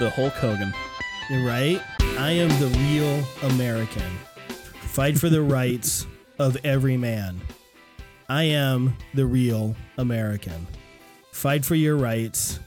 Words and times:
the 0.00 0.08
Hulk 0.08 0.32
Hogan. 0.32 0.72
You're 1.28 1.46
right? 1.46 1.80
I 2.18 2.30
am 2.30 2.48
the 2.58 2.68
real 2.78 3.50
American. 3.52 4.10
Fight 4.80 5.18
for 5.18 5.28
the 5.28 5.42
rights 5.42 6.06
of 6.38 6.56
every 6.64 6.96
man. 6.96 7.38
I 8.26 8.44
am 8.44 8.96
the 9.12 9.26
real 9.26 9.76
American. 9.98 10.66
Fight 11.32 11.66
for 11.66 11.74
your 11.74 11.96
rights. 11.96 12.60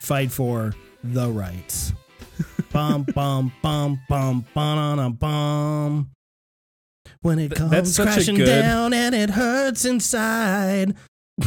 Fight 0.00 0.32
for 0.32 0.72
the 1.04 1.30
rights. 1.30 1.92
bum 2.72 3.02
bum 3.14 3.52
bum 3.62 4.00
bum 4.08 4.46
bum 4.54 5.12
bum. 5.12 6.10
When 7.20 7.38
it 7.38 7.54
comes 7.54 7.70
that's 7.70 7.98
crashing 7.98 8.36
good- 8.36 8.46
down 8.46 8.94
and 8.94 9.14
it 9.14 9.28
hurts 9.30 9.84
inside. 9.84 10.96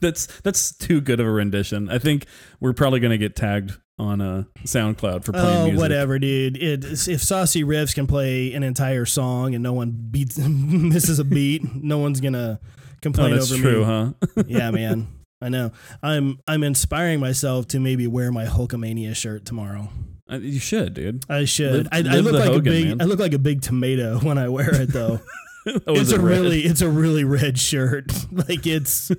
That's 0.00 0.26
that's 0.42 0.76
too 0.76 1.00
good 1.00 1.18
of 1.18 1.26
a 1.26 1.30
rendition. 1.30 1.88
I 1.88 1.98
think 1.98 2.26
we're 2.60 2.74
probably 2.74 3.00
gonna 3.00 3.16
get 3.16 3.34
tagged 3.34 3.78
on 3.98 4.20
a 4.20 4.46
SoundCloud 4.64 5.24
for 5.24 5.32
playing 5.32 5.46
Oh, 5.56 5.64
music. 5.66 5.80
whatever, 5.80 6.18
dude. 6.18 6.56
It, 6.56 6.84
if 7.08 7.22
Saucy 7.22 7.62
Riffs 7.64 7.94
can 7.94 8.06
play 8.06 8.52
an 8.52 8.62
entire 8.62 9.04
song 9.06 9.54
and 9.54 9.62
no 9.62 9.72
one 9.72 9.90
beats 10.10 10.36
misses 10.38 11.18
a 11.18 11.24
beat, 11.24 11.62
no 11.74 11.98
one's 11.98 12.20
gonna 12.20 12.58
Oh, 12.62 12.68
complain 13.02 13.34
that's 13.34 13.52
over 13.52 13.60
true, 13.62 13.78
me. 13.80 13.84
huh? 13.84 14.42
yeah, 14.48 14.70
man. 14.70 15.06
I 15.42 15.48
know. 15.50 15.72
I'm 16.02 16.38
I'm 16.48 16.62
inspiring 16.62 17.20
myself 17.20 17.68
to 17.68 17.78
maybe 17.80 18.06
wear 18.06 18.32
my 18.32 18.46
Hulkamania 18.46 19.14
shirt 19.14 19.44
tomorrow. 19.44 19.90
Uh, 20.32 20.36
you 20.38 20.58
should, 20.58 20.94
dude. 20.94 21.22
I 21.28 21.44
should. 21.44 21.72
Live- 21.72 21.88
I, 21.92 21.98
I 21.98 22.20
look 22.20 22.32
like 22.32 22.44
Hogan, 22.48 22.58
a 22.58 22.62
big. 22.62 22.88
man. 22.88 23.02
I 23.02 23.04
look 23.04 23.18
like 23.18 23.34
a 23.34 23.38
big 23.38 23.60
tomato 23.60 24.18
when 24.22 24.38
I 24.38 24.48
wear 24.48 24.74
it, 24.74 24.88
though. 24.88 25.20
Oh, 25.66 25.80
it's 25.96 26.12
a 26.12 26.18
red? 26.20 26.40
really, 26.40 26.60
it's 26.62 26.80
a 26.80 26.88
really 26.88 27.24
red 27.24 27.58
shirt. 27.58 28.10
like 28.32 28.66
it's. 28.66 29.10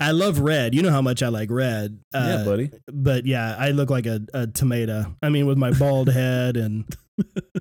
I 0.00 0.12
love 0.12 0.38
red. 0.40 0.74
You 0.74 0.82
know 0.82 0.90
how 0.90 1.02
much 1.02 1.22
I 1.22 1.28
like 1.28 1.50
red. 1.50 1.98
Uh, 2.14 2.36
yeah, 2.38 2.44
buddy. 2.44 2.70
But 2.86 3.26
yeah, 3.26 3.56
I 3.58 3.70
look 3.72 3.90
like 3.90 4.06
a, 4.06 4.20
a 4.32 4.46
tomato. 4.46 5.16
I 5.22 5.28
mean, 5.28 5.46
with 5.46 5.58
my 5.58 5.70
bald 5.72 6.08
head 6.08 6.56
and. 6.56 6.84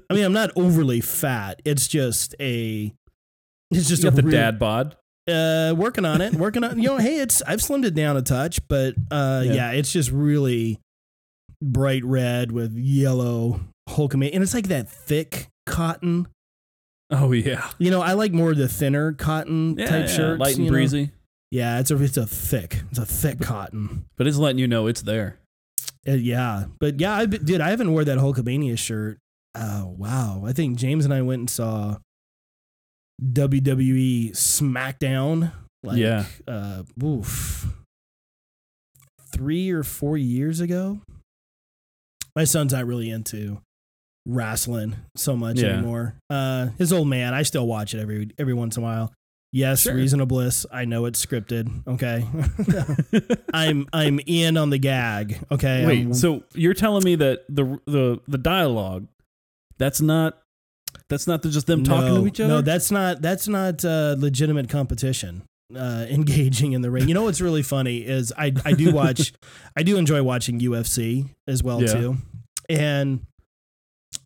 I 0.09 0.13
mean, 0.13 0.23
I'm 0.23 0.33
not 0.33 0.51
overly 0.55 1.01
fat. 1.01 1.61
It's 1.65 1.87
just 1.87 2.35
a. 2.39 2.93
It's 3.71 3.87
just 3.89 4.03
You 4.03 4.09
a 4.09 4.11
got 4.11 4.15
the 4.17 4.23
real- 4.23 4.31
dad 4.31 4.59
bod. 4.59 4.95
uh, 5.27 5.73
working 5.75 6.05
on 6.05 6.21
it. 6.21 6.35
Working 6.35 6.63
on. 6.63 6.77
You 6.77 6.89
know, 6.89 6.97
hey, 6.97 7.17
it's 7.19 7.41
I've 7.41 7.59
slimmed 7.59 7.85
it 7.85 7.95
down 7.95 8.15
a 8.17 8.21
touch, 8.21 8.65
but 8.67 8.93
uh, 9.09 9.41
Yeah. 9.45 9.53
yeah. 9.53 9.71
it's 9.71 9.91
just 9.91 10.11
really 10.11 10.79
bright 11.61 12.05
red 12.05 12.51
with 12.51 12.75
yellow 12.77 13.61
Hulkamania, 13.89 14.29
and 14.33 14.43
it's 14.43 14.53
like 14.53 14.67
that 14.67 14.87
thick 14.87 15.47
cotton. 15.65 16.27
Oh 17.09 17.31
yeah, 17.31 17.67
You 17.79 17.89
know, 17.89 18.01
I 18.01 18.13
like 18.13 18.33
more 18.33 18.51
of 18.51 18.57
the 18.57 18.67
thinner 18.67 19.13
cotton 19.13 19.75
yeah, 19.77 19.85
type 19.89 20.07
yeah, 20.07 20.15
shirts. 20.15 20.39
light 20.39 20.57
and 20.57 20.67
breezy. 20.67 21.05
know? 21.05 21.11
Yeah, 21.51 21.79
it's 21.79 21.91
a 21.91 22.01
it's 22.03 22.17
a 22.17 22.27
thick, 22.27 22.81
it's 22.89 22.99
a 22.99 23.05
thick 23.05 23.39
cotton. 23.39 24.05
but 24.17 24.27
it's 24.27 24.37
letting 24.37 24.59
you 24.59 24.67
know 24.67 24.87
it's 24.87 25.01
there. 25.01 25.37
Uh, 26.07 26.11
yeah, 26.13 26.65
but 26.79 26.99
yeah, 26.99 27.15
I 27.15 27.25
dude, 27.25 27.61
I 27.61 27.69
haven't 27.69 27.91
worn 27.93 28.05
that 28.05 28.17
Hulkamania 28.17 28.77
shirt. 28.77 29.17
Oh 29.55 29.95
wow, 29.97 30.43
I 30.45 30.53
think 30.53 30.77
James 30.77 31.05
and 31.05 31.13
I 31.13 31.21
went 31.21 31.39
and 31.39 31.49
saw 31.49 31.97
WWE 33.21 34.31
SmackDown. 34.31 35.51
Like, 35.83 35.97
Yeah. 35.97 36.25
uh, 36.47 36.83
oof, 37.03 37.67
three 39.31 39.69
or 39.71 39.83
four 39.83 40.17
years 40.17 40.59
ago. 40.59 41.01
My 42.35 42.43
son's 42.43 42.73
not 42.73 42.85
really 42.85 43.09
into 43.09 43.61
wrestling 44.25 44.95
so 45.15 45.35
much 45.35 45.59
Yeah. 45.59 45.69
anymore. 45.77 46.15
Uh, 46.29 46.67
his 46.77 46.91
old 46.93 47.07
man, 47.07 47.33
I 47.33 47.43
still 47.43 47.65
watch 47.65 47.93
it 47.93 47.99
every 47.99 48.29
every 48.37 48.53
once 48.53 48.77
in 48.77 48.83
a 48.83 48.85
while. 48.85 49.13
Yes, 49.53 49.81
Sure. 49.81 49.95
Reasonable 49.95 50.37
Bliss. 50.37 50.65
I 50.71 50.85
know 50.85 51.05
it's 51.05 51.25
scripted. 51.25 51.69
Okay, 51.87 52.25
I'm 53.53 53.87
I'm 53.93 54.19
in 54.25 54.57
on 54.57 54.69
the 54.69 54.77
gag. 54.77 55.39
Okay, 55.51 55.85
Wait, 55.85 55.99
I'm- 55.99 56.13
so 56.13 56.43
you're 56.53 56.73
telling 56.73 57.03
me 57.03 57.15
that 57.15 57.45
the 57.49 57.79
the 57.85 58.19
the 58.27 58.37
dialogue 58.37 59.07
that's 59.77 60.01
not 60.01 60.37
that's 61.09 61.27
not 61.27 61.41
just 61.43 61.67
them 61.67 61.83
talking 61.83 62.13
no, 62.13 62.21
to 62.21 62.27
each 62.27 62.39
other? 62.39 62.55
No, 62.55 62.61
that's 62.61 62.91
not 62.91 63.21
that's 63.21 63.47
not 63.47 63.83
uh, 63.85 64.15
legitimate 64.17 64.69
competition. 64.69 65.43
Uh, 65.75 66.05
engaging 66.09 66.71
in 66.71 66.81
the 66.81 66.89
ring. 66.89 67.07
You 67.09 67.13
know 67.13 67.23
what's 67.23 67.41
really 67.41 67.63
funny 67.63 67.97
is 67.97 68.31
I 68.37 68.53
I 68.65 68.71
do 68.73 68.91
watch 68.93 69.33
I 69.77 69.83
do 69.83 69.97
enjoy 69.97 70.23
watching 70.23 70.59
UFC 70.59 71.29
as 71.47 71.61
well 71.61 71.81
Yeah. 71.81 71.93
too, 71.93 72.17
and 72.69 73.21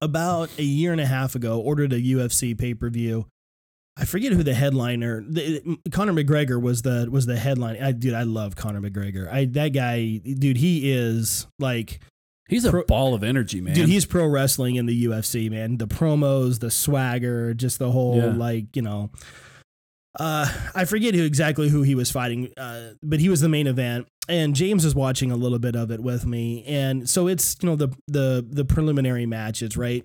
about 0.01 0.50
a 0.59 0.63
year 0.63 0.91
and 0.91 1.01
a 1.01 1.06
half 1.06 1.34
ago 1.35 1.59
ordered 1.59 1.94
a 1.94 2.00
UFC 2.00 2.57
pay 2.57 2.74
per 2.75 2.90
view. 2.90 3.25
I 3.97 4.06
forget 4.06 4.31
who 4.31 4.41
the 4.44 4.53
headliner. 4.53 5.22
The, 5.28 5.78
Conor 5.91 6.13
McGregor 6.13 6.62
was 6.62 6.81
the 6.81 7.07
was 7.12 7.25
the 7.25 7.38
headline. 7.38 7.81
I 7.81 7.91
dude, 7.91 8.13
I 8.13 8.24
love 8.24 8.56
Conor 8.56 8.81
McGregor. 8.81 9.31
I 9.31 9.46
that 9.46 9.69
guy, 9.69 10.18
dude, 10.18 10.57
he 10.57 10.91
is 10.91 11.47
like 11.59 12.00
He's 12.50 12.66
a 12.66 12.72
Pro- 12.72 12.84
ball 12.85 13.13
of 13.13 13.24
energy, 13.24 13.62
man. 13.62 13.74
Dude, 13.75 13.88
he's 13.88 14.06
pro 14.06 14.28
wrestling 14.28 14.75
in 14.75 14.85
the 14.85 15.06
UFC, 15.06 15.50
man. 15.50 15.78
The 15.78 15.88
promos, 15.88 16.59
the 16.59 16.69
swagger, 16.69 17.53
just 17.53 17.80
the 17.80 17.91
whole 17.91 18.18
Yeah. 18.18 18.25
like, 18.34 18.75
you 18.75 18.81
know. 18.81 19.09
Uh, 20.19 20.46
I 20.75 20.84
forget 20.84 21.13
who 21.13 21.24
exactly 21.24 21.69
who 21.69 21.84
he 21.84 21.96
was 21.96 22.12
fighting, 22.12 22.51
uh, 22.57 22.96
but 23.01 23.22
he 23.22 23.30
was 23.30 23.40
the 23.40 23.47
main 23.47 23.68
event, 23.68 24.07
and 24.28 24.53
James 24.53 24.84
is 24.84 24.94
watching 24.94 25.31
a 25.31 25.38
little 25.38 25.59
bit 25.59 25.74
of 25.78 25.90
it 25.91 26.01
with 26.01 26.25
me, 26.25 26.66
and 26.66 27.09
so 27.09 27.28
it's 27.28 27.56
you 27.62 27.69
know 27.69 27.78
the 27.78 27.88
the 28.09 28.46
the 28.50 28.66
preliminary 28.66 29.25
matches, 29.25 29.78
right? 29.78 30.03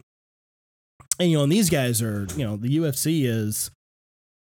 And 1.19 1.29
you 1.33 1.39
know, 1.39 1.43
and 1.43 1.51
these 1.51 1.69
guys 1.71 2.01
are 2.03 2.29
you 2.37 2.45
know 2.45 2.57
the 2.57 2.77
UFC 2.77 3.25
is 3.27 3.73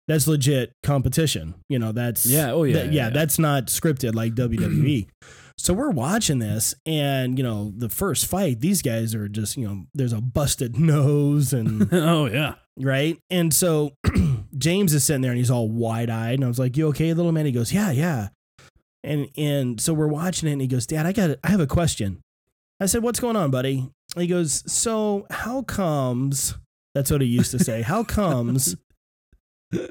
that's 0.08 0.28
legit 0.28 0.72
competition, 0.84 1.56
you 1.70 1.80
know 1.80 1.92
that's 1.92 2.26
Yeah, 2.26 2.52
oh, 2.52 2.64
yeah, 2.64 2.74
that- 2.74 2.86
yeah, 2.94 3.06
yeah. 3.06 3.10
that's 3.10 3.40
not 3.40 3.68
scripted 3.68 4.16
like 4.16 4.34
WWE. 4.36 5.08
So 5.58 5.74
we're 5.74 5.90
watching 5.90 6.40
this, 6.40 6.76
and 6.86 7.38
you 7.38 7.44
know, 7.44 7.72
the 7.78 7.88
first 7.88 8.26
fight, 8.26 8.60
these 8.60 8.82
guys 8.82 9.16
are 9.16 9.30
just, 9.30 9.56
you 9.56 9.66
know, 9.66 9.86
there's 9.94 10.12
a 10.12 10.20
busted 10.20 10.78
nose, 10.80 11.54
and 11.54 11.88
oh 11.94 12.26
yeah. 12.26 12.56
right, 12.78 13.18
and 13.30 13.54
so 13.54 13.94
James 14.58 14.94
is 14.94 15.06
sitting 15.06 15.22
there, 15.22 15.32
and 15.32 15.38
he's 15.38 15.50
all 15.50 15.70
wide 15.70 16.10
eyed, 16.10 16.34
and 16.34 16.44
I 16.44 16.50
was 16.50 16.60
like, 16.60 16.76
"You 16.76 16.90
okay, 16.90 17.14
little 17.14 17.32
man?" 17.32 17.46
He 17.46 17.54
goes, 17.54 17.72
"Yeah, 17.72 17.90
yeah," 17.92 18.28
and 19.02 19.30
and 19.38 19.80
so 19.80 19.94
we're 19.94 20.08
watching 20.10 20.50
it, 20.50 20.52
and 20.52 20.62
he 20.62 20.68
goes, 20.68 20.86
"Dad, 20.86 21.06
I 21.06 21.14
got, 21.14 21.38
I 21.42 21.52
have 21.52 21.62
a 21.62 21.68
question." 21.68 22.20
I 22.82 22.86
said, 22.88 23.02
"What's 23.02 23.22
going 23.22 23.38
on, 23.38 23.50
buddy?" 23.50 23.90
He 24.18 24.28
goes, 24.28 24.62
"So 24.72 25.26
how 25.30 25.62
comes?" 25.62 26.54
That's 26.94 27.10
what 27.10 27.22
he 27.22 27.28
used 27.28 27.52
to 27.52 27.64
say. 27.64 27.82
How 27.82 28.04
comes? 28.20 28.76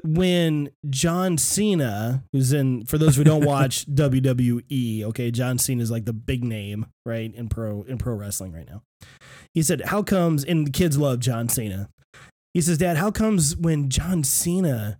When 0.03 0.69
John 0.89 1.37
Cena, 1.37 2.23
who's 2.31 2.53
in, 2.53 2.85
for 2.85 2.97
those 2.97 3.15
who 3.15 3.23
don't 3.23 3.45
watch 3.45 3.85
WWE, 3.87 5.03
okay, 5.03 5.31
John 5.31 5.57
Cena 5.57 5.81
is 5.81 5.91
like 5.91 6.05
the 6.05 6.13
big 6.13 6.43
name, 6.43 6.87
right, 7.05 7.33
in 7.33 7.49
pro 7.49 7.83
in 7.83 7.97
pro 7.97 8.13
wrestling 8.13 8.53
right 8.53 8.67
now. 8.67 8.81
He 9.53 9.61
said, 9.61 9.81
"How 9.85 10.03
comes?" 10.03 10.43
And 10.43 10.67
the 10.67 10.71
kids 10.71 10.97
love 10.97 11.19
John 11.19 11.49
Cena. 11.49 11.89
He 12.53 12.61
says, 12.61 12.77
"Dad, 12.77 12.97
how 12.97 13.11
comes 13.11 13.55
when 13.55 13.89
John 13.89 14.23
Cena 14.23 14.97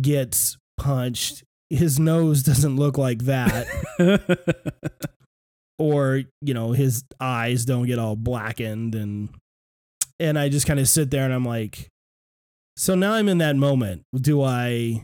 gets 0.00 0.56
punched, 0.78 1.44
his 1.68 1.98
nose 1.98 2.42
doesn't 2.42 2.76
look 2.76 2.98
like 2.98 3.24
that, 3.24 3.66
or 5.78 6.22
you 6.40 6.54
know, 6.54 6.72
his 6.72 7.04
eyes 7.20 7.64
don't 7.64 7.86
get 7.86 7.98
all 7.98 8.16
blackened?" 8.16 8.94
And 8.94 9.30
and 10.20 10.38
I 10.38 10.48
just 10.48 10.66
kind 10.66 10.78
of 10.78 10.88
sit 10.88 11.10
there 11.10 11.24
and 11.24 11.32
I'm 11.32 11.44
like, 11.44 11.88
so 12.80 12.94
now 12.94 13.12
I'm 13.12 13.28
in 13.28 13.36
that 13.38 13.56
moment. 13.56 14.06
Do 14.18 14.42
I 14.42 15.02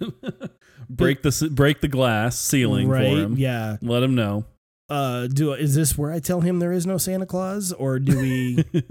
break 0.90 1.22
the 1.22 1.50
break 1.52 1.80
the 1.80 1.86
glass 1.86 2.36
ceiling 2.36 2.88
right? 2.88 3.08
for 3.08 3.16
him. 3.16 3.36
Yeah. 3.38 3.76
Let 3.80 4.02
him 4.02 4.16
know. 4.16 4.44
Uh, 4.88 5.28
do 5.28 5.52
is 5.52 5.76
this 5.76 5.96
where 5.96 6.10
I 6.10 6.18
tell 6.18 6.40
him 6.40 6.58
there 6.58 6.72
is 6.72 6.84
no 6.84 6.98
Santa 6.98 7.24
Claus, 7.24 7.72
or 7.72 8.00
do 8.00 8.18
we? 8.18 8.64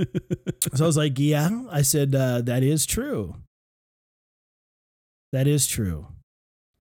so 0.74 0.86
I 0.86 0.88
was 0.88 0.96
like, 0.96 1.20
yeah. 1.20 1.50
I 1.70 1.82
said 1.82 2.16
uh, 2.16 2.40
that 2.44 2.64
is 2.64 2.86
true. 2.86 3.36
That 5.34 5.46
is 5.46 5.68
true. 5.68 6.08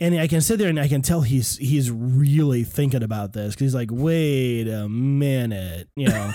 And 0.03 0.19
I 0.19 0.27
can 0.27 0.41
sit 0.41 0.59
there 0.59 0.67
and 0.67 0.77
I 0.77 0.89
can 0.89 1.01
tell 1.01 1.21
he's 1.21 1.55
he's 1.55 1.89
really 1.89 2.65
thinking 2.65 3.03
about 3.03 3.31
this 3.31 3.55
because 3.55 3.67
he's 3.67 3.73
like, 3.75 3.87
wait 3.89 4.67
a 4.67 4.89
minute, 4.89 5.87
you 5.95 6.09
know. 6.09 6.33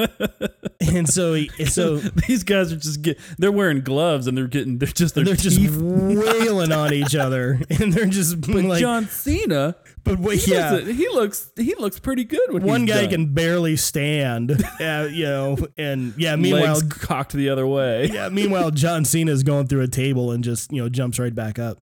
and 0.80 1.08
so 1.08 1.34
he, 1.34 1.48
so 1.66 1.98
these 2.26 2.42
guys 2.42 2.72
are 2.72 2.76
just 2.76 3.02
get 3.02 3.20
they're 3.38 3.52
wearing 3.52 3.82
gloves 3.82 4.26
and 4.26 4.36
they're 4.36 4.48
getting 4.48 4.78
they're 4.78 4.88
just 4.88 5.14
they're 5.14 5.24
just 5.36 5.60
wailing 5.60 6.72
on 6.72 6.92
each 6.92 7.14
other, 7.24 7.60
and 7.78 7.92
they're 7.92 8.06
just 8.06 8.40
But 8.40 8.64
like, 8.64 8.80
John 8.80 9.06
Cena, 9.06 9.76
but 10.02 10.18
wait, 10.18 10.40
he, 10.40 10.50
yeah. 10.50 10.80
he 10.80 11.08
looks 11.10 11.52
he 11.54 11.76
looks 11.76 12.00
pretty 12.00 12.24
good 12.24 12.50
when 12.52 12.64
one 12.64 12.84
guy 12.84 13.02
done. 13.02 13.10
can 13.10 13.32
barely 13.32 13.76
stand, 13.76 14.60
uh, 14.80 15.06
you 15.08 15.26
know, 15.26 15.56
and 15.78 16.14
yeah. 16.16 16.34
Meanwhile, 16.34 16.74
legs 16.74 16.82
cocked 16.82 17.32
the 17.32 17.48
other 17.50 17.66
way. 17.66 18.10
yeah. 18.12 18.28
Meanwhile, 18.28 18.72
John 18.72 19.04
Cena's 19.04 19.44
going 19.44 19.68
through 19.68 19.82
a 19.82 19.88
table 19.88 20.32
and 20.32 20.42
just 20.42 20.72
you 20.72 20.82
know 20.82 20.88
jumps 20.88 21.20
right 21.20 21.32
back 21.32 21.60
up. 21.60 21.78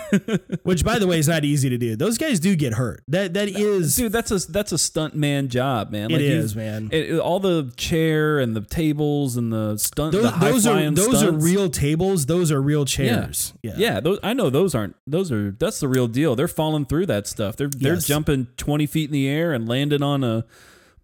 Which, 0.62 0.84
by 0.84 0.98
the 0.98 1.06
way, 1.06 1.18
is 1.18 1.28
not 1.28 1.44
easy 1.44 1.68
to 1.70 1.78
do. 1.78 1.96
Those 1.96 2.18
guys 2.18 2.40
do 2.40 2.54
get 2.56 2.74
hurt. 2.74 3.02
That 3.08 3.34
that 3.34 3.48
is 3.48 3.96
Dude, 3.96 4.12
that's 4.12 4.30
a 4.30 4.38
that's 4.50 4.72
a 4.72 4.78
stunt 4.78 5.14
man 5.14 5.48
job, 5.48 5.90
man. 5.90 6.10
it 6.10 6.14
Like, 6.14 6.22
you- 6.22 6.56
man. 6.56 6.88
it- 6.92 7.10
it- 7.10 7.18
all 7.20 7.40
the 7.40 7.72
chair 7.76 8.38
and 8.38 8.54
the 8.56 8.60
tables 8.62 9.36
and 9.36 9.52
the 9.52 9.76
stunt. 9.78 10.12
those 10.12 10.22
the 10.32 10.38
those 10.38 10.66
are 10.66 10.90
those 10.90 11.22
are 11.22 11.32
real 11.32 11.68
tables. 11.70 12.26
Those 12.26 12.50
are 12.52 12.60
real 12.60 12.84
chairs. 12.84 13.52
Yeah. 13.62 13.74
Yeah, 13.76 14.00
those, 14.00 14.18
I 14.22 14.32
know 14.34 14.50
those 14.50 14.74
aren't. 14.74 14.96
Those 15.06 15.30
are 15.32 15.50
that's 15.58 15.80
the 15.80 15.88
real 15.88 16.08
deal. 16.08 16.36
They're 16.36 16.48
falling 16.48 16.86
through 16.86 17.06
that 17.06 17.26
stuff. 17.26 17.56
They're 17.56 17.68
they're 17.68 17.94
Yes. 17.94 18.06
jumping 18.06 18.48
twenty 18.56 18.86
feet 18.86 19.08
in 19.10 19.12
the 19.12 19.28
air 19.28 19.52
and 19.52 19.68
landing 19.68 20.02
on 20.02 20.22
a 20.24 20.44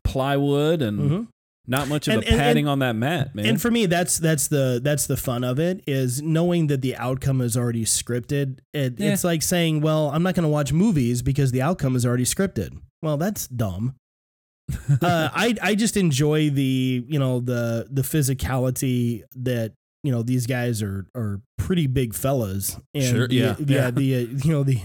plywood 0.04 0.80
and 0.82 0.98
Mhm. 1.10 1.26
Not 1.68 1.86
much 1.88 2.08
of 2.08 2.14
And- 2.14 2.22
a 2.22 2.26
and- 2.26 2.34
and- 2.34 2.40
padding 2.40 2.66
on 2.66 2.78
that 2.80 2.96
mat, 2.96 3.34
man. 3.34 3.46
And 3.46 3.60
for 3.62 3.70
me, 3.70 3.86
that's 3.86 4.18
that's 4.18 4.48
the 4.48 4.80
that's 4.82 5.06
the 5.06 5.16
fun 5.16 5.44
of 5.44 5.58
it 5.60 5.82
is 5.86 6.20
knowing 6.22 6.66
that 6.68 6.80
the 6.82 6.96
outcome 6.96 7.40
is 7.40 7.56
already 7.56 7.84
scripted. 7.84 8.58
It, 8.72 8.94
Yeah. 8.98 9.12
It's 9.12 9.22
like 9.24 9.42
saying, 9.42 9.80
"Well, 9.82 10.10
I'm 10.10 10.22
not 10.22 10.34
going 10.34 10.44
to 10.44 10.48
watch 10.48 10.72
movies 10.72 11.22
because 11.22 11.52
the 11.52 11.62
outcome 11.62 11.94
is 11.94 12.04
already 12.06 12.24
scripted." 12.24 12.78
Well, 13.02 13.16
that's 13.16 13.46
dumb. 13.46 13.94
uh, 15.02 15.28
I 15.32 15.54
I 15.62 15.74
just 15.74 15.96
enjoy 15.96 16.50
the 16.50 17.04
you 17.08 17.18
know 17.18 17.40
the 17.40 17.86
the 17.90 18.02
physicality 18.02 19.22
that 19.36 19.72
you 20.02 20.12
know 20.12 20.22
these 20.22 20.46
guys 20.46 20.82
are 20.82 21.06
are 21.14 21.40
pretty 21.56 21.86
big 21.86 22.14
fellas. 22.14 22.76
And 22.94 23.04
Sure, 23.04 23.28
the- 23.28 23.34
yeah, 23.34 23.56
yeah. 23.58 23.64
yeah. 23.66 23.90
The 23.90 24.14
uh, 24.16 24.18
you 24.44 24.52
know 24.52 24.62
the 24.64 24.78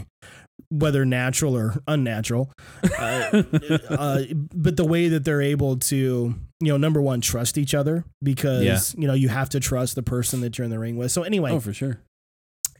whether 0.79 1.05
natural 1.05 1.55
or 1.55 1.75
unnatural, 1.87 2.51
uh, 2.99 3.43
uh, 3.89 4.21
but 4.55 4.75
the 4.77 4.85
way 4.85 5.07
that 5.09 5.23
they're 5.25 5.41
able 5.41 5.77
to 5.77 6.35
you 6.59 6.67
know 6.71 6.77
number 6.77 7.01
one 7.01 7.21
trust 7.21 7.57
each 7.57 7.73
other 7.75 8.05
because 8.23 8.63
Yeah. 8.95 9.01
you 9.01 9.07
know 9.07 9.13
you 9.13 9.29
have 9.29 9.49
to 9.49 9.59
trust 9.59 9.95
the 9.95 10.03
person 10.03 10.41
that 10.41 10.57
you're 10.57 10.65
in 10.65 10.71
the 10.71 10.79
ring 10.79 10.97
with. 10.97 11.11
So 11.11 11.23
anyway, 11.23 11.51
oh, 11.51 11.59
for 11.59 11.73
sure. 11.73 11.99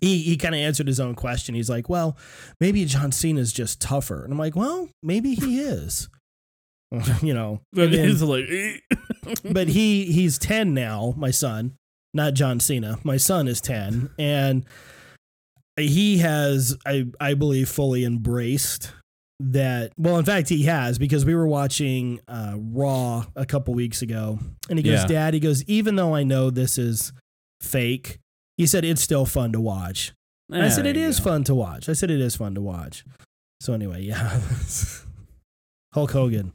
he 0.01 0.19
he 0.23 0.37
kind 0.37 0.55
of 0.55 0.59
answered 0.59 0.87
his 0.87 0.99
own 0.99 1.15
question. 1.15 1.53
He's 1.55 1.69
like, 1.69 1.89
"Well, 1.89 2.17
maybe 2.59 2.83
John 2.85 3.11
Cena's 3.11 3.53
just 3.53 3.79
tougher," 3.81 4.23
and 4.23 4.31
I'm 4.33 4.39
like, 4.39 4.55
"Well, 4.55 4.89
maybe 5.01 5.35
he 5.35 5.59
is." 5.75 6.09
you 7.23 7.33
know, 7.33 7.59
But 7.73 7.91
then- 7.91 8.17
like, 8.27 8.83
but 9.51 9.67
he 9.69 10.05
he's 10.11 10.37
10 10.37 10.73
now 10.73 11.13
my 11.17 11.31
son 11.31 11.73
not 12.13 12.35
john 12.35 12.59
cena 12.59 12.99
my 13.03 13.17
son 13.17 13.47
is 13.47 13.59
10 13.61 14.11
and 14.19 14.63
he 15.77 16.17
has 16.19 16.77
i 16.85 17.05
i 17.19 17.33
believe 17.33 17.67
fully 17.69 18.03
embraced 18.05 18.91
that 19.39 19.91
well 19.97 20.17
in 20.17 20.25
fact 20.25 20.47
he 20.49 20.63
has 20.63 20.97
because 20.99 21.25
we 21.25 21.33
were 21.35 21.47
watching 21.47 22.19
uh 22.27 22.53
raw 22.57 23.25
a 23.35 23.45
couple 23.45 23.73
weeks 23.73 24.01
ago 24.01 24.37
and 24.69 24.77
he 24.79 24.83
goes 24.83 24.99
Yeah. 25.01 25.05
dad 25.07 25.33
he 25.33 25.39
goes 25.39 25.63
even 25.65 25.95
though 25.95 26.13
i 26.15 26.23
know 26.23 26.49
this 26.49 26.77
is 26.77 27.11
fake 27.61 28.19
he 28.57 28.65
said 28.67 28.85
it's 28.85 29.01
still 29.01 29.25
fun 29.25 29.51
to 29.53 29.59
watch 29.59 30.13
And 30.51 30.61
i 30.63 30.69
said 30.69 30.85
it 30.85 30.95
is 30.95 31.19
go. 31.19 31.25
fun 31.31 31.43
to 31.45 31.55
watch 31.55 31.89
i 31.89 31.93
said 31.93 32.11
it 32.11 32.21
is 32.21 32.35
fun 32.35 32.53
to 32.55 32.61
watch 32.61 33.03
so 33.59 33.73
anyway 33.73 34.01
yeah 34.03 34.39
hulk 35.93 36.11
hogan 36.11 36.53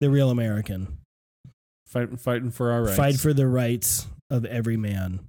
the 0.00 0.10
real 0.10 0.30
american 0.30 0.98
Fighting, 1.86 2.18
fighting 2.18 2.50
for 2.50 2.70
our 2.70 2.82
rights. 2.82 2.96
fight 2.98 3.14
for 3.16 3.32
the 3.32 3.46
rights 3.46 4.06
of 4.28 4.44
every 4.44 4.76
man. 4.76 5.20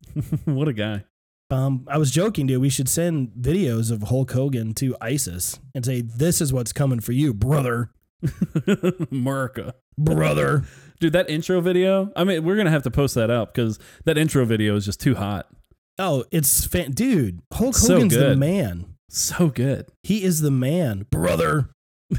what 0.46 0.66
a 0.66 0.72
guy. 0.72 1.04
Um, 1.50 1.86
I 1.88 1.96
was 1.96 2.10
joking, 2.10 2.46
dude. 2.46 2.60
We 2.60 2.68
should 2.68 2.88
send 2.88 3.30
videos 3.30 3.90
of 3.90 4.02
Hulk 4.04 4.32
Hogan 4.32 4.74
to 4.74 4.96
ISIS 5.00 5.58
and 5.74 5.84
say, 5.84 6.02
"This 6.02 6.40
is 6.40 6.52
what's 6.52 6.72
coming 6.72 7.00
for 7.00 7.12
you, 7.12 7.32
brother, 7.32 7.90
America. 9.10 9.74
brother." 9.96 10.64
Dude, 11.00 11.12
that 11.12 11.30
intro 11.30 11.60
video, 11.60 12.12
I 12.16 12.24
mean, 12.24 12.44
we're 12.44 12.56
going 12.56 12.64
to 12.66 12.72
have 12.72 12.82
to 12.82 12.90
post 12.90 13.14
that 13.14 13.30
up 13.30 13.54
because 13.54 13.78
that 14.04 14.18
intro 14.18 14.44
video 14.44 14.74
is 14.76 14.84
just 14.84 15.00
too 15.00 15.14
hot. 15.14 15.48
Oh, 15.96 16.24
it's 16.30 16.66
fan, 16.66 16.90
dude. 16.90 17.40
Hulk 17.52 17.76
So 17.76 17.94
Hogan's 17.94 18.14
the 18.16 18.36
man. 18.36 18.96
So 19.08 19.48
good. 19.48 19.86
He 20.02 20.24
is 20.24 20.40
the 20.40 20.50
man, 20.50 21.06
brother. 21.10 21.70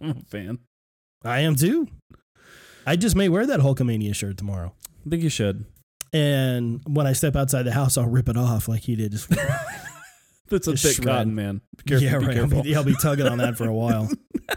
I'm 0.00 0.10
a 0.10 0.14
fan. 0.26 0.58
I 1.24 1.40
am 1.40 1.54
too. 1.54 1.88
I 2.84 2.96
just 2.96 3.14
may 3.14 3.28
wear 3.28 3.46
that 3.46 3.60
Hulkamania 3.60 4.14
shirt 4.14 4.36
tomorrow, 4.36 4.74
I 5.06 5.10
think 5.10 5.22
you 5.22 5.28
should. 5.28 5.64
And 6.12 6.80
when 6.86 7.06
I 7.06 7.12
step 7.12 7.36
outside 7.36 7.62
the 7.64 7.72
house, 7.72 7.96
I'll 7.96 8.06
rip 8.08 8.28
it 8.28 8.36
off 8.36 8.68
like 8.68 8.82
he 8.82 8.96
did. 8.96 9.12
Just 9.12 9.28
That's 10.48 10.66
a 10.68 10.72
Just 10.72 10.84
thick 10.84 10.94
shred. 10.96 11.06
cotton, 11.06 11.34
man. 11.34 11.62
Be 11.78 11.84
careful. 11.84 12.06
yeah, 12.06 12.18
be 12.18 12.26
right. 12.26 12.38
I'll 12.38 12.62
be, 12.62 12.76
I'll 12.76 12.84
be 12.84 12.94
tugging 12.96 13.26
on 13.26 13.38
that 13.38 13.56
for 13.56 13.66
a 13.66 13.72
while. 13.74 14.10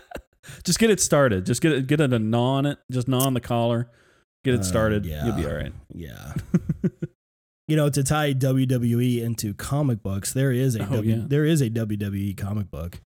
Just 0.63 0.77
get 0.79 0.89
it 0.89 0.99
started. 0.99 1.45
Just 1.45 1.61
get 1.61 1.71
it, 1.71 1.87
get 1.87 2.01
it 2.01 2.11
a 2.11 2.19
gnaw 2.19 2.55
on 2.57 2.65
it. 2.65 2.77
Just 2.91 3.07
gnaw 3.07 3.25
on 3.25 3.33
the 3.33 3.39
collar. 3.39 3.89
Get 4.43 4.55
Uh, 4.55 4.59
it 4.59 4.63
started. 4.65 5.05
yeah. 5.05 5.25
You'll 5.25 5.35
be 5.37 5.45
all 5.47 5.55
right. 5.55 5.71
Yeah. 5.93 6.33
you 7.67 7.75
know, 7.77 7.89
to 7.89 8.03
tie 8.03 8.33
WWE 8.33 9.21
into 9.23 9.53
comic 9.53 10.03
books, 10.03 10.33
there 10.33 10.51
is 10.51 10.75
a 10.75 10.83
Oh, 10.83 10.97
W- 10.97 11.15
yeah. 11.15 11.23
there 11.25 11.45
is 11.45 11.61
a 11.61 11.69
WWE 11.69 12.35
comic 12.37 12.69
book. 12.69 13.01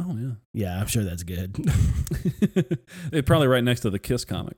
Oh 0.00 0.16
yeah. 0.16 0.30
Yeah, 0.54 0.80
I'm 0.80 0.86
sure 0.86 1.04
that's 1.04 1.24
good. 1.24 1.54
They're 3.10 3.22
probably 3.22 3.48
right 3.48 3.62
next 3.64 3.80
to 3.80 3.90
the 3.90 3.98
Kiss 3.98 4.24
comic. 4.24 4.56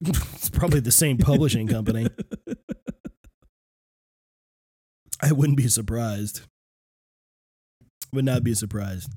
it's 0.06 0.48
probably 0.50 0.80
the 0.80 0.90
same 0.92 1.18
publishing 1.18 1.66
company. 1.66 2.06
I 5.22 5.32
wouldn't 5.32 5.58
be 5.58 5.68
surprised. 5.68 6.42
Would 8.12 8.24
not 8.24 8.42
be 8.42 8.54
surprised. 8.54 9.12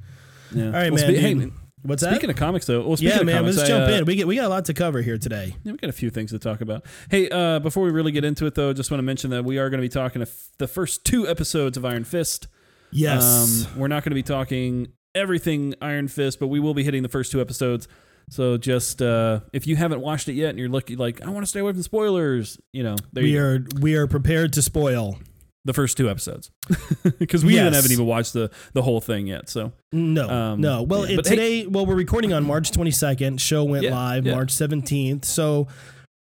Yeah. 0.53 0.65
All 0.65 0.71
right, 0.71 0.91
Well, 0.91 1.07
man. 1.07 1.15
spe- 1.15 1.21
hey. 1.21 1.51
What's 1.85 2.01
that? 2.01 2.12
speaking 2.12 2.30
of 2.30 2.38
comics, 2.38 2.65
though, 2.65 2.88
well, 2.88 2.97
yeah, 3.00 3.21
man. 3.24 3.38
comics, 3.39 3.57
let's 3.57 3.69
I, 3.69 3.74
jump 3.74 3.89
uh, 3.89 3.94
in. 3.95 4.06
We 4.06 4.15
get 4.15 4.25
we 4.25 4.35
got 4.38 4.45
a 4.45 4.50
lot 4.50 4.63
to 4.65 4.74
cover 4.74 5.01
here 5.01 5.18
today. 5.18 5.56
Yeah, 5.63 5.74
we 5.74 5.77
got 5.77 5.89
a 5.89 5.94
few 5.94 6.09
things 6.09 6.31
to 6.31 6.39
talk 6.39 6.62
about. 6.62 6.85
Hey, 7.09 7.27
uh, 7.30 7.59
before 7.59 7.83
we 7.83 7.91
really 7.91 8.13
get 8.13 8.24
into 8.24 8.45
it, 8.45 8.56
though, 8.56 8.71
just 8.71 8.89
want 8.89 9.00
to 9.00 9.03
mention 9.03 9.31
that 9.31 9.44
we 9.44 9.57
are 9.57 9.69
going 9.69 9.80
to 9.80 9.85
be 9.85 9.89
talking 9.89 10.21
f- 10.21 10.50
the 10.59 10.68
first 10.68 11.03
two 11.03 11.27
episodes 11.27 11.75
of 11.75 11.83
Iron 11.83 12.06
Fist. 12.06 12.47
Yes. 12.91 13.65
Um, 13.68 13.80
we're 13.80 13.89
not 13.89 14.03
going 14.03 14.12
to 14.12 14.15
be 14.15 14.24
talking 14.24 14.94
everything 15.13 15.75
Iron 15.81 16.07
Fist, 16.07 16.39
but 16.39 16.47
we 16.47 16.62
will 16.62 16.74
be 16.74 16.83
hitting 16.85 17.03
the 17.03 17.09
first 17.09 17.33
two 17.33 17.41
episodes. 17.41 17.89
So 18.29 18.57
just 18.57 19.01
uh, 19.01 19.41
if 19.53 19.67
you 19.67 19.75
haven't 19.75 20.01
watched 20.01 20.27
it 20.27 20.33
yet 20.33 20.49
and 20.49 20.59
you're 20.59 20.69
looking 20.69 20.97
like 20.97 21.21
I 21.25 21.29
want 21.29 21.43
to 21.45 21.49
stay 21.49 21.59
away 21.59 21.73
from 21.73 21.83
spoilers, 21.83 22.57
you 22.71 22.83
know, 22.83 22.95
there 23.11 23.23
we 23.23 23.31
you 23.31 23.39
go. 23.39 23.45
are 23.45 23.65
we 23.81 23.95
are 23.95 24.07
prepared 24.07 24.53
to 24.53 24.61
spoil. 24.61 25.17
the 25.65 25.73
first 25.73 25.95
two 25.95 26.09
episodes 26.09 26.51
because 27.19 27.45
we 27.45 27.53
even 27.53 27.65
Yes. 27.67 27.75
haven't 27.75 27.91
even 27.93 28.05
watched 28.05 28.33
the 28.33 28.49
the 28.73 28.81
whole 28.81 28.99
thing 29.01 29.27
yet. 29.27 29.49
So 29.49 29.71
No, 29.91 30.29
Um, 30.29 30.61
no. 30.61 30.83
Well, 30.83 31.05
yeah, 31.05 31.13
it, 31.13 31.15
but 31.17 31.27
hey- 31.27 31.35
today, 31.35 31.67
well, 31.67 31.85
we're 31.85 31.95
recording 31.95 32.33
on 32.33 32.43
March 32.43 32.71
22nd. 32.71 33.39
Show 33.39 33.63
went 33.63 33.83
Yeah, 33.83 33.91
live 33.95 34.25
yeah. 34.25 34.35
March 34.35 34.51
17th. 34.53 35.23
So, 35.25 35.67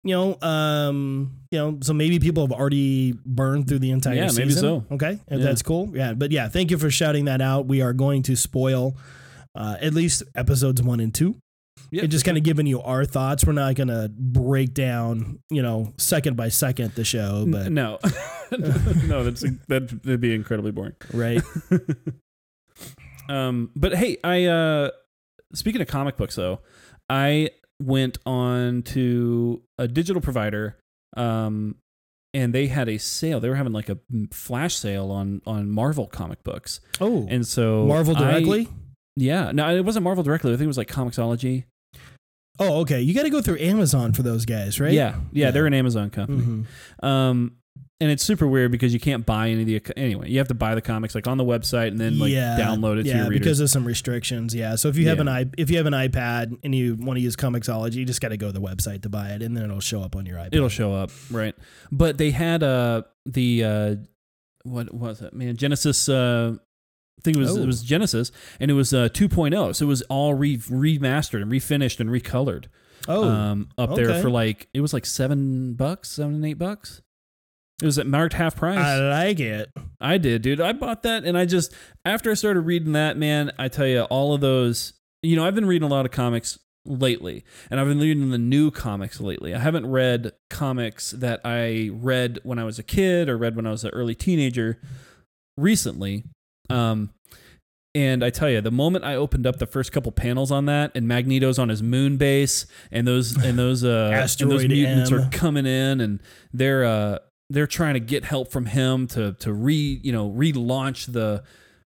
you 0.04 0.14
know, 0.14 0.38
um, 0.40 1.32
you 1.50 1.58
know, 1.58 1.78
so 1.82 1.92
maybe 1.94 2.18
people 2.20 2.44
have 2.46 2.52
already 2.52 3.14
burned 3.26 3.66
through 3.68 3.78
the 3.80 3.90
entire 3.90 4.14
Yeah, 4.16 4.28
season. 4.28 4.42
maybe 4.48 4.54
so. 4.60 4.84
Okay, 4.92 5.18
that's 5.28 5.62
cool. 5.62 5.90
Yeah, 5.94 6.12
but 6.14 6.30
yeah, 6.30 6.48
thank 6.48 6.70
you 6.70 6.78
for 6.78 6.90
shouting 6.90 7.24
that 7.24 7.40
out. 7.40 7.66
We 7.66 7.80
are 7.80 7.92
going 7.92 8.22
to 8.24 8.36
spoil 8.36 8.96
uh, 9.56 9.76
at 9.80 9.94
least 9.94 10.22
episodes 10.36 10.82
one 10.82 11.00
and 11.00 11.12
two. 11.14 11.36
Yeah, 11.94 12.02
and 12.02 12.10
just 12.10 12.24
kind 12.24 12.36
of 12.36 12.42
giving 12.42 12.66
you 12.66 12.80
our 12.82 13.04
thoughts. 13.04 13.44
We're 13.46 13.52
not 13.52 13.74
going 13.76 13.88
to 13.88 14.10
break 14.14 14.74
down, 14.74 15.38
you 15.50 15.62
know, 15.62 15.92
second 15.96 16.36
by 16.36 16.48
second 16.48 16.92
the 16.94 17.04
show, 17.04 17.46
but 17.48 17.70
no, 17.72 17.98
no, 18.58 19.24
that's 19.24 19.44
that'd 19.68 20.20
be 20.20 20.34
incredibly 20.34 20.72
boring. 20.72 20.94
right. 21.12 21.42
Um, 23.28 23.70
but 23.74 23.94
hey, 23.94 24.18
I 24.22 24.44
uh, 24.44 24.90
speaking 25.54 25.80
of 25.80 25.88
comic 25.88 26.16
books 26.16 26.34
though, 26.34 26.60
I 27.08 27.50
went 27.80 28.18
on 28.26 28.82
to 28.82 29.62
a 29.78 29.88
digital 29.88 30.20
provider, 30.20 30.76
um, 31.16 31.76
and 32.34 32.54
they 32.54 32.66
had 32.66 32.88
a 32.88 32.98
sale. 32.98 33.40
They 33.40 33.48
were 33.48 33.54
having 33.54 33.72
like 33.72 33.88
a 33.88 33.98
flash 34.30 34.74
sale 34.74 35.10
on 35.10 35.40
on 35.46 35.70
Marvel 35.70 36.06
comic 36.06 36.44
books, 36.44 36.80
Oh, 37.00 37.26
and 37.30 37.46
so 37.46 37.86
Marvel 37.86 38.14
I- 38.16 38.20
directly. 38.32 38.68
yeah, 39.16 39.52
no, 39.52 39.74
it 39.74 39.84
wasn't 39.86 40.04
Marvel 40.04 40.22
directly. 40.22 40.52
I 40.52 40.56
think 40.56 40.64
it 40.64 40.68
was 40.68 40.78
like 40.78 40.88
Comixology. 40.90 41.64
Oh, 42.58 42.80
okay. 42.80 43.00
You 43.00 43.14
got 43.14 43.22
to 43.24 43.30
go 43.30 43.40
through 43.42 43.58
Amazon 43.58 44.12
for 44.12 44.22
those 44.22 44.44
guys, 44.44 44.80
right? 44.80 44.92
Yeah, 44.92 45.16
yeah, 45.32 45.46
Yeah. 45.46 45.50
they're 45.50 45.66
an 45.66 45.74
Amazon 45.74 46.10
company. 46.10 46.42
hmm 46.42 47.06
Um, 47.06 47.56
and 48.00 48.10
it's 48.10 48.24
super 48.24 48.46
weird 48.46 48.70
because 48.72 48.92
you 48.92 48.98
can't 49.00 49.24
buy 49.24 49.48
any 49.50 49.60
of 49.62 49.66
the 49.84 49.98
anyway. 49.98 50.28
You 50.28 50.38
have 50.38 50.48
to 50.48 50.54
buy 50.54 50.74
the 50.74 50.82
comics 50.82 51.14
like 51.14 51.26
on 51.28 51.38
the 51.38 51.44
website 51.44 51.88
and 51.88 51.98
then 51.98 52.18
like 52.18 52.32
yeah, 52.32 52.58
download 52.58 52.98
it 52.98 53.06
yeah, 53.06 53.12
to 53.12 53.18
your 53.20 53.28
readers. 53.28 53.38
because 53.44 53.60
of 53.60 53.70
some 53.70 53.86
restrictions. 53.86 54.54
Yeah, 54.54 54.74
so 54.74 54.88
if 54.88 54.96
you 54.96 55.08
have 55.08 55.18
Yeah. 55.18 55.22
an 55.22 55.28
i 55.28 55.46
if 55.56 55.70
you 55.70 55.76
have 55.78 55.86
an 55.86 55.92
iPad 55.94 56.58
and 56.64 56.74
you 56.74 56.96
want 56.96 57.16
to 57.18 57.22
use 57.22 57.36
Comixology, 57.36 57.94
you 57.94 58.04
just 58.04 58.20
got 58.20 58.28
to 58.30 58.36
go 58.36 58.48
to 58.48 58.52
the 58.52 58.60
website 58.60 59.02
to 59.02 59.08
buy 59.08 59.28
it, 59.30 59.42
and 59.42 59.56
then 59.56 59.64
it'll 59.64 59.80
show 59.80 60.02
up 60.02 60.16
on 60.16 60.26
your 60.26 60.36
iPad. 60.38 60.48
It'll 60.54 60.68
show 60.68 60.92
up, 60.92 61.10
right? 61.30 61.54
But 61.92 62.18
they 62.18 62.32
had 62.32 62.62
uh 62.64 63.02
the 63.26 63.64
uh 63.64 63.94
what 64.64 64.92
was 64.92 65.22
it, 65.22 65.32
man? 65.32 65.56
Genesis 65.56 66.08
uh 66.08 66.56
I 67.18 67.22
think 67.22 67.36
it 67.36 67.40
was 67.40 67.56
Oh. 67.56 67.62
it 67.62 67.66
was 67.66 67.82
Genesis 67.82 68.30
and 68.60 68.70
it 68.70 68.74
was 68.74 68.92
uh 68.92 69.08
2.0. 69.10 69.74
So 69.74 69.84
it 69.86 69.88
was 69.88 70.02
all 70.02 70.34
re- 70.34 70.56
remastered 70.58 71.42
and 71.42 71.50
refinished 71.50 72.00
and 72.00 72.10
recolored. 72.10 72.66
Oh, 73.08 73.28
um 73.28 73.68
up 73.78 73.94
there 73.96 74.20
for 74.22 74.30
like 74.30 74.68
it 74.74 74.80
was 74.80 74.92
like 74.92 75.06
7 75.06 75.74
bucks, 75.74 76.10
7 76.10 76.34
and 76.34 76.44
8 76.46 76.54
bucks. 76.54 77.02
It 77.82 77.86
was 77.86 77.98
at 77.98 78.06
marked 78.06 78.34
half 78.34 78.56
price. 78.56 78.78
I 78.78 78.98
like 79.00 79.40
it. 79.40 79.70
I 80.00 80.16
did, 80.18 80.42
dude. 80.42 80.60
I 80.60 80.72
bought 80.72 81.02
that 81.02 81.24
and 81.24 81.36
I 81.36 81.44
just 81.44 81.72
after 82.04 82.30
I 82.30 82.34
started 82.34 82.60
reading 82.60 82.92
that, 82.92 83.16
man, 83.16 83.50
I 83.58 83.68
tell 83.68 83.86
you 83.86 84.02
all 84.02 84.32
of 84.34 84.40
those, 84.40 84.92
you 85.22 85.34
know, 85.36 85.44
I've 85.46 85.54
been 85.54 85.66
reading 85.66 85.86
a 85.86 85.90
lot 85.90 86.04
of 86.06 86.12
comics 86.12 86.58
lately 86.86 87.44
and 87.70 87.80
I've 87.80 87.88
been 87.88 87.98
reading 87.98 88.30
the 88.30 88.38
new 88.38 88.70
comics 88.70 89.20
lately. 89.20 89.54
I 89.54 89.58
haven't 89.58 89.86
read 89.86 90.32
comics 90.50 91.10
that 91.12 91.40
I 91.44 91.90
read 91.92 92.38
when 92.42 92.58
I 92.58 92.64
was 92.64 92.78
a 92.78 92.82
kid 92.82 93.28
or 93.28 93.36
read 93.38 93.56
when 93.56 93.66
I 93.66 93.70
was 93.70 93.84
an 93.84 93.90
early 93.90 94.14
teenager 94.14 94.80
recently. 95.56 96.24
Um 96.70 97.10
and 97.96 98.24
I 98.24 98.30
tell 98.30 98.50
you, 98.50 98.60
the 98.60 98.72
moment 98.72 99.04
I 99.04 99.14
opened 99.14 99.46
up 99.46 99.58
the 99.58 99.66
first 99.66 99.92
couple 99.92 100.10
panels 100.10 100.50
on 100.50 100.66
that, 100.66 100.90
and 100.96 101.06
Magneto's 101.06 101.60
on 101.60 101.68
his 101.68 101.80
moon 101.80 102.16
base, 102.16 102.66
and 102.90 103.06
those 103.06 103.36
and 103.44 103.56
those 103.56 103.84
uh, 103.84 104.10
and 104.40 104.50
those 104.50 104.66
mutants 104.66 105.12
M. 105.12 105.20
are 105.20 105.30
coming 105.30 105.64
in, 105.64 106.00
and 106.00 106.20
they're 106.52 106.84
uh, 106.84 107.18
they're 107.50 107.68
trying 107.68 107.94
to 107.94 108.00
get 108.00 108.24
help 108.24 108.50
from 108.50 108.66
him 108.66 109.06
to 109.08 109.34
to 109.34 109.52
re 109.52 110.00
you 110.02 110.10
know 110.10 110.28
relaunch 110.28 111.12
the 111.12 111.44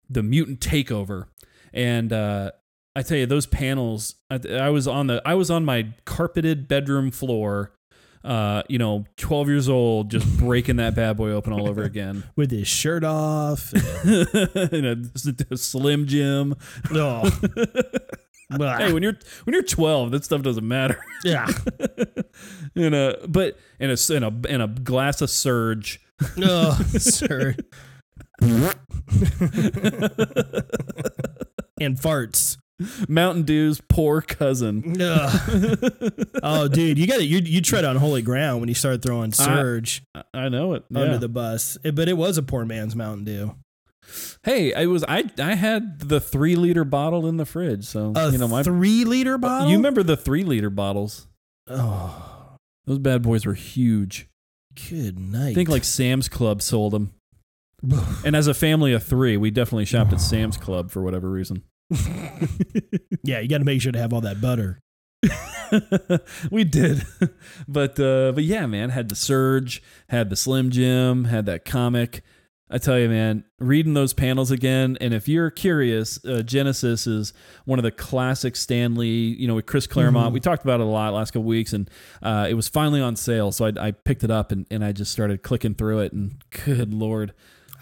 the 0.08 0.22
mutant 0.22 0.60
takeover, 0.60 1.26
and 1.72 2.12
uh, 2.12 2.52
I 2.94 3.02
tell 3.02 3.18
you, 3.18 3.26
those 3.26 3.46
panels. 3.46 4.14
I, 4.30 4.40
I 4.52 4.70
was 4.70 4.86
on 4.86 5.08
the 5.08 5.20
I 5.24 5.34
was 5.34 5.50
on 5.50 5.64
my 5.64 5.88
carpeted 6.04 6.68
bedroom 6.68 7.10
floor. 7.10 7.72
Uh, 8.24 8.62
you 8.68 8.78
know, 8.78 9.04
twelve 9.16 9.48
years 9.48 9.68
old, 9.68 10.10
just 10.10 10.26
breaking 10.38 10.76
that 10.76 10.94
bad 10.94 11.16
boy 11.16 11.30
open 11.30 11.52
all 11.52 11.68
over 11.68 11.82
again. 11.82 12.24
with 12.34 12.50
his 12.50 12.66
shirt 12.66 13.04
off. 13.04 13.72
In 14.04 14.84
a, 14.84 14.96
a 15.50 15.56
Slim 15.56 16.06
Jim. 16.06 16.54
oh. 16.92 17.30
Hey, 18.48 18.92
when 18.92 19.02
you're 19.02 19.18
when 19.42 19.54
you're 19.54 19.64
twelve, 19.64 20.12
that 20.12 20.24
stuff 20.24 20.40
doesn't 20.42 20.66
matter. 20.66 21.04
yeah. 21.24 21.48
in 22.76 22.94
a 22.94 23.16
but 23.26 23.58
in 23.80 23.90
a 23.90 23.96
in 24.14 24.22
a 24.22 24.28
in 24.48 24.60
a 24.60 24.68
glass 24.68 25.20
of 25.20 25.30
Surge. 25.30 26.00
Oh, 26.38 26.80
sir. 26.96 27.56
and 31.80 31.96
farts. 31.98 32.56
Mountain 33.08 33.44
Dew's 33.44 33.80
poor 33.88 34.20
cousin. 34.20 34.96
Oh, 36.42 36.68
dude, 36.68 36.98
you 36.98 37.06
got 37.06 37.16
to 37.16 37.24
you 37.24 37.38
you 37.38 37.60
tread 37.60 37.84
on 37.84 37.96
holy 37.96 38.22
ground 38.22 38.60
when 38.60 38.68
you 38.68 38.74
start 38.74 39.02
throwing 39.02 39.32
surge 39.32 40.02
I- 40.14 40.22
I 40.34 40.48
know 40.48 40.74
it. 40.74 40.84
under 40.94 41.12
yeah. 41.12 41.18
the 41.18 41.28
bus. 41.28 41.76
It- 41.82 41.94
but 41.94 42.08
it 42.08 42.16
was 42.16 42.38
a 42.38 42.42
poor 42.42 42.64
man's 42.64 42.94
Mountain 42.94 43.24
Dew. 43.24 43.54
Hey, 44.44 44.72
I 44.72 44.86
was 44.86 45.04
I 45.08 45.24
I 45.38 45.54
had 45.54 46.00
the 46.00 46.20
three 46.20 46.54
liter 46.54 46.84
bottle 46.84 47.26
in 47.26 47.36
the 47.38 47.44
fridge, 47.46 47.84
so 47.84 48.12
A 48.14 48.30
you 48.30 48.38
know 48.38 48.46
my 48.46 48.62
three 48.62 49.04
liter 49.04 49.36
bottle. 49.38 49.68
you 49.70 49.76
remember 49.76 50.02
the 50.04 50.16
three 50.16 50.44
liter 50.44 50.70
bottles? 50.70 51.26
Oh, 51.68 52.54
Those 52.84 52.98
bad 53.00 53.22
boys 53.22 53.44
were 53.46 53.54
huge. 53.54 54.28
good 54.90 55.18
night. 55.18 55.50
I 55.50 55.54
think 55.54 55.68
like 55.68 55.82
Sam's 55.84 56.28
Club 56.28 56.62
sold 56.62 56.92
them. 56.92 57.12
And 58.24 58.36
as 58.36 58.46
a 58.46 58.54
family 58.54 58.92
of 58.92 59.02
three, 59.02 59.36
we 59.36 59.50
definitely 59.50 59.84
shopped 59.86 60.12
at 60.12 60.20
Sam's 60.32 60.56
Club 60.56 60.90
for 60.92 61.02
whatever 61.02 61.28
reason. 61.30 61.62
yeah, 63.22 63.40
you 63.40 63.48
got 63.48 63.58
to 63.58 63.64
make 63.64 63.80
sure 63.80 63.92
to 63.92 63.98
have 63.98 64.12
all 64.12 64.20
that 64.22 64.40
butter. 64.40 64.80
we 66.50 66.64
did, 66.64 67.02
but 67.68 67.98
uh, 67.98 68.32
but 68.32 68.44
yeah, 68.44 68.66
man, 68.66 68.90
had 68.90 69.08
the 69.08 69.14
Surge, 69.16 69.82
had 70.08 70.30
the 70.30 70.36
Slim 70.36 70.70
Jim, 70.70 71.24
had 71.24 71.46
that 71.46 71.64
comic. 71.64 72.22
I 72.68 72.78
tell 72.78 72.98
you, 72.98 73.08
man, 73.08 73.44
reading 73.60 73.94
those 73.94 74.12
panels 74.12 74.50
again, 74.50 74.98
and 75.00 75.14
if 75.14 75.28
you're 75.28 75.50
curious, 75.50 76.18
uh, 76.24 76.42
Genesis 76.42 77.06
is 77.06 77.32
one 77.64 77.78
of 77.78 77.84
the 77.84 77.92
classic 77.92 78.56
Stanley. 78.56 79.08
You 79.08 79.46
know, 79.46 79.54
with 79.54 79.66
Chris 79.66 79.86
Claremont, 79.86 80.30
Mhm. 80.30 80.34
we 80.34 80.40
talked 80.40 80.64
about 80.64 80.80
it 80.80 80.86
a 80.86 80.88
lot 80.90 81.14
last 81.14 81.30
couple 81.30 81.44
weeks, 81.44 81.72
and 81.72 81.88
uh, 82.22 82.46
it 82.50 82.54
was 82.54 82.68
finally 82.68 83.00
on 83.00 83.14
sale, 83.16 83.52
so 83.52 83.66
I, 83.66 83.72
I 83.88 83.90
picked 83.92 84.24
it 84.24 84.30
up 84.32 84.50
and, 84.52 84.66
and 84.70 84.84
I 84.84 84.90
just 84.92 85.12
started 85.12 85.42
clicking 85.44 85.74
through 85.74 86.00
it, 86.00 86.12
and 86.12 86.34
good 86.64 86.92
lord, 86.92 87.32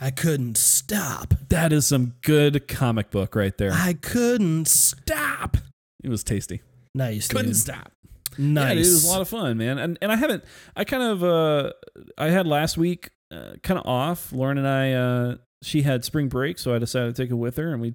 I 0.01 0.11
couldn't 0.11 0.57
stop. 0.57 1.35
that 1.49 1.73
is 1.73 1.87
some 1.87 2.15
good 2.23 2.67
comic 2.69 3.11
book 3.11 3.35
right 3.35 3.57
there. 3.57 3.71
I 3.73 3.95
couldn't 3.95 4.67
stop. 4.69 5.57
It 6.03 6.09
was 6.11 6.23
tasty. 6.25 6.61
Nice, 6.95 7.29
Couldn't 7.29 7.47
dude. 7.47 7.57
stop. 7.57 7.93
Nice. 8.37 8.63
Yeah, 8.69 8.75
dude, 8.75 8.77
it 8.87 8.91
was 8.91 9.05
a 9.05 9.09
lot 9.09 9.21
of 9.21 9.29
fun, 9.29 9.57
man. 9.59 9.79
And 9.79 9.99
and 10.03 10.11
I 10.13 10.17
haven't. 10.17 10.45
I 10.77 10.85
kind 10.85 11.03
of. 11.03 11.25
Uh, 11.25 11.73
I 12.19 12.31
had 12.31 12.47
last 12.47 12.77
week 12.77 13.11
uh, 13.33 13.53
kind 13.63 13.79
of 13.79 13.87
off. 13.87 14.33
Lauren 14.33 14.59
and 14.59 14.69
I. 14.69 14.93
Uh, 14.93 15.37
she 15.63 15.83
had 15.83 16.05
spring 16.05 16.29
break, 16.29 16.59
so 16.59 16.75
I 16.75 16.79
decided 16.79 17.15
to 17.17 17.23
take 17.23 17.31
it 17.31 17.35
with 17.35 17.57
her, 17.57 17.73
and 17.73 17.81
we 17.81 17.95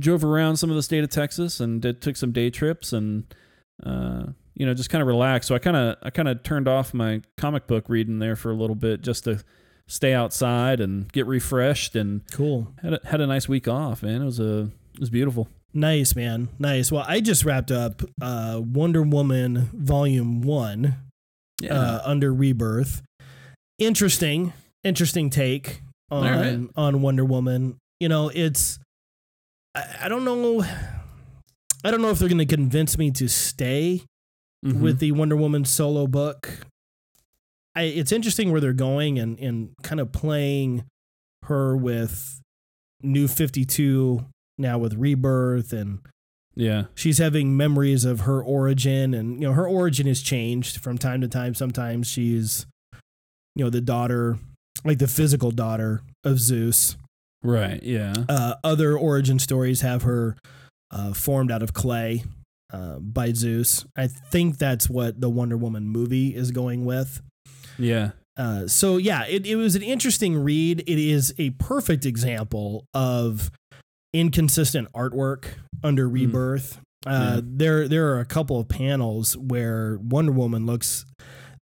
drove 0.00 0.24
around 0.24 0.56
some 0.56 0.70
of 0.70 0.76
the 0.76 0.82
state 0.82 1.04
of 1.04 1.10
Texas 1.10 1.60
and 1.60 1.82
did, 1.82 2.00
took 2.00 2.16
some 2.16 2.32
day 2.32 2.50
trips 2.50 2.92
and. 2.92 3.24
Uh, 3.84 4.26
you 4.54 4.66
know, 4.66 4.74
just 4.74 4.90
kind 4.90 5.00
of 5.00 5.08
relax. 5.08 5.46
So 5.46 5.54
I 5.54 5.58
kind 5.58 5.76
of, 5.76 5.96
I 6.02 6.10
kind 6.10 6.28
of 6.28 6.42
turned 6.42 6.68
off 6.68 6.92
my 6.92 7.22
comic 7.38 7.66
book 7.66 7.88
reading 7.88 8.18
there 8.18 8.36
for 8.36 8.50
a 8.50 8.54
little 8.54 8.76
bit, 8.76 9.00
just 9.00 9.24
to 9.24 9.42
stay 9.86 10.14
outside 10.14 10.80
and 10.80 11.10
get 11.12 11.26
refreshed, 11.26 11.94
and 11.96 12.22
cool. 12.32 12.68
had 12.82 12.94
a, 12.94 13.00
had 13.04 13.20
a 13.20 13.26
nice 13.26 13.48
week 13.48 13.68
off. 13.68 14.02
Man, 14.02 14.22
it 14.22 14.24
was 14.24 14.40
a, 14.40 14.70
it 14.94 15.00
was 15.00 15.10
beautiful. 15.10 15.48
Nice, 15.74 16.14
man. 16.14 16.48
Nice. 16.58 16.92
Well, 16.92 17.04
I 17.08 17.20
just 17.20 17.44
wrapped 17.44 17.70
up 17.70 18.02
uh, 18.20 18.60
Wonder 18.62 19.02
Woman 19.02 19.70
Volume 19.72 20.42
1 20.42 20.94
Yeah, 21.62 21.74
uh, 21.74 22.02
under 22.04 22.32
Rebirth. 22.32 23.02
Interesting, 23.78 24.52
interesting 24.84 25.30
take 25.30 25.80
on 26.10 26.24
right. 26.24 26.68
on 26.76 27.00
Wonder 27.02 27.24
Woman. 27.24 27.76
You 28.00 28.08
know, 28.08 28.30
it's 28.34 28.78
I, 29.74 29.84
I 30.02 30.08
don't 30.08 30.24
know 30.24 30.62
I 31.84 31.90
don't 31.90 32.02
know 32.02 32.10
if 32.10 32.18
they're 32.18 32.28
going 32.28 32.38
to 32.38 32.44
convince 32.46 32.98
me 32.98 33.10
to 33.12 33.28
stay 33.28 34.02
Mhm. 34.64 34.80
with 34.80 34.98
the 35.00 35.10
Wonder 35.12 35.34
Woman 35.36 35.64
solo 35.64 36.06
book. 36.06 36.66
I, 37.74 37.82
it's 37.82 38.12
interesting 38.12 38.52
where 38.52 38.60
they're 38.60 38.72
going 38.72 39.18
and, 39.18 39.38
and 39.38 39.70
kind 39.82 40.00
of 40.00 40.12
playing 40.12 40.84
her 41.44 41.76
with 41.76 42.40
New 43.02 43.28
52 43.28 44.24
now 44.58 44.78
with 44.78 44.94
Rebirth 44.94 45.72
and 45.72 46.00
yeah, 46.54 46.84
she's 46.94 47.16
having 47.16 47.56
memories 47.56 48.04
of 48.04 48.20
her 48.20 48.42
origin 48.42 49.14
and 49.14 49.40
you 49.40 49.48
know 49.48 49.54
her 49.54 49.66
origin 49.66 50.06
has 50.06 50.20
changed 50.20 50.80
from 50.80 50.98
time 50.98 51.22
to 51.22 51.28
time 51.28 51.54
sometimes 51.54 52.06
she's 52.06 52.66
you 53.54 53.64
know 53.64 53.70
the 53.70 53.80
daughter 53.80 54.36
like 54.84 54.98
the 54.98 55.08
physical 55.08 55.50
daughter 55.50 56.02
of 56.24 56.38
Zeus 56.38 56.96
right, 57.42 57.82
yeah, 57.82 58.14
uh, 58.28 58.54
other 58.62 58.96
origin 58.98 59.38
stories 59.38 59.80
have 59.80 60.02
her 60.02 60.36
uh, 60.90 61.12
formed 61.14 61.50
out 61.50 61.62
of 61.62 61.72
clay 61.72 62.22
uh, 62.72 62.98
by 62.98 63.32
Zeus. 63.32 63.84
I 63.96 64.06
think 64.06 64.58
that's 64.58 64.88
what 64.88 65.20
the 65.20 65.30
Wonder 65.30 65.56
Woman 65.56 65.88
movie 65.88 66.34
is 66.34 66.50
going 66.50 66.84
with. 66.84 67.22
Yeah. 67.78 68.10
Uh, 68.36 68.66
so 68.66 68.96
yeah, 68.96 69.26
it, 69.26 69.46
it 69.46 69.56
was 69.56 69.76
an 69.76 69.82
interesting 69.82 70.36
read. 70.42 70.80
It 70.80 70.98
is 70.98 71.34
a 71.38 71.50
perfect 71.50 72.06
example 72.06 72.86
of 72.94 73.50
inconsistent 74.14 74.90
artwork 74.92 75.44
under 75.82 76.08
Rebirth. 76.08 76.78
Uh, 77.06 77.34
Yeah. 77.36 77.40
There 77.44 77.88
there 77.88 78.14
are 78.14 78.20
a 78.20 78.24
couple 78.24 78.58
of 78.60 78.68
panels 78.68 79.36
where 79.36 79.98
Wonder 80.02 80.32
Woman 80.32 80.66
looks. 80.66 81.04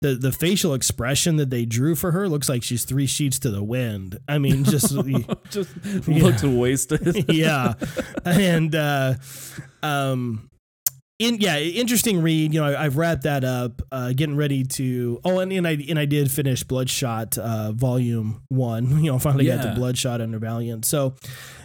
The, 0.03 0.15
the 0.15 0.33
facial 0.33 0.73
expression 0.73 1.37
that 1.37 1.51
they 1.51 1.67
drew 1.67 1.95
for 1.95 2.13
her 2.13 2.27
looks 2.27 2.49
like 2.49 2.63
she's 2.63 2.87
three 2.87 3.07
sheets 3.07 3.39
to 3.41 3.51
the 3.51 3.63
wind. 3.63 4.19
I 4.27 4.39
mean, 4.39 4.65
just 4.75 4.95
just 5.51 5.71
Yeah. 5.85 6.23
looks 6.25 6.43
wasted. 6.43 7.27
yeah, 7.29 7.75
and 8.25 8.75
uh, 8.75 9.15
um, 9.83 10.49
in 11.21 11.37
yeah, 11.39 11.59
interesting 11.59 12.23
read. 12.23 12.53
You 12.55 12.61
know, 12.61 12.67
I, 12.67 12.85
I've 12.87 12.97
wrapped 12.97 13.23
that 13.25 13.45
up, 13.45 13.83
uh, 13.93 14.13
getting 14.15 14.35
ready 14.37 14.65
to. 14.65 15.21
Oh, 15.25 15.39
and, 15.39 15.53
and 15.53 15.69
I 15.69 15.73
and 15.89 15.99
I 15.99 16.07
did 16.07 16.31
finish 16.33 16.65
Bloodshot 16.65 17.39
uh, 17.39 17.71
Volume 17.73 18.43
One. 18.49 19.05
You 19.05 19.13
know, 19.13 19.19
finally 19.19 19.45
got 19.47 19.63
Yeah. 19.65 19.71
to 19.71 19.75
Bloodshot 19.79 20.21
under 20.21 20.39
Valiant. 20.39 20.85
So, 20.85 21.15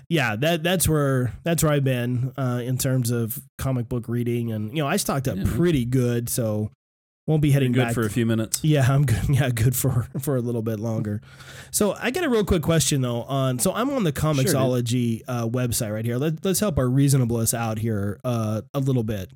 yeah, 0.10 0.36
that 0.36 0.62
that's 0.62 0.88
where 0.88 1.34
that's 1.44 1.64
where 1.64 1.72
I've 1.72 1.84
been 1.84 2.34
uh, 2.38 2.62
in 2.64 2.78
terms 2.78 3.10
of 3.12 3.40
comic 3.58 3.88
book 3.90 4.08
reading, 4.10 4.52
and 4.52 4.76
you 4.76 4.84
know, 4.84 4.88
I 4.88 4.98
stocked 4.98 5.28
up 5.28 5.38
Yeah, 5.38 5.44
pretty 5.48 5.86
good. 5.86 6.30
So, 6.30 6.70
won't 7.28 7.42
be 7.42 7.52
heading 7.52 7.72
good 7.72 7.86
back 7.86 7.94
for 7.94 8.02
a 8.06 8.10
few 8.10 8.26
minutes. 8.26 8.60
yeah, 8.64 8.86
I'm 8.88 9.06
good. 9.06 9.16
Yeah, 9.30 9.50
good 9.50 9.76
for 9.76 10.08
for 10.20 10.36
a 10.36 10.42
little 10.42 10.62
bit 10.62 10.80
longer. 10.80 11.22
So 11.72 11.96
I 12.00 12.12
got 12.12 12.24
a 12.24 12.30
real 12.30 12.46
quick 12.46 12.62
question 12.62 13.02
though. 13.02 13.24
On 13.24 13.60
so 13.60 13.74
I'm 13.74 13.90
on 13.90 14.04
the 14.04 14.14
Comixology 14.14 15.24
uh, 15.28 15.48
website 15.48 15.94
right 15.94 16.06
here. 16.06 16.18
Let, 16.18 16.46
let's 16.46 16.60
help 16.60 16.78
our 16.78 16.86
reasonablists 16.86 17.54
out 17.54 17.80
here 17.80 18.20
uh, 18.24 18.62
a 18.74 18.80
little 18.80 19.04
bit. 19.04 19.32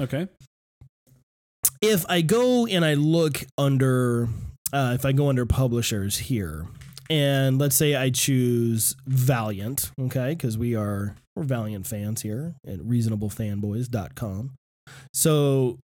Okay. 0.00 0.28
If 1.80 2.04
I 2.08 2.22
go 2.22 2.66
and 2.66 2.84
I 2.84 2.94
look 2.94 3.44
under, 3.56 4.28
uh, 4.72 4.92
if 4.94 5.04
I 5.04 5.12
go 5.12 5.28
under 5.28 5.46
publishers 5.46 6.18
here, 6.18 6.66
and 7.08 7.58
let's 7.58 7.76
say 7.76 7.94
I 7.94 8.10
choose 8.10 8.96
Valiant, 9.06 9.92
okay, 10.00 10.30
because 10.30 10.58
we 10.58 10.74
are 10.74 11.14
we're 11.36 11.44
Valiant 11.44 11.86
fans 11.86 12.22
here 12.22 12.54
at 12.66 12.78
reasonablefanboys.com. 12.80 14.54
So, 15.12 15.78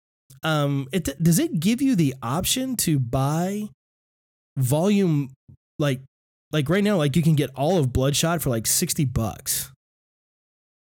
um, 0.45 0.87
it 0.93 1.09
does 1.23 1.39
it 1.39 1.59
give 1.59 1.83
you 1.83 1.97
the 1.97 2.15
option 2.23 2.77
to 2.77 2.99
buy 2.99 3.69
volume 4.57 5.33
like 5.79 6.01
like 6.53 6.69
right 6.69 6.85
now 6.85 6.97
like 6.97 7.17
you 7.17 7.23
can 7.23 7.35
get 7.35 7.51
all 7.57 7.79
of 7.79 7.93
Bloodshot 7.93 8.43
for 8.43 8.51
like 8.51 8.67
60 8.67 9.07
bucks. 9.07 9.73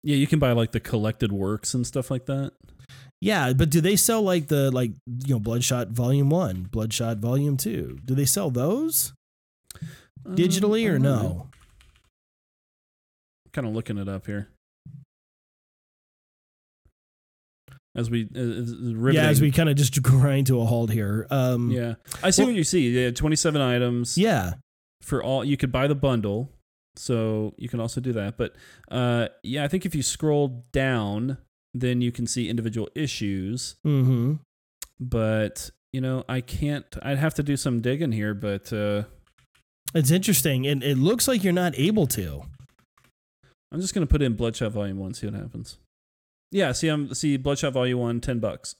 Yeah, 0.04 0.16
you 0.16 0.28
can 0.28 0.38
buy 0.38 0.52
like 0.52 0.70
the 0.70 0.78
collected 0.78 1.32
works 1.32 1.74
and 1.74 1.84
stuff 1.84 2.10
like 2.10 2.26
that. 2.26 2.52
Yeah, 3.20 3.54
but 3.54 3.70
do 3.70 3.80
they 3.80 3.96
sell 3.96 4.22
like 4.22 4.48
the 4.48 4.70
like 4.70 4.92
you 5.06 5.34
know 5.34 5.40
Bloodshot 5.40 5.88
Volume 5.88 6.30
1, 6.30 6.68
Bloodshot 6.70 7.16
Volume 7.18 7.56
2? 7.56 8.00
Do 8.04 8.14
they 8.14 8.26
sell 8.26 8.50
those 8.50 9.14
digitally 10.24 10.88
or 10.88 10.98
no? 10.98 11.48
Kind 13.52 13.66
of 13.66 13.74
looking 13.74 13.96
it 13.96 14.08
up 14.08 14.26
here. 14.26 14.50
As 17.96 18.10
we, 18.10 18.28
uh. 18.36 19.10
Yeah, 19.10 19.28
as 19.28 19.40
we 19.40 19.50
kind 19.50 19.68
of 19.68 19.76
just 19.76 20.00
grind 20.02 20.46
to 20.48 20.60
a 20.60 20.64
halt 20.66 20.90
here. 20.90 21.26
Um 21.30 21.70
yeah, 21.70 21.94
I 22.22 22.30
see 22.30 22.42
Well- 22.42 22.48
what 22.50 22.56
you 22.56 22.64
see. 22.64 22.90
Yeah, 22.90 23.10
twenty-seven 23.10 23.60
items. 23.60 24.16
yeah. 24.18 24.54
for 25.02 25.22
all 25.22 25.44
you 25.44 25.56
could 25.56 25.70
buy 25.72 25.86
the 25.86 25.94
bundle, 25.94 26.50
so 26.96 27.54
you 27.58 27.68
can 27.68 27.80
also 27.80 28.00
do 28.00 28.12
that. 28.12 28.36
But 28.36 28.54
uh, 28.90 29.28
yeah, 29.42 29.64
I 29.64 29.68
think 29.68 29.86
if 29.86 29.94
you 29.94 30.02
scroll 30.02 30.64
down, 30.72 31.38
then 31.74 32.00
you 32.00 32.10
can 32.12 32.26
see 32.26 32.48
individual 32.48 32.88
issues. 32.94 33.76
Mhm. 33.86 34.40
But 35.00 35.70
you 35.92 36.00
know, 36.00 36.24
I 36.28 36.40
can't. 36.40 36.84
I'd 37.02 37.18
have 37.18 37.34
to 37.34 37.42
do 37.42 37.56
some 37.56 37.80
digging 37.80 38.12
here. 38.12 38.34
But 38.34 38.72
uh, 38.72 39.04
It's 39.94 40.10
interesting 40.10 40.66
and 40.66 40.82
it 40.82 40.98
looks 40.98 41.26
like 41.28 41.42
you're 41.44 41.52
not 41.52 41.72
able 41.78 42.06
to. 42.08 42.42
I'm 43.72 43.80
just 43.80 43.94
gonna 43.94 44.06
put 44.06 44.22
in 44.22 44.34
Bloodshot 44.34 44.72
Volume 44.72 44.98
One, 44.98 45.14
see 45.14 45.26
what 45.26 45.34
happens. 45.34 45.78
Yeah, 46.52 46.72
see, 46.72 46.88
I'm 46.88 47.12
see 47.14 47.36
Bloodshot 47.36 47.72
Volume 47.72 47.98
One, 47.98 48.20
10 48.20 48.38
bucks. 48.38 48.76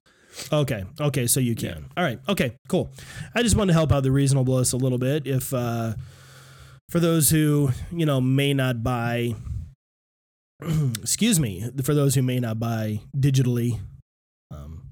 Okay. 0.53 0.85
Okay. 1.01 1.27
So 1.27 1.41
you 1.41 1.55
can. 1.55 1.87
All 1.97 2.05
right. 2.05 2.21
Okay. 2.29 2.57
Cool. 2.69 2.91
I 3.35 3.43
just 3.43 3.57
wanted 3.57 3.69
to 3.73 3.79
help 3.79 3.91
out 3.93 4.03
the 4.03 4.11
reasonableness 4.13 4.73
a 4.73 4.77
little 4.77 4.99
bit. 4.99 5.27
If 5.27 5.53
uh, 5.55 5.95
for 6.91 7.01
those 7.01 7.31
who 7.31 7.71
you 7.91 8.05
know 8.07 8.21
may 8.21 8.53
not 8.55 8.83
buy, 8.83 9.35
excuse 11.01 11.39
me, 11.41 11.69
for 11.83 11.95
those 11.95 12.15
who 12.15 12.23
may 12.23 12.39
not 12.39 12.59
buy 12.59 13.01
digitally, 13.17 13.79
um, 14.51 14.83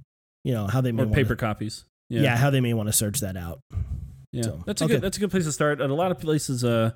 you 0.44 0.52
know 0.52 0.66
how 0.66 0.80
they 0.80 0.92
may 0.92 1.02
Or 1.02 1.06
wanna- 1.06 1.16
paper 1.16 1.36
copies. 1.36 1.84
Yeah. 2.10 2.36
how 2.36 2.50
they 2.50 2.60
may 2.60 2.74
want 2.74 2.88
to 2.88 2.92
search 2.92 3.20
that 3.20 3.36
out. 3.36 3.60
Yeah, 4.30 4.42
So, 4.42 4.62
that's 4.66 4.80
a 4.82 4.84
okay. 4.84 4.94
good 4.94 5.02
that's 5.02 5.16
a 5.16 5.20
good 5.20 5.30
place 5.30 5.44
to 5.44 5.52
start. 5.52 5.80
At 5.80 5.90
a 5.90 5.94
lot 5.94 6.10
of 6.10 6.18
places, 6.20 6.64
uh, 6.64 6.92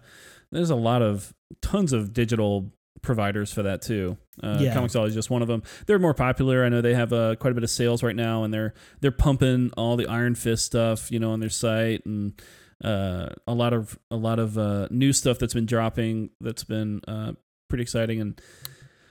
there's 0.53 0.71
a 0.71 0.77
lot 0.77 1.03
of 1.03 1.33
tons 1.63 1.93
of 1.93 2.13
digital 2.13 2.71
providers 3.03 3.53
for 3.53 3.63
that 3.63 3.83
too. 3.83 4.17
Uh, 4.43 4.59
Yeah. 4.61 4.75
Comixology 4.75 5.09
is 5.09 5.15
just 5.15 5.31
one 5.31 5.43
of 5.43 5.49
them. 5.49 5.63
They're 5.87 5.99
more 5.99 6.15
popular. 6.15 6.65
I 6.65 6.69
know 6.69 6.81
they 6.81 6.95
have 6.95 7.13
uh, 7.13 7.37
quite 7.37 7.51
a 7.51 7.55
bit 7.55 7.65
of 7.65 7.71
sales 7.71 8.03
right 8.03 8.17
now, 8.17 8.45
and 8.45 8.53
they're 8.53 8.75
they're 9.01 9.11
pumping 9.11 9.71
all 9.77 9.97
the 9.97 10.07
Iron 10.07 10.35
Fist 10.35 10.65
stuff, 10.67 11.11
you 11.11 11.19
know, 11.19 11.33
on 11.33 11.41
their 11.41 11.51
site, 11.51 12.05
and 12.07 12.41
uh, 12.85 13.31
a 13.47 13.55
lot 13.55 13.73
of 13.73 13.99
a 14.11 14.17
lot 14.17 14.39
of 14.39 14.57
uh, 14.57 14.89
new 14.91 15.13
stuff 15.13 15.39
that's 15.39 15.55
been 15.55 15.67
dropping. 15.67 16.31
That's 16.41 16.65
been 16.65 17.01
uh, 17.09 17.33
pretty 17.69 17.83
exciting. 17.83 18.21
And 18.21 18.41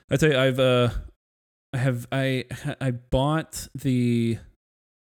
I 0.10 0.15
tell 0.17 0.32
you, 0.32 0.38
I've 0.38 0.60
uh, 0.60 0.89
I 1.74 1.77
have 1.77 2.08
I 2.12 2.46
I 2.79 2.91
bought 2.91 3.67
the. 3.75 4.38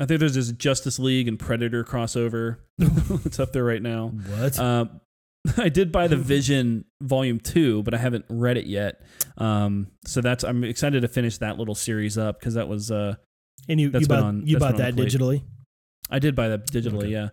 I 0.01 0.07
think 0.07 0.19
there's 0.19 0.35
this 0.35 0.51
Justice 0.51 0.99
League 0.99 1.29
and 1.29 1.39
Predator 1.39 1.85
crossover. 1.85 2.57
it's 3.25 3.39
up 3.39 3.53
there 3.53 3.65
right 3.65 3.81
now. 3.83 4.09
What? 4.09 4.59
I 5.59 5.69
did 5.69 5.93
buy 5.93 6.09
the 6.09 6.17
Vision 6.17 6.85
Volume 7.03 7.39
Two, 7.41 7.83
but 7.83 7.95
I 7.95 7.99
haven't 7.99 8.25
read 8.29 8.57
it 8.57 8.67
yet. 8.67 9.03
Um, 9.39 9.89
so 10.07 10.21
that's 10.21 10.45
I'm 10.45 10.65
excited 10.65 11.03
to 11.03 11.09
finish 11.09 11.39
that 11.39 11.59
little 11.59 11.75
series 11.75 12.17
up 12.17 12.39
because 12.41 12.55
that 12.55 12.69
was 12.69 12.91
uh, 12.91 13.17
and 13.69 13.81
you 13.81 13.91
that's 13.91 14.03
you 14.03 14.09
bought 14.09 14.23
on- 14.23 14.47
you 14.47 14.59
bought 14.59 14.77
that 14.79 14.95
digitally. 14.95 15.43
I 16.11 16.19
did 16.19 16.35
buy 16.37 16.49
that 16.49 16.67
digitally. 16.71 16.99
Okay. 17.05 17.09
Yeah, 17.09 17.29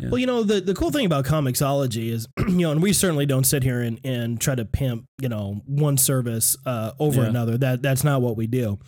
Yeah. 0.00 0.08
Well, 0.10 0.18
you 0.18 0.26
know 0.26 0.42
the 0.44 0.60
the 0.60 0.74
cool 0.74 0.90
thing 0.92 1.04
about 1.06 1.24
Comixology 1.24 2.10
is, 2.10 2.26
you 2.38 2.58
know, 2.58 2.70
and 2.72 2.80
we 2.82 2.92
certainly 2.92 3.26
don't 3.26 3.44
sit 3.44 3.62
here 3.64 3.80
and, 3.80 4.00
and 4.04 4.40
try 4.40 4.54
to 4.54 4.64
pimp, 4.64 5.04
you 5.20 5.28
know, 5.28 5.62
one 5.66 5.96
service 5.98 6.56
uh, 6.64 6.92
over 6.98 7.22
Yeah. 7.22 7.28
another. 7.28 7.58
That 7.58 7.82
that's 7.82 8.04
not 8.04 8.22
what 8.22 8.36
we 8.36 8.46
do. 8.46 8.78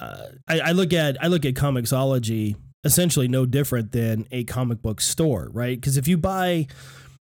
Uh, 0.00 0.28
I, 0.46 0.60
I 0.60 0.72
look 0.72 0.92
at 0.92 1.22
I 1.22 1.26
look 1.28 1.44
at 1.44 1.54
Comixology 1.54 2.56
essentially 2.84 3.28
no 3.28 3.44
different 3.44 3.92
than 3.92 4.26
a 4.30 4.44
comic 4.44 4.80
book 4.80 5.00
store, 5.00 5.50
right? 5.52 5.78
Because 5.78 5.96
if 5.96 6.06
you 6.08 6.16
buy 6.16 6.68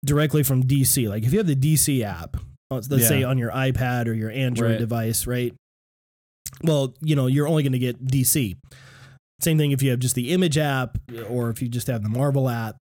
directly 0.05 0.43
from 0.43 0.63
DC, 0.65 1.09
like 1.09 1.25
if 1.25 1.33
you 1.33 1.39
have 1.39 1.47
the 1.47 1.57
DC 1.57 2.03
app, 2.03 2.37
uh, 2.71 2.77
let's 2.77 2.89
Yeah. 2.91 2.99
say 3.09 3.23
on 3.23 3.37
your 3.39 3.51
iPad 3.51 4.07
or 4.07 4.13
your 4.15 4.31
Android 4.31 4.71
Right. 4.73 4.79
device, 4.79 5.27
right? 5.27 5.55
Well, 6.63 6.95
you 7.01 7.17
know, 7.17 7.27
you're 7.27 7.49
only 7.49 7.63
going 7.63 7.73
to 7.73 7.79
get 7.79 8.05
DC. 8.07 8.57
Same 9.41 9.57
thing 9.59 9.73
if 9.73 9.83
you 9.83 9.91
have 9.91 9.99
just 10.01 10.15
the 10.15 10.31
Image 10.33 10.59
app 10.59 10.99
or 11.29 11.49
if 11.51 11.63
you 11.63 11.69
just 11.69 11.87
have 11.87 12.03
the 12.03 12.09
Marvel 12.11 12.49
app. 12.49 12.77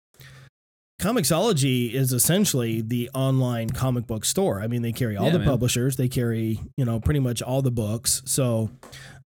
Comixology 1.00 1.92
is 1.92 2.12
essentially 2.12 2.80
the 2.80 3.10
online 3.14 3.68
comic 3.70 4.06
book 4.06 4.24
store. 4.24 4.60
I 4.60 4.68
mean, 4.68 4.82
they 4.82 4.92
carry 4.92 5.16
all 5.16 5.26
Yeah, 5.26 5.32
the 5.32 5.38
man. 5.40 5.48
publishers, 5.48 5.96
they 5.96 6.08
carry, 6.08 6.60
you 6.76 6.84
know, 6.84 7.00
pretty 7.00 7.18
much 7.20 7.42
all 7.42 7.62
the 7.62 7.72
books. 7.72 8.22
So, 8.26 8.70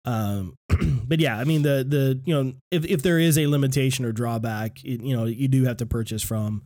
um, 0.05 0.55
but 1.05 1.19
yeah, 1.19 1.37
I 1.37 1.43
mean, 1.43 1.63
the, 1.63 1.85
the, 1.87 2.21
you 2.25 2.33
know, 2.33 2.53
if, 2.71 2.85
if 2.85 3.01
there 3.03 3.19
is 3.19 3.37
a 3.37 3.47
limitation 3.47 4.05
or 4.05 4.13
drawback, 4.13 4.83
it, 4.85 5.01
you 5.03 5.15
know, 5.15 5.25
you 5.25 5.49
do 5.49 5.65
have 5.65 5.77
to 5.77 5.85
purchase 5.85 6.23
from 6.23 6.63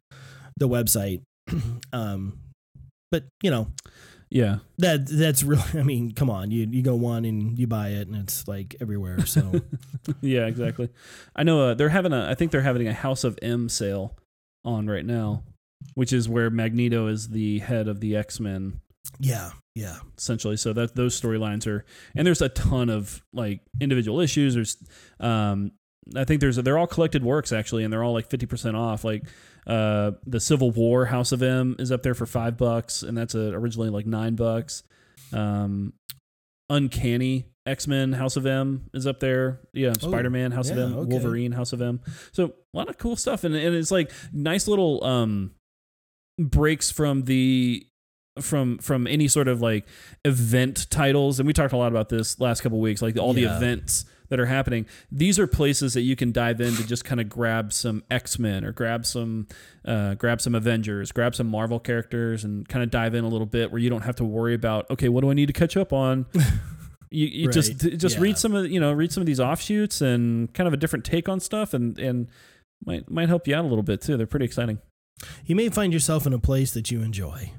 the 0.61 0.69
website. 0.69 1.21
um, 1.93 2.39
but, 3.11 3.25
you 3.43 3.51
know, 3.51 3.67
yeah. 4.29 4.59
that 4.77 5.07
that's 5.07 5.43
really, 5.43 5.63
I 5.73 5.83
mean, 5.83 6.13
come 6.13 6.29
on, 6.29 6.51
you, 6.51 6.67
you 6.69 6.81
go 6.81 6.95
one 6.95 7.25
and 7.25 7.59
you 7.59 7.67
buy 7.67 7.89
it 7.89 8.07
and 8.07 8.15
it's 8.15 8.47
like 8.47 8.75
everywhere. 8.79 9.25
So, 9.25 9.61
yeah, 10.21 10.45
exactly. 10.45 10.89
I 11.35 11.43
know 11.43 11.69
uh, 11.69 11.73
they're 11.73 11.89
having 11.89 12.13
a. 12.13 12.29
I 12.29 12.35
think 12.35 12.51
they're 12.51 12.61
having 12.61 12.87
a 12.87 12.93
House 12.93 13.23
of 13.23 13.37
M 13.41 13.67
sale 13.67 14.15
on 14.63 14.87
right 14.87 15.05
now, 15.05 15.43
which 15.95 16.13
is 16.13 16.29
where 16.29 16.49
Magneto 16.49 17.07
is 17.07 17.29
the 17.29 17.59
head 17.59 17.87
of 17.89 17.99
the 17.99 18.15
X 18.15 18.39
Men 18.39 18.79
yeah, 19.19 19.51
yeah. 19.75 19.97
essentially. 20.17 20.57
So 20.57 20.73
that 20.73 20.95
those 20.95 21.19
storylines 21.19 21.67
are, 21.67 21.85
and 22.15 22.25
there's 22.25 22.41
a 22.41 22.49
ton 22.49 22.89
of 22.89 23.23
like 23.33 23.61
individual 23.79 24.19
issues. 24.19 24.55
There's, 24.55 24.77
um, 25.19 25.71
I 26.15 26.23
think 26.23 26.41
there's 26.41 26.57
they're 26.57 26.77
all 26.77 26.87
collected 26.87 27.23
works 27.23 27.51
actually, 27.51 27.83
and 27.83 27.91
they're 27.91 28.03
all 28.03 28.13
like 28.13 28.29
fifty 28.29 28.45
percent 28.45 28.75
off. 28.75 29.03
Like, 29.03 29.23
uh, 29.67 30.11
the 30.25 30.39
Civil 30.39 30.71
War 30.71 31.05
House 31.05 31.31
of 31.31 31.41
M 31.43 31.75
is 31.79 31.91
up 31.91 32.03
there 32.03 32.13
for 32.15 32.25
five 32.25 32.57
bucks, 32.57 33.03
and 33.03 33.17
that's 33.17 33.35
uh 33.35 33.51
originally 33.53 33.89
like 33.89 34.05
nine 34.05 34.35
bucks. 34.35 34.83
Um, 35.33 35.93
Uncanny 36.69 37.45
X 37.65 37.87
Men 37.87 38.13
House 38.13 38.37
of 38.37 38.45
M 38.45 38.89
is 38.93 39.05
up 39.05 39.19
there. 39.19 39.59
Yeah, 39.73 39.93
Oh, 40.01 40.09
Spider 40.09 40.29
Man 40.29 40.51
House 40.51 40.69
of 40.69 40.77
M, 40.77 40.95
okay. 40.95 41.09
Wolverine 41.09 41.51
House 41.51 41.73
of 41.73 41.81
M. 41.81 41.99
So 42.31 42.53
a 42.73 42.77
lot 42.77 42.89
of 42.89 42.97
cool 42.97 43.15
stuff, 43.15 43.43
and 43.43 43.55
and 43.55 43.75
it's 43.75 43.91
like 43.91 44.11
nice 44.33 44.67
little 44.67 45.03
um 45.03 45.51
breaks 46.39 46.89
from 46.89 47.23
the 47.25 47.85
from 48.39 48.77
from 48.79 49.05
any 49.05 49.27
sort 49.27 49.47
of 49.47 49.61
like 49.61 49.85
event 50.23 50.89
titles 50.89 51.39
and 51.39 51.45
we 51.45 51.51
talked 51.53 51.73
a 51.73 51.77
lot 51.77 51.91
about 51.91 52.07
this 52.07 52.39
last 52.39 52.61
couple 52.61 52.79
weeks 52.79 53.01
like 53.01 53.17
all 53.17 53.33
the 53.33 53.43
events 53.43 54.05
that 54.31 54.39
are 54.39 54.47
happening 54.47 54.87
these 55.11 55.37
are 55.37 55.45
places 55.45 55.93
that 55.93 56.01
you 56.01 56.15
can 56.15 56.31
dive 56.31 56.59
in 56.59 56.73
to 56.75 56.83
just 56.87 57.05
kind 57.05 57.21
of 57.21 57.29
grab 57.29 57.71
some 57.71 58.03
x-men 58.09 58.65
or 58.65 58.71
grab 58.71 59.05
some 59.05 59.47
uh, 59.85 60.15
grab 60.15 60.41
some 60.41 60.55
avengers 60.55 61.11
grab 61.11 61.35
some 61.35 61.45
marvel 61.47 61.79
characters 61.79 62.43
and 62.43 62.67
kind 62.67 62.81
of 62.83 62.89
dive 62.89 63.13
in 63.13 63.23
a 63.23 63.27
little 63.27 63.45
bit 63.45 63.71
where 63.71 63.79
you 63.79 63.89
don't 63.91 64.01
have 64.01 64.15
to 64.15 64.23
worry 64.23 64.55
about 64.55 64.89
okay 64.89 65.07
what 65.09 65.21
do 65.21 65.29
i 65.29 65.33
need 65.35 65.45
to 65.45 65.53
catch 65.53 65.77
up 65.77 65.93
on 65.93 66.25
you, 67.11 67.27
you 67.27 67.51
just 67.51 67.77
just 67.77 68.15
Yeah. 68.15 68.21
read 68.23 68.37
some 68.39 68.55
of 68.55 68.71
you 68.71 68.79
know 68.79 68.91
read 68.91 69.11
some 69.11 69.21
of 69.21 69.27
these 69.27 69.39
offshoots 69.39 70.01
and 70.01 70.51
kind 70.55 70.67
of 70.67 70.73
a 70.73 70.77
different 70.77 71.05
take 71.05 71.29
on 71.29 71.39
stuff 71.39 71.73
and 71.75 71.99
and 71.99 72.27
might 72.85 73.11
might 73.11 73.29
help 73.29 73.47
you 73.47 73.55
out 73.55 73.63
a 73.63 73.67
little 73.67 73.83
bit 73.83 74.01
too 74.01 74.17
they're 74.17 74.25
pretty 74.25 74.45
exciting 74.45 74.79
You 75.45 75.55
may 75.55 75.69
find 75.69 75.93
yourself 75.93 76.25
in 76.25 76.33
a 76.33 76.39
place 76.39 76.71
that 76.73 76.89
you 76.89 77.03
enjoy. 77.03 77.51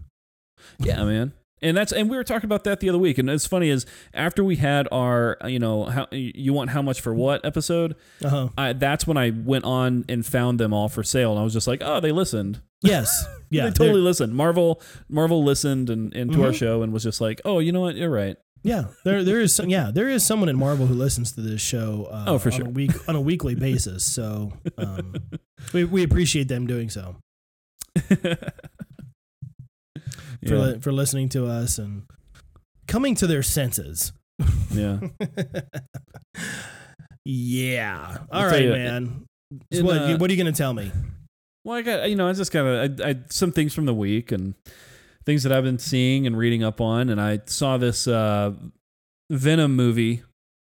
Yeah, 0.81 1.05
man. 1.05 1.33
And 1.63 1.77
that's 1.77 1.93
and 1.93 2.11
we 2.11 2.17
were 2.17 2.25
talking 2.25 2.47
about 2.47 2.65
that 2.65 2.81
the 2.81 2.89
other 2.89 2.99
week. 2.99 3.19
And 3.19 3.31
it's 3.31 3.47
funny 3.47 3.69
is 3.69 3.87
after 4.13 4.43
we 4.43 4.57
had 4.57 4.89
our 4.91 5.39
you 5.47 5.59
know 5.59 5.85
how 5.85 6.07
you 6.11 6.53
want 6.53 6.71
how 6.71 6.83
much 6.83 7.01
for 7.01 7.15
what 7.15 7.45
episode, 7.45 7.95
Uh 8.25 8.29
huh. 8.29 8.49
I, 8.59 8.73
that's 8.73 9.07
when 9.07 9.17
I 9.17 9.31
went 9.31 9.65
on 9.65 10.05
and 10.09 10.27
found 10.27 10.59
them 10.61 10.73
all 10.75 10.89
for 10.89 11.03
sale. 11.03 11.31
And 11.31 11.41
I 11.41 11.45
was 11.45 11.53
just 11.53 11.67
like, 11.69 11.83
oh, 11.85 12.01
they 12.01 12.13
listened. 12.13 12.61
Yes. 12.83 13.27
Yeah. 13.53 13.65
they 13.67 13.71
totally 13.73 14.01
listened. 14.01 14.35
Marvel 14.35 14.81
Marvel 15.11 15.45
listened 15.45 15.91
and, 15.91 16.15
and 16.17 16.33
to 16.33 16.43
our 16.45 16.55
show 16.55 16.83
and 16.83 16.91
was 16.91 17.03
just 17.03 17.21
like, 17.21 17.39
oh, 17.45 17.59
you 17.59 17.71
know 17.71 17.83
what, 17.83 17.97
you're 17.97 18.09
right. 18.09 18.39
Yeah, 18.65 18.85
there 19.05 19.23
there 19.25 19.41
is 19.41 19.55
some, 19.55 19.69
yeah 19.69 19.91
there 19.93 20.09
is 20.09 20.25
someone 20.25 20.49
in 20.49 20.57
Marvel 20.57 20.87
who 20.87 20.95
listens 20.95 21.33
to 21.33 21.43
this 21.43 21.61
show. 21.61 22.09
Uh, 22.11 22.25
Oh, 22.29 22.39
for 22.39 22.49
on 22.51 22.57
sure. 22.57 22.67
A 22.67 22.71
week 22.71 22.93
on 23.09 23.15
a 23.17 23.21
weekly 23.21 23.55
basis. 23.55 24.07
So 24.07 24.53
um, 24.79 25.15
we 25.75 25.85
we 25.85 26.03
appreciate 26.03 26.49
them 26.49 26.67
doing 26.67 26.89
so 26.89 27.17
for 30.47 30.55
yeah, 30.55 30.79
for 30.79 30.93
listening 30.93 31.29
to 31.31 31.47
us 31.47 31.79
and 31.79 32.03
coming 32.87 33.15
to 33.17 33.27
their 33.27 33.43
senses. 33.43 34.13
yeah. 34.71 34.99
yeah. 37.25 38.19
All 38.33 38.43
I'll 38.43 38.51
right, 38.51 38.63
you, 38.63 38.73
man. 38.73 39.27
So 39.73 39.85
what, 39.85 39.97
uh, 39.97 40.17
what 40.19 40.31
are 40.31 40.33
you 40.33 40.43
going 40.43 40.53
to 40.53 40.59
tell 40.59 40.73
me? 40.73 40.91
Well, 41.65 41.77
I 41.77 41.83
got 41.83 42.11
you 42.11 42.17
know 42.17 42.29
I 42.29 42.33
just 42.33 42.53
got 42.53 42.67
I, 42.67 43.11
I 43.11 43.17
some 43.31 43.53
things 43.53 43.75
from 43.75 43.87
the 43.87 43.95
week 43.95 44.33
and 44.33 44.55
things 45.25 45.45
that 45.45 45.53
I've 45.53 45.65
been 45.65 45.79
seeing 45.79 46.27
and 46.27 46.37
reading 46.37 46.65
up 46.65 46.81
on, 46.81 47.09
and 47.09 47.21
I 47.21 47.41
saw 47.47 47.77
this 47.77 48.09
uh, 48.09 48.53
Venom 49.31 49.77
movie 49.77 50.23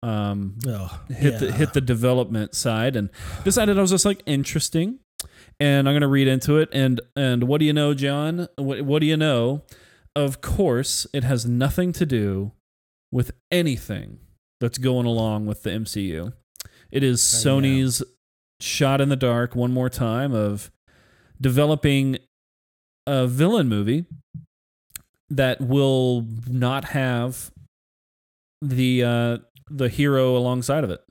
um, 0.05 0.59
Oh, 0.67 1.01
hit 1.09 1.41
the 1.41 1.51
hit 1.51 1.73
the 1.73 1.81
development 1.81 2.55
side 2.55 2.95
and 2.95 3.09
decided 3.43 3.79
I 3.79 3.81
was 3.81 3.91
just 3.91 4.05
like 4.05 4.23
interesting, 4.27 4.99
and 5.61 5.89
I'm 5.89 5.95
gonna 5.95 6.09
read 6.09 6.29
into 6.29 6.59
it. 6.59 6.69
And 6.73 7.01
and 7.17 7.45
what 7.45 7.59
do 7.59 7.65
you 7.65 7.73
know, 7.73 7.95
John? 7.95 8.49
What 8.57 8.83
what 8.83 9.01
do 9.01 9.07
you 9.07 9.17
know? 9.17 9.63
Of 10.17 10.41
course, 10.41 11.07
it 11.13 11.25
has 11.25 11.47
nothing 11.47 11.93
to 11.93 12.07
do 12.07 12.53
with 13.11 13.33
anything 13.51 14.19
that's 14.61 14.79
going 14.79 15.07
along 15.07 15.47
with 15.47 15.63
the 15.63 15.71
MCU. 15.71 16.33
It 16.91 17.03
is 17.03 17.45
yeah. 17.45 17.51
Sony's 17.51 18.03
shot 18.61 19.01
in 19.01 19.09
the 19.09 19.17
dark 19.17 19.55
one 19.55 19.73
more 19.73 19.91
time 19.91 20.33
of 20.33 20.71
developing 21.41 22.19
a 23.07 23.27
villain 23.27 23.69
movie 23.69 24.07
that 25.29 25.61
will 25.61 26.27
not 26.47 26.87
have 26.87 27.51
the 28.63 29.03
uh 29.03 29.39
the 29.71 29.89
hero 29.89 30.37
alongside 30.37 30.85
of 30.85 30.91
it. 30.91 31.04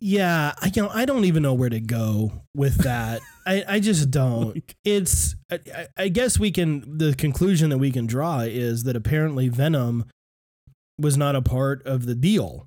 Yeah, 0.00 0.52
I 0.60 0.70
you 0.74 0.82
know 0.82 0.90
I 0.92 1.04
don't 1.04 1.24
even 1.24 1.42
know 1.42 1.54
where 1.54 1.68
to 1.70 1.80
go 1.80 2.42
with 2.54 2.78
that. 2.84 3.20
I 3.46 3.64
I 3.66 3.80
just 3.80 4.10
don't. 4.10 4.62
It's 4.84 5.34
I, 5.50 5.88
I- 5.96 6.08
guess 6.08 6.38
we 6.38 6.50
can 6.50 6.98
the 6.98 7.14
conclusion 7.14 7.70
that 7.70 7.78
we 7.78 7.90
can 7.90 8.06
draw 8.06 8.40
is 8.40 8.84
that 8.84 8.94
apparently 8.96 9.48
Venom 9.48 10.04
was 10.98 11.16
not 11.16 11.34
a 11.36 11.42
part 11.42 11.84
of 11.86 12.06
the 12.06 12.14
deal 12.14 12.66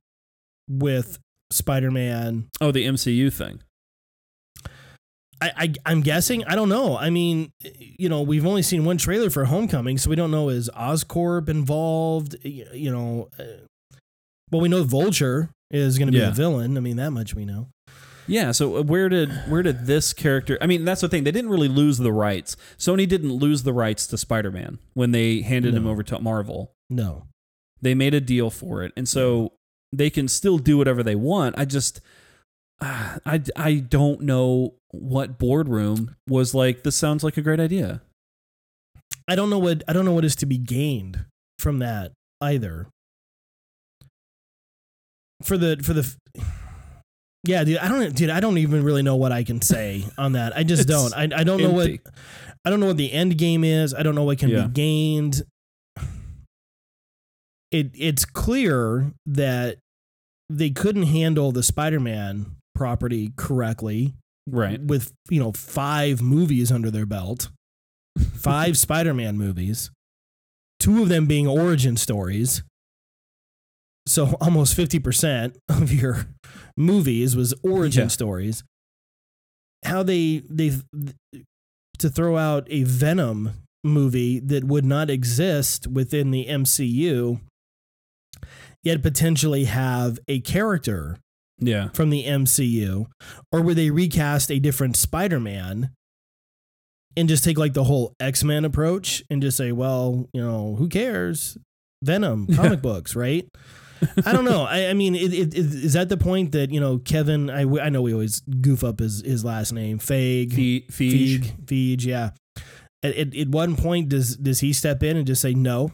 with 0.69 1.19
Spider-Man. 1.51 2.47
oh, 2.61 2.71
the 2.71 2.85
MCU 2.85 3.31
thing. 3.31 3.61
I, 5.41 5.51
I 5.57 5.73
I'm 5.85 6.01
guessing. 6.01 6.43
I 6.45 6.55
don't 6.55 6.69
know. 6.69 6.97
I 6.97 7.09
mean, 7.09 7.51
you 7.79 8.09
know, 8.09 8.21
we've 8.21 8.45
only 8.45 8.61
seen 8.61 8.85
one 8.85 8.97
trailer 8.97 9.29
for 9.29 9.45
Homecoming, 9.45 9.97
so 9.97 10.09
we 10.09 10.15
don't 10.15 10.31
know 10.31 10.49
is 10.49 10.69
Oscorp 10.75 11.49
involved. 11.49 12.35
You, 12.43 12.67
you 12.73 12.91
know, 12.91 13.29
uh, 13.39 13.43
Well, 14.51 14.61
we 14.61 14.69
know 14.69 14.83
Vulture 14.83 15.49
is 15.71 15.97
going 15.97 16.07
to 16.07 16.11
be 16.11 16.17
Yeah. 16.19 16.27
the 16.29 16.35
villain. 16.35 16.77
I 16.77 16.79
mean, 16.81 16.97
that 16.97 17.11
much 17.11 17.33
we 17.33 17.45
know. 17.45 17.69
Yeah, 18.27 18.51
so 18.51 18.77
uh, 18.77 18.83
where 18.83 19.09
did 19.09 19.29
where 19.49 19.63
did 19.63 19.87
this 19.87 20.13
character? 20.13 20.57
I 20.61 20.67
mean, 20.67 20.85
that's 20.85 21.01
the 21.01 21.09
thing. 21.09 21.23
They 21.23 21.31
didn't 21.31 21.49
really 21.49 21.67
lose 21.67 21.97
the 21.97 22.13
rights. 22.13 22.55
Sony 22.77 23.07
didn't 23.07 23.33
lose 23.33 23.63
the 23.63 23.73
rights 23.73 24.05
to 24.07 24.17
Spider-Man 24.17 24.77
when 24.93 25.11
they 25.11 25.41
handed 25.41 25.73
him 25.73 25.87
over 25.87 26.03
to 26.03 26.19
Marvel. 26.19 26.71
No. 26.89 27.25
They 27.81 27.95
made 27.95 28.13
a 28.13 28.21
deal 28.21 28.49
for 28.51 28.83
it, 28.83 28.93
and 28.95 29.09
so 29.09 29.53
they 29.91 30.09
can 30.11 30.27
still 30.27 30.59
do 30.59 30.77
whatever 30.77 31.01
they 31.03 31.15
want. 31.15 31.57
I 31.57 31.65
just, 31.65 31.99
ah, 32.79 33.17
I 33.25 33.41
I 33.55 33.73
don't 33.75 34.21
know 34.21 34.75
what 34.91 35.39
boardroom 35.39 36.15
was 36.29 36.53
like. 36.53 36.83
This 36.83 36.95
sounds 36.95 37.23
like 37.23 37.37
a 37.37 37.41
great 37.41 37.59
idea. 37.59 38.01
I 39.27 39.35
don't 39.35 39.49
know 39.49 39.59
what 39.59 39.83
I 39.87 39.93
don't 39.93 40.05
know 40.05 40.13
what 40.13 40.25
is 40.25 40.35
to 40.37 40.45
be 40.45 40.57
gained 40.59 41.25
from 41.59 41.79
that 41.79 42.11
either. 42.39 42.87
For 45.43 45.57
the 45.57 45.81
for 45.83 45.93
the 45.93 46.13
yeah, 47.43 47.63
dude, 47.63 47.77
I 47.77 47.87
don't 47.87 48.15
dude, 48.15 48.29
I 48.29 48.39
don't 48.39 48.57
even 48.59 48.83
really 48.83 49.01
know 49.01 49.15
what 49.15 49.31
I 49.31 49.43
can 49.43 49.61
say 49.61 50.05
on 50.17 50.33
that. 50.33 50.55
I 50.55 50.63
just 50.63 50.87
don't. 50.87 51.13
I 51.13 51.23
I 51.35 51.43
don't 51.43 51.61
know 51.61 51.71
what 51.71 51.89
I 52.63 52.69
don't 52.69 52.79
know 52.79 52.87
what 52.87 52.97
the 52.97 53.11
end 53.11 53.37
game 53.37 53.63
is. 53.63 53.93
I 53.93 54.03
don't 54.03 54.15
know 54.15 54.23
what 54.23 54.37
can 54.37 54.49
Yeah. 54.49 54.67
be 54.67 54.73
gained. 54.73 55.41
It 57.71 57.91
it's 57.95 58.25
clear 58.25 59.11
that 59.25 59.77
they 60.49 60.69
couldn't 60.69 61.03
handle 61.03 61.51
the 61.51 61.63
Spider-Man 61.63 62.57
property 62.75 63.31
correctly 63.37 64.13
right. 64.47 64.81
with 64.81 65.13
you 65.29 65.39
know 65.39 65.53
five 65.53 66.21
movies 66.21 66.71
under 66.71 66.91
their 66.91 67.05
belt, 67.05 67.49
five 68.19 68.77
Spider-Man 68.77 69.37
movies, 69.37 69.89
two 70.79 71.01
of 71.01 71.09
them 71.09 71.25
being 71.25 71.47
origin 71.47 71.95
stories. 71.95 72.61
So 74.07 74.35
almost 74.41 74.75
fifty 74.75 74.99
percent 74.99 75.57
of 75.69 75.91
your 75.93 76.27
movies 76.77 77.35
was 77.35 77.53
origin 77.63 78.03
Yeah. 78.03 78.07
stories. 78.07 78.63
How 79.85 80.03
they 80.03 80.43
they 80.49 80.73
to 81.99 82.09
throw 82.09 82.37
out 82.37 82.67
a 82.69 82.83
Venom 82.83 83.51
movie 83.83 84.39
that 84.39 84.63
would 84.63 84.85
not 84.85 85.09
exist 85.09 85.87
within 85.87 86.31
the 86.31 86.45
MCU, 86.47 87.39
yet 88.83 89.01
potentially 89.01 89.65
have 89.65 90.19
a 90.27 90.39
character 90.41 91.17
Yeah. 91.59 91.89
from 91.89 92.09
the 92.11 92.25
MCU, 92.25 93.07
or 93.51 93.61
would 93.61 93.77
they 93.77 93.89
recast 93.91 94.51
a 94.51 94.59
different 94.59 94.97
Spider-Man 94.97 95.89
and 97.17 97.27
just 97.29 97.43
take 97.43 97.57
like 97.57 97.73
the 97.73 97.83
whole 97.85 98.13
X-Men 98.19 98.65
approach 98.65 99.23
and 99.29 99.41
just 99.41 99.57
say, 99.57 99.71
well, 99.71 100.27
you 100.33 100.41
know, 100.41 100.75
who 100.75 100.87
cares? 100.87 101.57
Venom 102.03 102.47
comic 102.55 102.81
books, 102.81 103.15
right? 103.15 103.47
I 104.25 104.33
don't 104.33 104.45
know. 104.45 104.63
I, 104.63 104.87
I 104.87 104.93
mean, 104.93 105.15
it, 105.15 105.33
it, 105.33 105.53
it, 105.53 105.57
is 105.57 105.93
that 105.93 106.09
the 106.09 106.17
point 106.17 106.53
that 106.53 106.71
you 106.71 106.79
know 106.79 106.97
Kevin? 106.97 107.49
I, 107.49 107.61
I 107.61 107.89
know 107.89 108.01
we 108.01 108.13
always 108.13 108.41
goof 108.41 108.83
up 108.83 108.99
his 108.99 109.21
his 109.21 109.45
last 109.45 109.71
name, 109.71 109.99
Feig, 109.99 110.53
Fe- 110.53 110.85
Feige. 110.89 111.39
Feig, 111.39 111.65
Feig, 111.65 112.05
yeah. 112.05 112.31
At, 113.03 113.15
at, 113.15 113.35
at 113.35 113.47
one 113.49 113.75
point, 113.75 114.09
does 114.09 114.37
does 114.37 114.59
he 114.59 114.73
step 114.73 115.03
in 115.03 115.17
and 115.17 115.25
just 115.25 115.41
say 115.41 115.53
no, 115.53 115.91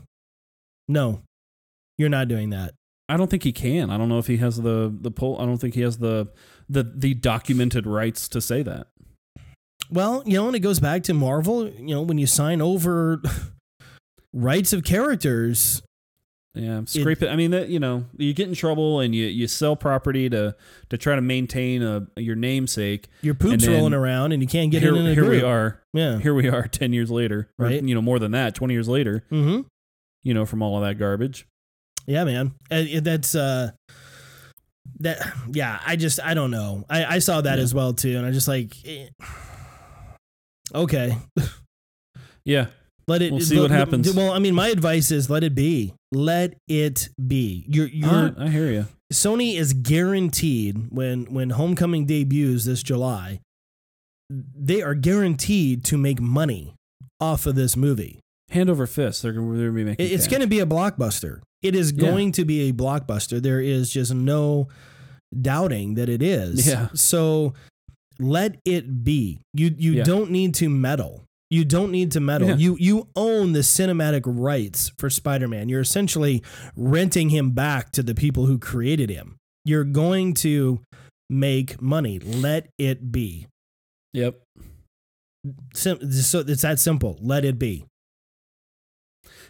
no, 0.87 1.21
you're 1.97 2.09
not 2.09 2.27
doing 2.27 2.49
that? 2.51 2.73
I 3.09 3.15
don't 3.15 3.29
think 3.29 3.43
he 3.43 3.53
can. 3.53 3.89
I 3.89 3.97
don't 3.97 4.09
know 4.09 4.19
if 4.19 4.27
he 4.27 4.37
has 4.37 4.57
the 4.57 4.93
the 5.01 5.11
pull. 5.11 5.39
I 5.39 5.45
don't 5.45 5.57
think 5.57 5.75
he 5.75 5.81
has 5.81 5.97
the 5.97 6.27
the 6.69 6.91
the 6.95 7.13
documented 7.13 7.87
rights 7.87 8.27
to 8.29 8.41
say 8.41 8.63
that. 8.63 8.87
Well, 9.89 10.23
you 10.25 10.33
know, 10.33 10.47
and 10.47 10.55
it 10.55 10.59
goes 10.59 10.79
back 10.79 11.03
to 11.03 11.13
Marvel. 11.13 11.69
You 11.69 11.95
know, 11.95 12.01
when 12.01 12.17
you 12.17 12.27
sign 12.27 12.61
over 12.61 13.21
rights 14.33 14.73
of 14.73 14.83
characters, 14.83 15.81
Yeah, 16.57 16.81
scrape 16.85 17.21
it. 17.21 17.29
I 17.29 17.35
mean, 17.35 17.51
that 17.51 17.69
you 17.69 17.79
know, 17.79 18.05
you 18.17 18.33
get 18.33 18.47
in 18.47 18.53
trouble 18.55 18.99
and 18.99 19.13
you 19.13 19.25
you 19.25 19.47
sell 19.47 19.75
property 19.75 20.29
to 20.29 20.55
to 20.89 20.97
try 20.97 21.15
to 21.15 21.21
maintain 21.21 21.83
a 21.83 22.07
your 22.15 22.35
namesake. 22.35 23.07
your 23.21 23.33
poop's 23.35 23.67
rolling 23.67 23.93
around 23.93 24.31
and 24.31 24.41
you 24.41 24.47
can't 24.47 24.71
get 24.71 24.81
here, 24.81 24.95
it 24.95 24.97
in 24.99 25.13
here 25.13 25.29
we 25.29 25.41
are. 25.43 25.81
Yeah. 25.93 26.19
Here 26.19 26.33
we 26.33 26.47
are, 26.49 26.67
ten 26.71 26.93
years 26.93 27.11
later, 27.11 27.49
or, 27.59 27.65
Right. 27.65 27.81
You 27.83 27.95
know, 27.95 28.01
more 28.01 28.19
than 28.19 28.31
that, 28.31 28.55
twenty 28.55 28.73
years 28.73 28.87
later. 28.89 29.23
Mm-hmm. 29.31 29.61
You 30.23 30.33
know, 30.33 30.45
from 30.45 30.61
all 30.61 30.77
of 30.77 30.83
that 30.83 30.95
garbage. 30.97 31.47
Yeah, 32.05 32.23
man. 32.23 32.53
And 32.71 33.03
that's 33.05 33.35
uh 33.35 33.71
that 34.99 35.19
yeah, 35.51 35.79
I 35.85 35.95
just 35.95 36.19
I 36.23 36.33
don't 36.33 36.51
know. 36.51 36.85
I 36.89 37.05
I 37.15 37.19
saw 37.19 37.41
that 37.41 37.57
Yeah. 37.57 37.63
as 37.63 37.73
well 37.73 37.93
too 37.93 38.17
and 38.17 38.25
I 38.25 38.31
just 38.31 38.47
like 38.47 38.73
eh. 38.85 39.07
okay, 40.73 41.17
Yeah, 42.45 42.67
let 43.07 43.21
it 43.21 43.31
We'll 43.31 43.41
see 43.41 43.55
let- 43.55 43.63
what 43.63 43.71
happens. 43.71 44.13
Well, 44.13 44.31
I 44.31 44.39
mean, 44.39 44.53
my 44.55 44.67
advice 44.69 45.11
is 45.11 45.29
let 45.29 45.43
it 45.43 45.55
be. 45.55 45.93
Let 46.11 46.55
it 46.67 47.09
be. 47.25 47.65
You're 47.67 47.87
you're 47.87 48.09
right, 48.09 48.33
I 48.37 48.49
hear 48.49 48.71
you. 48.71 48.87
Sony 49.13 49.55
is 49.57 49.73
guaranteed 49.73 50.87
when 50.91 51.25
when 51.33 51.51
Homecoming 51.51 52.05
debuts 52.05 52.65
this 52.65 52.83
July, 52.83 53.39
they 54.29 54.81
are 54.81 54.95
guaranteed 54.95 55.83
to 55.85 55.97
make 55.97 56.19
money 56.19 56.73
off 57.19 57.45
of 57.45 57.55
this 57.55 57.75
movie. 57.77 58.19
Hand 58.49 58.69
over 58.69 58.85
fist. 58.87 59.21
They're 59.23 59.31
gonna, 59.33 59.47
they're 59.57 59.67
gonna 59.67 59.75
be 59.77 59.83
making. 59.83 60.07
It's 60.07 60.27
going 60.27 60.41
to 60.41 60.47
be 60.47 60.59
a 60.59 60.65
blockbuster. 60.65 61.41
It 61.61 61.75
is 61.75 61.91
Yeah. 61.91 62.09
going 62.09 62.31
to 62.33 62.45
be 62.45 62.69
a 62.69 62.73
blockbuster. 62.73 63.41
There 63.41 63.59
is 63.61 63.91
just 63.91 64.13
no 64.13 64.67
doubting 65.41 65.95
that 65.95 66.07
it 66.09 66.21
is. 66.21 66.67
Yeah. 66.67 66.87
So 66.93 67.53
let 68.19 68.57
it 68.65 69.03
be. 69.03 69.39
You 69.53 69.73
you 69.77 69.93
Yeah. 69.93 70.03
don't 70.03 70.31
need 70.31 70.53
to 70.55 70.69
meddle. 70.69 71.23
You 71.49 71.63
don't 71.63 71.91
need 71.91 72.12
to 72.12 72.19
meddle. 72.19 72.49
Yeah. 72.49 72.55
You 72.55 72.77
you 72.79 73.07
own 73.15 73.53
the 73.53 73.60
cinematic 73.60 74.23
rights 74.25 74.91
for 74.99 75.10
Spider-Man. 75.10 75.69
You're 75.69 75.81
essentially 75.81 76.43
renting 76.75 77.29
him 77.29 77.51
back 77.51 77.91
to 77.93 78.03
the 78.03 78.13
people 78.13 78.45
who 78.47 78.60
created 78.60 79.10
him. 79.10 79.38
You're 79.63 79.86
going 79.86 80.33
to 80.36 80.81
make 81.29 81.81
money. 81.81 82.19
Let 82.19 82.67
it 82.77 83.12
be. 83.12 83.47
Yep. 84.13 84.41
Sim- 85.73 86.12
so 86.12 86.39
it's 86.39 86.63
that 86.63 86.79
simple. 86.79 87.17
Let 87.21 87.45
it 87.45 87.57
be. 87.57 87.86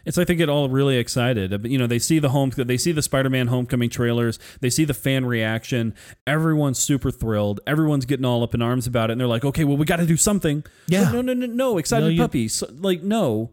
It's 0.08 0.18
like 0.18 0.28
they 0.28 0.36
get 0.36 0.50
all 0.50 0.70
really 0.70 0.98
excited. 0.98 1.66
You 1.66 1.78
know, 1.78 1.86
they 1.86 2.00
see 2.00 2.18
the 2.20 2.30
home, 2.30 2.52
they 2.56 2.78
see 2.78 2.92
the 2.94 3.02
Spider-Man 3.02 3.48
Homecoming 3.48 3.90
trailers, 3.90 4.40
they 4.62 4.70
see 4.70 4.86
the 4.86 4.94
fan 4.94 5.26
reaction. 5.26 5.94
Everyone's 6.26 6.80
super 6.80 7.12
thrilled. 7.12 7.60
Everyone's 7.68 8.06
getting 8.06 8.26
all 8.26 8.42
up 8.42 8.56
in 8.56 8.62
arms 8.62 8.88
about 8.88 9.10
it, 9.10 9.14
and 9.14 9.22
they're 9.22 9.28
like, 9.28 9.44
"Okay, 9.46 9.64
well, 9.66 9.78
we 9.78 9.86
got 9.86 9.98
to 9.98 10.06
do 10.06 10.18
something." 10.18 10.64
Yeah. 10.88 11.04
But 11.06 11.12
no, 11.14 11.22
no, 11.22 11.34
no, 11.34 11.46
no, 11.46 11.78
excited 11.78 12.06
No, 12.06 12.10
you- 12.12 12.22
puppy. 12.22 12.48
So, 12.48 12.68
like, 12.80 13.04
no, 13.04 13.52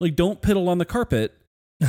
like, 0.00 0.14
don't 0.14 0.40
piddle 0.42 0.68
on 0.68 0.78
the 0.78 0.84
carpet. 0.84 1.32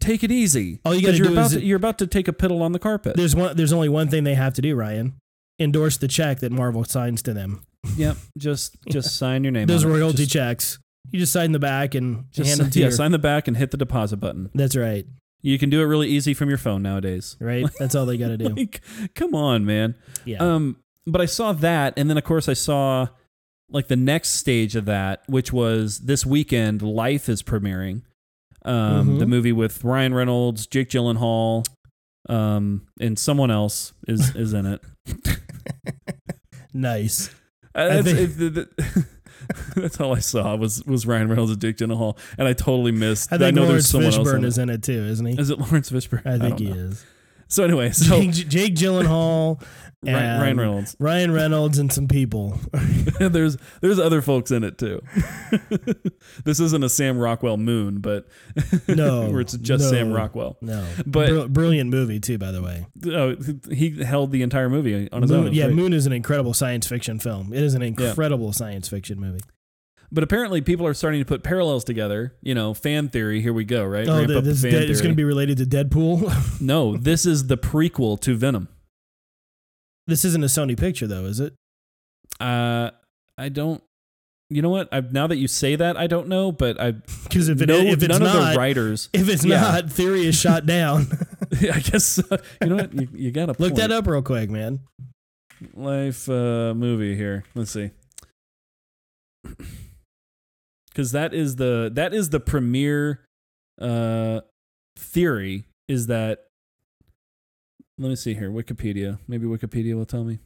Take 0.00 0.24
it 0.24 0.30
easy. 0.30 0.80
All 0.84 0.94
you 0.94 1.02
gotta 1.02 1.18
you're 1.18 1.26
do 1.26 1.32
about 1.34 1.46
is- 1.46 1.52
to, 1.52 1.64
you're 1.64 1.76
about 1.76 1.98
to 1.98 2.06
take 2.06 2.26
a 2.26 2.32
piddle 2.32 2.62
on 2.62 2.72
the 2.72 2.78
carpet. 2.78 3.16
There's 3.16 3.36
one. 3.36 3.54
There's 3.56 3.72
only 3.72 3.88
one 3.90 4.08
thing 4.08 4.24
they 4.24 4.34
have 4.34 4.54
to 4.54 4.62
do, 4.62 4.74
Ryan. 4.74 5.14
Endorse 5.58 5.98
the 5.98 6.08
check 6.08 6.40
that 6.40 6.50
Marvel 6.52 6.84
signs 6.84 7.20
to 7.22 7.34
them. 7.34 7.60
Yep. 7.96 8.16
Just 8.38 8.76
just 8.88 9.16
sign 9.18 9.44
your 9.44 9.50
name. 9.52 9.66
Those 9.66 9.84
it. 9.84 9.88
royalty 9.88 10.18
Just, 10.24 10.30
checks. 10.32 10.78
You 11.12 11.18
just 11.20 11.32
sign 11.32 11.52
the 11.52 11.58
back 11.58 11.94
and 11.94 12.24
just 12.32 12.48
hand 12.48 12.60
them 12.60 12.70
to 12.70 12.78
yeah, 12.78 12.84
your. 12.86 12.92
sign 12.92 13.12
the 13.12 13.18
back 13.18 13.48
and 13.48 13.56
hit 13.56 13.70
the 13.70 13.76
deposit 13.76 14.18
button. 14.18 14.50
That's 14.54 14.76
right. 14.76 15.06
You 15.42 15.58
can 15.58 15.70
do 15.70 15.80
it 15.80 15.84
really 15.84 16.08
easy 16.08 16.34
from 16.34 16.48
your 16.48 16.58
phone 16.58 16.82
nowadays. 16.82 17.36
Right. 17.40 17.66
That's 17.78 17.94
all 17.94 18.04
they 18.06 18.16
got 18.18 18.28
to 18.28 18.36
do. 18.36 18.48
Like, 18.50 18.80
come 19.14 19.34
on, 19.34 19.64
man. 19.64 19.94
Yeah. 20.24 20.38
Um, 20.38 20.76
but 21.06 21.20
I 21.20 21.26
saw 21.26 21.52
that, 21.54 21.94
and 21.96 22.10
then 22.10 22.18
of 22.18 22.24
course 22.24 22.48
I 22.48 22.52
saw 22.52 23.08
like 23.70 23.88
the 23.88 23.96
next 23.96 24.30
stage 24.30 24.76
of 24.76 24.84
that, 24.86 25.22
which 25.28 25.52
was 25.52 26.00
this 26.00 26.26
weekend. 26.26 26.82
Life 26.82 27.28
is 27.28 27.42
premiering. 27.42 28.02
Um, 28.62 29.16
Mhm. 29.16 29.18
the 29.20 29.26
movie 29.26 29.52
with 29.52 29.82
Ryan 29.84 30.12
Reynolds, 30.12 30.66
Jake 30.66 30.90
Gyllenhaal, 30.90 31.64
um, 32.28 32.86
and 33.00 33.18
someone 33.18 33.50
else 33.50 33.94
is 34.06 34.36
is 34.36 34.52
in 34.52 34.66
it. 34.66 34.82
nice. 36.74 37.30
Uh, 37.74 38.02
that's, 39.54 39.58
think- 39.60 39.66
it- 39.68 39.74
the- 39.74 39.74
the- 39.74 39.80
that's 39.82 40.00
all 40.00 40.14
I 40.14 40.18
saw 40.20 40.56
was 40.56 40.84
was 40.84 41.06
Ryan 41.06 41.28
Reynolds 41.28 41.52
and 41.52 41.60
Jake 41.60 41.76
Gyllenhaal, 41.76 42.16
and 42.38 42.46
I 42.48 42.52
totally 42.52 42.92
missed. 42.92 43.32
I 43.32 43.38
think 43.38 43.54
know 43.56 43.62
Laurence 43.64 43.90
there's 43.92 44.10
someone 44.10 44.12
else 44.12 44.28
Fishburne 44.28 44.38
in 44.38 44.44
is 44.44 44.58
in 44.58 44.70
it 44.70 44.82
too, 44.82 45.04
isn't 45.04 45.26
he? 45.26 45.38
Is 45.40 45.50
it 45.50 45.58
Laurence 45.58 45.90
Fishburne? 45.90 46.26
I 46.26 46.38
think 46.38 46.56
don't 46.56 46.58
he 46.58 46.70
know. 46.70 46.74
is. 46.90 47.04
So 47.48 47.64
anyway, 47.64 47.90
so 47.90 48.04
Jake, 48.20 48.32
Jake 48.48 48.74
Gyllenhaal, 48.76 49.60
Ryan, 50.02 50.40
Ryan 50.40 50.56
Reynolds. 50.56 50.96
Ryan 51.00 51.30
Reynolds, 51.32 51.78
and 51.78 51.92
some 51.92 52.08
people. 52.08 52.58
there's 53.20 53.58
there's 53.82 53.98
other 53.98 54.22
folks 54.22 54.50
in 54.50 54.64
it 54.64 54.78
too. 54.78 55.02
this 56.44 56.58
isn't 56.58 56.82
a 56.82 56.88
Sam 56.88 57.18
Rockwell 57.18 57.56
moon, 57.58 57.98
but 57.98 58.26
No, 58.88 59.30
where 59.30 59.40
it's 59.42 59.52
just 59.58 59.84
no. 59.84 59.90
Sam 59.90 60.12
Rockwell. 60.12 60.56
No, 60.62 60.86
But- 61.06 61.28
Bri- 61.28 61.48
brilliant 61.48 61.90
movie 61.90 62.18
too, 62.20 62.38
by 62.38 62.50
the 62.50 62.62
way. 62.62 62.86
Oh, 63.06 63.36
he 63.70 64.02
held 64.02 64.32
the 64.32 64.42
entire 64.42 64.70
movie 64.70 65.10
on 65.12 65.22
his 65.22 65.30
Moon, 65.30 65.48
own. 65.48 65.52
Yeah, 65.52 65.66
great. 65.66 65.76
Moon 65.76 65.92
is 65.92 66.06
an 66.06 66.12
incredible 66.12 66.54
science 66.54 66.86
fiction 66.86 67.18
film. 67.18 67.52
It 67.52 67.62
is 67.62 67.74
an 67.74 67.82
incredible 67.82 68.52
science 68.52 68.88
fiction 68.88 69.20
movie. 69.20 69.40
But 70.12 70.24
apparently, 70.24 70.60
people 70.60 70.86
are 70.86 70.94
starting 70.94 71.20
to 71.20 71.24
put 71.24 71.42
parallels 71.44 71.84
together. 71.84 72.34
You 72.40 72.54
know, 72.54 72.74
fan 72.74 73.10
theory. 73.10 73.42
Here 73.42 73.52
we 73.52 73.64
go. 73.64 73.84
Right? 73.84 74.08
Oh, 74.08 74.26
the, 74.26 74.40
this 74.40 74.62
dead, 74.62 74.90
it's 74.90 75.00
going 75.00 75.12
to 75.12 75.16
be 75.16 75.24
related 75.24 75.58
to 75.58 75.64
Deadpool. 75.66 76.60
no, 76.60 76.96
this 76.96 77.26
is 77.26 77.46
the 77.46 77.56
prequel 77.58 78.18
to 78.22 78.34
Venom. 78.36 78.68
This 80.10 80.24
isn't 80.24 80.42
a 80.44 80.48
Sony 80.48 80.78
picture, 80.78 81.06
though, 81.06 81.24
is 81.24 81.40
it? 81.40 81.54
Uh, 82.38 82.90
I 83.38 83.48
don't. 83.48 83.82
you 84.50 84.60
know 84.62 84.68
what? 84.70 84.88
I, 84.92 85.00
now 85.00 85.26
that 85.28 85.36
you 85.36 85.46
say 85.48 85.76
that, 85.76 85.96
I 85.96 86.06
don't 86.06 86.28
know, 86.28 86.52
but 86.52 86.80
I 86.80 86.92
Because 87.24 87.48
if, 87.48 87.60
it, 87.62 87.70
if 87.70 88.02
it's 88.02 88.08
none 88.08 88.22
of 88.22 88.34
not, 88.34 88.52
the 88.52 88.58
writers. 88.58 89.08
if 89.12 89.28
it's 89.28 89.44
Yeah. 89.44 89.60
not, 89.60 89.90
theory 89.90 90.26
is 90.26 90.34
shot 90.38 90.66
down. 90.66 91.06
I 91.52 91.80
guess 91.80 92.18
uh, 92.18 92.36
you 92.62 92.68
know 92.68 92.76
what 92.76 92.92
you, 92.94 93.08
you 93.12 93.30
got 93.30 93.46
to 93.46 93.54
Look 93.62 93.74
that 93.76 93.90
up 93.90 94.06
real 94.06 94.22
quick, 94.22 94.50
man. 94.50 94.80
Life 95.74 96.28
uh, 96.28 96.74
movie 96.74 97.16
here. 97.16 97.44
Let's 97.54 97.70
see. 97.70 97.90
Because 100.90 101.12
that 101.12 101.32
is 101.32 101.54
the 101.56 101.90
that 101.94 102.12
is 102.12 102.30
the 102.30 102.40
premier 102.40 103.20
uh, 103.80 104.40
theory 104.98 105.64
is 105.88 106.08
that. 106.08 106.46
Let 108.00 108.08
me 108.08 108.16
see 108.16 108.32
here. 108.32 108.50
Wikipedia. 108.50 109.18
Maybe 109.28 109.46
Wikipedia 109.46 109.94
will 109.94 110.06
tell 110.06 110.24
me. 110.24 110.38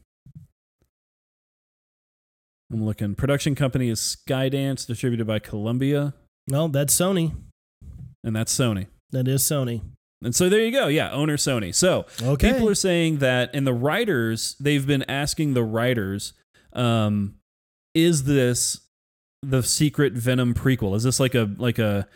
I'm 2.72 2.84
looking. 2.84 3.14
Production 3.14 3.54
company 3.54 3.88
is 3.88 4.00
Skydance, 4.00 4.86
distributed 4.86 5.26
by 5.26 5.38
Columbia, 5.38 6.14
No, 6.48 6.66
that's 6.66 6.94
Sony. 6.94 7.32
and 8.24 8.34
that's 8.34 8.52
Sony. 8.52 8.88
That 9.12 9.28
is 9.28 9.42
Sony. 9.42 9.82
And 10.22 10.34
so 10.34 10.48
there 10.48 10.60
you 10.64 10.72
go. 10.72 10.88
Yeah, 10.88 11.12
owner 11.12 11.36
Sony. 11.36 11.72
So 11.74 12.06
Okay. 12.20 12.52
people 12.54 12.68
are 12.68 12.74
saying 12.74 13.18
that, 13.18 13.50
and 13.54 13.64
the 13.66 13.72
writers, 13.74 14.56
they've 14.58 14.84
been 14.86 15.04
asking 15.08 15.54
the 15.54 15.62
writers, 15.62 16.32
um, 16.72 17.36
is 17.94 18.24
this 18.24 18.80
the 19.42 19.62
secret 19.62 20.14
Venom 20.14 20.54
prequel? 20.54 20.96
Is 20.96 21.04
this 21.04 21.20
like 21.20 21.34
a 21.36 21.48
like 21.58 21.78
a 21.78 22.08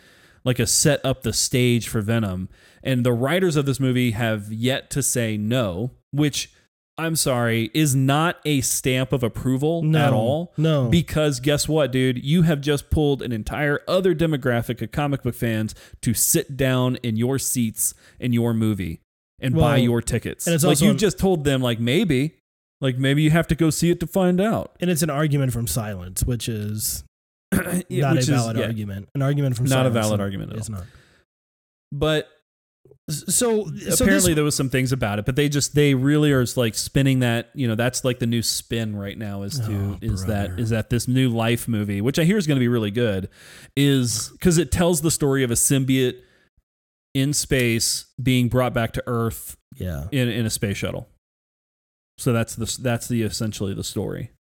like 0.48 0.58
a 0.58 0.66
set 0.66 1.04
up 1.04 1.22
the 1.22 1.32
stage 1.32 1.88
for 1.88 2.00
Venom? 2.00 2.48
And 2.82 3.04
the 3.04 3.12
writers 3.12 3.56
of 3.56 3.66
this 3.66 3.78
movie 3.78 4.12
have 4.12 4.50
yet 4.52 4.90
to 4.90 5.02
say 5.02 5.36
no, 5.36 5.90
which 6.10 6.50
I'm 6.96 7.14
sorry 7.14 7.70
is 7.74 7.94
not 7.94 8.38
a 8.44 8.60
stamp 8.60 9.12
of 9.12 9.22
approval 9.22 9.82
no, 9.82 9.98
at 9.98 10.12
all. 10.12 10.52
No. 10.56 10.88
Because 10.88 11.38
guess 11.38 11.68
what, 11.68 11.92
dude? 11.92 12.24
You 12.24 12.42
have 12.42 12.60
just 12.60 12.90
pulled 12.90 13.22
an 13.22 13.30
entire 13.30 13.80
other 13.86 14.14
demographic 14.14 14.82
of 14.82 14.90
comic 14.90 15.22
book 15.22 15.36
fans 15.36 15.74
to 16.02 16.12
sit 16.12 16.56
down 16.56 16.96
in 16.96 17.16
your 17.16 17.38
seats 17.38 17.94
in 18.18 18.32
your 18.32 18.52
movie 18.52 19.00
and 19.40 19.54
buy 19.54 19.76
your 19.76 20.02
tickets. 20.02 20.46
and 20.46 20.54
it's 20.54 20.64
like 20.64 20.80
you 20.80 20.90
an- 20.90 20.98
just 20.98 21.18
told 21.18 21.44
them, 21.44 21.62
like 21.62 21.78
maybe, 21.78 22.34
like 22.80 22.98
maybe 22.98 23.22
you 23.22 23.30
have 23.30 23.46
to 23.48 23.54
go 23.54 23.70
see 23.70 23.90
it 23.90 24.00
to 24.00 24.06
find 24.06 24.40
out. 24.40 24.74
and 24.80 24.90
it's 24.90 25.02
an 25.02 25.10
argument 25.10 25.52
from 25.52 25.68
silence, 25.68 26.24
which 26.24 26.48
is 26.48 27.04
Yeah, 27.88 28.08
not 28.08 28.16
a 28.16 28.18
is- 28.18 28.28
valid 28.28 28.56
yeah. 28.58 28.66
argument. 28.66 29.08
An 29.14 29.22
argument 29.22 29.56
from 29.56 29.66
Not 29.66 29.86
a 29.86 29.90
valid 29.90 30.20
argument 30.20 30.52
at 30.52 30.58
is 30.58 30.70
not. 30.70 30.84
But 31.92 32.28
So, 33.08 33.64
so 33.64 33.94
apparently 34.04 34.30
this, 34.30 34.34
there 34.34 34.44
was 34.44 34.54
some 34.56 34.68
things 34.68 34.92
about 34.92 35.18
it, 35.18 35.24
but 35.24 35.34
they 35.36 35.48
just 35.48 35.74
they 35.74 35.94
really 35.94 36.30
are 36.32 36.44
like 36.56 36.74
spinning 36.74 37.20
that. 37.20 37.48
You 37.54 37.66
know, 37.66 37.74
that's 37.74 38.04
like 38.04 38.18
the 38.18 38.26
new 38.26 38.42
spin 38.42 38.94
right 38.94 39.16
now. 39.16 39.42
Is 39.42 39.58
to 39.60 39.72
Oh, 39.72 39.98
is 40.02 40.24
brother. 40.24 40.48
that 40.48 40.60
is 40.60 40.70
that 40.70 40.90
this 40.90 41.08
new 41.08 41.30
Life 41.30 41.66
movie, 41.68 42.02
which 42.02 42.18
I 42.18 42.24
hear 42.24 42.36
is 42.36 42.46
going 42.46 42.56
to 42.56 42.60
be 42.60 42.68
really 42.68 42.90
good, 42.90 43.30
is 43.76 44.28
because 44.32 44.58
it 44.58 44.70
tells 44.70 45.00
the 45.00 45.10
story 45.10 45.42
of 45.42 45.50
a 45.50 45.54
symbiote 45.54 46.20
in 47.14 47.32
space 47.32 48.04
being 48.22 48.48
brought 48.48 48.74
back 48.74 48.92
to 48.92 49.02
Earth 49.06 49.56
yeah. 49.76 50.04
in 50.12 50.28
in 50.28 50.44
a 50.44 50.50
space 50.50 50.76
shuttle. 50.76 51.08
So 52.18 52.34
that's 52.34 52.56
the 52.56 52.78
that's 52.82 53.08
the 53.08 53.22
essentially 53.22 53.72
the 53.72 53.84
story. 53.84 54.32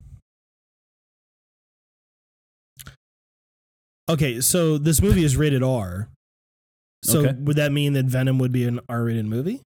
Okay, 4.09 4.40
so 4.40 4.79
this 4.79 5.03
movie 5.03 5.25
is 5.25 5.37
rated 5.37 5.62
R. 5.62 6.09
So 7.05 7.21
Okay. 7.21 7.35
would 7.40 7.57
that 7.57 7.73
mean 7.73 7.92
that 7.95 8.07
Venom 8.07 8.38
would 8.38 8.53
be 8.53 8.64
an 8.64 8.81
R-rated 8.88 9.27
movie? 9.27 9.62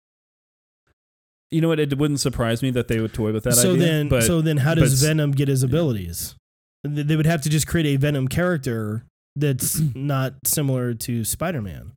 You 1.51 1.61
know 1.61 1.69
what? 1.69 1.79
It 1.79 1.97
wouldn't 1.97 2.19
surprise 2.19 2.61
me 2.61 2.71
that 2.71 2.87
they 2.87 2.99
would 2.99 3.13
toy 3.13 3.31
with 3.31 3.43
that 3.45 3.53
so 3.53 3.73
idea. 3.73 3.85
then, 3.85 4.09
but 4.09 4.23
so 4.23 4.41
then, 4.41 4.57
how 4.57 4.75
does 4.75 5.01
Venom 5.01 5.31
get 5.31 5.47
his 5.47 5.63
abilities? 5.63 6.35
Th- 6.85 7.05
They 7.07 7.15
would 7.15 7.25
have 7.25 7.41
to 7.43 7.49
just 7.49 7.67
create 7.67 7.85
a 7.85 7.95
Venom 7.95 8.27
character 8.27 9.05
that's 9.35 9.79
not 9.95 10.33
similar 10.45 10.93
to 10.93 11.23
Spider-Man. 11.23 11.93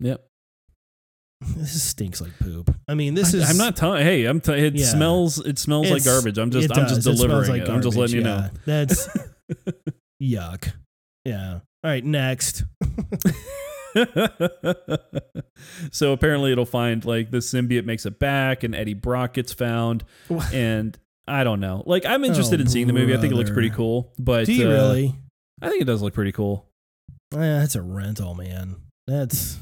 yep. 0.00 0.26
This 1.54 1.82
stinks 1.82 2.20
like 2.20 2.38
poop. 2.38 2.74
I 2.88 2.94
mean, 2.94 3.14
this 3.14 3.34
I, 3.34 3.38
is. 3.38 3.50
I'm 3.50 3.58
not 3.58 3.76
telling. 3.76 4.02
Hey, 4.02 4.24
I'm. 4.24 4.40
T- 4.40 4.52
it 4.52 4.74
Yeah. 4.74 4.86
smells. 4.86 5.38
It 5.44 5.58
smells 5.58 5.90
like 5.90 6.02
garbage. 6.04 6.38
I'm 6.38 6.50
just. 6.50 6.64
it 6.70 6.72
I'm 6.76 6.84
just 6.88 6.96
does. 6.96 6.98
It 6.98 7.02
smells 7.02 7.20
delivering 7.20 7.50
like 7.50 7.62
it. 7.62 7.68
I'm 7.72 7.82
just 7.82 7.96
letting 7.96 8.16
you 8.16 8.22
know. 8.22 8.48
That's 8.64 9.06
yuck. 10.22 10.72
Yeah. 11.24 11.60
All 11.84 11.90
right. 11.90 12.04
Next. 12.04 12.64
so 15.90 16.12
apparently, 16.12 16.52
it'll 16.52 16.66
find 16.66 17.04
like 17.04 17.30
the 17.30 17.38
symbiote 17.38 17.84
makes 17.84 18.06
it 18.06 18.18
back, 18.18 18.62
and 18.64 18.74
Eddie 18.74 18.94
Brock 18.94 19.34
gets 19.34 19.52
found, 19.52 20.04
What? 20.28 20.52
and 20.52 20.98
I 21.26 21.44
don't 21.44 21.60
know. 21.60 21.82
Like, 21.86 22.04
I'm 22.06 22.24
interested 22.24 22.60
Oh, 22.60 22.62
in 22.62 22.68
seeing 22.68 22.86
the 22.86 22.92
movie. 22.92 23.14
I 23.14 23.18
think 23.18 23.32
it 23.32 23.36
looks 23.36 23.50
pretty 23.50 23.70
cool. 23.70 24.12
But 24.18 24.46
Do 24.46 24.52
you 24.52 24.66
uh, 24.68 24.72
really? 24.72 25.14
I 25.60 25.68
think 25.68 25.82
it 25.82 25.86
does 25.86 26.02
look 26.02 26.14
pretty 26.14 26.32
cool. 26.32 26.66
Yeah, 27.32 27.58
that's 27.58 27.74
a 27.74 27.82
rental, 27.82 28.34
man. 28.34 28.76
That's 29.06 29.58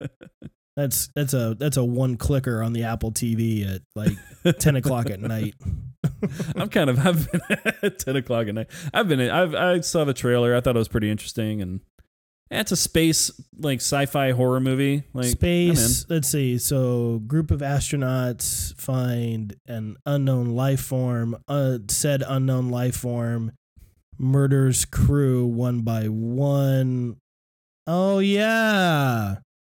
that's 0.76 1.08
that's 1.14 1.34
a 1.34 1.54
that's 1.58 1.76
a 1.76 1.84
one 1.84 2.16
clicker 2.16 2.62
on 2.62 2.72
the 2.72 2.84
Apple 2.84 3.12
TV 3.12 3.72
at 3.72 3.82
like 3.94 4.12
ten 4.58 4.76
o'clock 4.76 5.10
at 5.10 5.20
night. 5.20 5.54
I'm 6.56 6.68
kind 6.68 6.90
of. 6.90 7.04
I've 7.06 7.30
been 7.30 7.40
at 7.82 7.98
ten 8.00 8.16
o'clock 8.16 8.48
at 8.48 8.54
night. 8.54 8.70
I've 8.92 9.08
been. 9.08 9.20
I've. 9.20 9.54
I 9.54 9.80
saw 9.80 10.04
the 10.04 10.14
trailer. 10.14 10.54
I 10.54 10.60
thought 10.60 10.76
it 10.76 10.78
was 10.78 10.88
pretty 10.88 11.10
interesting, 11.10 11.60
and 11.60 11.80
yeah, 12.50 12.60
it's 12.60 12.72
a 12.72 12.76
space 12.76 13.30
like 13.58 13.80
sci-fi 13.80 14.30
horror 14.32 14.60
movie. 14.60 15.04
Like 15.12 15.26
Space. 15.26 16.06
Let's 16.08 16.28
see. 16.28 16.58
So, 16.58 17.20
group 17.26 17.50
of 17.50 17.60
astronauts 17.60 18.74
find 18.80 19.56
an 19.66 19.96
unknown 20.06 20.54
life 20.54 20.80
form. 20.80 21.36
Uh, 21.48 21.78
said 21.88 22.22
unknown 22.26 22.70
life 22.70 22.96
form 22.96 23.52
murders 24.18 24.84
crew 24.84 25.46
one 25.46 25.82
by 25.82 26.06
one. 26.06 27.16
Oh 27.86 28.18
yeah. 28.18 29.36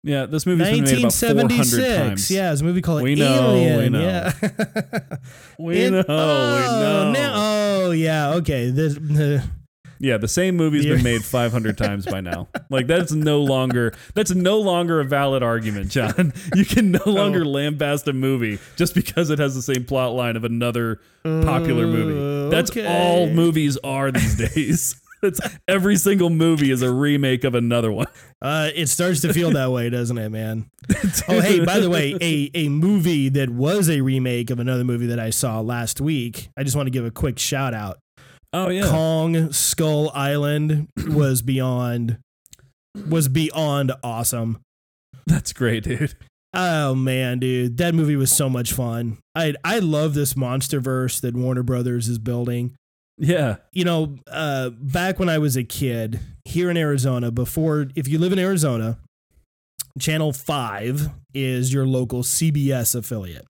Yeah, 0.07 0.27
this 0.27 0.47
movie's 0.47 0.69
been 0.71 0.85
made 0.85 0.99
about 1.01 1.13
400 1.13 1.43
1976. 1.51 1.97
times. 2.09 2.31
Yeah, 2.31 2.53
it's 2.53 2.61
a 2.61 2.65
movie 2.65 2.81
called 2.81 3.03
We 3.03 3.17
know, 3.17 3.55
we 3.55 3.61
Alien. 3.65 3.93
know. 3.93 4.01
Yeah. 4.01 4.33
we 5.59 5.79
It- 5.79 5.91
know. 5.91 6.05
oh, 6.09 6.55
we 6.55 6.63
know. 6.63 7.13
now- 7.13 7.33
oh 7.35 7.91
yeah. 7.91 8.35
Okay. 8.35 8.71
This. 8.71 8.95
the- 8.95 9.43
Yeah, 9.99 10.17
the 10.19 10.29
same 10.29 10.57
movie's 10.57 10.87
been 10.87 11.03
made 11.03 11.25
500 11.25 11.77
times 11.85 12.07
by 12.07 12.21
now. 12.21 12.47
Like 12.71 12.87
that's 12.87 13.11
no 13.13 13.41
longer 13.43 13.95
that's 14.15 14.31
no 14.31 14.61
longer 14.61 15.01
a 15.01 15.05
valid 15.05 15.43
argument, 15.43 15.91
John. 15.91 16.33
You 16.55 16.65
can 16.65 16.93
no 16.93 17.01
oh. 17.05 17.11
longer 17.11 17.41
lambast 17.45 18.07
a 18.07 18.13
movie 18.13 18.61
just 18.77 18.95
because 18.95 19.31
it 19.31 19.41
has 19.41 19.57
the 19.57 19.63
same 19.63 19.85
plot 19.87 20.13
line 20.13 20.37
of 20.37 20.45
another 20.45 21.01
popular 21.25 21.89
movie. 21.89 22.51
That's 22.55 22.71
oh, 22.77 22.81
Okay. 22.81 22.87
all 22.87 23.27
movies 23.29 23.77
are 23.83 24.13
these 24.13 24.37
days. 24.37 25.01
That's 25.23 25.41
every 25.67 25.97
single 25.97 26.31
movie 26.31 26.71
is 26.71 26.83
a 26.83 26.93
remake 26.93 27.45
of 27.45 27.55
another 27.55 27.91
one. 27.91 28.07
Uh, 28.43 28.71
it 28.75 28.89
starts 28.89 29.23
to 29.23 29.33
feel 29.33 29.51
that 29.53 29.71
way, 29.71 29.89
doesn't 29.89 30.19
it, 30.19 30.29
man? 30.29 30.69
Oh, 31.29 31.41
hey, 31.41 31.65
by 31.65 31.81
the 31.81 31.91
way, 31.91 32.17
a, 32.21 32.51
a 32.55 32.69
movie 32.69 33.29
that 33.31 33.51
was 33.51 33.89
a 33.91 34.03
remake 34.03 34.51
of 34.51 34.61
another 34.61 34.85
movie 34.85 35.07
that 35.07 35.19
I 35.19 35.31
saw 35.31 35.61
last 35.61 36.01
week. 36.01 36.51
I 36.57 36.63
just 36.63 36.77
want 36.77 36.87
to 36.87 36.91
give 36.91 37.05
a 37.05 37.11
quick 37.11 37.39
shout 37.39 37.75
out. 37.75 37.99
Oh 38.53 38.69
yeah. 38.69 38.87
Kong 38.89 39.53
Skull 39.53 40.11
Island 40.15 40.89
was 41.09 41.43
beyond 41.43 42.19
was 43.09 43.29
beyond 43.29 43.93
awesome. 44.03 44.61
That's 45.27 45.53
great, 45.53 45.85
dude. 45.85 46.15
Oh 46.55 46.95
man, 46.95 47.39
dude, 47.41 47.77
that 47.79 47.95
movie 47.95 48.17
was 48.17 48.31
so 48.31 48.49
much 48.49 48.73
fun. 48.73 49.19
I 49.35 49.55
I 49.65 49.81
love 49.81 50.15
this 50.15 50.37
monster 50.37 50.81
verse 50.81 51.21
that 51.21 51.35
Warner 51.35 51.63
Brothers 51.63 52.09
is 52.09 52.19
building. 52.19 52.75
Yeah. 53.19 53.57
You 53.73 53.85
know, 53.85 54.17
uh, 54.31 54.71
back 54.71 55.19
when 55.19 55.29
I 55.29 55.39
was 55.39 55.57
a 55.57 55.65
kid 55.65 56.21
here 56.45 56.71
in 56.71 56.77
Arizona, 56.77 57.31
before 57.31 57.87
if 57.95 58.09
you 58.09 58.19
live 58.19 58.33
in 58.33 58.39
Arizona, 58.39 58.99
Channel 59.99 60.33
Five 60.33 61.09
is 61.33 61.73
your 61.73 61.87
local 61.87 62.23
CBS 62.23 62.95
affiliate. 62.95 63.47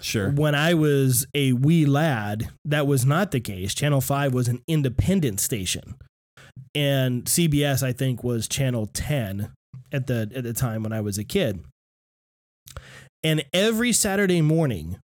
Sure. 0.00 0.30
When 0.30 0.54
I 0.54 0.74
was 0.74 1.26
a 1.34 1.52
wee 1.52 1.84
lad, 1.84 2.48
that 2.64 2.86
was 2.86 3.04
not 3.04 3.32
the 3.32 3.40
case. 3.40 3.74
Channel 3.74 4.00
5 4.00 4.32
was 4.32 4.46
an 4.46 4.62
independent 4.68 5.40
station. 5.40 5.96
And 6.74 7.24
CBS 7.24 7.82
I 7.82 7.92
think 7.92 8.22
was 8.22 8.46
channel 8.46 8.86
10 8.86 9.50
at 9.92 10.06
the 10.06 10.30
at 10.34 10.44
the 10.44 10.52
time 10.52 10.82
when 10.82 10.92
I 10.92 11.00
was 11.00 11.18
a 11.18 11.24
kid. 11.24 11.64
And 13.24 13.44
every 13.52 13.92
Saturday 13.92 14.42
morning 14.42 14.98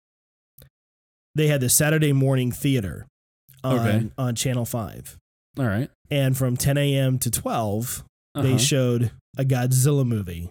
they 1.34 1.46
had 1.46 1.60
the 1.60 1.68
Saturday 1.68 2.12
morning 2.12 2.50
theater 2.50 3.06
on 3.64 3.78
Okay. 3.78 4.10
on 4.18 4.34
channel 4.34 4.64
5. 4.64 5.16
All 5.58 5.64
right. 5.66 5.90
And 6.10 6.36
from 6.36 6.56
10 6.56 6.78
a.m. 6.78 7.18
to 7.20 7.30
12, 7.30 8.04
they 8.34 8.40
Uh-huh. 8.50 8.58
showed 8.58 9.10
a 9.36 9.44
Godzilla 9.44 10.06
movie 10.06 10.50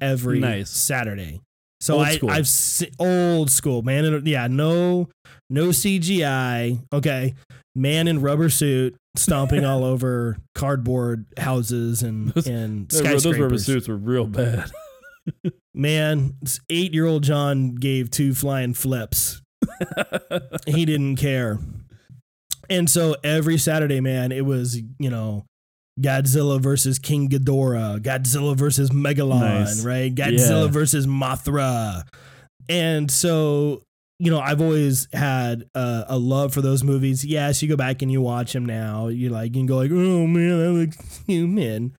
every 0.00 0.40
Nice. 0.40 0.70
Saturday. 0.70 1.40
So 1.80 1.94
Old 1.98 2.06
I, 2.06 2.16
school. 2.16 2.30
I've 2.30 2.48
se- 2.48 2.90
old 2.98 3.50
school 3.50 3.82
man. 3.82 4.22
Yeah, 4.26 4.46
no, 4.46 5.08
no 5.50 5.68
CGI. 5.72 6.80
Okay, 6.92 7.34
man 7.74 8.08
in 8.08 8.20
rubber 8.22 8.48
suit 8.48 8.96
stomping 9.16 9.64
all 9.64 9.84
over 9.92 10.38
cardboard 10.54 11.26
houses 11.38 12.02
and 12.02 12.30
Those- 12.30 12.46
and 12.46 12.88
Those 12.88 13.22
those 13.24 13.38
rubber 13.38 13.58
suits 13.58 13.88
were 13.88 13.96
real 13.96 14.26
bad. 14.26 14.70
Man, 15.74 16.36
eight 16.70 16.94
year 16.94 17.04
old 17.04 17.22
John 17.24 17.74
gave 17.74 18.10
two 18.10 18.32
flying 18.34 18.72
flips. 18.72 19.42
he 20.66 20.84
didn't 20.86 21.16
care. 21.16 21.58
And 22.70 22.88
so 22.90 23.16
every 23.24 23.58
Saturday, 23.58 24.00
man, 24.00 24.32
it 24.32 24.44
was, 24.44 24.76
you 24.98 25.10
know, 25.10 25.44
Godzilla 26.00 26.60
versus 26.60 26.98
King 26.98 27.28
Ghidorah, 27.28 28.00
Godzilla 28.00 28.56
versus 28.56 28.90
Megalon, 28.90 29.40
Nice. 29.40 29.84
right? 29.84 30.14
Godzilla 30.14 30.66
Yeah. 30.66 30.70
versus 30.70 31.06
Mothra. 31.06 32.02
And 32.68 33.10
so, 33.10 33.82
you 34.18 34.30
know, 34.30 34.40
I've 34.40 34.60
always 34.60 35.08
had 35.12 35.64
a, 35.74 36.04
a 36.08 36.18
love 36.18 36.52
for 36.52 36.60
those 36.60 36.82
movies. 36.84 37.24
Yes, 37.24 37.62
you 37.62 37.68
go 37.68 37.76
back 37.76 38.02
and 38.02 38.10
you 38.10 38.20
watch 38.20 38.52
them 38.52 38.66
now. 38.66 39.08
You 39.08 39.30
like, 39.30 39.54
you 39.54 39.60
can 39.60 39.66
go 39.66 39.76
like, 39.76 39.90
oh 39.90 40.26
man, 40.26 40.58
that 40.58 40.72
looks 40.72 41.20
human. 41.26 41.94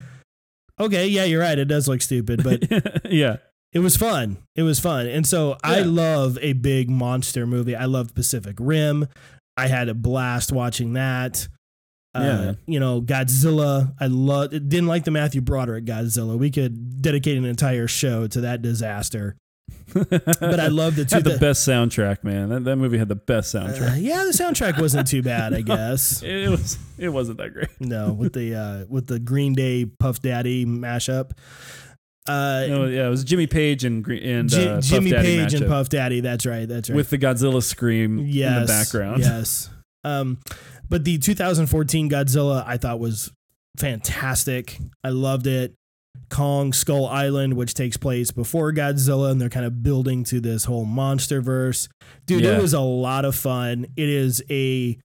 Okay, 0.79 1.07
yeah, 1.07 1.23
you're 1.23 1.41
right. 1.41 1.57
It 1.57 1.65
does 1.65 1.87
look 1.87 2.01
stupid, 2.01 2.43
but 2.43 2.63
yeah. 3.11 3.37
it 3.73 3.79
was 3.79 3.97
fun. 3.97 4.37
It 4.55 4.61
was 4.61 4.79
fun. 4.79 5.07
And 5.07 5.25
so 5.25 5.57
I 5.63 5.81
love 5.81 6.37
a 6.41 6.53
big 6.53 6.87
monster 6.89 7.47
movie. 7.47 7.75
I 7.75 7.85
loved 7.85 8.13
Pacific 8.13 8.57
Rim. 8.59 9.07
I 9.57 9.67
had 9.67 9.89
a 9.89 9.93
blast 9.93 10.51
watching 10.51 10.93
that. 10.93 11.47
Uh, 12.15 12.19
Yeah, 12.21 12.53
you 12.65 12.79
know, 12.79 13.01
Godzilla. 13.01 13.93
I 13.99 14.07
love 14.07 14.51
didn't 14.51 14.87
like 14.87 15.03
the 15.03 15.11
Matthew 15.11 15.41
Broderick 15.41 15.85
Godzilla. 15.85 16.37
We 16.37 16.51
could 16.51 17.01
dedicate 17.01 17.37
an 17.37 17.45
entire 17.45 17.87
show 17.87 18.27
to 18.27 18.41
that 18.41 18.61
disaster. 18.61 19.35
But 19.93 20.59
I 20.59 20.67
love 20.67 20.95
the 20.95 21.05
two 21.05 21.15
had 21.15 21.23
the 21.25 21.31
that- 21.31 21.39
best 21.41 21.67
soundtrack, 21.67 22.23
man. 22.23 22.49
That, 22.49 22.63
that 22.65 22.75
movie 22.77 22.97
had 22.97 23.09
the 23.09 23.15
best 23.15 23.53
Uh, 23.53 23.67
soundtrack. 23.67 24.01
yeah, 24.01 24.23
the 24.23 24.31
soundtrack 24.31 24.79
wasn't 24.79 25.07
too 25.07 25.21
bad, 25.21 25.53
I 25.53 25.61
guess. 25.61 26.21
it 26.23 26.49
was 26.49 26.77
it 26.97 27.09
wasn't 27.09 27.37
that 27.39 27.53
great. 27.53 27.69
No, 27.79 28.13
with 28.13 28.33
the 28.33 28.55
uh, 28.55 28.85
with 28.89 29.07
the 29.07 29.19
Green 29.19 29.53
Day 29.53 29.85
Puff 29.85 30.21
Daddy 30.21 30.65
mashup. 30.65 31.31
Uh, 32.27 32.65
No, 32.67 32.85
yeah, 32.85 33.07
it 33.07 33.09
was 33.09 33.23
Jimmy 33.23 33.47
Page 33.47 33.83
and 33.83 34.05
and 34.07 34.49
Ji- 34.49 34.67
uh, 34.67 34.81
Jimmy 34.81 35.11
Daddy 35.11 35.37
Page 35.37 35.53
and 35.53 35.67
Puff 35.67 35.89
Daddy. 35.89 36.19
That's 36.19 36.45
right. 36.45 36.67
That's 36.67 36.89
right. 36.89 36.95
with 36.95 37.09
the 37.09 37.17
Godzilla 37.17 37.63
scream 37.63 38.19
yes, 38.19 38.53
in 38.55 38.61
the 38.61 38.67
background. 38.67 39.19
Yes. 39.23 39.69
Um, 40.03 40.39
but 40.89 41.03
the 41.03 41.17
2014 41.17 42.09
Godzilla 42.09 42.63
I 42.65 42.77
thought 42.77 42.99
was 42.99 43.31
fantastic. 43.77 44.77
I 45.03 45.09
loved 45.09 45.47
it. 45.47 45.73
Kong 46.29 46.73
Skull 46.73 47.05
Island, 47.05 47.53
which 47.53 47.73
takes 47.73 47.95
place 47.95 48.31
before 48.31 48.73
Godzilla, 48.73 49.31
and 49.31 49.39
they're 49.39 49.49
kind 49.49 49.65
of 49.65 49.81
building 49.83 50.23
to 50.25 50.39
this 50.41 50.65
whole 50.65 50.83
monster 50.85 51.41
verse. 51.41 51.87
Dude, 52.25 52.43
Yeah. 52.43 52.57
it 52.57 52.61
was 52.61 52.73
a 52.73 52.81
lot 52.81 53.23
of 53.23 53.35
fun. 53.35 53.85
It 53.95 54.09
is 54.09 54.43
a 54.49 54.97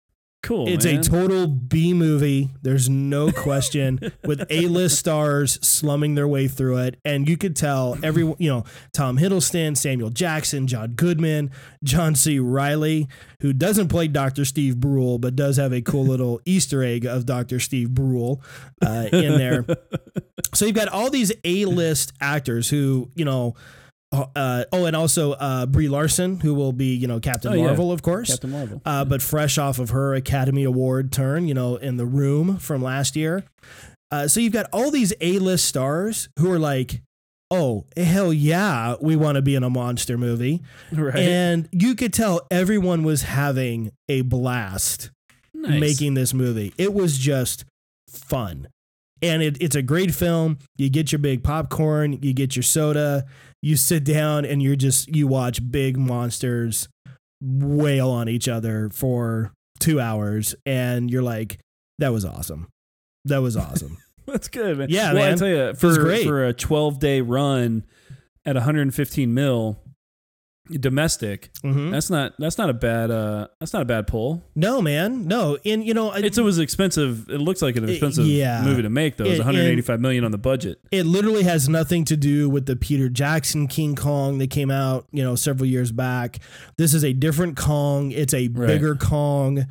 Cool. 0.43 0.69
it's 0.69 0.85
man. 0.85 0.99
a 0.99 1.03
total 1.03 1.47
B 1.47 1.95
movie. 1.95 2.51
There's 2.63 2.89
no 2.89 3.31
question 3.31 4.01
with 4.25 4.45
A-list 4.51 4.99
stars 4.99 5.53
slumming 5.67 6.17
their 6.17 6.27
way 6.27 6.49
through 6.49 6.79
it, 6.79 6.99
and 7.05 7.29
you 7.29 7.37
could 7.37 7.55
tell 7.55 7.97
every 8.03 8.25
you 8.25 8.51
know 8.51 8.65
Tom 8.93 9.19
Hiddleston, 9.19 9.77
Samuel 9.77 10.11
Jackson, 10.11 10.67
John 10.67 10.95
Goodman, 10.95 11.53
John 11.85 12.17
C. 12.17 12.41
Reilly, 12.41 13.07
who 13.41 13.53
doesn't 13.53 13.87
play 13.87 14.09
Dr. 14.09 14.45
Steve 14.45 14.79
Brule 14.79 15.19
but 15.19 15.37
does 15.37 15.59
have 15.59 15.73
a 15.73 15.81
cool 15.81 16.05
little 16.05 16.41
Easter 16.45 16.83
egg 16.83 17.05
of 17.05 17.25
Dr. 17.25 17.61
Steve 17.61 17.91
Brule 17.91 18.43
uh, 18.85 19.09
in 19.13 19.39
there. 19.39 19.65
so 20.55 20.67
you've 20.67 20.75
got 20.75 20.89
all 20.89 21.09
these 21.09 21.33
A-list 21.45 22.13
actors 22.21 22.69
who 22.69 23.11
you 23.15 23.25
know. 23.25 23.55
Uh, 24.13 24.65
oh, 24.73 24.85
and 24.85 24.95
also 24.95 25.33
uh, 25.33 25.65
Brie 25.67 25.89
Larson, 25.89 26.39
who 26.41 26.53
will 26.55 26.73
be, 26.73 26.95
you 26.95 27.07
know, 27.07 27.19
Captain 27.19 27.53
Oh, 27.53 27.55
yeah. 27.57 27.65
Marvel, 27.65 27.91
of 27.91 28.03
course 28.03 28.31
Captain 28.31 28.51
Marvel. 28.51 28.83
uh, 28.85 29.05
but 29.07 29.23
fresh 29.23 29.57
off 29.57 29.79
of 29.79 29.91
her 29.91 30.15
Academy 30.15 30.65
Award 30.65 31.11
turn, 31.13 31.49
you 31.49 31.55
know, 31.55 31.77
in 31.77 31.97
the 31.97 32.05
room 32.07 32.59
from 32.59 32.83
last 32.83 33.17
year. 33.17 33.45
Uh, 34.11 34.29
so 34.29 34.39
you've 34.41 34.53
got 34.53 34.67
all 34.73 34.91
these 34.91 35.15
A-list 35.23 35.65
stars 35.65 36.29
who 36.39 36.51
are 36.53 36.59
like, 36.59 37.01
"Oh 37.51 37.87
hell 37.97 38.31
yeah, 38.35 38.97
we 39.01 39.17
want 39.17 39.37
to 39.37 39.43
be 39.43 39.55
in 39.55 39.63
a 39.65 39.71
monster 39.71 40.19
movie," 40.19 40.61
right. 40.93 41.17
and 41.17 41.67
you 41.73 41.95
could 41.95 42.13
tell 42.13 42.47
everyone 42.51 43.05
was 43.05 43.23
having 43.23 43.93
a 44.11 44.21
blast 44.21 45.11
Nice. 45.55 45.81
making 45.81 46.13
this 46.13 46.35
movie. 46.35 46.75
It 46.77 46.93
was 46.93 47.17
just 47.17 47.65
fun. 48.11 48.69
And 49.23 49.41
it, 49.43 49.57
it's 49.63 49.77
a 49.77 49.83
great 49.83 50.13
film. 50.13 50.59
You 50.77 50.91
get 50.91 51.13
your 51.13 51.21
big 51.21 51.43
popcorn, 51.43 52.19
you 52.23 52.35
get 52.35 52.55
your 52.57 52.65
soda, 52.65 53.25
you 53.63 53.77
sit 53.77 54.05
down 54.05 54.45
and 54.45 54.63
you're 54.63 54.77
just 54.77 55.15
you 55.15 55.27
watch 55.27 55.61
big 55.71 55.97
monsters 55.97 56.89
wail 57.41 58.11
on 58.11 58.29
each 58.29 58.49
other 58.49 58.91
for 58.93 59.53
two 59.79 60.01
hours 60.01 60.55
and 60.67 61.11
you're 61.11 61.23
like, 61.23 61.59
that 61.99 62.13
was 62.13 62.25
awesome. 62.25 62.69
That 63.25 63.39
was 63.39 63.57
awesome. 63.57 63.99
That's 64.27 64.49
good, 64.49 64.79
man. 64.79 64.89
Yeah, 64.91 65.13
well, 65.13 65.23
I 65.23 65.29
man. 65.31 65.39
tell 65.39 65.49
you, 65.49 65.75
for 65.75 66.17
for 66.25 66.47
a 66.47 66.53
12 66.53 66.99
day 66.99 67.21
run 67.21 67.85
at 68.45 68.55
115 68.55 69.33
mil 69.35 69.79
domestic, 70.71 71.51
Mhm. 71.65 71.91
that's 71.91 72.09
not 72.09 72.35
that's 72.39 72.57
not 72.57 72.71
a 72.71 72.73
bad 72.73 73.11
uh 73.11 73.49
that's 73.61 73.73
not 73.73 73.83
a 73.83 73.85
bad 73.85 74.07
pull. 74.07 74.45
No, 74.55 74.81
man. 74.81 75.27
No. 75.27 75.59
And 75.65 75.85
you 75.85 75.93
know, 75.95 76.11
I- 76.11 76.19
It's 76.19 76.39
it 76.39 76.43
was 76.45 76.59
expensive. 76.59 77.29
It 77.29 77.41
looks 77.41 77.63
like 77.63 77.77
an 77.77 77.85
It- 77.85 77.91
expensive 77.91 78.27
yeah. 78.27 78.63
movie 78.65 78.83
to 78.83 78.91
make 78.91 79.17
though. 79.17 79.25
It 79.25 79.31
was 79.31 79.39
It- 79.41 79.45
185 79.45 80.01
million 80.01 80.25
on 80.25 80.31
the 80.31 80.39
budget. 80.39 80.79
it 80.91 81.05
literally 81.05 81.43
has 81.43 81.69
nothing 81.69 82.05
to 82.07 82.17
do 82.17 82.49
with 82.49 82.67
the 82.67 82.77
Peter 82.77 83.09
Jackson 83.09 83.67
King 83.67 83.95
Kong 83.95 84.39
that 84.39 84.51
came 84.51 84.71
out, 84.71 85.07
you 85.13 85.23
know, 85.23 85.35
several 85.35 85.67
years 85.69 85.91
back. 85.93 86.39
This 86.79 86.95
is 86.95 87.05
a 87.05 87.13
different 87.13 87.57
Kong. 87.57 88.13
It's 88.13 88.33
a 88.35 88.49
Right. 88.49 88.67
bigger 88.69 88.95
Kong. 88.95 89.67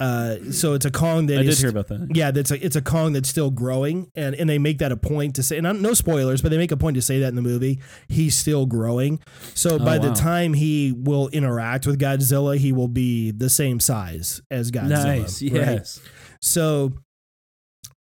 Uh, 0.00 0.50
so 0.50 0.72
it's 0.74 0.84
a 0.84 0.90
Kong 0.90 1.26
that 1.26 1.38
I 1.38 1.42
did 1.44 1.56
hear 1.56 1.68
about 1.70 1.86
that. 1.86 2.08
yeah, 2.14 2.32
that's 2.32 2.50
a, 2.50 2.64
it's 2.64 2.74
a 2.74 2.82
Kong 2.82 3.12
that's 3.12 3.28
still 3.28 3.50
growing, 3.50 4.10
and 4.16 4.34
and 4.34 4.50
they 4.50 4.58
make 4.58 4.78
that 4.78 4.90
a 4.90 4.96
point 4.96 5.36
to 5.36 5.42
say, 5.44 5.56
and 5.56 5.66
I'm- 5.68 5.80
no 5.82 5.94
spoilers, 5.94 6.42
but 6.42 6.50
they 6.50 6.58
make 6.58 6.72
a 6.72 6.76
point 6.76 6.96
to 6.96 7.02
say 7.02 7.20
that 7.20 7.28
in 7.28 7.36
the 7.36 7.42
movie. 7.42 7.78
He's 8.08 8.34
still 8.34 8.66
growing, 8.66 9.20
so 9.54 9.78
by 9.78 9.98
the 9.98 10.10
Oh, 10.10 10.14
time 10.14 10.54
he 10.54 10.90
will 10.92 11.28
interact 11.28 11.86
with 11.86 12.00
Godzilla, 12.00 12.58
he 12.58 12.72
will 12.72 12.88
be 12.88 13.30
the 13.30 13.48
same 13.48 13.78
size 13.78 14.42
as 14.50 14.72
Godzilla. 14.72 14.88
Nice. 14.88 15.42
right? 15.42 15.52
Yes. 15.52 16.00
So 16.42 16.94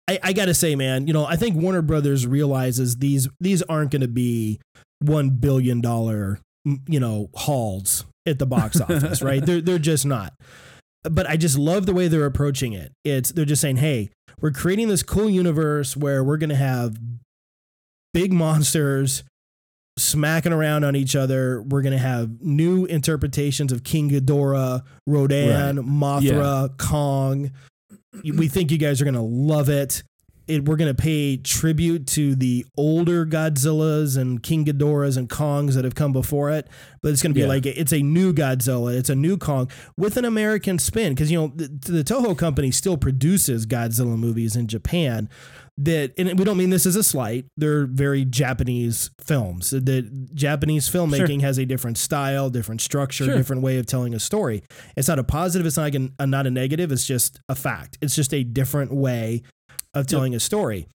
I, 0.08 0.19
I 0.24 0.34
gotta 0.34 0.54
say, 0.54 0.76
man, 0.76 1.08
you 1.08 1.13
know, 1.13 1.26
I 1.26 1.36
think 1.36 1.56
Warner 1.56 1.82
Brothers 1.82 2.26
realizes 2.28 2.98
these 2.98 3.28
these 3.41 3.62
aren't 3.63 3.91
going 3.91 4.02
to 4.02 4.08
be 4.08 4.60
one 5.00 5.32
billion 5.32 5.82
dollar, 5.82 6.39
you 6.88 7.00
know, 7.02 7.30
hauls 7.34 8.06
at 8.26 8.39
the 8.39 8.46
box 8.46 8.80
office, 8.82 9.22
right? 9.22 9.46
They're 9.46 9.60
they're 9.62 9.80
just 9.80 10.06
not. 10.06 10.34
But 11.04 11.30
I 11.30 11.38
just 11.38 11.58
love 11.58 11.86
the 11.86 11.94
way 11.94 12.08
they're 12.08 12.26
approaching 12.26 12.74
it. 12.74 12.94
It's 13.04 13.32
they're 13.32 13.46
just 13.46 13.62
saying, 13.62 13.78
hey, 13.78 14.10
we're 14.39 14.52
creating 14.52 14.88
this 14.88 15.04
cool 15.04 15.30
universe 15.30 15.98
where 15.98 16.24
we're 16.24 16.38
going 16.38 16.50
to 16.50 16.56
have 16.56 16.98
big 18.13 18.32
monsters 18.32 19.24
smacking 19.98 20.54
around 20.54 20.84
on 20.84 20.96
each 20.96 21.16
other. 21.16 21.62
We're 21.62 21.82
going 21.82 21.94
to 21.94 22.00
have 22.00 22.42
new 22.42 22.86
interpretations 22.86 23.72
of 23.72 23.84
King 23.84 24.10
Ghidorah, 24.10 24.82
Rodan, 25.06 25.78
Mothra, 25.78 26.78
Kong. 26.78 27.52
We 28.24 28.48
think 28.48 28.72
you 28.72 28.78
guys 28.78 29.02
are 29.02 29.06
going 29.06 29.13
to 29.16 29.22
love 29.22 29.70
it. 29.70 30.04
It. 30.47 30.65
We're 30.65 30.75
going 30.75 30.93
to 30.93 31.01
pay 31.01 31.38
tribute 31.38 32.08
to 32.08 32.36
the 32.36 32.65
older 32.77 33.25
Godzillas 33.25 34.17
and 34.17 34.41
King 34.41 34.65
Ghidorahs 34.65 35.17
and 35.17 35.29
Kongs 35.29 35.73
that 35.75 35.84
have 35.84 35.95
come 35.95 36.13
before 36.13 36.51
it, 36.51 36.67
but 37.01 37.12
it's 37.12 37.21
going 37.21 37.32
to 37.32 37.36
be 37.36 37.41
Yeah. 37.41 37.47
like 37.47 37.65
it's 37.65 37.93
a 37.93 38.01
new 38.01 38.34
Godzilla, 38.34 38.95
it's 38.95 39.10
a 39.10 39.15
new 39.15 39.38
Kong 39.38 39.69
with 39.97 40.17
an 40.17 40.25
American 40.25 40.79
spin 40.79 41.13
because 41.13 41.32
you 41.32 41.38
know 41.39 41.51
the, 41.56 41.67
the 41.91 42.03
Toho 42.03 42.38
company 42.38 42.71
still 42.71 42.97
produces 42.97 43.65
Godzilla 43.65 44.17
movies 44.17 44.56
in 44.56 44.67
Japan, 44.67 45.29
that 45.77 46.13
and 46.19 46.38
we 46.38 46.45
don't 46.45 46.58
mean 46.58 46.69
this 46.69 46.86
as 46.86 46.95
a 46.95 47.03
slight 47.03 47.45
they're 47.58 47.88
very 47.88 48.23
japanese 48.25 49.10
films 49.19 49.71
the 49.71 50.03
japanese 50.36 50.88
filmmaking 50.88 51.41
has 51.41 51.58
a 51.58 51.65
different 51.65 51.97
style 51.97 52.51
different 52.51 52.79
structure 52.79 53.23
Sure. 53.25 53.36
different 53.36 53.63
way 53.63 53.79
of 53.79 53.88
telling 53.88 54.13
a 54.13 54.19
story 54.19 54.62
it's 54.95 55.08
not 55.08 55.17
a 55.17 55.23
positive 55.23 55.65
it's 55.65 55.75
not 55.77 55.95
a, 55.95 56.27
not 56.27 56.45
a 56.45 56.51
negative 56.51 56.91
it's 56.91 57.08
just 57.08 57.39
a 57.49 57.56
fact 57.56 57.97
it's 58.03 58.15
just 58.15 58.36
a 58.36 58.43
different 58.43 58.93
way 58.93 59.41
of 59.93 60.08
telling 60.08 60.34
a 60.36 60.39
story 60.39 60.88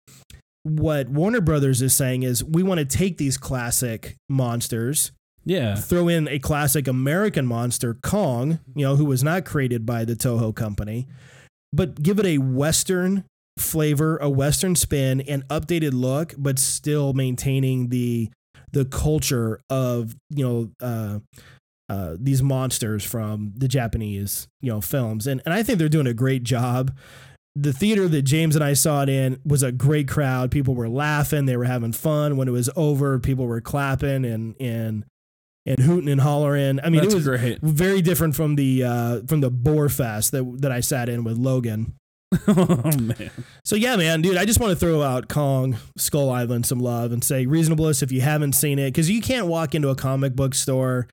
what 0.62 1.09
warner 1.09 1.40
brothers 1.40 1.80
is 1.80 1.94
saying 1.94 2.24
is 2.24 2.42
we 2.42 2.62
want 2.62 2.78
to 2.78 2.85
take 2.85 3.18
these 3.18 3.37
classic 3.38 4.16
monsters 4.28 5.12
Yeah. 5.44 5.76
throw 5.76 6.09
in 6.09 6.26
a 6.26 6.40
classic 6.40 6.88
American 6.88 7.46
monster, 7.46 7.94
Kong, 7.94 8.59
you 8.74 8.85
know, 8.85 8.96
who 8.96 9.04
was 9.04 9.22
not 9.22 9.44
created 9.44 9.87
by 9.87 10.04
the 10.04 10.16
Toho 10.16 10.52
company, 10.52 11.06
but 11.72 12.02
give 12.02 12.18
it 12.18 12.26
a 12.26 12.38
Western 12.38 13.23
flavor, 13.58 14.16
a 14.16 14.29
Western 14.29 14.75
spin, 14.75 15.21
and 15.21 15.46
updated 15.48 15.92
look, 15.92 16.35
but 16.37 16.58
still 16.58 17.12
maintaining 17.12 17.88
the 17.90 18.29
the 18.73 18.85
culture 18.85 19.60
of 19.71 20.16
you 20.31 20.44
know 20.44 20.71
uh, 20.83 21.21
uh, 21.88 22.16
these 22.18 22.42
monsters 22.42 23.04
from 23.04 23.52
the 23.56 23.68
Japanese 23.68 24.48
you 24.60 24.73
know 24.73 24.81
films, 24.81 25.29
and 25.29 25.40
and 25.44 25.54
I 25.54 25.62
think 25.62 25.79
they're 25.79 25.88
doing 25.88 26.08
a 26.08 26.12
great 26.14 26.42
job. 26.42 26.90
The 27.59 27.73
theater 27.73 28.07
that 28.07 28.23
James 28.23 28.54
and 28.54 28.63
I 28.63 28.75
saw 28.75 29.02
it 29.02 29.09
in 29.09 29.40
was 29.44 29.63
a 29.63 29.73
great 29.73 30.09
crowd. 30.09 30.50
People 30.50 30.75
were 30.75 30.90
laughing, 30.90 31.46
they 31.46 31.57
were 31.57 31.65
having 31.65 31.92
fun. 31.92 32.37
When 32.37 32.48
it 32.48 32.52
was 32.52 32.69
over, 32.77 33.19
people 33.19 33.46
were 33.46 33.63
clapping 33.63 34.25
and 34.27 34.54
and 34.61 35.04
and 35.65 35.79
hooting 35.79 36.09
and 36.11 36.21
hollering. 36.21 36.81
I 36.81 36.90
mean, 36.90 37.00
That's 37.00 37.15
it 37.15 37.17
was 37.17 37.27
great. 37.27 37.59
very 37.63 38.02
different 38.02 38.37
from 38.37 38.57
the 38.57 38.85
uh, 38.85 39.21
from 39.27 39.40
the 39.40 39.50
Boar 39.50 39.88
Fest 39.88 40.33
that 40.33 40.44
that 40.61 40.71
I 40.71 40.81
sat 40.81 41.09
in 41.09 41.25
with 41.25 41.38
Logan. 41.38 41.94
oh 42.48 42.90
man. 42.98 43.31
So 43.65 43.75
yeah, 43.77 43.96
man, 43.96 44.21
dude, 44.21 44.37
I 44.37 44.44
just 44.44 44.61
want 44.61 44.71
to 44.73 44.77
throw 44.77 45.02
out 45.02 45.29
Kong 45.29 45.77
Skull 45.96 46.31
Island 46.31 46.67
some 46.67 46.81
love 46.81 47.13
and 47.13 47.25
say 47.25 47.46
reasonableness 47.46 48.02
if 48.02 48.13
you 48.13 48.21
haven't 48.21 48.52
seen 48.52 48.79
it 48.79 48.88
because 48.88 49.09
you 49.09 49.23
can't 49.23 49.46
walk 49.46 49.75
into 49.75 49.88
a 49.88 49.94
comic 49.94 50.35
book 50.35 50.54
store 50.54 51.09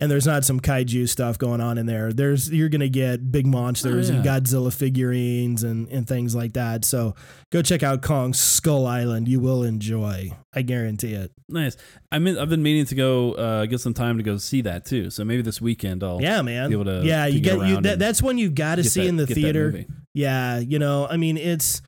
and 0.00 0.10
there's 0.10 0.26
not 0.26 0.44
some 0.44 0.60
kaiju 0.60 1.08
stuff 1.08 1.38
going 1.38 1.60
on 1.60 1.76
in 1.78 1.86
there. 1.86 2.12
There's 2.12 2.50
you're 2.52 2.68
gonna 2.68 2.88
get 2.88 3.32
big 3.32 3.46
monsters 3.46 4.10
Oh, 4.10 4.14
and. 4.14 4.24
Godzilla 4.24 4.72
figurines 4.74 5.62
and 5.64 5.88
and 5.88 6.06
things 6.06 6.34
like 6.34 6.52
that. 6.54 6.84
So 6.84 7.14
go 7.50 7.62
check 7.62 7.82
out 7.82 8.02
Kong 8.02 8.32
Skull 8.34 8.86
Island. 8.86 9.26
You 9.28 9.40
will 9.40 9.62
enjoy. 9.64 10.30
I 10.54 10.62
guarantee 10.62 11.14
it. 11.14 11.32
Nice. 11.48 11.76
I 12.12 12.18
mean, 12.18 12.38
I've 12.38 12.48
been 12.48 12.62
meaning 12.62 12.84
to 12.86 12.94
go 12.94 13.32
uh, 13.32 13.66
get 13.66 13.80
some 13.80 13.94
time 13.94 14.16
to 14.18 14.22
go 14.22 14.36
see 14.38 14.62
that 14.62 14.84
too. 14.84 15.10
So 15.10 15.24
maybe 15.24 15.42
this 15.42 15.60
weekend 15.60 16.02
I'll 16.04 16.20
Yeah, 16.20 16.42
man. 16.42 16.68
be 16.70 16.74
able 16.74 16.84
to 16.86 17.02
yeah, 17.04 17.26
you 17.26 17.40
get 17.40 17.58
get 17.58 17.68
you. 17.68 17.80
That, 17.80 17.98
that's 17.98 18.22
one 18.22 18.38
you've 18.38 18.54
got 18.54 18.76
to 18.76 18.84
see 18.84 19.02
that- 19.02 19.08
in 19.08 19.16
the 19.16 19.26
theater. 19.26 19.84
Yeah, 20.14 20.58
you 20.58 20.78
know, 20.78 21.06
I 21.08 21.16
mean, 21.16 21.36
it's 21.36 21.80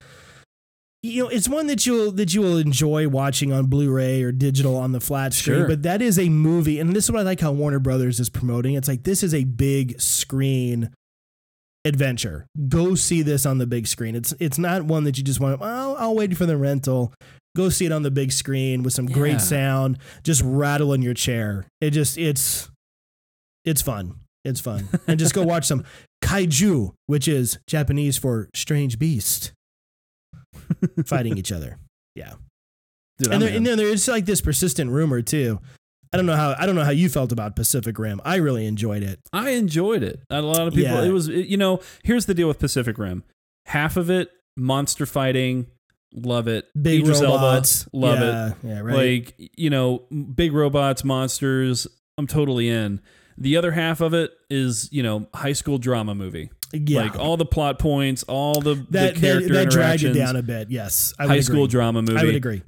you 1.03 1.23
know, 1.25 1.29
it's 1.29 1.49
one 1.49 1.67
that 1.69 1.87
you'll 1.87 2.13
that 2.13 2.35
you 2.35 2.41
will 2.43 2.59
enjoy 2.59 3.09
watching 3.09 3.53
on 3.53 3.67
Blu-ray 3.67 4.23
or 4.23 4.33
digital 4.33 4.77
on 4.77 4.93
the 4.93 5.01
flat 5.01 5.33
screen. 5.33 5.59
Sure. 5.61 5.69
But 5.69 5.83
that 5.85 6.03
is 6.03 6.19
a 6.19 6.29
movie, 6.29 6.79
and 6.79 6.95
this 6.95 7.05
is 7.05 7.11
what 7.13 7.21
I 7.21 7.23
like 7.25 7.41
how 7.41 7.53
Warner 7.53 7.79
Brothers 7.79 8.21
is 8.21 8.29
promoting. 8.29 8.75
It's 8.75 8.89
like 8.89 9.05
this 9.05 9.23
is 9.23 9.33
a 9.35 9.45
big 9.45 10.01
screen 10.01 10.91
adventure. 11.85 12.47
Go 12.69 12.95
see 12.95 13.23
this 13.23 13.47
on 13.47 13.59
the 13.59 13.67
big 13.67 13.87
screen. 13.87 14.15
It's 14.15 14.35
it's 14.39 14.59
not 14.59 14.83
one 14.85 15.05
that 15.05 15.17
you 15.17 15.25
just 15.25 15.41
want. 15.41 15.61
Well, 15.61 15.97
I'll 15.99 16.15
wait 16.15 16.37
for 16.37 16.47
the 16.47 16.57
rental. 16.57 17.13
Go 17.57 17.69
see 17.69 17.87
it 17.87 17.93
on 17.93 18.03
the 18.03 18.11
big 18.11 18.31
screen 18.33 18.83
with 18.83 18.93
some 18.93 19.09
Yeah. 19.09 19.15
great 19.15 19.41
sound. 19.41 19.99
Just 20.23 20.43
rattle 20.45 20.93
in 20.93 21.03
your 21.03 21.15
chair. 21.15 21.67
It 21.81 21.91
just 21.91 22.19
it's 22.19 22.69
it's 23.65 23.83
fun. 23.83 24.17
It's 24.45 24.61
fun. 24.61 24.89
and 25.07 25.19
just 25.19 25.35
go 25.35 25.43
watch 25.45 25.65
some 25.67 25.85
kaiju, 26.23 26.93
which 27.07 27.27
is 27.29 27.59
Japanese 27.67 28.17
for 28.19 28.49
strange 28.55 28.99
beast, 28.99 29.53
fighting 31.07 31.37
each 31.39 31.53
other. 31.53 31.79
Dude, 33.19 33.33
and 33.35 33.43
there, 33.43 33.55
and 33.55 33.67
then 33.67 33.77
there's 33.77 34.09
like 34.09 34.25
this 34.25 34.41
persistent 34.41 34.91
rumor 34.91 35.21
too. 35.21 35.61
I 36.13 36.17
don't 36.17 36.25
know 36.25 36.37
how 36.37 36.55
I 36.59 36.65
don't 36.65 36.75
know 36.75 36.85
how 36.85 36.91
you 36.91 37.11
felt 37.11 37.33
about 37.33 37.55
Pacific 37.55 37.99
Rim. 37.99 38.19
I 38.25 38.37
really 38.37 38.65
enjoyed 38.67 39.03
it. 39.03 39.21
I 39.33 39.51
enjoyed 39.51 40.03
it. 40.03 40.21
A 40.31 40.41
lot 40.41 40.67
of 40.67 40.75
people. 40.75 40.91
Yeah. 40.95 41.03
It 41.05 41.13
was 41.13 41.29
it- 41.29 41.47
you 41.47 41.59
know. 41.59 41.81
Here's 42.03 42.25
the 42.25 42.33
deal 42.33 42.49
with 42.49 42.59
Pacific 42.59 42.97
Rim. 42.97 43.23
Half 43.67 43.99
of 43.99 44.09
it 44.11 44.31
monster 44.57 45.05
fighting. 45.05 45.67
Love 46.15 46.49
it. 46.49 46.67
Big 46.81 47.03
Idris 47.03 47.21
Elba, 47.21 47.35
robots, 47.35 47.87
love 47.93 48.19
it. 48.21 48.23
yeah, 48.25 48.53
Yeah, 48.65 48.81
right. 48.81 48.97
Like 48.97 49.51
you 49.57 49.69
know, 49.71 49.99
big 50.35 50.53
robots, 50.55 51.05
monsters. 51.05 51.87
I'm 52.17 52.27
totally 52.27 52.69
in. 52.71 53.01
The 53.39 53.57
other 53.59 53.73
half 53.73 54.01
of 54.01 54.15
it 54.15 54.33
is 54.49 54.89
you 54.91 55.03
know 55.03 55.29
high 55.35 55.53
school 55.53 55.77
drama 55.79 56.15
movie. 56.15 56.51
Yeah, 56.73 57.01
Like 57.03 57.17
all 57.17 57.37
the 57.37 57.47
plot 57.47 57.79
points, 57.79 58.23
all 58.25 58.61
the, 58.61 58.75
that 58.91 59.15
the 59.15 59.21
character 59.21 59.49
that, 59.55 59.65
that 59.65 59.71
dragged 59.71 60.03
it 60.05 60.13
down 60.13 60.37
a 60.37 60.43
bit. 60.43 60.71
Yes, 60.71 61.13
I 61.19 61.25
would 61.25 61.29
high 61.29 61.35
agree. 61.37 61.43
school 61.43 61.67
drama 61.67 62.03
movie. 62.03 62.17
I 62.19 62.25
would 62.25 62.35
agree. 62.35 62.63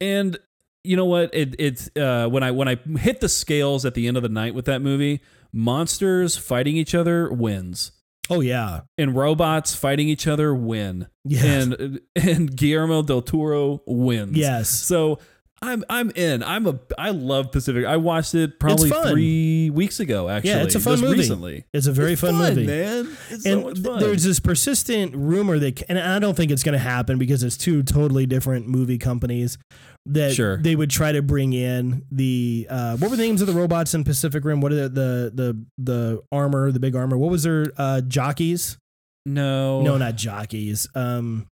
And 0.00 0.38
you 0.84 0.96
know 0.96 1.04
what? 1.06 1.34
It, 1.34 1.56
it's 1.58 1.90
uh, 1.96 2.28
when 2.28 2.42
I 2.42 2.50
when 2.52 2.68
I 2.68 2.76
hit 2.98 3.20
the 3.20 3.28
scales 3.28 3.84
at 3.84 3.94
the 3.94 4.08
end 4.08 4.16
of 4.16 4.22
the 4.22 4.28
night 4.28 4.54
with 4.54 4.64
that 4.66 4.80
movie, 4.80 5.20
monsters 5.52 6.36
fighting 6.36 6.76
each 6.76 6.94
other 6.94 7.30
wins, 7.30 7.92
Oh 8.30 8.40
yeah, 8.40 8.80
and 8.96 9.14
robots 9.14 9.74
fighting 9.74 10.08
each 10.08 10.26
other 10.26 10.54
win, 10.54 11.06
yeah, 11.24 11.44
and 11.44 12.00
and 12.16 12.56
Guillermo 12.56 13.02
del 13.02 13.22
Toro 13.22 13.82
wins. 13.86 14.36
yes. 14.36 14.68
So 14.70 15.18
I'm 15.62 15.84
I'm 15.90 16.10
in. 16.12 16.42
I'm 16.42 16.66
a 16.66 16.78
I 16.96 17.10
love 17.10 17.52
Pacific. 17.52 17.84
I 17.84 17.98
watched 17.98 18.34
it 18.34 18.58
probably 18.58 18.88
three 18.90 19.68
weeks 19.68 20.00
ago. 20.00 20.28
Actually, 20.30 20.50
yeah, 20.50 20.62
it's 20.62 20.74
a 20.74 20.80
fun 20.80 21.00
movie. 21.00 21.18
recently. 21.18 21.64
It's 21.74 21.86
a 21.86 21.92
very 21.92 22.12
It's 22.12 22.22
fun, 22.22 22.34
movie. 22.36 22.66
man. 22.66 23.14
It's 23.28 23.44
and 23.44 23.60
so 23.60 23.68
much 23.68 23.78
fun. 23.80 24.00
there's 24.00 24.22
this 24.24 24.40
persistent 24.40 25.14
rumor 25.14 25.58
that, 25.58 25.82
and 25.90 25.98
I 25.98 26.18
don't 26.18 26.34
think 26.34 26.50
it's 26.50 26.62
going 26.62 26.72
to 26.72 26.78
happen 26.78 27.18
because 27.18 27.42
it's 27.42 27.58
two 27.58 27.82
totally 27.82 28.24
different 28.24 28.68
movie 28.68 28.96
companies 28.96 29.58
that 30.06 30.32
Sure. 30.32 30.56
they 30.56 30.74
would 30.74 30.88
try 30.90 31.12
to 31.12 31.20
bring 31.20 31.52
in 31.52 32.06
the 32.10 32.66
uh, 32.70 32.96
what 32.96 33.10
were 33.10 33.16
the 33.18 33.22
names 33.22 33.42
of 33.42 33.46
the 33.46 33.52
robots 33.52 33.92
in 33.92 34.02
Pacific 34.02 34.42
Rim? 34.46 34.62
What 34.62 34.72
are 34.72 34.88
the 34.88 34.88
the 34.88 35.30
the, 35.34 35.64
the 35.76 36.22
armor, 36.32 36.72
the 36.72 36.80
big 36.80 36.96
armor? 36.96 37.18
What 37.18 37.30
was 37.30 37.42
their 37.42 37.66
uh, 37.76 38.00
jockeys? 38.00 38.78
no, 39.26 39.82
No, 39.82 39.98
not 39.98 40.16
jockeys. 40.16 40.88
Um, 40.94 41.46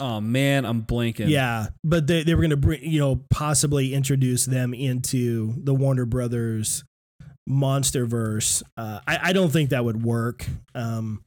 Oh 0.00 0.20
man, 0.20 0.64
I'm 0.64 0.82
blanking. 0.82 1.28
yeah, 1.28 1.68
but 1.84 2.06
they 2.06 2.22
they 2.22 2.34
were 2.34 2.42
going 2.42 2.50
to 2.50 2.56
bring 2.56 2.82
you 2.82 3.00
know 3.00 3.20
possibly 3.30 3.94
introduce 3.94 4.44
them 4.46 4.72
into 4.74 5.54
the 5.62 5.74
Warner 5.74 6.04
Brothers 6.06 6.84
MonsterVerse. 7.48 8.62
Uh, 8.76 9.00
I 9.06 9.18
I 9.30 9.32
don't 9.32 9.50
think 9.50 9.70
that 9.70 9.84
would 9.84 10.02
work. 10.04 10.46
Um, 10.74 11.22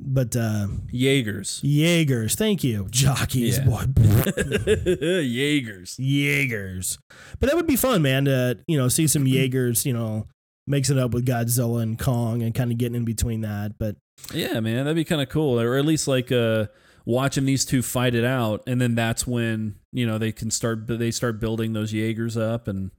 but 0.00 0.36
uh, 0.36 0.68
Jaegers. 0.92 1.58
Jaegers, 1.64 2.36
thank 2.36 2.62
you. 2.62 2.86
Jockeys, 2.90 3.58
Yeah. 3.58 3.64
boy. 3.64 3.82
Jaegers. 5.22 5.96
Jaegers. 5.98 6.98
But 7.40 7.48
that 7.48 7.56
would 7.56 7.66
be 7.66 7.74
fun, 7.74 8.02
man, 8.02 8.26
to, 8.26 8.58
you 8.68 8.78
know, 8.78 8.86
see 8.86 9.08
some 9.08 9.26
Jaegers, 9.26 9.84
you 9.84 9.92
know, 9.92 10.28
mixing 10.68 11.00
up 11.00 11.12
with 11.12 11.26
Godzilla 11.26 11.82
and 11.82 11.98
Kong 11.98 12.42
and 12.42 12.54
kind 12.54 12.70
of 12.70 12.78
getting 12.78 12.94
in 12.94 13.04
between 13.04 13.40
that. 13.40 13.76
But 13.76 13.96
Yeah, 14.32 14.60
man, 14.60 14.84
that'd 14.84 14.94
be 14.94 15.04
kind 15.04 15.20
of 15.20 15.30
cool. 15.30 15.60
Or 15.60 15.76
at 15.76 15.84
least 15.84 16.06
like 16.06 16.30
uh 16.30 16.66
watching 17.08 17.44
these 17.46 17.64
two 17.64 17.80
fight 17.82 18.14
it 18.14 18.24
out 18.24 18.62
and 18.66 18.80
then 18.80 18.94
that's 18.94 19.26
when, 19.26 19.74
you 19.92 20.06
know, 20.06 20.18
they 20.18 20.30
can 20.30 20.50
start 20.50 20.86
they 20.86 21.10
start 21.10 21.40
building 21.40 21.72
those 21.72 21.92
Jaegers 21.92 22.36
up 22.36 22.68
and 22.68 22.90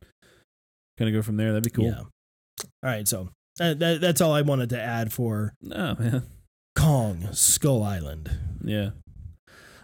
kind 0.98 1.08
of 1.08 1.14
go 1.14 1.22
from 1.22 1.38
there. 1.38 1.54
That'd 1.54 1.64
be 1.64 1.70
cool. 1.70 1.86
yeah. 1.86 2.00
All 2.00 2.10
right. 2.84 3.08
So 3.08 3.30
uh, 3.62 3.76
that, 3.76 4.02
that's 4.02 4.20
all 4.20 4.34
I 4.34 4.42
wanted 4.42 4.70
to 4.72 4.82
add 4.82 5.14
for 5.14 5.54
Oh, 5.72 5.96
man. 5.96 6.24
Kong 6.76 7.28
Skull 7.34 7.84
Island. 7.84 8.32
Yeah. 8.64 8.90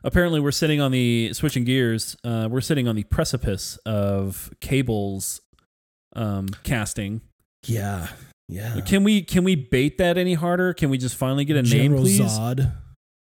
Apparently, 0.04 0.40
we're 0.40 0.52
sitting 0.52 0.80
on 0.82 0.92
the 0.92 1.34
switching 1.34 1.64
gears. 1.64 2.16
Uh, 2.24 2.48
we're 2.50 2.62
sitting 2.62 2.88
on 2.88 2.96
the 2.96 3.04
precipice 3.04 3.78
of 3.86 4.52
Cable's 4.62 5.42
um, 6.16 6.48
casting. 6.64 7.22
Yeah. 7.66 8.08
Yeah. 8.48 8.82
Can 8.82 9.04
we 9.04 9.24
can 9.24 9.44
we 9.44 9.56
bait 9.56 9.98
that 9.98 10.18
any 10.20 10.36
harder? 10.36 10.74
Can 10.74 10.90
we 10.92 10.98
just 11.00 11.16
finally 11.16 11.44
get 11.44 11.58
a 11.58 11.64
name, 11.64 11.96
please? 11.96 12.20
Zod. 12.22 12.72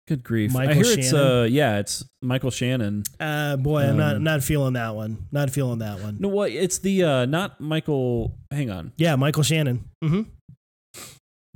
Good 0.08 0.24
grief! 0.24 0.52
I 0.56 0.66
Michael 0.68 0.84
hear 0.84 1.00
it's 1.00 1.14
uh 1.14 1.48
yeah, 1.50 1.80
it's 1.80 2.06
Michael 2.22 2.52
Shannon. 2.52 3.04
Uh, 3.20 3.58
boy, 3.58 3.82
I'm 3.84 3.98
not 3.98 4.18
Um, 4.18 4.24
not 4.24 4.44
feeling 4.44 4.74
that 4.74 4.94
one. 4.96 5.26
Not 5.32 5.50
feeling 5.50 5.80
that 5.80 6.00
one. 6.00 6.18
No, 6.20 6.28
what? 6.28 6.52
It's 6.52 6.78
the 6.78 7.04
uh 7.04 7.26
not 7.26 7.60
Michael. 7.60 8.38
Hang 8.52 8.70
on, 8.70 8.92
Yeah, 8.98 9.16
Michael 9.16 9.44
Shannon. 9.44 9.86
hmm 10.04 10.22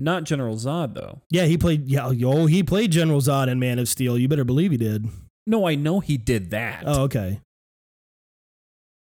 not 0.01 0.23
General 0.23 0.55
Zod 0.55 0.95
though. 0.95 1.19
Yeah, 1.29 1.43
he 1.45 1.57
played. 1.57 1.85
Yeah, 1.87 2.07
oh, 2.23 2.45
he 2.45 2.63
played 2.63 2.91
General 2.91 3.19
Zod 3.21 3.49
in 3.49 3.59
Man 3.59 3.79
of 3.79 3.89
Steel. 3.89 4.17
You 4.17 4.27
better 4.29 4.45
believe 4.45 4.71
he 4.71 4.77
did. 4.77 5.07
No, 5.45 5.67
I 5.67 5.75
know 5.75 5.99
he 5.99 6.17
did 6.17 6.51
that. 6.51 6.83
Oh, 6.85 7.01
okay. 7.03 7.41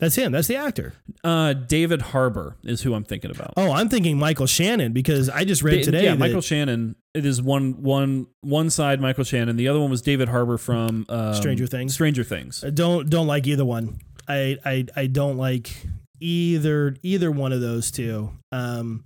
That's 0.05 0.17
him. 0.17 0.33
That's 0.33 0.49
the 0.49 0.57
actor. 0.57 0.93
Uh, 1.23 1.55
David 1.55 2.03
Harbour 2.03 2.57
is 2.63 2.83
who 2.83 2.95
I'm 2.95 3.05
thinking 3.05 3.31
about. 3.31 3.55
Oh, 3.57 3.73
I'm 3.73 3.89
thinking 3.89 4.19
Michael 4.19 4.47
Shannon 4.47 4.93
because 4.93 5.29
I 5.31 5.45
just 5.45 5.63
read 5.63 5.77
Da- 5.79 5.83
today. 5.85 6.05
yeah, 6.05 6.11
that- 6.11 6.19
Michael 6.19 6.41
Shannon. 6.43 6.97
It 7.15 7.25
is 7.25 7.41
one 7.41 7.83
one 7.83 8.27
one 8.43 8.71
side 8.71 9.01
Michael 9.01 9.25
Shannon. 9.25 9.57
The 9.57 9.69
other 9.69 9.81
one 9.81 9.91
was 9.91 10.03
David 10.03 10.29
Harbour 10.29 10.59
from 10.59 11.07
um, 11.09 11.35
Stranger 11.35 11.67
Things. 11.67 11.95
Stranger 11.95 12.25
Things. 12.25 12.63
I 12.65 12.71
don't 12.71 13.09
don't 13.09 13.27
like 13.27 13.47
either 13.47 13.65
one. 13.65 13.99
I 14.29 14.59
I 14.65 14.87
I 14.97 15.07
don't 15.07 15.37
like 15.37 15.71
either 16.21 16.97
either 17.03 17.31
one 17.31 17.53
of 17.53 17.61
those 17.61 17.91
two. 17.91 18.31
Um, 18.53 19.05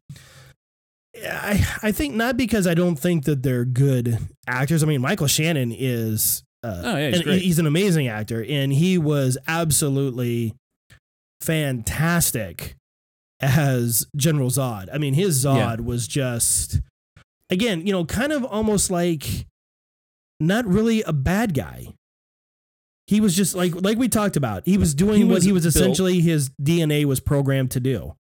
I 1.25 1.67
I 1.83 1.93
think 1.93 2.15
not 2.15 2.37
because 2.37 2.67
I 2.67 2.75
don't 2.75 2.97
think 2.97 3.25
that 3.25 3.43
they're 3.43 3.65
good 3.65 4.19
actors. 4.47 4.83
I 4.83 4.87
mean, 4.87 5.01
Michael 5.01 5.27
Shannon 5.27 5.73
is. 5.77 6.43
Uh, 6.65 6.83
Oh, 6.85 6.97
yeah, 6.97 7.07
he's 7.09 7.15
and 7.17 7.25
great. 7.25 7.43
he's 7.43 7.59
an 7.61 7.67
amazing 7.67 8.09
actor, 8.09 8.45
and 8.49 8.73
he 8.73 8.99
was 8.99 9.39
absolutely 9.47 10.55
fantastic 11.41 12.77
as 13.41 14.07
General 14.17 14.51
Zod. 14.51 14.89
I 14.93 14.99
mean, 14.99 15.15
his 15.15 15.45
Zod 15.45 15.57
Yeah. 15.79 15.85
was 15.85 16.09
just 16.09 16.81
again, 17.51 17.87
you 17.87 17.93
know, 17.93 18.05
kind 18.05 18.33
of 18.33 18.45
almost 18.45 18.91
like 18.91 19.47
not 20.41 20.67
really 20.67 21.03
a 21.03 21.13
bad 21.13 21.55
guy. 21.55 21.89
He 23.07 23.21
was 23.21 23.35
just 23.35 23.55
like 23.55 23.75
like 23.81 23.97
we 23.99 24.09
talked 24.09 24.37
about. 24.37 24.67
He 24.67 24.77
was 24.77 24.95
doing 24.95 25.19
He 25.19 25.25
what 25.25 25.43
he 25.43 25.53
was 25.53 25.63
built- 25.65 25.77
essentially 25.77 26.21
his 26.21 26.51
DNA 26.63 27.05
was 27.05 27.21
programmed 27.21 27.71
to 27.73 27.81
do. 27.81 28.15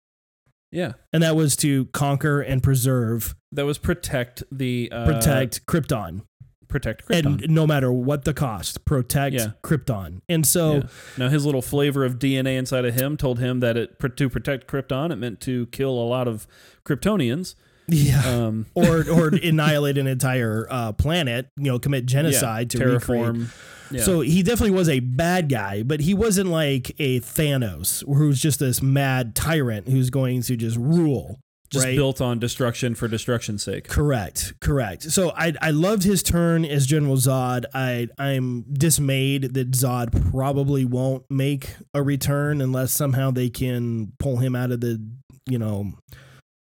Yeah, 0.71 0.93
And 1.13 1.23
that 1.23 1.37
was 1.37 1.55
to 1.57 1.85
conquer 1.93 2.41
and 2.41 2.61
preserve, 2.61 3.33
that 3.53 3.65
was 3.65 3.77
protect 3.77 4.43
the 4.51 4.91
uh, 4.91 5.05
protect 5.05 5.65
Krypton. 5.67 6.23
Protect 6.67 7.07
Krypton. 7.07 7.43
And 7.43 7.49
no 7.49 7.65
matter 7.67 7.91
what 7.91 8.25
the 8.25 8.33
cost, 8.33 8.85
protect 8.85 9.35
Yeah. 9.35 9.47
Krypton. 9.63 10.21
And 10.29 10.45
so 10.45 10.73
Yeah. 10.75 10.81
Now 11.17 11.29
his 11.29 11.45
little 11.45 11.61
flavor 11.61 12.03
of 12.05 12.19
DNA 12.19 12.57
inside 12.57 12.85
of 12.85 12.93
him 12.95 13.17
told 13.17 13.39
him 13.39 13.59
that 13.61 13.77
it 13.77 13.99
to 14.17 14.29
protect 14.29 14.67
Krypton, 14.67 15.11
it 15.11 15.17
meant 15.17 15.39
to 15.41 15.65
kill 15.67 15.91
a 15.91 16.07
lot 16.07 16.27
of 16.27 16.47
Kryptonians. 16.85 17.55
yeah. 17.87 18.21
Um, 18.27 18.65
or 18.73 19.07
or 19.11 19.27
annihilate 19.29 19.97
an 19.97 20.07
entire 20.07 20.67
uh, 20.69 20.91
planet, 20.93 21.47
you 21.57 21.65
know, 21.65 21.79
commit 21.79 22.05
genocide 22.05 22.73
yeah, 22.73 22.79
to 22.79 22.89
recreate. 22.93 23.23
terraform. 23.25 23.47
Yeah. 23.91 24.01
So 24.01 24.21
he 24.21 24.41
definitely 24.41 24.71
was 24.75 24.89
a 24.89 24.99
bad 24.99 25.47
guy, 25.47 25.83
but 25.83 25.99
he 25.99 26.15
wasn't 26.15 26.49
like 26.49 26.95
a 26.97 27.19
Thanos, 27.19 28.03
who's 28.07 28.41
just 28.41 28.59
this 28.59 28.81
mad 28.81 29.35
tyrant 29.35 29.87
who's 29.87 30.09
going 30.09 30.41
to 30.43 30.55
just 30.55 30.75
rule. 30.77 31.39
Just 31.75 31.85
right? 31.85 31.95
built 31.95 32.21
on 32.21 32.39
destruction 32.39 32.95
for 32.95 33.07
destruction's 33.07 33.63
sake. 33.63 33.87
Correct, 33.87 34.53
correct. 34.59 35.03
So 35.03 35.31
I 35.35 35.53
I 35.61 35.71
loved 35.71 36.03
his 36.03 36.23
turn 36.23 36.65
as 36.65 36.85
General 36.85 37.15
Zod. 37.15 37.65
I 37.73 38.07
I'm 38.17 38.63
dismayed 38.73 39.53
that 39.53 39.71
Zod 39.71 40.31
probably 40.31 40.85
won't 40.85 41.25
make 41.29 41.75
a 41.93 42.01
return 42.01 42.61
unless 42.61 42.91
somehow 42.91 43.31
they 43.31 43.49
can 43.49 44.13
pull 44.19 44.37
him 44.37 44.55
out 44.55 44.71
of 44.71 44.81
the 44.81 45.01
you 45.47 45.59
know, 45.59 45.93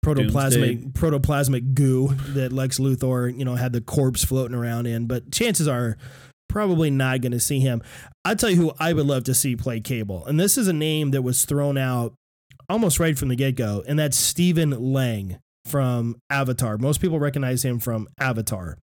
protoplasmic 0.03 0.93
protoplasmic 0.93 1.73
goo 1.73 2.13
that 2.29 2.51
Lex 2.51 2.79
Luthor, 2.79 3.35
you 3.37 3.45
know, 3.45 3.55
had 3.55 3.73
the 3.73 3.81
corpse 3.81 4.23
floating 4.23 4.55
around 4.55 4.87
in. 4.87 5.07
But 5.07 5.31
chances 5.31 5.67
are, 5.67 5.97
probably 6.49 6.91
not 6.91 7.19
going 7.21 7.31
to 7.31 7.39
see 7.39 7.59
him. 7.59 7.81
I'll 8.23 8.35
tell 8.35 8.51
you 8.51 8.55
who 8.55 8.73
I 8.79 8.93
would 8.93 9.07
love 9.07 9.23
to 9.23 9.33
see 9.33 9.55
play 9.55 9.79
Cable, 9.79 10.25
and 10.25 10.39
this 10.39 10.57
is 10.57 10.67
a 10.67 10.73
name 10.73 11.11
that 11.11 11.23
was 11.23 11.45
thrown 11.45 11.77
out 11.77 12.13
almost 12.69 12.99
right 12.99 13.17
from 13.17 13.29
the 13.29 13.35
get 13.35 13.55
go, 13.55 13.83
and 13.87 13.97
that's 13.99 14.17
Stephen 14.17 14.71
Lang 14.93 15.37
from 15.65 16.17
Avatar. 16.29 16.77
Most 16.77 16.99
people 17.01 17.19
recognize 17.19 17.63
him 17.63 17.79
from 17.79 18.07
Avatar. 18.19 18.77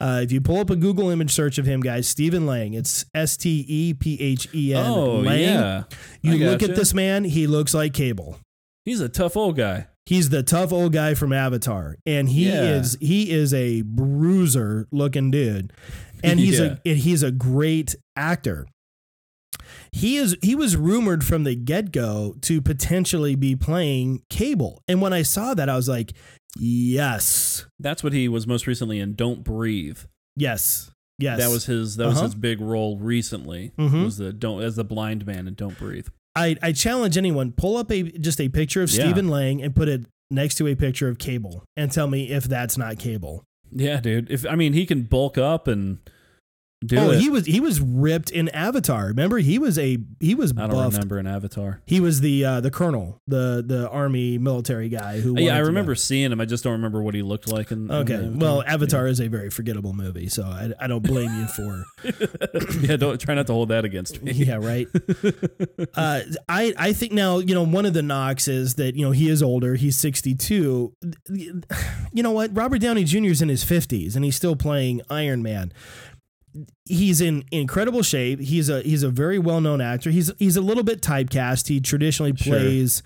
Uh, 0.00 0.20
if 0.22 0.32
you 0.32 0.40
pull 0.40 0.58
up 0.58 0.70
a 0.70 0.76
Google 0.76 1.10
image 1.10 1.32
search 1.32 1.58
of 1.58 1.66
him, 1.66 1.80
guys, 1.80 2.08
Stephen 2.08 2.46
Lang, 2.46 2.72
it's 2.74 3.04
S 3.14 3.36
T 3.36 3.64
E 3.68 3.92
P 3.94 4.16
H 4.20 4.48
E 4.54 4.72
N. 4.74 4.86
Oh 4.86 5.16
Lang. 5.20 5.40
yeah, 5.40 5.82
You 6.22 6.36
look 6.38 6.62
at 6.62 6.74
this 6.74 6.94
man, 6.94 7.24
he 7.24 7.46
looks 7.46 7.74
like 7.74 7.92
Cable. 7.92 8.38
he's 8.84 9.00
a 9.00 9.08
tough 9.08 9.36
old 9.36 9.56
guy. 9.56 9.86
He's 10.06 10.30
the 10.30 10.42
tough 10.42 10.72
old 10.72 10.92
guy 10.92 11.14
from 11.14 11.32
Avatar, 11.32 11.96
and 12.06 12.28
he 12.30 12.48
Yeah. 12.48 12.76
is 12.78 12.96
he 13.00 13.30
is 13.30 13.52
a 13.52 13.82
bruiser 13.82 14.86
looking 14.90 15.30
dude, 15.30 15.72
and 16.24 16.40
he's 16.40 16.58
Yeah. 16.60 16.76
a 16.84 16.88
and 16.88 16.98
he's 16.98 17.22
a 17.22 17.30
great 17.30 17.94
actor. 18.16 18.66
He 19.92 20.16
is 20.16 20.36
he 20.42 20.54
was 20.54 20.76
rumored 20.76 21.24
from 21.24 21.44
the 21.44 21.54
get 21.56 21.90
go 21.92 22.36
to 22.42 22.60
potentially 22.62 23.34
be 23.34 23.56
playing 23.56 24.22
Cable, 24.30 24.82
and 24.86 25.00
when 25.00 25.12
I 25.12 25.22
saw 25.22 25.54
that, 25.54 25.68
I 25.68 25.76
was 25.76 25.88
like, 25.88 26.12
yes, 26.58 27.66
That's 27.78 28.02
what 28.04 28.12
he 28.12 28.28
was 28.28 28.46
most 28.46 28.66
recently 28.66 28.98
in. 29.00 29.14
Don't 29.14 29.42
breathe. 29.42 29.98
yes, 30.36 30.90
yes. 31.18 31.38
That 31.38 31.50
was 31.50 31.66
his. 31.66 31.96
That 31.96 32.06
was 32.06 32.16
Uh-huh. 32.16 32.24
his 32.26 32.34
big 32.34 32.60
role 32.60 32.98
recently. 32.98 33.72
Mhm. 33.78 34.04
Was 34.04 34.18
the 34.18 34.32
don't 34.32 34.62
as 34.62 34.76
the 34.76 34.84
blind 34.84 35.26
man 35.26 35.46
and 35.46 35.56
don't 35.56 35.78
breathe. 35.78 36.08
I 36.36 36.56
I 36.62 36.72
challenge 36.72 37.16
anyone 37.16 37.52
pull 37.52 37.76
up 37.76 37.90
a 37.90 38.02
just 38.02 38.40
a 38.40 38.48
picture 38.48 38.82
of 38.82 38.90
Yeah. 38.92 39.04
Stephen 39.04 39.28
Lang 39.28 39.60
and 39.62 39.74
put 39.74 39.88
it 39.88 40.06
next 40.30 40.54
to 40.56 40.66
a 40.68 40.74
picture 40.76 41.08
of 41.08 41.18
Cable, 41.18 41.64
and 41.76 41.90
tell 41.90 42.06
me 42.06 42.30
if 42.30 42.44
that's 42.44 42.78
not 42.78 42.98
Cable. 42.98 43.42
Yeah, 43.72 44.00
dude. 44.00 44.30
If 44.30 44.46
I 44.46 44.54
mean, 44.54 44.72
he 44.72 44.86
can 44.86 45.02
bulk 45.04 45.36
up 45.38 45.66
and 45.66 45.98
do 46.84 46.98
oh, 46.98 47.10
it. 47.10 47.20
he 47.20 47.28
was 47.28 47.44
he 47.44 47.60
was 47.60 47.78
ripped 47.78 48.30
in 48.30 48.48
Avatar. 48.50 49.08
Remember, 49.08 49.36
he 49.36 49.58
was 49.58 49.78
a 49.78 49.98
he 50.18 50.34
was 50.34 50.52
I 50.52 50.62
don't 50.62 50.70
buffed. 50.70 50.94
remember 50.94 51.18
an 51.18 51.26
Avatar. 51.26 51.82
He 51.84 52.00
was 52.00 52.22
the 52.22 52.42
uh, 52.42 52.60
the 52.62 52.70
colonel, 52.70 53.20
the 53.28 53.62
the 53.66 53.86
army 53.90 54.38
military 54.38 54.88
guy 54.88 55.20
who. 55.20 55.38
Yeah, 55.38 55.56
I 55.56 55.58
remember 55.58 55.94
seeing 55.94 56.32
him. 56.32 56.40
I 56.40 56.46
just 56.46 56.64
don't 56.64 56.72
remember 56.72 57.02
what 57.02 57.14
he 57.14 57.20
looked 57.20 57.52
like. 57.52 57.70
In, 57.70 57.90
in 57.90 57.92
Okay, 57.92 58.30
well, 58.34 58.62
Avatar 58.62 59.06
is 59.06 59.20
a 59.20 59.28
very 59.28 59.50
forgettable 59.50 59.92
movie, 59.92 60.30
so 60.30 60.44
I, 60.44 60.72
I 60.80 60.86
don't 60.86 61.02
blame 61.02 61.30
you 61.38 61.46
for. 61.48 61.84
yeah, 62.80 62.96
don't 62.96 63.20
try 63.20 63.34
not 63.34 63.46
to 63.48 63.52
hold 63.52 63.68
that 63.68 63.84
against 63.84 64.22
me. 64.22 64.32
yeah, 64.32 64.56
right. 64.56 64.88
Uh, 65.94 66.20
I 66.48 66.72
I 66.78 66.92
think 66.92 67.12
now 67.12 67.38
you 67.38 67.54
know 67.54 67.64
one 67.64 67.84
of 67.84 67.94
the 67.94 68.02
knocks 68.02 68.48
is 68.48 68.74
that 68.74 68.94
you 68.94 69.04
know 69.04 69.10
he 69.10 69.28
is 69.28 69.42
older. 69.42 69.74
He's 69.74 69.96
sixty 69.96 70.34
two. 70.34 70.94
You 71.28 72.22
know 72.22 72.30
what? 72.30 72.54
Robert 72.54 72.80
Downey 72.80 73.04
Jr. 73.04 73.26
is 73.26 73.42
in 73.42 73.48
his 73.48 73.64
fifties 73.64 74.14
and 74.14 74.24
he's 74.24 74.36
still 74.36 74.56
playing 74.56 75.02
Iron 75.10 75.42
Man. 75.42 75.72
He's 76.84 77.20
in 77.20 77.44
incredible 77.52 78.02
shape. 78.02 78.40
He's 78.40 78.68
a 78.68 78.82
he's 78.82 79.02
a 79.02 79.10
very 79.10 79.38
well 79.38 79.60
known 79.60 79.80
actor. 79.80 80.10
He's 80.10 80.32
he's 80.38 80.56
a 80.56 80.60
little 80.60 80.82
bit 80.84 81.00
typecast. 81.02 81.68
He 81.68 81.80
traditionally 81.80 82.34
Sure. 82.36 82.54
plays 82.58 83.02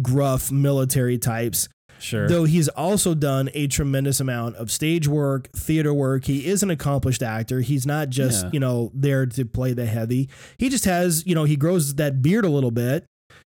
gruff 0.00 0.50
military 0.52 1.18
types. 1.18 1.68
Sure. 1.98 2.26
Though 2.28 2.44
he's 2.44 2.68
also 2.68 3.14
done 3.14 3.48
a 3.54 3.68
tremendous 3.68 4.18
amount 4.18 4.56
of 4.56 4.72
stage 4.72 5.06
work, 5.06 5.48
theater 5.52 5.94
work. 5.94 6.24
He 6.24 6.46
is 6.46 6.62
an 6.64 6.70
accomplished 6.70 7.22
actor. 7.22 7.60
He's 7.60 7.86
not 7.86 8.08
just, 8.10 8.44
Yeah. 8.46 8.50
you 8.54 8.60
know, 8.60 8.90
there 8.92 9.24
to 9.24 9.44
play 9.44 9.72
the 9.72 9.86
heavy. 9.86 10.28
He 10.58 10.68
just 10.68 10.84
has, 10.84 11.24
you 11.26 11.34
know, 11.36 11.44
he 11.44 11.54
grows 11.56 11.94
that 11.94 12.20
beard 12.20 12.44
a 12.44 12.48
little 12.50 12.72
bit. 12.72 13.04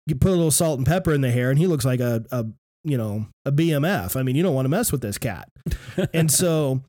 You 0.05 0.15
put 0.15 0.29
a 0.29 0.35
little 0.35 0.51
salt 0.51 0.77
and 0.79 0.87
pepper 0.87 1.13
in 1.13 1.19
the 1.19 1.31
hair 1.31 1.49
and 1.49 1.59
he 1.59 1.67
looks 1.67 1.83
like 1.83 1.99
a, 1.99 2.23
a 2.31 2.45
you 2.85 2.97
know, 2.97 3.25
a 3.45 3.51
BMF. 3.51 4.15
I 4.15 4.23
mean, 4.23 4.37
you 4.37 4.43
don't 4.43 4.55
want 4.55 4.63
to 4.65 4.69
mess 4.69 4.93
with 4.93 5.01
this 5.01 5.17
cat. 5.17 5.49
and 6.13 6.31
so 6.31 6.83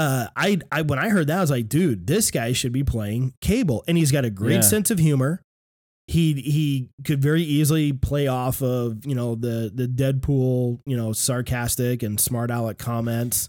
uh, 0.00 0.28
I, 0.34 0.58
I 0.72 0.82
when 0.82 0.98
I 0.98 1.10
heard 1.10 1.26
that, 1.26 1.38
I 1.38 1.40
was 1.40 1.50
like, 1.50 1.68
dude, 1.68 2.06
this 2.06 2.30
guy 2.30 2.52
should 2.52 2.72
be 2.72 2.82
playing 2.84 3.34
Cable, 3.40 3.84
and 3.86 3.98
he's 3.98 4.10
got 4.12 4.24
a 4.24 4.30
great 4.30 4.54
Yeah. 4.54 4.60
sense 4.60 4.90
of 4.90 4.98
humor. 4.98 5.42
He 6.06 6.32
he 6.40 6.88
could 7.04 7.20
very 7.22 7.42
easily 7.42 7.92
play 7.92 8.26
off 8.26 8.62
of 8.62 9.04
you 9.06 9.14
know 9.14 9.34
the 9.34 9.70
the 9.72 9.86
Deadpool 9.86 10.80
you 10.86 10.96
know 10.96 11.12
sarcastic 11.12 12.02
and 12.02 12.18
smart 12.18 12.50
aleck 12.50 12.78
comments, 12.78 13.48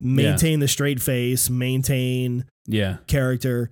maintain 0.00 0.60
the 0.60 0.68
straight 0.68 1.00
face, 1.00 1.48
maintain 1.48 2.44
yeah. 2.66 2.98
character, 3.06 3.70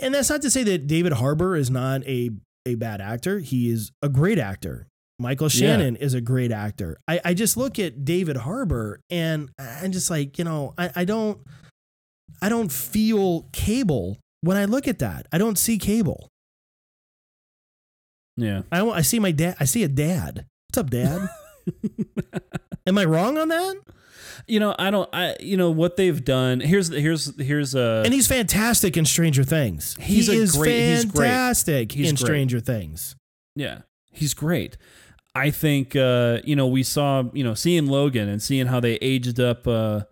and 0.00 0.14
that's 0.14 0.30
not 0.30 0.42
to 0.42 0.50
say 0.50 0.64
that 0.64 0.86
David 0.86 1.12
Harbour 1.12 1.54
is 1.54 1.70
not 1.70 2.02
a 2.06 2.30
a 2.64 2.74
bad 2.74 3.00
actor. 3.00 3.38
He 3.38 3.70
is 3.70 3.92
a 4.02 4.08
great 4.08 4.38
actor. 4.38 4.88
Michael 5.18 5.46
Yeah. 5.46 5.60
Shannon 5.60 5.96
is 5.96 6.14
a 6.14 6.20
great 6.20 6.52
actor. 6.52 6.98
I, 7.08 7.20
I 7.24 7.34
just 7.34 7.56
look 7.56 7.78
at 7.78 8.04
David 8.04 8.36
Harbour 8.36 9.00
and 9.10 9.48
I'm 9.58 9.92
just 9.92 10.10
like, 10.10 10.38
you 10.38 10.44
know, 10.44 10.74
I, 10.76 10.90
I 10.96 11.04
don't 11.04 11.40
I 12.42 12.48
don't 12.48 12.70
feel 12.70 13.48
cable 13.52 14.18
when 14.42 14.56
I 14.56 14.66
look 14.66 14.86
at 14.86 14.98
that. 14.98 15.26
I 15.32 15.38
don't 15.38 15.58
see 15.58 15.78
cable. 15.78 16.28
Yeah. 18.36 18.62
I 18.70 18.86
I 18.86 19.00
see 19.02 19.18
my 19.18 19.30
dad 19.32 19.56
I 19.58 19.64
see 19.64 19.82
a 19.84 19.88
dad. 19.88 20.46
What's 20.68 20.78
up, 20.78 20.90
dad? 20.90 21.28
Am 22.86 22.98
I 22.98 23.04
wrong 23.04 23.38
on 23.38 23.48
that? 23.48 23.76
You 24.46 24.60
know, 24.60 24.76
I 24.78 24.90
don't. 24.90 25.08
I 25.12 25.34
you 25.40 25.56
know 25.56 25.70
what 25.70 25.96
they've 25.96 26.22
done. 26.24 26.60
Here's 26.60 26.88
here's 26.88 27.34
here's 27.40 27.74
a. 27.74 28.02
And 28.04 28.12
he's 28.14 28.28
fantastic 28.28 28.96
in 28.96 29.04
Stranger 29.04 29.42
Things. 29.42 29.96
He's 29.98 30.28
he 30.28 30.38
a 30.38 30.42
is 30.42 30.52
great- 30.56 30.90
he's 30.90 31.04
great. 31.06 31.26
fantastic 31.28 31.92
He's 31.92 32.10
in 32.10 32.14
great. 32.16 32.26
Stranger 32.26 32.60
Things. 32.60 33.16
Yeah, 33.56 33.80
he's 34.12 34.34
great. 34.34 34.76
I 35.36 35.50
think 35.50 35.94
uh, 35.96 36.38
you 36.44 36.56
know 36.56 36.66
we 36.66 36.82
saw 36.82 37.24
you 37.32 37.44
know 37.44 37.54
seeing 37.54 37.86
Logan 37.86 38.28
and 38.28 38.42
seeing 38.42 38.66
how 38.66 38.80
they 38.80 38.94
aged 38.96 39.38
up. 39.40 39.66
Uh, 39.66 40.02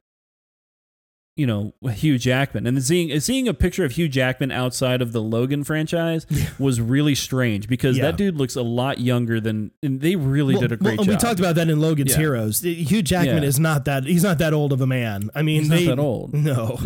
you 1.36 1.48
know 1.48 1.74
Hugh 1.90 2.16
Jackman 2.16 2.64
and 2.64 2.80
seeing 2.80 3.18
seeing 3.18 3.48
a 3.48 3.54
picture 3.54 3.84
of 3.84 3.90
Hugh 3.90 4.08
Jackman 4.08 4.52
outside 4.52 5.02
of 5.02 5.10
the 5.10 5.20
Logan 5.20 5.64
franchise 5.64 6.28
was 6.60 6.80
really 6.80 7.16
strange 7.16 7.66
because 7.66 7.96
Yeah. 7.96 8.04
that 8.04 8.16
dude 8.16 8.36
looks 8.36 8.54
a 8.54 8.62
lot 8.62 9.00
younger 9.00 9.40
than 9.40 9.72
and 9.82 10.00
they 10.00 10.14
really 10.14 10.54
Well- 10.54 10.60
did 10.62 10.70
a 10.72 10.76
great 10.76 10.96
well, 10.96 11.06
job. 11.06 11.14
We 11.14 11.16
talked 11.18 11.40
about 11.40 11.56
that 11.56 11.68
in 11.68 11.80
Logan's 11.80 12.12
Yeah. 12.12 12.18
Heroes. 12.18 12.60
Hugh 12.60 13.02
Jackman 13.02 13.42
Yeah. 13.42 13.48
is 13.48 13.58
not 13.58 13.84
that. 13.86 14.04
He's 14.04 14.22
not 14.22 14.38
that 14.38 14.52
old 14.52 14.72
of 14.72 14.80
a 14.80 14.86
man. 14.86 15.28
I 15.34 15.42
mean, 15.42 15.62
He's 15.62 15.70
not 15.70 15.96
that 15.96 15.98
old. 16.00 16.34
No. 16.44 16.78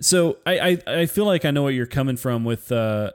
So 0.00 0.38
I, 0.46 0.58
I 0.60 0.78
I 1.00 1.06
feel 1.06 1.26
like 1.26 1.44
I 1.44 1.50
know 1.50 1.62
what 1.64 1.74
you're 1.74 1.84
coming 1.84 2.16
from 2.16 2.46
with 2.46 2.72
uh 2.72 3.10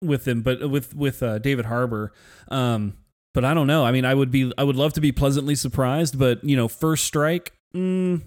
with 0.00 0.28
him, 0.28 0.42
but 0.42 0.70
with 0.70 0.94
with 0.94 1.24
uh, 1.24 1.38
David 1.40 1.64
Harbour. 1.64 2.12
Um, 2.46 2.98
but 3.34 3.44
I 3.44 3.54
don't 3.54 3.66
know. 3.66 3.84
I 3.84 3.92
mean, 3.92 4.04
I 4.04 4.14
would 4.14 4.30
be 4.30 4.52
I 4.58 4.64
would 4.64 4.76
love 4.76 4.92
to 4.94 5.00
be 5.00 5.12
pleasantly 5.12 5.54
surprised, 5.54 6.18
but 6.18 6.42
you 6.44 6.56
know, 6.56 6.68
first 6.68 7.04
strike. 7.04 7.52
Mm, 7.74 8.22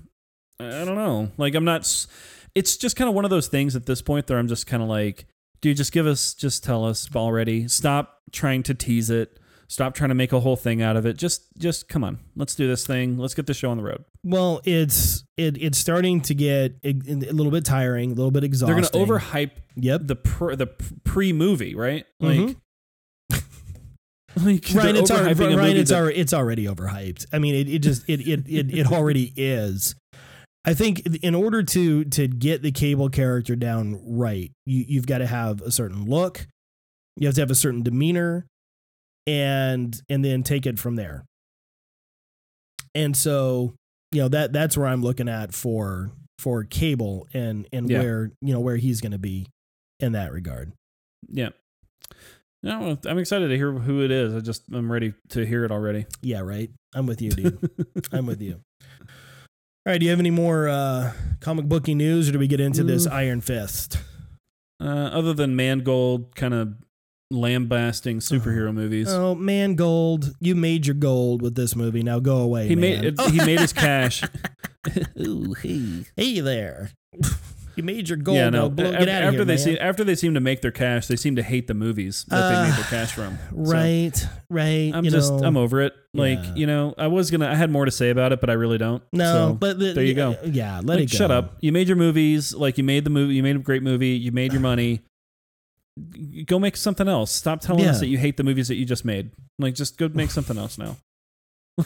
I 0.60 0.86
don't 0.86 0.96
know. 0.96 1.32
Like 1.38 1.56
I'm 1.56 1.66
not. 1.66 1.82
It's 2.56 2.78
just 2.78 2.96
kind 2.96 3.10
of 3.10 3.16
one 3.16 3.26
of 3.26 3.30
those 3.32 3.48
things 3.48 3.76
at 3.76 3.86
this 3.86 4.02
point 4.02 4.30
where 4.30 4.40
I'm 4.40 4.48
just 4.48 4.66
kind 4.66 4.82
of 4.82 4.88
like, 4.88 5.26
dude, 5.62 5.76
just 5.78 5.92
give 5.92 6.08
us, 6.08 6.34
just 6.34 6.64
tell 6.64 6.86
us 6.86 7.10
already. 7.14 7.68
Stop 7.68 8.22
trying 8.32 8.64
to 8.64 8.74
tease 8.74 9.10
it. 9.10 9.38
Stop 9.68 9.94
trying 9.94 10.08
to 10.10 10.16
make 10.16 10.32
a 10.32 10.40
whole 10.40 10.56
thing 10.56 10.82
out 10.82 10.96
of 10.96 11.06
it. 11.06 11.18
Just, 11.18 11.42
just 11.58 11.90
come 11.90 12.04
on. 12.04 12.20
Let's 12.36 12.56
do 12.56 12.66
this 12.68 12.86
thing. 12.88 13.18
Let's 13.18 13.34
get 13.34 13.48
the 13.48 13.54
show 13.54 13.72
on 13.72 13.78
the 13.78 13.84
road. 13.84 14.06
Well, 14.24 14.62
it's 14.64 15.24
it 15.38 15.58
it's 15.62 15.78
starting 15.78 16.22
to 16.22 16.34
get 16.36 16.76
a, 16.84 16.90
a 16.92 17.34
little 17.34 17.52
bit 17.52 17.66
tiring, 17.66 18.12
a 18.12 18.16
little 18.16 18.32
bit 18.32 18.44
exhausting. 18.46 18.76
They're 18.80 18.90
gonna 18.90 19.20
overhype 19.20 19.52
Yep. 19.76 20.02
the 20.06 20.16
pr- 20.16 20.56
the 20.56 20.68
pre 21.04 21.34
movie, 21.34 21.76
right? 21.76 22.06
Like, 22.22 22.40
Mhm. 22.40 22.56
Like 24.38 24.66
Right, 24.74 24.96
it's 24.96 25.12
already, 25.12 25.30
a 25.30 25.32
it's 25.82 25.90
that- 25.90 25.98
already 26.00 26.18
it's 26.20 26.34
already 26.34 26.66
overhyped. 26.66 27.26
I 27.32 27.40
mean, 27.40 27.56
it, 27.56 27.70
it 27.70 27.80
just 27.80 28.04
it, 28.10 28.22
it 28.28 28.48
it 28.48 28.74
it 28.78 28.92
already 28.92 29.34
is. 29.36 29.96
I 30.66 30.74
think 30.74 31.06
in 31.22 31.36
order 31.36 31.62
to 31.64 32.04
to 32.06 32.28
get 32.28 32.62
the 32.64 32.72
cable 32.72 33.10
character 33.10 33.56
down 33.56 34.00
right, 34.06 34.52
you 34.66 34.84
you've 34.88 35.06
got 35.08 35.20
to 35.20 35.28
have 35.28 35.62
a 35.62 35.72
certain 35.72 36.06
look, 36.06 36.48
you 37.18 37.28
have 37.28 37.36
to 37.36 37.42
have 37.42 37.52
a 37.52 37.56
certain 37.56 37.84
demeanor, 37.84 38.46
and 39.28 40.00
and 40.10 40.26
then 40.26 40.44
take 40.44 40.66
it 40.66 40.80
from 40.80 40.96
there. 40.96 41.24
And 42.94 43.16
so, 43.16 43.74
you 44.12 44.22
know 44.22 44.28
that 44.30 44.54
that's 44.54 44.78
where 44.78 44.88
I'm 44.88 45.02
looking 45.02 45.30
at 45.30 45.54
for 45.54 46.12
for 46.40 46.64
cable 46.64 47.28
and 47.34 47.68
and 47.72 47.90
Yeah. 47.90 48.00
where 48.02 48.32
you 48.42 48.54
know 48.54 48.60
where 48.60 48.78
he's 48.78 49.02
going 49.02 49.12
to 49.12 49.20
be 49.20 49.48
in 50.00 50.14
that 50.14 50.32
regard. 50.32 50.74
yeah. 51.30 51.50
No, 52.66 52.98
I'm 53.06 53.18
excited 53.20 53.48
to 53.50 53.56
hear 53.56 53.72
who 53.72 54.04
it 54.04 54.12
is. 54.12 54.34
I 54.36 54.40
just 54.40 54.64
I'm 54.74 54.92
ready 54.92 55.14
to 55.30 55.46
hear 55.46 55.64
it 55.66 55.72
already. 55.72 56.06
Yeah, 56.22 56.40
right. 56.40 56.70
I'm 56.94 57.06
with 57.06 57.22
you, 57.22 57.32
dude. 57.32 57.70
I'm 58.12 58.26
with 58.26 58.42
you. 58.42 58.60
All 59.02 59.92
right. 59.92 60.00
Do 60.00 60.06
you 60.06 60.10
have 60.10 60.20
any 60.20 60.32
more 60.32 60.68
uh, 60.68 61.14
comic 61.42 61.66
booky 61.66 61.94
news, 61.94 62.28
or 62.28 62.32
do 62.34 62.40
we 62.40 62.48
get 62.48 62.60
into 62.60 62.84
this 62.84 63.06
Mm. 63.08 63.12
Iron 63.14 63.42
Fist? 63.42 64.00
Uh, 64.82 64.86
other 64.88 65.34
than 65.34 65.56
Mangold 65.56 66.36
kind 66.36 66.54
of 66.54 66.74
lambasting 67.32 68.20
superhero 68.20 68.74
movies, 68.74 69.08
Oh, 69.10 69.36
man, 69.36 69.76
gold! 69.76 70.34
You 70.40 70.56
made 70.56 70.86
your 70.88 70.96
gold 70.96 71.42
with 71.42 71.56
this 71.56 71.76
movie. 71.76 72.02
Now 72.04 72.20
go 72.20 72.38
away. 72.38 72.68
he 72.68 72.76
man. 72.76 73.02
made 73.02 73.22
he 73.32 73.38
made 73.46 73.60
his 73.60 73.74
cash. 73.74 74.24
Ooh, 75.20 75.54
hey, 75.62 76.06
hey 76.18 76.40
there. 76.40 76.90
You 77.76 77.84
made 77.84 78.08
your 78.10 78.18
goal. 78.18 78.36
yeah, 78.36 78.50
no. 78.50 78.70
Blow, 78.70 78.90
a- 78.90 78.92
get 78.92 79.10
out 79.10 79.24
after 79.24 79.32
here, 79.38 79.46
they 79.46 79.54
man. 79.54 79.58
seem 79.58 79.78
after 79.82 80.04
they 80.04 80.16
seem 80.16 80.34
to 80.34 80.40
make 80.40 80.62
their 80.62 80.72
cash, 80.72 81.08
they 81.08 81.16
seem 81.16 81.36
to 81.36 81.44
hate 81.44 81.68
the 81.68 81.74
movies 81.74 82.26
that 82.30 82.50
they 82.50 82.56
Uh, 82.56 82.64
made 82.64 82.74
their 82.76 82.84
cash 82.86 83.12
from. 83.14 83.38
So 83.50 83.72
right, 83.74 84.28
right. 84.50 84.92
I'm 84.94 85.04
you 85.06 85.12
just 85.12 85.32
know. 85.34 85.44
I'm 85.44 85.58
over 85.58 85.82
it. 85.82 85.94
Like 86.14 86.40
Yeah. 86.44 86.56
you 86.56 86.68
know, 86.68 86.94
I 86.98 87.08
was 87.08 87.32
gonna 87.32 87.48
I 87.50 87.56
had 87.56 87.70
more 87.70 87.86
to 87.86 87.92
say 87.92 88.10
about 88.10 88.32
it, 88.32 88.40
but 88.42 88.50
I 88.50 88.54
really 88.54 88.78
don't. 88.78 89.04
no, 89.14 89.24
So, 89.50 89.54
but 89.54 89.78
the, 89.80 89.94
there 89.94 90.04
you 90.04 90.14
go. 90.14 90.38
Yeah, 90.46 90.78
let 90.78 90.86
like, 90.96 91.00
it 91.00 91.12
go. 91.12 91.18
shut 91.18 91.32
up. 91.32 91.58
You 91.62 91.72
made 91.72 91.88
your 91.88 91.98
movies. 91.98 92.54
Like 92.54 92.78
you 92.78 92.84
made 92.84 93.04
the 93.04 93.10
movie. 93.10 93.36
You 93.36 93.44
made 93.44 93.56
a 93.56 93.60
great 93.60 93.84
movie. 93.84 94.10
You 94.10 94.32
made 94.32 94.52
your 94.54 94.62
money. 94.62 95.02
Go 96.46 96.60
make 96.60 96.76
something 96.78 97.08
else. 97.08 97.32
Stop 97.32 97.62
telling 97.62 97.84
Yeah. 97.84 97.92
us 97.92 98.00
that 98.02 98.08
you 98.08 98.18
hate 98.18 98.38
the 98.38 98.44
movies 98.44 98.68
that 98.70 98.76
you 98.76 98.86
just 98.86 99.06
made. 99.06 99.32
Like 99.60 99.76
just 99.76 99.98
go 99.98 100.10
make 100.14 100.32
something 100.32 100.58
else 100.58 100.78
now. 100.78 100.98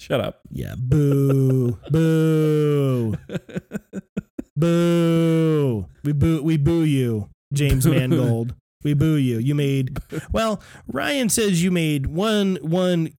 Shut 0.00 0.20
up. 0.20 0.40
Yeah, 0.50 0.74
boo, 0.78 1.76
boo, 1.90 3.16
boo. 4.58 5.86
We 6.04 6.12
boo, 6.12 6.42
we 6.42 6.56
boo 6.56 6.82
you, 6.82 7.28
James 7.52 7.86
Mangold. 7.86 8.54
We 8.84 8.94
boo 8.94 9.16
you. 9.16 9.38
You 9.38 9.54
made 9.54 9.98
well. 10.32 10.60
Ryan 10.86 11.28
says 11.28 11.62
you 11.62 11.70
made 11.70 12.06
one 12.06 12.56
one 12.62 13.10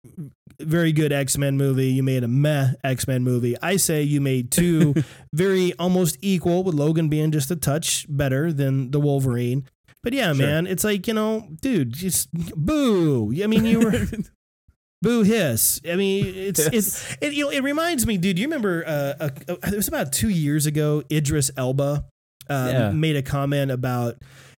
very 0.62 0.92
good 0.92 1.12
X 1.12 1.38
Men 1.38 1.58
movie. 1.58 1.88
You 1.88 2.04
made 2.04 2.24
a 2.24 2.28
meh 2.28 2.72
X 2.84 3.08
Men 3.08 3.24
movie. 3.24 3.56
I 3.62 3.76
say 3.78 4.04
you 4.04 4.22
made 4.22 4.52
two 4.52 4.94
very 5.34 5.74
almost 5.78 6.18
equal, 6.22 6.64
with 6.64 6.76
Logan 6.76 7.10
being 7.10 7.32
just 7.32 7.52
a 7.52 7.56
touch 7.56 8.06
better 8.10 8.54
than 8.54 8.92
the 8.92 9.00
Wolverine. 9.00 9.66
But 10.02 10.14
yeah, 10.14 10.32
Sure. 10.34 10.46
man, 10.46 10.66
it's 10.68 10.86
like 10.86 11.08
you 11.08 11.14
know, 11.14 11.48
dude, 11.62 11.92
just 11.94 12.32
boo. 12.32 13.34
I 13.44 13.48
mean, 13.48 13.66
you 13.66 13.80
were. 13.82 14.06
Boo 15.02 15.24
hiss. 15.24 15.80
I 15.90 15.96
mean, 15.96 16.26
it's 16.36 16.66
Hiss. 16.72 17.18
it. 17.22 17.34
You 17.34 17.46
know, 17.46 17.52
it 17.52 17.64
reminds 17.64 18.06
me, 18.06 18.18
dude. 18.18 18.38
You 18.38 18.48
remember? 18.48 18.84
Uh, 18.86 19.14
uh, 19.20 19.30
it 19.48 19.76
was 19.76 19.88
about 19.88 20.12
two 20.12 20.30
years 20.30 20.66
ago. 20.66 21.04
Idris 21.12 21.52
Elba 21.56 22.06
uh, 22.50 22.70
Yeah. 22.72 22.92
made 22.92 23.16
a 23.16 23.22
comment 23.22 23.72
about 23.72 24.16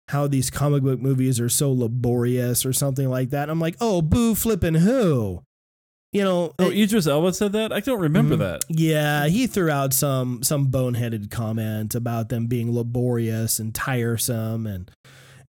how 0.08 0.26
these 0.26 0.48
comic 0.50 0.82
book 0.82 0.98
movies 1.00 1.38
are 1.40 1.48
so 1.50 1.70
laborious 1.72 2.64
or 2.64 2.72
something 2.72 3.08
like 3.10 3.30
that. 3.30 3.50
I'm 3.50 3.60
like, 3.60 3.76
oh, 3.80 4.00
boo, 4.02 4.34
flipping 4.34 4.74
who? 4.74 5.42
You 6.12 6.24
know? 6.24 6.52
Oh, 6.58 6.70
it- 6.70 6.78
Idris 6.78 7.06
Elba 7.06 7.32
said 7.34 7.52
that. 7.52 7.72
I 7.72 7.80
don't 7.80 8.00
remember 8.00 8.34
Mhm. 8.36 8.38
that. 8.38 8.64
yeah, 8.68 9.26
he 9.28 9.46
threw 9.46 9.70
out 9.70 9.92
some 9.92 10.42
some 10.42 10.68
boneheaded 10.68 11.30
comment 11.30 11.94
about 11.94 12.30
them 12.30 12.46
being 12.46 12.74
laborious 12.74 13.58
and 13.58 13.74
tiresome 13.74 14.66
and. 14.66 14.90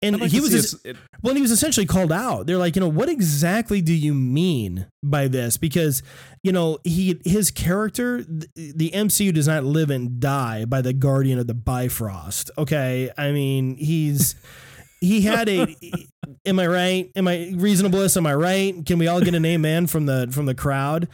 And 0.02 0.20
like 0.20 0.32
he 0.32 0.40
was 0.40 0.76
it- 0.86 0.96
well, 1.22 1.36
he 1.36 1.42
was 1.42 1.52
essentially 1.52 1.86
called 1.86 2.12
out. 2.12 2.48
They're 2.48 2.58
like, 2.58 2.76
you 2.76 2.80
know, 2.80 2.88
what 2.88 3.10
exactly 3.10 3.82
do 3.82 3.94
you 3.94 4.14
mean 4.14 4.88
by 5.04 5.28
this? 5.28 5.58
Because, 5.58 6.02
you 6.42 6.52
know, 6.54 6.80
he 6.86 7.20
his 7.26 7.52
character, 7.52 8.24
th- 8.24 8.74
the 8.76 8.92
MCU 8.92 9.34
does 9.34 9.48
not 9.48 9.66
live 9.66 9.90
and 9.90 10.20
die 10.20 10.64
by 10.66 10.82
the 10.82 10.94
Guardian 10.94 11.38
of 11.38 11.48
the 11.48 11.54
Bifrost. 11.54 12.50
Okay, 12.58 13.10
I 13.18 13.32
mean, 13.32 13.76
he's 13.76 14.36
he 15.02 15.22
had 15.22 15.50
a. 15.50 15.76
am 16.46 16.60
I 16.60 16.68
right? 16.68 17.12
Am 17.16 17.28
I 17.28 17.52
reasonableness? 17.56 18.16
Am 18.16 18.26
I 18.26 18.36
right? 18.36 18.86
Can 18.86 19.00
we 19.00 19.08
all 19.08 19.20
get 19.20 19.36
an 19.36 19.46
amen 19.46 19.88
from 19.88 20.06
the 20.06 20.30
from 20.32 20.46
the 20.46 20.56
crowd? 20.56 21.10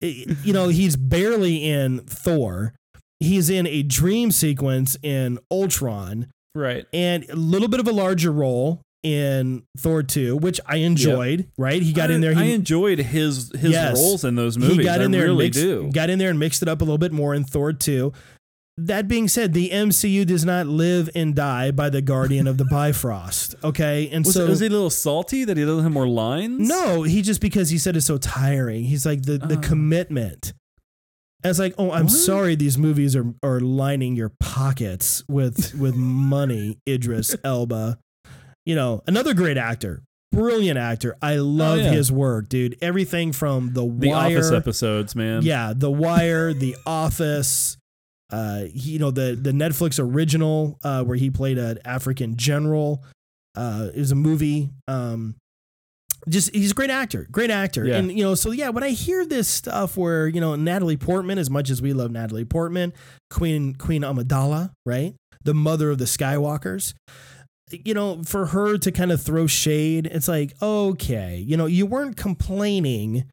You 0.00 0.52
know, 0.52 0.68
he's 0.68 0.94
barely 0.96 1.64
in 1.64 2.00
Thor. 2.00 2.74
He's 3.18 3.48
in 3.48 3.66
a 3.66 3.82
dream 3.82 4.30
sequence 4.30 4.98
in 5.02 5.38
Ultron 5.50 6.28
right. 6.56 6.84
and 6.92 7.28
a 7.30 7.36
little 7.36 7.68
bit 7.68 7.80
of 7.80 7.86
a 7.88 7.92
larger 7.92 8.32
role 8.32 8.80
in 9.02 9.62
Thor 9.78 10.02
2, 10.02 10.36
which 10.38 10.58
I 10.66 10.76
enjoyed, 10.78 11.46
right? 11.56 11.80
He 11.80 11.92
got 11.92 12.10
in 12.10 12.20
there. 12.20 12.32
I 12.36 12.44
He, 12.46 12.52
enjoyed 12.54 12.98
his 12.98 13.52
his 13.56 13.70
Yes. 13.72 13.96
roles 13.96 14.24
in 14.24 14.34
those 14.34 14.58
movies. 14.58 14.78
he 14.78 14.82
got 14.82 15.00
in 15.00 15.14
I 15.14 15.18
there 15.18 15.26
really 15.26 15.46
and 15.46 15.54
mixed, 15.54 15.60
do. 15.60 15.90
got 15.92 16.10
in 16.10 16.18
there 16.18 16.30
and 16.30 16.38
mixed 16.40 16.62
it 16.62 16.68
up 16.68 16.80
a 16.80 16.84
little 16.84 16.98
bit 16.98 17.12
more 17.12 17.32
in 17.34 17.44
Thor 17.44 17.72
2. 17.72 18.12
That 18.78 19.08
being 19.08 19.26
said, 19.28 19.54
the 19.54 19.70
MCU 19.70 20.26
does 20.26 20.44
not 20.44 20.66
live 20.66 21.08
and 21.14 21.34
die 21.34 21.70
by 21.70 21.88
the 21.88 22.02
Guardian 22.02 22.46
of 22.46 22.58
the 22.58 22.64
Bifrost. 22.70 23.54
Okay. 23.64 24.10
And 24.12 24.24
Was, 24.26 24.34
so 24.34 24.46
was 24.48 24.60
he 24.60 24.66
a 24.66 24.70
little 24.70 24.90
salty 24.90 25.44
that 25.44 25.56
he 25.56 25.64
doesn't 25.64 25.84
have 25.84 25.92
more 25.92 26.08
lines? 26.08 26.68
no, 26.68 27.02
he 27.02 27.22
just 27.22 27.40
because 27.40 27.70
he 27.70 27.78
said 27.78 27.96
it's 27.96 28.04
so 28.06 28.18
tiring. 28.18 28.84
He's 28.84 29.06
like 29.06 29.22
the 29.22 29.38
the 29.38 29.56
Oh. 29.56 29.60
commitment. 29.60 30.52
And 31.46 31.50
it's 31.50 31.60
like, 31.60 31.74
oh, 31.78 31.92
I'm 31.92 32.06
What? 32.06 32.10
sorry, 32.12 32.56
these 32.56 32.76
movies 32.76 33.14
are 33.14 33.32
are 33.40 33.60
lining 33.60 34.16
your 34.16 34.32
pockets 34.40 35.22
with 35.28 35.76
with 35.76 35.94
money, 35.94 36.78
Idris 36.88 37.36
Elba. 37.44 37.98
You 38.64 38.74
know, 38.74 39.02
another 39.06 39.32
great 39.32 39.56
actor, 39.56 40.02
brilliant 40.32 40.76
actor. 40.76 41.16
I 41.22 41.36
love 41.36 41.78
Oh, 41.78 41.82
yeah. 41.82 41.90
his 41.92 42.10
work, 42.10 42.48
dude. 42.48 42.76
Everything 42.82 43.32
from 43.32 43.74
The 43.74 43.82
The 43.86 44.08
Wire, 44.08 44.38
Office 44.38 44.50
episodes, 44.50 45.14
man. 45.14 45.42
yeah, 45.42 45.72
The 45.76 45.88
Wire, 45.90 46.52
The 46.52 46.74
Office. 46.84 47.76
Uh, 48.32 48.62
he, 48.64 48.94
you 48.94 48.98
know 48.98 49.12
the 49.12 49.38
the 49.40 49.52
Netflix 49.52 50.00
original 50.00 50.80
uh, 50.82 51.04
where 51.04 51.16
he 51.16 51.30
played 51.30 51.58
an 51.58 51.78
African 51.84 52.36
general. 52.36 53.04
Uh, 53.54 53.90
it 53.94 54.00
was 54.00 54.10
a 54.10 54.16
movie. 54.16 54.70
Um, 54.88 55.36
just 56.28 56.54
he's 56.54 56.72
a 56.72 56.74
great 56.74 56.90
actor, 56.90 57.26
great 57.30 57.50
actor, 57.50 57.84
Yeah. 57.84 57.96
and 57.98 58.10
you 58.10 58.22
know 58.24 58.34
so 58.34 58.50
yeah. 58.50 58.70
When 58.70 58.82
I 58.84 58.90
hear 58.90 59.24
this 59.24 59.48
stuff 59.48 59.96
where 59.96 60.26
you 60.28 60.40
know 60.40 60.56
Natalie 60.56 60.96
Portman, 60.96 61.38
as 61.38 61.48
much 61.50 61.70
as 61.70 61.80
we 61.80 61.92
love 61.92 62.10
Natalie 62.10 62.44
Portman, 62.44 62.92
Queen 63.30 63.74
Queen 63.74 64.02
Amidala, 64.02 64.70
right, 64.84 65.14
the 65.44 65.54
mother 65.54 65.90
of 65.90 65.98
the 65.98 66.04
Skywalkers. 66.06 66.94
You 67.70 67.94
know, 67.94 68.22
for 68.22 68.46
her 68.46 68.78
to 68.78 68.92
kind 68.92 69.10
of 69.10 69.20
throw 69.20 69.46
shade, 69.48 70.06
it's 70.06 70.28
like 70.28 70.54
okay, 70.62 71.42
you 71.46 71.56
know, 71.56 71.66
you 71.66 71.84
weren't 71.86 72.16
complaining 72.16 73.24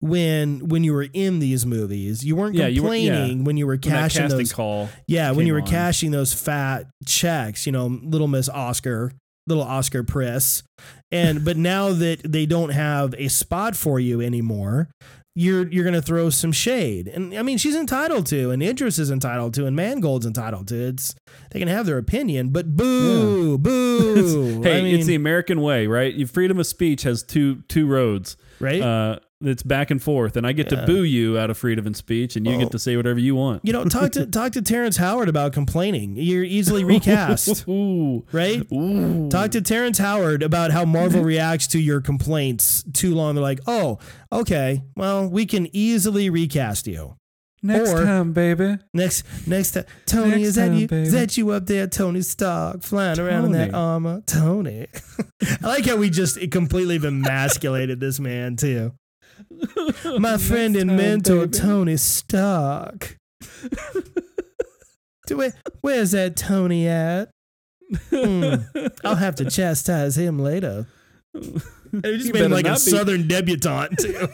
when 0.00 0.68
when 0.68 0.84
you 0.84 0.92
were 0.92 1.06
in 1.12 1.38
these 1.38 1.64
movies. 1.64 2.24
You 2.24 2.36
weren't 2.36 2.54
Yeah, 2.54 2.66
you 2.66 2.82
were- 2.82 2.94
yeah. 2.94 3.12
complaining 3.14 3.44
when 3.44 3.56
you 3.56 3.66
were 3.66 3.76
cashing 3.76 4.28
those 4.28 4.52
call. 4.52 4.88
yeah, 5.06 5.30
when 5.30 5.46
you 5.46 5.52
were 5.52 5.60
on. 5.60 5.66
cashing 5.66 6.10
those 6.10 6.32
fat 6.32 6.86
checks, 7.06 7.64
you 7.66 7.72
know, 7.72 7.86
little 7.86 8.28
Miss 8.28 8.48
Oscar, 8.48 9.12
little 9.46 9.62
Oscar 9.64 10.02
Priss. 10.02 10.62
And 11.12 11.44
but 11.44 11.56
now 11.56 11.92
that 11.92 12.20
they 12.24 12.46
don't 12.46 12.70
have 12.70 13.14
a 13.16 13.28
spot 13.28 13.76
for 13.76 14.00
you 14.00 14.20
anymore, 14.20 14.88
you're 15.34 15.68
you're 15.68 15.84
gonna 15.84 16.02
throw 16.02 16.30
some 16.30 16.50
shade. 16.52 17.08
And 17.08 17.34
I 17.34 17.42
mean 17.42 17.58
she's 17.58 17.76
entitled 17.76 18.26
to, 18.26 18.50
and 18.50 18.62
Idris 18.62 18.98
is 18.98 19.10
entitled 19.10 19.54
to, 19.54 19.66
and 19.66 19.76
Mangold's 19.76 20.26
entitled 20.26 20.68
to. 20.68 20.88
It's 20.88 21.14
they 21.52 21.58
can 21.58 21.68
have 21.68 21.86
their 21.86 21.98
opinion, 21.98 22.48
but 22.50 22.76
boo, 22.76 23.58
boo. 23.58 24.62
Hey, 24.62 24.78
I 24.78 24.82
mean, 24.82 24.96
it's 24.96 25.06
the 25.06 25.14
American 25.14 25.60
way, 25.60 25.86
right? 25.86 26.28
Freedom 26.28 26.58
of 26.58 26.66
speech 26.66 27.02
has 27.02 27.22
two 27.22 27.62
two 27.68 27.86
roads. 27.86 28.36
right? 28.60 28.80
Uh, 28.82 29.18
it's 29.42 29.62
back 29.62 29.90
and 29.90 30.02
forth, 30.02 30.36
and 30.36 30.46
I 30.46 30.52
get 30.52 30.72
Yeah. 30.72 30.80
to 30.80 30.86
boo 30.86 31.02
you 31.04 31.38
out 31.38 31.50
of 31.50 31.58
freedom 31.58 31.86
of 31.86 31.96
speech, 31.96 32.36
and 32.36 32.46
you 32.46 32.52
Well, 32.52 32.60
get 32.60 32.70
to 32.72 32.78
say 32.78 32.96
whatever 32.96 33.18
you 33.20 33.34
want. 33.34 33.60
you 33.64 33.72
know, 33.72 33.84
talk 33.84 34.12
to 34.12 34.24
talk 34.40 34.52
to 34.52 34.62
Terrence 34.62 34.96
Howard 34.96 35.28
about 35.28 35.52
complaining. 35.52 36.16
You're 36.16 36.44
easily 36.44 36.84
recast, 36.84 37.64
Ooh, 37.68 38.24
right? 38.32 38.62
ooh. 38.72 39.28
Talk 39.28 39.50
to 39.50 39.60
Terrence 39.60 39.98
Howard 39.98 40.42
about 40.42 40.70
how 40.70 40.84
Marvel 40.84 41.22
reacts 41.34 41.66
to 41.68 41.78
your 41.78 42.00
complaints 42.00 42.82
too 42.94 43.14
long. 43.14 43.34
They're 43.34 43.42
like, 43.42 43.60
oh, 43.66 43.98
okay, 44.32 44.82
well, 44.96 45.28
we 45.28 45.44
can 45.46 45.68
easily 45.74 46.30
recast 46.30 46.86
you. 46.86 47.16
next 47.62 47.90
or- 47.90 48.04
time, 48.04 48.32
baby. 48.32 48.78
Next, 48.94 49.24
next 49.46 49.72
time, 49.72 49.84
Tony, 50.06 50.30
Next 50.30 50.42
is 50.42 50.54
that 50.54 50.68
time, 50.68 50.76
you? 50.78 50.86
baby. 50.88 51.02
Is 51.08 51.12
that 51.12 51.36
you 51.36 51.50
up 51.50 51.66
there, 51.66 51.86
Tony 51.88 52.22
Stark, 52.22 52.82
flying 52.82 53.18
around 53.18 53.46
in 53.46 53.52
that 53.52 53.74
armor, 53.74 54.22
Tony? 54.26 54.86
I 55.62 55.66
like 55.66 55.84
how 55.86 55.96
we 55.96 56.08
just 56.10 56.38
completely 56.50 56.96
emasculated 56.96 57.98
this 58.00 58.18
man 58.20 58.56
too. 58.56 58.92
My 60.18 60.36
friend 60.36 60.76
and 60.76 60.96
mentor, 60.96 61.46
baby. 61.46 61.58
Tony 61.58 61.96
Stark. 61.96 63.16
Where, 65.28 65.52
where's 65.80 66.12
that 66.12 66.36
Tony 66.36 66.86
at? 66.86 67.30
Hmm. 68.10 68.54
I'll 69.04 69.16
have 69.16 69.34
to 69.36 69.50
chastise 69.50 70.16
him 70.16 70.38
later. 70.38 70.86
He 71.92 72.18
just 72.18 72.34
made 72.34 72.50
like 72.50 72.66
a 72.66 72.72
be- 72.72 72.78
southern 72.78 73.26
debutante 73.28 73.96
too. 73.96 74.28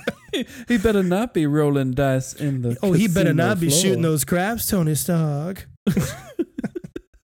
he 0.66 0.78
better 0.78 1.02
not 1.02 1.32
be 1.34 1.46
rolling 1.46 1.92
dice 1.92 2.32
in 2.32 2.62
the. 2.62 2.76
oh, 2.82 2.92
he 2.92 3.06
better 3.06 3.34
not 3.34 3.60
be 3.60 3.68
floor. 3.68 3.80
shooting 3.80 4.02
those 4.02 4.24
craps, 4.24 4.66
Tony 4.66 4.94
Stark. 4.96 5.68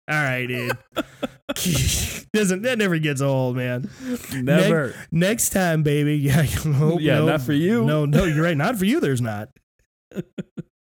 All 0.09 0.23
right, 0.23 0.47
dude. 0.47 0.77
Doesn't 2.33 2.63
that 2.63 2.79
never 2.79 2.99
gets 2.99 3.21
old, 3.21 3.57
man? 3.57 3.91
Never. 4.33 4.95
Next 5.13 5.51
time, 5.51 5.83
baby. 5.83 6.17
Yeah, 6.25 6.47
no, 6.65 6.99
Yeah, 6.99 7.19
no, 7.19 7.27
not 7.27 7.43
for 7.43 7.53
you. 7.53 7.85
No, 7.85 8.07
no, 8.07 8.25
you're 8.25 8.43
right. 8.43 8.57
Not 8.57 8.77
for 8.77 8.85
you. 8.85 9.01
There's 9.01 9.21
not. 9.21 9.51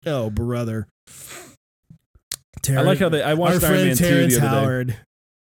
Oh, 0.06 0.30
brother. 0.30 0.88
I 2.70 2.82
like 2.82 3.00
how 3.00 3.10
they. 3.10 3.22
I 3.22 3.32
our 3.32 3.36
watched 3.36 3.64
Iron 3.64 3.74
friend 3.74 3.88
Man 3.88 3.96
Terrence 3.98 4.38
the 4.38 4.48
other 4.48 4.56
day. 4.56 4.62
Howard. 4.62 4.98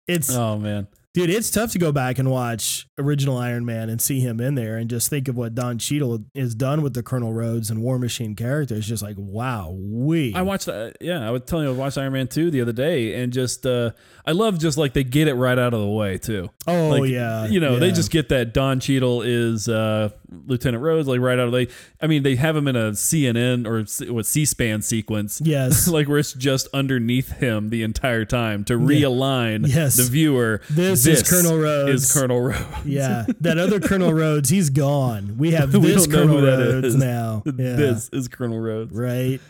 It's 0.06 0.30
Oh 0.34 0.58
man, 0.58 0.86
Dude, 1.16 1.30
it's 1.30 1.50
tough 1.50 1.72
to 1.72 1.78
go 1.78 1.92
back 1.92 2.18
and 2.18 2.30
watch 2.30 2.86
original 2.98 3.38
Iron 3.38 3.64
Man 3.64 3.88
and 3.88 4.02
see 4.02 4.20
him 4.20 4.38
in 4.38 4.54
there 4.54 4.76
and 4.76 4.90
just 4.90 5.08
think 5.08 5.28
of 5.28 5.36
what 5.36 5.54
Don 5.54 5.78
Cheadle 5.78 6.26
has 6.34 6.54
done 6.54 6.82
with 6.82 6.92
the 6.92 7.02
Colonel 7.02 7.32
Rhodes 7.32 7.70
and 7.70 7.80
War 7.80 7.98
Machine 7.98 8.36
character. 8.36 8.74
It's 8.74 8.86
just 8.86 9.02
like, 9.02 9.16
wow, 9.18 9.70
we. 9.80 10.34
I 10.34 10.42
watched 10.42 10.66
that. 10.66 10.96
Yeah, 11.00 11.26
I 11.26 11.30
was 11.30 11.40
telling 11.46 11.64
you, 11.66 11.72
I 11.72 11.74
watched 11.74 11.96
Iron 11.96 12.12
Man 12.12 12.28
2 12.28 12.50
the 12.50 12.60
other 12.60 12.74
day, 12.74 13.14
and 13.22 13.32
just, 13.32 13.64
uh, 13.64 13.92
I 14.26 14.32
love 14.32 14.58
just 14.58 14.76
like 14.76 14.92
they 14.92 15.04
get 15.04 15.26
it 15.26 15.34
right 15.36 15.58
out 15.58 15.72
of 15.72 15.80
the 15.80 15.88
way, 15.88 16.18
too. 16.18 16.50
oh, 16.66 16.88
like, 16.88 17.10
yeah. 17.10 17.46
You 17.46 17.60
know, 17.60 17.78
they 17.78 17.92
just 17.92 18.10
get 18.10 18.28
that 18.28 18.52
Don 18.52 18.78
Cheadle 18.78 19.22
is 19.22 19.68
uh, 19.70 20.10
Lieutenant 20.28 20.82
Rhodes, 20.82 21.08
like 21.08 21.20
right 21.20 21.38
out 21.38 21.46
of 21.46 21.52
the. 21.52 21.70
I 22.02 22.08
mean, 22.08 22.24
they 22.24 22.36
have 22.36 22.54
him 22.54 22.68
in 22.68 22.76
a 22.76 22.90
CNN 22.90 23.66
or 23.66 23.86
C- 23.86 24.10
what 24.10 24.26
C-SPAN 24.26 24.82
sequence, 24.82 25.40
Yes. 25.42 25.88
like 25.96 26.08
where 26.08 26.18
it's 26.18 26.34
just 26.34 26.68
underneath 26.74 27.30
him 27.38 27.70
the 27.70 27.82
entire 27.84 28.26
time 28.26 28.64
to 28.64 28.74
realign 28.78 29.66
Yes. 29.66 29.96
the 29.96 30.02
viewer. 30.02 30.60
This 30.68 31.05
is 31.06 31.22
Colonel 31.28 31.58
Rhodes. 31.58 32.04
Is 32.04 32.12
Colonel 32.12 32.40
Rhodes. 32.40 32.64
yeah. 32.84 33.26
That 33.40 33.58
other 33.58 33.80
Colonel 33.80 34.12
Rhodes, 34.12 34.48
he's 34.48 34.70
gone. 34.70 35.36
We 35.38 35.52
have 35.52 35.72
We 35.74 35.80
this 35.80 36.06
Colonel 36.06 36.40
Rhodes 36.42 36.86
is. 36.88 36.94
now. 36.96 37.42
Yeah. 37.46 37.52
This 37.76 38.08
is 38.12 38.28
Colonel 38.28 38.58
Rhodes. 38.58 38.92
Right. 38.94 39.40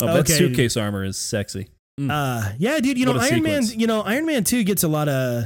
Oh, 0.00 0.06
that 0.06 0.16
Okay. 0.20 0.32
suitcase 0.34 0.76
armor 0.76 1.04
is 1.04 1.16
sexy. 1.18 1.68
Mm. 1.98 2.10
Uh 2.10 2.52
yeah, 2.58 2.78
dude, 2.80 2.98
you 2.98 3.06
know, 3.06 3.12
What 3.12 3.32
Iron 3.32 3.42
Man, 3.42 3.62
you 3.64 3.86
know, 3.86 4.02
Iron 4.02 4.26
Man 4.26 4.44
2 4.44 4.64
gets 4.64 4.82
a 4.82 4.88
lot 4.88 5.08
of 5.08 5.44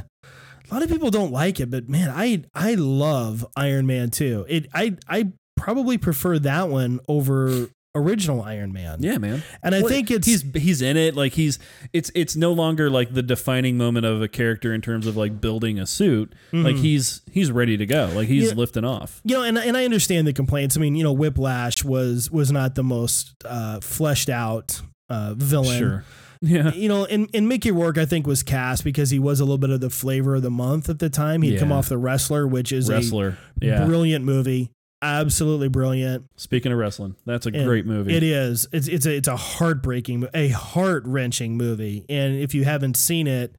a 0.69 0.73
lot 0.73 0.83
of 0.83 0.89
people 0.89 1.09
don't 1.09 1.31
like 1.31 1.59
it, 1.59 1.69
but 1.71 1.87
man, 1.89 2.09
I 2.13 2.43
I 2.53 2.73
love 2.75 3.45
Iron 3.55 3.87
Man 3.87 4.09
2. 4.09 4.45
It 4.49 4.67
I 4.73 4.97
I 5.07 5.31
probably 5.55 5.97
prefer 5.97 6.39
that 6.39 6.67
one 6.69 6.99
over 7.07 7.69
original 7.93 8.41
Iron 8.41 8.71
Man. 8.71 8.97
yeah, 9.01 9.17
man. 9.17 9.43
And 9.61 9.75
I 9.75 9.81
Well, 9.81 9.89
think 9.89 10.09
it's 10.11 10.25
he's 10.25 10.43
he's 10.55 10.81
in 10.81 10.95
it 10.97 11.15
like 11.15 11.33
he's 11.33 11.59
it's 11.91 12.09
it's 12.15 12.35
no 12.35 12.53
longer 12.53 12.89
like 12.89 13.13
the 13.13 13.21
defining 13.23 13.77
moment 13.77 14.05
of 14.05 14.21
a 14.21 14.27
character 14.27 14.73
in 14.73 14.81
terms 14.81 15.05
of 15.07 15.17
like 15.17 15.41
building 15.41 15.77
a 15.79 15.85
suit 15.85 16.33
like 16.53 16.75
Mhm. 16.75 16.79
he's 16.81 17.21
he's 17.31 17.51
ready 17.51 17.75
to 17.77 17.85
go 17.85 18.09
like 18.15 18.27
he's 18.29 18.49
Yeah. 18.49 18.53
lifting 18.55 18.85
off 18.85 19.19
you 19.25 19.35
know, 19.35 19.43
and 19.43 19.57
and 19.57 19.75
I 19.75 19.83
understand 19.85 20.25
the 20.25 20.33
complaints. 20.33 20.77
I 20.77 20.79
mean, 20.79 20.95
you 20.95 21.03
know, 21.03 21.11
Whiplash 21.13 21.83
was 21.83 22.31
was 22.31 22.51
not 22.51 22.75
the 22.75 22.83
most 22.83 23.33
uh, 23.45 23.79
fleshed 23.81 24.29
out 24.29 24.81
uh, 25.09 25.33
villain. 25.35 25.77
sure 25.77 26.05
yeah 26.41 26.73
You 26.73 26.87
know, 26.89 27.05
and, 27.05 27.29
and 27.33 27.47
Mickey 27.49 27.69
Rourke, 27.71 27.97
I 27.99 28.05
think, 28.05 28.25
was 28.25 28.41
cast 28.41 28.83
because 28.83 29.09
he 29.11 29.19
was 29.19 29.39
a 29.39 29.43
little 29.43 29.57
bit 29.59 29.69
of 29.69 29.79
the 29.81 29.89
flavor 29.91 30.35
of 30.35 30.41
the 30.41 30.49
month 30.49 30.89
at 30.89 30.97
the 30.99 31.09
time. 31.09 31.41
He'd 31.43 31.59
come 31.59 31.71
off 31.71 31.89
The 31.89 31.97
Wrestler, 31.99 32.47
which 32.47 32.71
is 32.71 32.89
wrestler 32.89 33.37
a 33.61 33.65
yeah 33.65 33.85
brilliant 33.85 34.23
movie, 34.25 34.71
absolutely 35.01 35.67
brilliant. 35.67 36.25
speaking 36.35 36.71
of 36.71 36.77
wrestling 36.77 37.15
that's 37.25 37.45
a 37.45 37.49
And 37.49 37.65
great 37.65 37.85
movie 37.85 38.15
It 38.15 38.23
is. 38.23 38.67
It's 38.71 38.87
it's 38.87 39.05
a 39.05 39.15
it's 39.15 39.27
a 39.27 39.35
heartbreaking, 39.37 40.27
a 40.33 40.49
heart 40.49 41.03
wrenching 41.05 41.57
movie. 41.57 42.05
And 42.09 42.35
if 42.35 42.53
you 42.53 42.63
haven't 42.63 42.97
seen 42.97 43.27
it, 43.27 43.55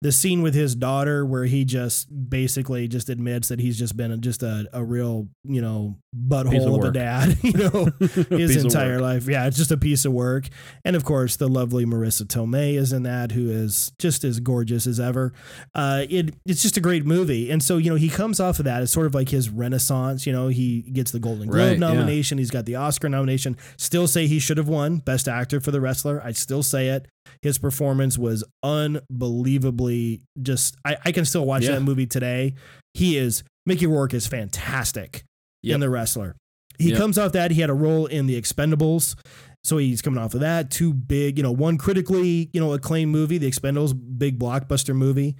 the 0.00 0.12
scene 0.12 0.42
with 0.42 0.54
his 0.54 0.74
daughter 0.76 1.26
where 1.26 1.44
he 1.44 1.64
just 1.64 2.30
basically 2.30 2.86
just 2.86 3.08
admits 3.08 3.48
that 3.48 3.58
he's 3.58 3.78
just 3.78 3.96
been 3.96 4.20
just 4.20 4.42
a, 4.42 4.68
a 4.72 4.84
real 4.84 5.28
you 5.44 5.60
know 5.60 5.96
Piece 6.14 6.32
of 6.32 6.70
butthole 6.70 6.78
of, 6.78 6.88
a 6.88 6.90
dad 6.92 7.38
you 7.42 7.52
know 7.52 7.88
his 8.38 8.56
entire 8.64 8.98
life. 8.98 9.28
Yeah 9.28 9.46
it's 9.46 9.58
just 9.58 9.70
a 9.70 9.76
piece 9.76 10.04
of 10.06 10.12
work. 10.12 10.48
And 10.84 10.96
of 10.96 11.04
course 11.04 11.36
the 11.36 11.48
lovely 11.48 11.84
Marisa 11.84 12.22
Tomei 12.22 12.74
is 12.78 12.94
in 12.94 13.02
that 13.02 13.32
who 13.32 13.50
is 13.50 13.92
just 13.98 14.24
as 14.24 14.40
gorgeous 14.40 14.86
as 14.86 14.98
ever. 14.98 15.34
Uh 15.74 16.06
it 16.08 16.34
it's 16.46 16.62
just 16.62 16.78
a 16.78 16.80
great 16.80 17.04
movie. 17.04 17.50
And 17.50 17.62
so 17.62 17.76
you 17.76 17.90
know 17.90 17.96
he 17.96 18.08
comes 18.08 18.40
off 18.40 18.58
of 18.58 18.64
that 18.64 18.82
it's 18.82 18.90
sort 18.90 19.04
of 19.06 19.14
like 19.14 19.28
his 19.28 19.50
renaissance 19.50 20.26
you 20.26 20.32
know 20.32 20.48
he 20.48 20.80
gets 20.80 21.10
the 21.10 21.20
Golden 21.20 21.48
Globe 21.48 21.58
Right, 21.58 21.72
yeah. 21.72 21.78
nomination 21.78 22.38
he's 22.38 22.50
got 22.50 22.64
the 22.64 22.76
Oscar 22.76 23.10
nomination. 23.10 23.56
Still 23.76 24.06
say 24.08 24.26
he 24.26 24.38
should 24.38 24.56
have 24.56 24.68
won 24.68 24.96
best 24.98 25.28
actor 25.28 25.60
for 25.60 25.72
the 25.72 25.80
wrestler. 25.80 26.22
I 26.24 26.32
still 26.32 26.62
say 26.62 26.88
it. 26.88 27.06
His 27.42 27.58
performance 27.58 28.16
was 28.16 28.44
unbelievably 28.62 30.22
just 30.40 30.76
I, 30.84 30.96
I 31.04 31.12
can 31.12 31.24
still 31.24 31.44
watch 31.44 31.64
Yeah. 31.64 31.72
that 31.72 31.80
movie 31.82 32.06
today. 32.06 32.54
He 32.94 33.16
is 33.18 33.42
Mickey 33.66 33.86
Rourke 33.86 34.14
is 34.14 34.26
fantastic 34.26 35.24
Yep. 35.62 35.74
in 35.74 35.80
the 35.80 35.90
wrestler. 35.90 36.36
He 36.78 36.90
Yep. 36.90 36.98
comes 36.98 37.18
off 37.18 37.32
that. 37.32 37.50
He 37.50 37.60
had 37.60 37.70
a 37.70 37.74
role 37.74 38.06
in 38.06 38.26
the 38.26 38.40
Expendables. 38.40 39.16
So 39.64 39.78
he's 39.78 40.00
coming 40.00 40.18
off 40.22 40.34
of 40.34 40.40
that. 40.40 40.70
Two 40.70 40.94
big, 40.94 41.36
you 41.36 41.42
know, 41.42 41.50
one 41.50 41.76
critically, 41.78 42.48
you 42.52 42.60
know, 42.60 42.72
acclaimed 42.72 43.10
movie, 43.10 43.38
The 43.38 43.50
Expendables, 43.50 43.92
big 44.18 44.38
blockbuster 44.38 44.94
movie. 44.94 45.34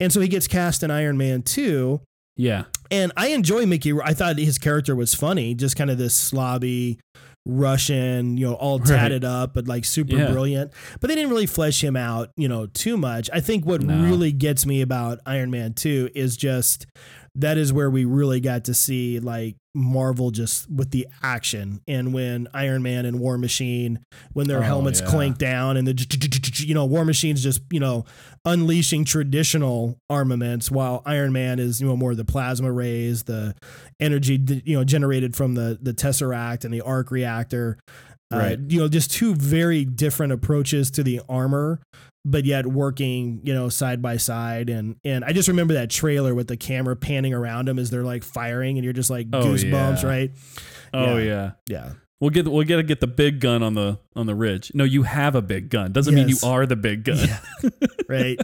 And 0.00 0.12
so 0.12 0.20
he 0.20 0.28
gets 0.28 0.46
cast 0.46 0.82
in 0.82 0.90
Iron 0.90 1.16
Man 1.16 1.42
2. 1.42 2.00
yeah 2.36 2.64
And 2.90 3.12
I 3.16 3.28
enjoy 3.28 3.64
Mickey. 3.64 3.92
I 4.02 4.12
thought 4.12 4.38
his 4.38 4.58
character 4.58 4.94
was 4.94 5.14
funny, 5.14 5.54
just 5.54 5.76
kind 5.76 5.90
of 5.90 5.96
this 5.98 6.14
slobby 6.30 6.98
Russian, 7.46 8.36
you 8.36 8.46
know, 8.46 8.54
all 8.54 8.78
Right. 8.78 8.88
tatted 8.88 9.24
up, 9.24 9.54
but 9.54 9.68
like 9.68 9.84
super 9.84 10.16
Yeah. 10.16 10.30
brilliant. 10.30 10.72
But 11.00 11.08
they 11.08 11.14
didn't 11.14 11.30
really 11.30 11.46
flesh 11.46 11.82
him 11.84 11.94
out, 11.96 12.30
you 12.36 12.48
know, 12.48 12.66
too 12.66 12.96
much. 12.96 13.28
I 13.32 13.40
think 13.40 13.64
what 13.66 13.82
No. 13.82 14.02
really 14.02 14.32
gets 14.32 14.64
me 14.66 14.80
about 14.80 15.20
Iron 15.26 15.50
Man 15.50 15.72
2 15.74 16.08
is 16.14 16.36
just 16.36 16.86
that 17.36 17.58
is 17.58 17.72
where 17.72 17.90
we 17.90 18.04
really 18.04 18.40
got 18.40 18.64
to 18.64 18.74
see 18.74 19.18
like 19.18 19.56
Marvel 19.76 20.30
just 20.30 20.70
with 20.70 20.92
the 20.92 21.08
action 21.20 21.80
and 21.88 22.14
when 22.14 22.46
Iron 22.54 22.82
Man 22.84 23.06
and 23.06 23.18
War 23.18 23.36
Machine 23.36 23.98
when 24.32 24.46
their 24.46 24.58
Oh, 24.60 24.62
helmets 24.62 25.00
yeah. 25.00 25.06
clank 25.06 25.36
down 25.38 25.76
and 25.76 25.84
the 25.86 26.64
you 26.64 26.74
know 26.74 26.84
War 26.84 27.04
Machine's 27.04 27.42
just 27.42 27.60
you 27.70 27.80
know 27.80 28.04
unleashing 28.44 29.04
traditional 29.04 29.98
armaments 30.08 30.70
while 30.70 31.02
Iron 31.06 31.32
Man 31.32 31.58
is 31.58 31.80
you 31.80 31.88
know 31.88 31.96
more 31.96 32.14
the 32.14 32.24
plasma 32.24 32.70
rays 32.70 33.24
the 33.24 33.56
energy 33.98 34.40
you 34.64 34.76
know 34.76 34.84
generated 34.84 35.34
from 35.34 35.54
the 35.54 35.76
the 35.82 35.92
Tesseract 35.92 36.64
and 36.64 36.72
the 36.72 36.82
arc 36.82 37.10
reactor 37.10 37.78
uh, 38.34 38.38
Right. 38.38 38.58
you 38.68 38.78
know 38.80 38.88
just 38.88 39.10
two 39.12 39.34
very 39.34 39.84
different 39.84 40.32
approaches 40.32 40.90
to 40.92 41.02
the 41.02 41.20
armor 41.28 41.80
but 42.26 42.44
yet 42.46 42.66
working 42.66 43.40
you 43.44 43.52
know 43.52 43.68
side 43.68 44.00
by 44.00 44.16
side. 44.16 44.70
And 44.70 44.96
and 45.04 45.24
I 45.24 45.32
just 45.32 45.46
remember 45.48 45.74
that 45.74 45.90
trailer 45.90 46.34
with 46.34 46.48
the 46.48 46.56
camera 46.56 46.96
panning 46.96 47.34
around 47.34 47.68
them 47.68 47.78
as 47.78 47.90
they're 47.90 48.02
like 48.02 48.22
firing 48.24 48.78
and 48.78 48.84
you're 48.84 48.94
just 48.94 49.10
like 49.10 49.26
Oh, 49.32 49.44
goosebumps 49.44 50.02
yeah. 50.02 50.08
right? 50.08 50.30
Oh 50.94 51.16
Yeah. 51.18 51.24
yeah. 51.24 51.50
Yeah. 51.68 51.92
We'll 52.20 52.30
get 52.30 52.48
we'll 52.48 52.64
get 52.64 52.76
to 52.76 52.82
get 52.82 53.00
the 53.00 53.06
big 53.06 53.40
gun 53.40 53.62
on 53.62 53.74
the 53.74 53.98
on 54.16 54.24
the 54.24 54.34
ridge. 54.34 54.70
No 54.72 54.84
you 54.84 55.02
have 55.02 55.34
a 55.34 55.42
big 55.42 55.68
gun. 55.68 55.92
Doesn't 55.92 56.14
mean 56.14 56.28
you 56.30 56.36
are 56.42 56.64
the 56.64 56.76
big 56.76 57.04
gun. 57.04 57.18
Yeah. 57.18 57.70
Right. 58.08 58.38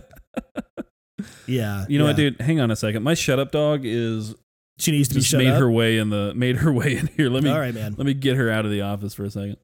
Yeah. 1.47 1.84
You 1.88 1.99
know 1.99 2.05
what 2.07 2.16
dude? 2.16 2.41
Hang 2.41 2.61
on 2.61 2.70
a 2.70 2.76
second. 2.76 3.03
My 3.03 3.14
shut 3.14 3.38
up 3.38 3.51
dog 3.53 3.82
is 3.84 4.34
she 4.78 4.91
needs 4.93 5.09
to 5.09 5.14
be 5.16 5.20
shut 5.22 5.38
made 5.38 5.49
up? 5.49 5.59
her 5.61 5.70
way 5.70 5.99
in 5.99 6.11
the 6.11 6.32
made 6.34 6.57
her 6.57 6.72
way 6.72 6.97
in 6.97 7.07
here. 7.16 7.28
Let 7.30 7.43
me 7.43 7.51
all 7.51 7.59
right 7.59 7.74
man. 7.74 7.95
let 7.97 8.07
me 8.07 8.14
get 8.14 8.36
her 8.36 8.51
out 8.51 8.64
of 8.64 8.70
the 8.70 8.82
office 8.82 9.14
for 9.14 9.24
a 9.24 9.30
second 9.30 9.57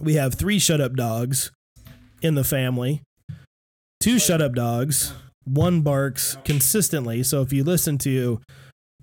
we 0.00 0.14
have 0.14 0.34
three 0.34 0.58
shut 0.58 0.80
up 0.80 0.94
dogs 0.94 1.50
in 2.22 2.34
the 2.34 2.44
family. 2.44 3.02
Two 4.00 4.18
shut 4.18 4.42
up 4.42 4.54
dogs. 4.54 5.14
One 5.44 5.82
barks 5.82 6.36
consistently. 6.44 7.22
So 7.22 7.42
if 7.42 7.52
you 7.52 7.64
listen 7.64 7.98
to 7.98 8.40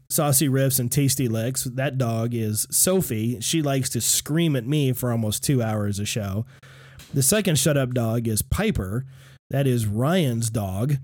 Saucy 0.09 0.49
Riffs 0.49 0.79
and 0.79 0.91
Tasty 0.91 1.27
Licks, 1.27 1.63
that 1.63 1.97
dog 1.97 2.33
is 2.33 2.67
Sophie. 2.71 3.39
She 3.41 3.61
likes 3.61 3.89
to 3.89 4.01
scream 4.01 4.55
at 4.55 4.67
me 4.67 4.91
for 4.91 5.11
almost 5.11 5.43
two 5.43 5.61
hours 5.61 5.99
a 5.99 6.05
show. 6.05 6.45
The 7.13 7.23
second 7.23 7.57
shut 7.57 7.77
up 7.77 7.93
dog 7.93 8.27
is 8.27 8.41
Piper. 8.41 9.05
That 9.49 9.67
is 9.67 9.85
Ryan's 9.85 10.49
dog. 10.49 10.97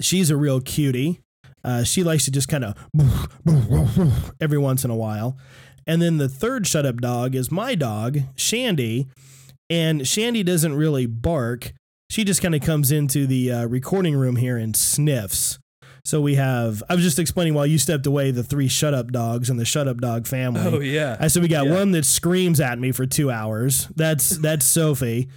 She's 0.00 0.30
a 0.30 0.36
real 0.36 0.60
cutie. 0.60 1.20
Uh, 1.62 1.82
she 1.82 2.02
likes 2.02 2.26
to 2.26 2.30
just 2.30 2.48
kind 2.48 2.64
of 2.64 4.34
every 4.40 4.58
once 4.58 4.84
in 4.84 4.90
a 4.90 4.96
while. 4.96 5.38
And 5.86 6.00
then 6.00 6.16
the 6.18 6.28
third 6.28 6.66
shut 6.66 6.86
up 6.86 7.00
dog 7.00 7.34
is 7.34 7.50
my 7.50 7.74
dog, 7.74 8.18
Shandy. 8.36 9.06
And 9.70 10.06
Shandy 10.06 10.42
doesn't 10.42 10.74
really 10.74 11.06
bark. 11.06 11.72
She 12.10 12.24
just 12.24 12.42
kind 12.42 12.54
of 12.54 12.60
comes 12.62 12.92
into 12.92 13.26
the 13.26 13.50
uh, 13.50 13.66
recording 13.66 14.14
room 14.14 14.36
here 14.36 14.56
and 14.56 14.76
sniffs. 14.76 15.58
So 16.06 16.20
we 16.20 16.34
have, 16.34 16.82
I 16.90 16.94
was 16.94 17.02
just 17.02 17.18
explaining 17.18 17.54
while 17.54 17.66
you 17.66 17.78
stepped 17.78 18.06
away 18.06 18.30
the 18.30 18.44
three 18.44 18.68
shut 18.68 18.92
up 18.92 19.10
dogs 19.10 19.48
and 19.48 19.58
the 19.58 19.64
shut 19.64 19.88
up 19.88 20.02
dog 20.02 20.26
family. 20.26 20.60
Oh, 20.62 20.80
yeah 20.80 21.16
I 21.18 21.28
said 21.28 21.42
we 21.42 21.48
got 21.48 21.64
Yeah. 21.66 21.72
one 21.74 21.92
that 21.92 22.04
screams 22.04 22.60
at 22.60 22.78
me 22.78 22.92
for 22.92 23.06
two 23.06 23.30
hours. 23.30 23.88
That's 23.96 24.36
that's 24.36 24.66
Sophie. 24.66 25.28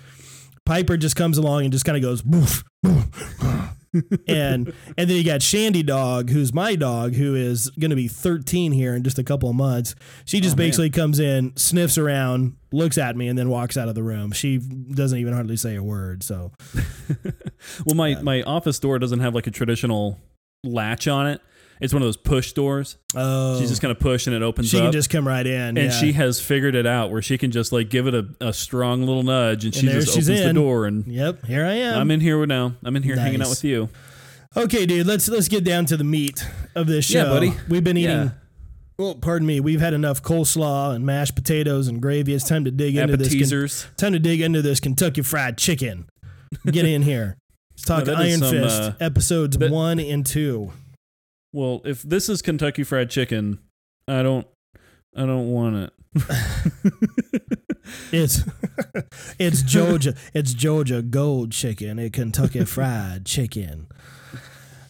Piper 0.65 0.97
just 0.97 1.15
comes 1.15 1.37
along 1.37 1.63
and 1.63 1.71
just 1.71 1.85
kind 1.85 1.95
of 1.95 2.01
goes 2.03 2.21
boof, 2.21 2.65
boof. 2.83 3.05
And 4.27 4.73
and 4.97 5.09
then 5.09 5.09
you 5.09 5.23
got 5.23 5.41
Shandy 5.41 5.83
Dog, 5.83 6.29
who's 6.29 6.53
my 6.53 6.75
dog, 6.75 7.13
who 7.13 7.35
is 7.35 7.69
going 7.71 7.89
to 7.89 7.95
be 7.95 8.07
13 8.07 8.71
here 8.71 8.93
in 8.95 9.03
just 9.03 9.17
a 9.19 9.23
couple 9.23 9.49
of 9.49 9.55
months. 9.55 9.95
She 10.25 10.39
just 10.39 10.55
Oh, 10.55 10.57
man. 10.57 10.67
basically 10.67 10.89
comes 10.89 11.19
in, 11.19 11.55
sniffs 11.55 11.97
around, 11.97 12.55
looks 12.71 12.97
at 12.97 13.15
me, 13.15 13.27
and 13.27 13.37
then 13.37 13.49
walks 13.49 13.77
out 13.77 13.87
of 13.89 13.95
the 13.95 14.03
room. 14.03 14.31
She 14.31 14.57
doesn't 14.57 15.17
even 15.17 15.33
hardly 15.33 15.57
say 15.57 15.75
a 15.75 15.83
word. 15.83 16.23
So 16.23 16.51
well 17.85 17.95
my 17.95 18.15
my 18.21 18.41
office 18.43 18.79
door 18.79 18.99
doesn't 18.99 19.19
have 19.19 19.33
like 19.35 19.47
a 19.47 19.51
traditional 19.51 20.19
latch 20.63 21.07
on 21.07 21.27
it 21.27 21.41
it's 21.81 21.93
one 21.93 22.01
of 22.01 22.07
those 22.07 22.17
push 22.17 22.53
doors 22.53 22.97
oh, 23.15 23.59
she's 23.59 23.69
just 23.69 23.81
gonna 23.81 23.95
push 23.95 24.27
and 24.27 24.35
it 24.35 24.41
opens 24.41 24.69
she 24.69 24.77
up 24.77 24.83
can 24.83 24.91
just 24.91 25.09
come 25.09 25.27
right 25.27 25.45
in, 25.45 25.77
and 25.77 25.77
yeah. 25.77 25.89
she 25.89 26.13
has 26.13 26.39
figured 26.39 26.75
it 26.75 26.85
out 26.85 27.11
where 27.11 27.21
she 27.21 27.37
can 27.37 27.51
just 27.51 27.71
like 27.71 27.89
give 27.89 28.07
it 28.07 28.13
a, 28.13 28.27
a 28.41 28.53
strong 28.53 29.01
little 29.01 29.23
nudge 29.23 29.65
and 29.65 29.73
she 29.73 29.85
there 29.85 30.01
just 30.01 30.13
she's 30.13 30.29
opens 30.29 30.45
the 30.45 30.53
door 30.53 30.85
and 30.85 31.07
Yep, 31.07 31.45
here 31.45 31.65
I 31.65 31.73
am. 31.73 31.99
I'm 31.99 32.11
in 32.11 32.19
here 32.19 32.45
now. 32.45 32.73
I'm 32.83 32.95
in 32.95 33.03
here 33.03 33.15
hanging 33.15 33.41
out 33.41 33.49
with 33.49 33.63
you. 33.63 33.89
Okay, 34.55 34.85
dude, 34.85 35.07
let's 35.07 35.27
let's 35.29 35.47
get 35.47 35.63
down 35.63 35.85
to 35.85 35.97
the 35.97 36.03
meat 36.03 36.45
of 36.75 36.87
this 36.87 37.05
show. 37.05 37.23
Yeah, 37.23 37.29
buddy. 37.29 37.53
We've 37.69 37.83
been 37.83 37.97
eating. 37.97 38.17
Yeah. 38.17 38.29
Well, 38.97 39.15
pardon 39.15 39.45
me. 39.45 39.59
We've 39.59 39.79
had 39.79 39.93
enough 39.93 40.23
coleslaw 40.23 40.95
and 40.95 41.05
mashed 41.05 41.35
potatoes 41.35 41.87
and 41.87 42.01
gravy. 42.01 42.33
It's 42.33 42.47
time 42.47 42.65
to 42.65 42.71
dig 42.71 42.95
into 42.95 43.15
this. 43.15 43.27
Appetizers. 43.27 43.87
Time 43.97 44.13
to 44.13 44.19
dig 44.19 44.41
into 44.41 44.63
this 44.63 44.79
Kentucky 44.79 45.21
Fried 45.21 45.57
Chicken. 45.57 46.09
Get 46.65 46.85
in 46.85 47.03
here. 47.03 47.37
Let's 47.71 47.85
talk 47.85 48.03
is 48.03 48.09
Iron 48.09 48.39
some, 48.39 48.51
Fist 48.51 48.81
uh, 48.81 48.93
episodes 48.99 49.57
that- 49.57 49.71
one 49.71 49.99
and 49.99 50.25
two. 50.25 50.71
Well, 51.57 51.81
if 51.85 52.03
this 52.03 52.29
is 52.29 52.43
Kentucky 52.43 52.83
Fried 52.83 53.09
Chicken, 53.09 53.57
I 54.07 54.21
don't, 54.21 54.45
I 55.15 55.25
don't 55.25 55.51
want 55.51 55.91
it. 56.15 57.47
It's 58.11 58.43
it's 59.39 59.61
Georgia 59.63 60.13
it's 60.33 60.53
Georgia 60.53 61.01
Gold 61.01 61.51
Chicken 61.51 61.99
and 61.99 62.11
Kentucky 62.11 62.65
Fried 62.65 63.25
Chicken. 63.25 63.87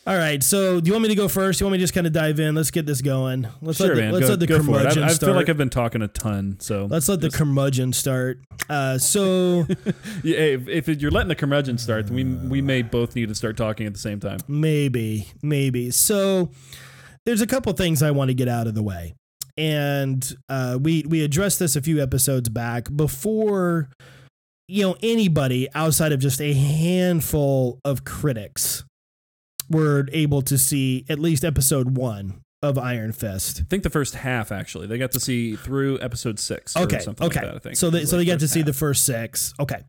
All 0.08 0.16
right, 0.16 0.41
so 0.41 0.80
do 0.80 0.88
you 0.88 0.93
want 0.93 1.03
me 1.03 1.10
to 1.10 1.16
go 1.16 1.28
first? 1.28 1.60
You 1.60 1.66
want 1.66 1.74
me 1.74 1.80
to 1.80 1.84
just 1.84 1.93
kind 1.93 2.08
of 2.08 2.14
dive 2.14 2.39
in? 2.39 2.55
Let's 2.55 2.72
get 2.72 2.86
this 2.86 3.01
going. 3.01 3.45
Let's 3.62 3.78
sure, 3.78 3.88
let 3.88 3.95
the, 3.95 4.01
man. 4.03 4.14
let's 4.14 4.26
go, 4.26 4.30
let 4.30 4.39
the 4.39 4.47
go 4.47 4.58
curmudgeon 4.60 5.03
I, 5.03 5.08
I 5.08 5.14
feel 5.14 5.34
like 5.34 5.49
I've 5.49 5.58
been 5.58 5.70
talking 5.70 6.01
a 6.01 6.08
ton, 6.08 6.55
so 6.62 6.86
let's 6.86 7.10
let 7.10 7.20
the 7.20 7.30
curmudgeon 7.30 7.91
start. 7.91 8.39
Uh, 8.70 8.97
so 8.97 9.68
yeah, 10.24 10.38
if, 10.38 10.88
if 10.88 11.01
you're 11.01 11.12
letting 11.12 11.28
the 11.28 11.36
curmudgeon 11.36 11.78
start, 11.78 12.08
then 12.08 12.16
we 12.16 12.24
we 12.24 12.62
may 12.62 12.84
both 12.84 13.18
need 13.18 13.28
to 13.28 13.36
start 13.36 13.58
talking 13.58 13.86
at 13.86 13.91
the 13.91 13.99
same 13.99 14.22
time. 14.22 14.39
Maybe, 14.47 15.28
maybe. 15.43 15.91
So 15.91 16.51
there's 17.26 17.41
a 17.41 17.47
couple 17.47 17.74
things 17.74 18.01
I 18.01 18.12
want 18.12 18.30
to 18.30 18.34
get 18.34 18.47
out 18.47 18.66
of 18.66 18.76
the 18.76 18.84
way. 18.84 19.14
And 19.58 20.26
uh, 20.47 20.80
we 20.82 21.03
we 21.05 21.22
addressed 21.22 21.60
this 21.60 21.76
a 21.76 21.82
few 21.82 22.01
episodes 22.01 22.47
back 22.47 22.88
before 22.95 23.89
you 24.70 24.84
know 24.84 24.95
anybody 25.03 25.68
outside 25.76 26.14
of 26.14 26.22
just 26.22 26.39
a 26.39 26.53
handful 26.53 27.82
of 27.84 28.05
critics 28.05 28.86
were 29.70 30.07
able 30.11 30.41
to 30.43 30.57
see 30.57 31.05
at 31.09 31.20
least 31.20 31.43
episode 31.43 31.97
one 31.97 32.41
of 32.63 32.78
Iron 32.78 33.11
Fist. 33.11 33.61
I 33.61 33.65
think 33.70 33.84
the 33.84 33.89
first 33.89 34.15
half 34.15 34.51
actually. 34.51 34.88
They 34.88 34.97
got 34.97 35.11
to 35.11 35.20
see 35.20 35.55
through 35.55 35.99
episode 35.99 36.39
six. 36.39 36.76
Or 36.76 36.84
Okay, 36.84 36.99
something 36.99 37.28
okay. 37.28 37.41
Like 37.41 37.49
that, 37.49 37.55
I 37.55 37.59
think. 37.59 37.76
So 37.76 37.89
they 37.89 38.05
so 38.05 38.18
the 38.18 38.24
they 38.24 38.26
got 38.26 38.39
to 38.39 38.47
see 38.47 38.61
the 38.61 38.74
first 38.74 39.05
six. 39.05 39.53
Okay. 39.59 39.84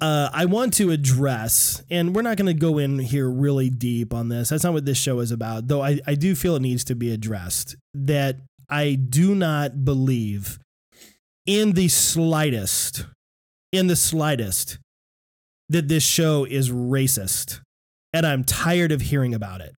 Uh, 0.00 0.30
I 0.32 0.44
want 0.44 0.74
to 0.74 0.92
address, 0.92 1.82
and 1.90 2.14
we're 2.14 2.22
not 2.22 2.36
going 2.36 2.46
to 2.46 2.54
go 2.54 2.78
in 2.78 3.00
here 3.00 3.28
really 3.28 3.68
deep 3.68 4.14
on 4.14 4.28
this. 4.28 4.48
That's 4.50 4.62
not 4.62 4.72
what 4.72 4.84
this 4.84 4.96
show 4.96 5.18
is 5.18 5.32
about, 5.32 5.66
though. 5.66 5.82
I, 5.82 5.98
I 6.06 6.14
do 6.14 6.36
feel 6.36 6.54
it 6.54 6.62
needs 6.62 6.84
to 6.84 6.94
be 6.94 7.12
addressed 7.12 7.74
that 7.94 8.36
I 8.70 8.94
do 8.94 9.34
not 9.34 9.84
believe 9.84 10.60
in 11.46 11.72
the 11.72 11.88
slightest, 11.88 13.06
in 13.72 13.88
the 13.88 13.96
slightest, 13.96 14.78
that 15.68 15.88
this 15.88 16.04
show 16.04 16.44
is 16.44 16.70
racist, 16.70 17.60
and 18.12 18.26
I'm 18.26 18.44
tired 18.44 18.92
of 18.92 19.00
hearing 19.00 19.34
about 19.34 19.60
it. 19.60 19.74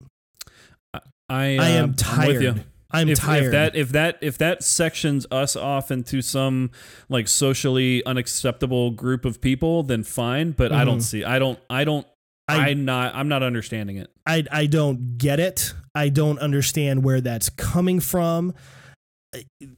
I, 0.95 1.01
I 1.31 1.57
uh, 1.59 1.62
am 1.62 1.85
I'm 1.85 1.89
with 1.91 1.97
tired. 1.99 2.43
you. 2.43 2.55
I'm 2.91 3.09
if, 3.11 3.18
tired. 3.18 3.45
If 3.47 3.51
that 3.53 3.76
if 3.76 3.89
that 3.91 4.18
if 4.22 4.39
that 4.39 4.62
sections 4.62 5.26
us 5.31 5.57
off 5.57 5.91
into 5.91 6.22
some 6.22 6.70
like 7.11 7.29
socially 7.29 8.03
unacceptable 8.07 8.93
group 8.93 9.24
of 9.26 9.41
people, 9.41 9.83
then 9.83 10.05
fine. 10.05 10.53
But 10.53 10.72
I 10.72 10.85
don't 10.85 10.99
Mhm. 10.99 11.03
see. 11.03 11.24
I 11.24 11.39
don't. 11.39 11.59
I 11.68 11.85
don't. 11.85 12.07
I- 12.51 12.64
I, 12.64 12.68
am 12.70 12.87
not. 12.87 13.14
I'm 13.14 13.29
not 13.29 13.43
understanding 13.43 13.99
it. 13.99 14.09
I 14.26 14.43
I 14.51 14.64
don't 14.64 15.18
get 15.18 15.39
it. 15.39 15.74
I 15.95 16.09
don't 16.09 16.39
understand 16.39 17.05
where 17.05 17.20
that's 17.20 17.51
coming 17.51 18.01
from. 18.01 18.55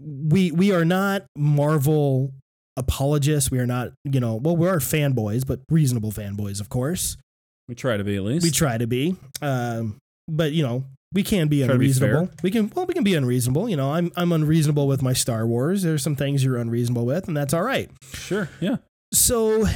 We 0.00 0.52
we 0.52 0.70
are 0.70 0.84
not 0.84 1.24
Marvel 1.36 2.32
apologists. 2.76 3.50
We 3.50 3.58
are 3.58 3.66
not, 3.66 3.90
you 4.04 4.20
know, 4.20 4.36
well, 4.36 4.56
we 4.56 4.68
are 4.68 4.78
fanboys, 4.78 5.44
but 5.44 5.58
reasonable 5.68 6.12
fanboys, 6.12 6.60
of 6.60 6.68
course. 6.68 7.16
We 7.70 7.76
try 7.76 7.96
to 7.96 8.02
be 8.02 8.16
at 8.16 8.24
least. 8.24 8.42
We 8.42 8.50
try 8.50 8.76
to 8.78 8.88
be. 8.88 9.14
Um, 9.40 9.96
but 10.26 10.50
you 10.50 10.64
know, 10.64 10.82
we 11.14 11.22
can 11.22 11.46
be 11.46 11.60
Try 11.60 11.68
to 11.68 11.78
be 11.78 11.84
unreasonable. 11.86 12.30
we 12.42 12.50
can 12.50 12.68
well, 12.74 12.84
we 12.84 12.94
can 12.94 13.04
be 13.04 13.14
unreasonable. 13.14 13.68
You 13.68 13.76
know, 13.76 13.92
I'm 13.92 14.10
I'm 14.16 14.32
unreasonable 14.32 14.88
with 14.88 15.02
my 15.02 15.12
Star 15.12 15.46
Wars. 15.46 15.82
There's 15.84 16.02
some 16.02 16.16
things 16.16 16.42
you're 16.44 16.56
unreasonable 16.56 17.06
with, 17.06 17.28
and 17.28 17.36
that's 17.36 17.54
all 17.54 17.62
right. 17.62 17.88
Sure. 18.12 18.48
Yeah. 18.60 18.78
So, 19.14 19.66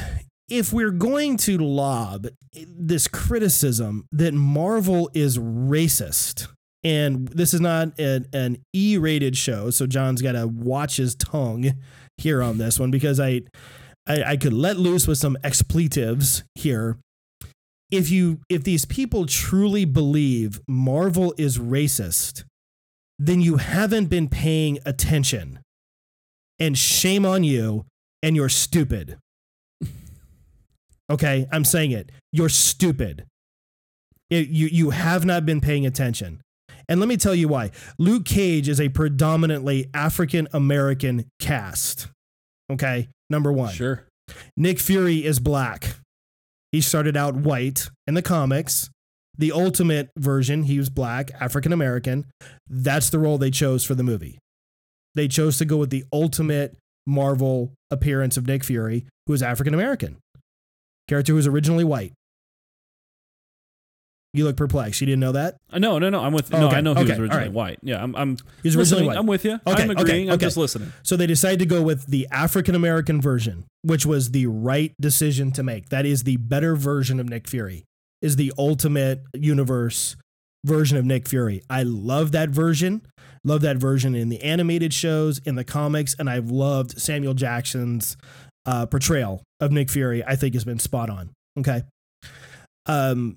if 0.49 0.72
we're 0.72 0.90
going 0.90 1.36
to 1.38 1.57
lob 1.57 2.26
this 2.66 3.07
criticism 3.07 4.07
that 4.11 4.34
Marvel 4.34 5.09
is 5.14 5.38
racist, 5.38 6.49
and 6.82 7.28
this 7.28 7.55
is 7.55 7.61
not 7.61 7.97
an, 7.99 8.26
an 8.32 8.59
E 8.72 8.99
rated 8.99 9.36
show, 9.36 9.70
so 9.70 9.86
John's 9.86 10.20
got 10.20 10.32
to 10.32 10.49
watch 10.49 10.97
his 10.97 11.14
tongue 11.14 11.72
here 12.18 12.42
on 12.42 12.59
this 12.59 12.78
one 12.78 12.90
because 12.90 13.18
I, 13.18 13.42
I, 14.07 14.22
I 14.22 14.36
could 14.36 14.53
let 14.53 14.76
loose 14.76 15.09
with 15.09 15.18
some 15.18 15.36
expletives 15.42 16.45
here. 16.55 16.99
If 17.97 18.11
you 18.11 18.40
if 18.49 18.64
these 18.64 18.84
people 18.84 19.26
truly 19.26 19.84
believe 19.84 20.61
Marvel 20.68 21.34
is 21.38 21.59
racist, 21.59 22.45
then 23.18 23.40
you 23.40 23.57
haven't 23.57 24.07
been 24.07 24.28
paying 24.28 24.78
attention. 24.84 25.61
And 26.59 26.78
shame 26.78 27.26
on 27.26 27.42
you, 27.45 27.84
and 28.22 28.36
you're 28.36 28.49
stupid. 28.49 29.18
Okay, 31.11 31.47
I'm 31.53 31.66
saying 31.66 31.90
it. 31.90 32.11
You're 32.32 32.49
stupid. 32.49 33.26
It- 34.30 34.49
you 34.49 34.68
you 34.68 34.88
have 34.90 35.26
not 35.26 35.45
been 35.45 35.61
paying 35.61 35.84
attention. 35.84 36.40
And 36.88 36.99
let 36.99 37.11
me 37.11 37.18
tell 37.18 37.34
you 37.34 37.47
why. 37.49 37.72
Luke 37.99 38.24
Cage 38.24 38.68
is 38.70 38.80
a 38.80 38.88
predominantly 38.88 39.90
African 39.92 40.49
American 40.55 41.26
cast. 41.38 42.09
Okay, 42.70 43.09
number 43.28 43.53
1. 43.53 43.74
Sure. 43.74 44.05
Nick 44.57 44.78
Fury 44.80 45.24
is 45.24 45.40
black. 45.40 45.97
He 46.75 46.81
started 46.81 47.16
out 47.16 47.37
white 47.37 47.89
in 48.09 48.14
the 48.14 48.20
comics. 48.20 48.91
The 49.39 49.53
ultimate 49.53 50.11
version, 50.18 50.64
he 50.64 50.77
was 50.77 50.91
black, 50.91 51.31
African 51.39 51.72
American. 51.72 52.27
That's 52.68 53.11
the 53.11 53.20
role 53.20 53.39
they 53.39 53.53
chose 53.53 53.85
for 53.85 53.95
the 53.95 54.03
movie. 54.03 54.41
They 55.14 55.29
chose 55.29 55.57
to 55.59 55.64
go 55.64 55.77
with 55.77 55.91
the 55.91 56.03
ultimate 56.12 56.77
Marvel 57.07 57.75
appearance 57.93 58.37
of 58.37 58.49
Nick 58.49 58.64
Fury, 58.64 59.07
who 59.29 59.35
is 59.35 59.41
African 59.41 59.72
American. 59.72 60.16
Character 61.07 61.35
who 61.35 61.37
was 61.37 61.47
originally 61.47 61.85
white. 61.85 62.12
You 64.35 64.45
look 64.45 64.57
perplexed. 64.57 65.01
You 65.01 65.07
didn't 65.07 65.20
know 65.20 65.32
that? 65.32 65.57
Uh, 65.72 65.78
No, 65.78 65.99
no, 66.01 66.11
no. 66.11 66.20
I'm 66.20 66.32
with. 66.32 66.53
Oh, 66.53 66.59
no, 66.59 66.66
okay, 66.66 66.76
I 66.76 66.80
know 66.80 66.93
he 66.93 67.03
was 67.03 67.11
originally 67.12 67.30
all 67.30 67.39
right. 67.39 67.53
white. 67.53 67.78
Yeah, 67.82 68.03
I'm. 68.03 68.16
I'm 68.16 68.37
He 68.62 68.68
was 68.68 68.76
originally 68.76 69.07
white. 69.07 69.16
I'm 69.16 69.26
with 69.26 69.45
you. 69.45 69.61
Okay, 69.66 69.82
I'm 69.85 69.91
okay, 69.91 70.03
agreeing. 70.03 70.28
I'm 70.28 70.35
okay. 70.35 70.47
just 70.47 70.57
listening. 70.57 70.93
So 71.05 71.16
they 71.16 71.28
decided 71.28 71.61
to 71.61 71.66
go 71.66 71.82
with 71.82 72.07
the 72.07 72.26
African 72.32 72.74
American 72.74 73.20
version, 73.20 73.64
which 73.82 74.05
was 74.05 74.32
the 74.32 74.47
right 74.47 74.93
decision 75.01 75.53
to 75.53 75.62
make. 75.62 75.91
That 75.91 76.05
is 76.05 76.24
the 76.24 76.37
better 76.37 76.74
version 76.74 77.20
of 77.20 77.28
Nick 77.28 77.47
Fury. 77.47 77.85
Is 78.20 78.37
the 78.37 78.53
ultimate 78.59 79.22
universe 79.35 80.16
version 80.64 80.97
of 80.99 81.05
Nick 81.05 81.28
Fury. 81.28 81.62
I 81.70 81.85
love 81.85 82.32
that 82.32 82.51
version. 82.51 83.03
Love 83.45 83.61
that 83.61 83.76
version 83.76 84.14
in 84.14 84.30
the 84.30 84.43
animated 84.43 84.93
shows, 84.95 85.39
in 85.45 85.55
the 85.55 85.64
comics, 85.64 86.16
and 86.18 86.28
I've 86.28 86.51
loved 86.51 87.01
Samuel 87.01 87.35
Jackson's 87.35 88.16
uh, 88.66 88.87
portrayal 88.87 89.43
of 89.61 89.70
Nick 89.70 89.91
Fury. 89.91 90.24
I 90.24 90.35
think 90.35 90.55
has 90.55 90.64
been 90.64 90.78
spot 90.78 91.09
on. 91.09 91.30
Okay. 91.59 91.82
Um. 92.87 93.37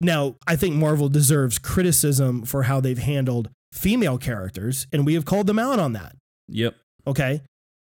Now, 0.00 0.36
I 0.46 0.56
think 0.56 0.74
Marvel 0.74 1.08
deserves 1.08 1.58
criticism 1.58 2.44
for 2.44 2.64
how 2.64 2.80
they've 2.80 2.98
handled 2.98 3.48
female 3.72 4.18
characters, 4.18 4.86
and 4.92 5.06
we 5.06 5.14
have 5.14 5.24
called 5.24 5.46
them 5.46 5.58
out 5.58 5.78
on 5.78 5.92
that 5.94 6.14
Yep. 6.48 6.74
okay? 7.06 7.42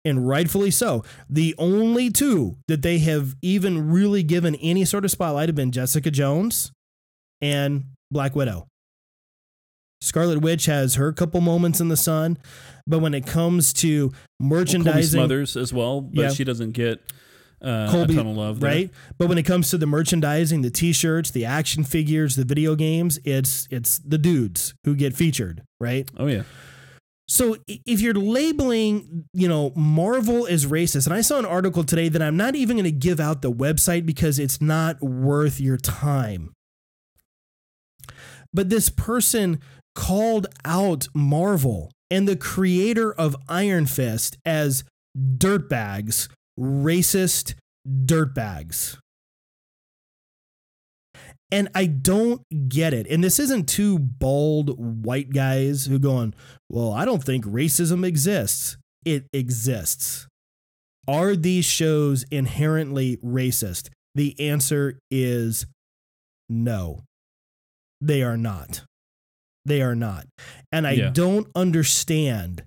And 0.03 0.27
rightfully 0.27 0.71
so. 0.71 1.03
The 1.29 1.53
only 1.59 2.09
two 2.09 2.57
that 2.67 2.81
they 2.81 2.97
have 2.99 3.35
even 3.41 3.91
really 3.91 4.23
given 4.23 4.55
any 4.55 4.83
sort 4.83 5.05
of 5.05 5.11
spotlight 5.11 5.47
have 5.49 5.55
been 5.55 5.71
Jessica 5.71 6.09
Jones 6.09 6.71
and 7.39 7.85
Black 8.09 8.35
Widow. 8.35 8.67
Scarlet 10.01 10.41
Witch 10.41 10.65
has 10.65 10.95
her 10.95 11.13
couple 11.13 11.41
moments 11.41 11.79
in 11.79 11.89
the 11.89 11.97
sun, 11.97 12.39
but 12.87 12.99
when 12.99 13.13
it 13.13 13.27
comes 13.27 13.71
to 13.73 14.07
Well, 14.39 14.49
merchandising, 14.49 15.19
Smothers 15.19 15.55
as 15.55 15.71
well, 15.71 16.01
but 16.01 16.21
Yeah. 16.21 16.29
she 16.29 16.43
doesn't 16.43 16.71
get 16.71 16.99
uh, 17.61 17.89
Colby, 17.91 18.13
a 18.13 18.17
ton 18.17 18.27
of 18.27 18.35
love. 18.37 18.63
right? 18.63 18.89
But 19.17 19.29
when 19.29 19.37
it 19.37 19.43
comes 19.43 19.69
to 19.69 19.77
the 19.77 19.85
merchandising, 19.85 20.61
the 20.61 20.71
T-shirts, 20.71 21.31
the 21.31 21.45
action 21.45 21.83
figures, 21.83 22.35
the 22.35 22.45
video 22.45 22.75
games, 22.75 23.19
it's 23.23 23.67
it's 23.71 23.99
the 23.99 24.17
dudes 24.17 24.73
who 24.83 24.95
get 24.95 25.15
featured, 25.15 25.63
right? 25.79 26.09
Oh 26.17 26.27
yeah. 26.27 26.43
So 27.27 27.55
if 27.67 28.01
you're 28.01 28.13
labeling, 28.13 29.23
you 29.33 29.47
know, 29.47 29.71
Marvel 29.73 30.45
as 30.47 30.65
racist, 30.65 31.05
and 31.05 31.13
I 31.13 31.21
saw 31.21 31.39
an 31.39 31.45
article 31.45 31.85
today 31.85 32.09
that 32.09 32.21
I'm 32.21 32.35
not 32.35 32.55
even 32.55 32.75
going 32.75 32.83
to 32.83 32.91
give 32.91 33.21
out 33.21 33.41
the 33.41 33.51
website 33.51 34.05
because 34.05 34.37
it's 34.37 34.59
not 34.59 35.01
worth 35.01 35.61
your 35.61 35.77
time. 35.77 36.51
But 38.53 38.69
this 38.69 38.89
person 38.89 39.61
called 39.95 40.47
out 40.65 41.07
Marvel 41.13 41.91
and 42.09 42.27
the 42.27 42.35
creator 42.35 43.13
of 43.13 43.37
Iron 43.47 43.85
Fist 43.85 44.37
as 44.45 44.83
dirtbags, 45.17 46.27
racist 46.59 47.55
dirtbags. 47.87 48.97
And 51.53 51.67
I 51.75 51.85
don't 51.85 52.41
get 52.69 52.93
it. 52.93 53.07
And 53.07 53.21
this 53.23 53.37
isn't 53.37 53.67
two 53.67 53.99
bald 53.99 55.03
white 55.05 55.31
guys 55.31 55.85
who 55.85 55.99
going, 55.99 56.33
well, 56.69 56.93
I 56.93 57.03
don't 57.03 57.23
think 57.23 57.43
racism 57.45 58.05
exists. 58.05 58.77
It 59.03 59.25
exists. 59.33 60.27
Are 61.07 61.35
these 61.35 61.65
shows 61.65 62.23
inherently 62.31 63.17
racist? 63.17 63.89
The 64.15 64.39
answer 64.39 64.99
is 65.09 65.65
no. 66.47 67.01
They 67.99 68.23
are 68.23 68.37
not. 68.37 68.83
They 69.65 69.81
are 69.81 69.95
not. 69.95 70.25
And 70.71 70.87
I 70.87 70.91
Yeah. 70.93 71.09
don't 71.09 71.47
understand 71.53 72.63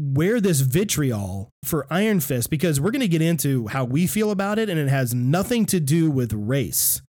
wear 0.00 0.40
this 0.40 0.60
vitriol 0.60 1.50
for 1.64 1.86
Iron 1.90 2.20
Fist 2.20 2.48
because 2.50 2.80
we're 2.80 2.90
going 2.90 3.00
to 3.00 3.08
get 3.08 3.22
into 3.22 3.66
how 3.68 3.84
we 3.84 4.06
feel 4.06 4.30
about 4.30 4.58
it, 4.58 4.68
and 4.70 4.78
it 4.78 4.88
has 4.88 5.12
nothing 5.14 5.66
to 5.66 5.80
do 5.80 6.10
with 6.10 6.32
race. 6.32 7.02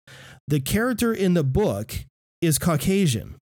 The 0.47 0.59
character 0.59 1.13
in 1.13 1.33
the 1.33 1.43
book 1.43 1.93
is 2.41 2.59
Caucasian. 2.59 3.35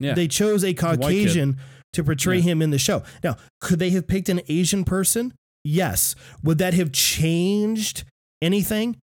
Yeah. 0.00 0.14
They 0.14 0.28
chose 0.28 0.64
a. 0.64 0.72
Caucasian 0.74 1.58
to 1.92 2.04
portray 2.04 2.36
Yeah. 2.38 2.42
him 2.52 2.62
in 2.62 2.70
the 2.70 2.78
show. 2.78 3.02
Now, 3.24 3.36
could 3.60 3.78
they 3.78 3.90
have 3.90 4.06
picked 4.06 4.28
an 4.28 4.40
Asian 4.48 4.84
person? 4.84 5.34
Yes. 5.64 6.14
Would 6.42 6.58
that 6.58 6.74
have 6.74 6.92
changed 6.92 8.04
anything? 8.40 8.96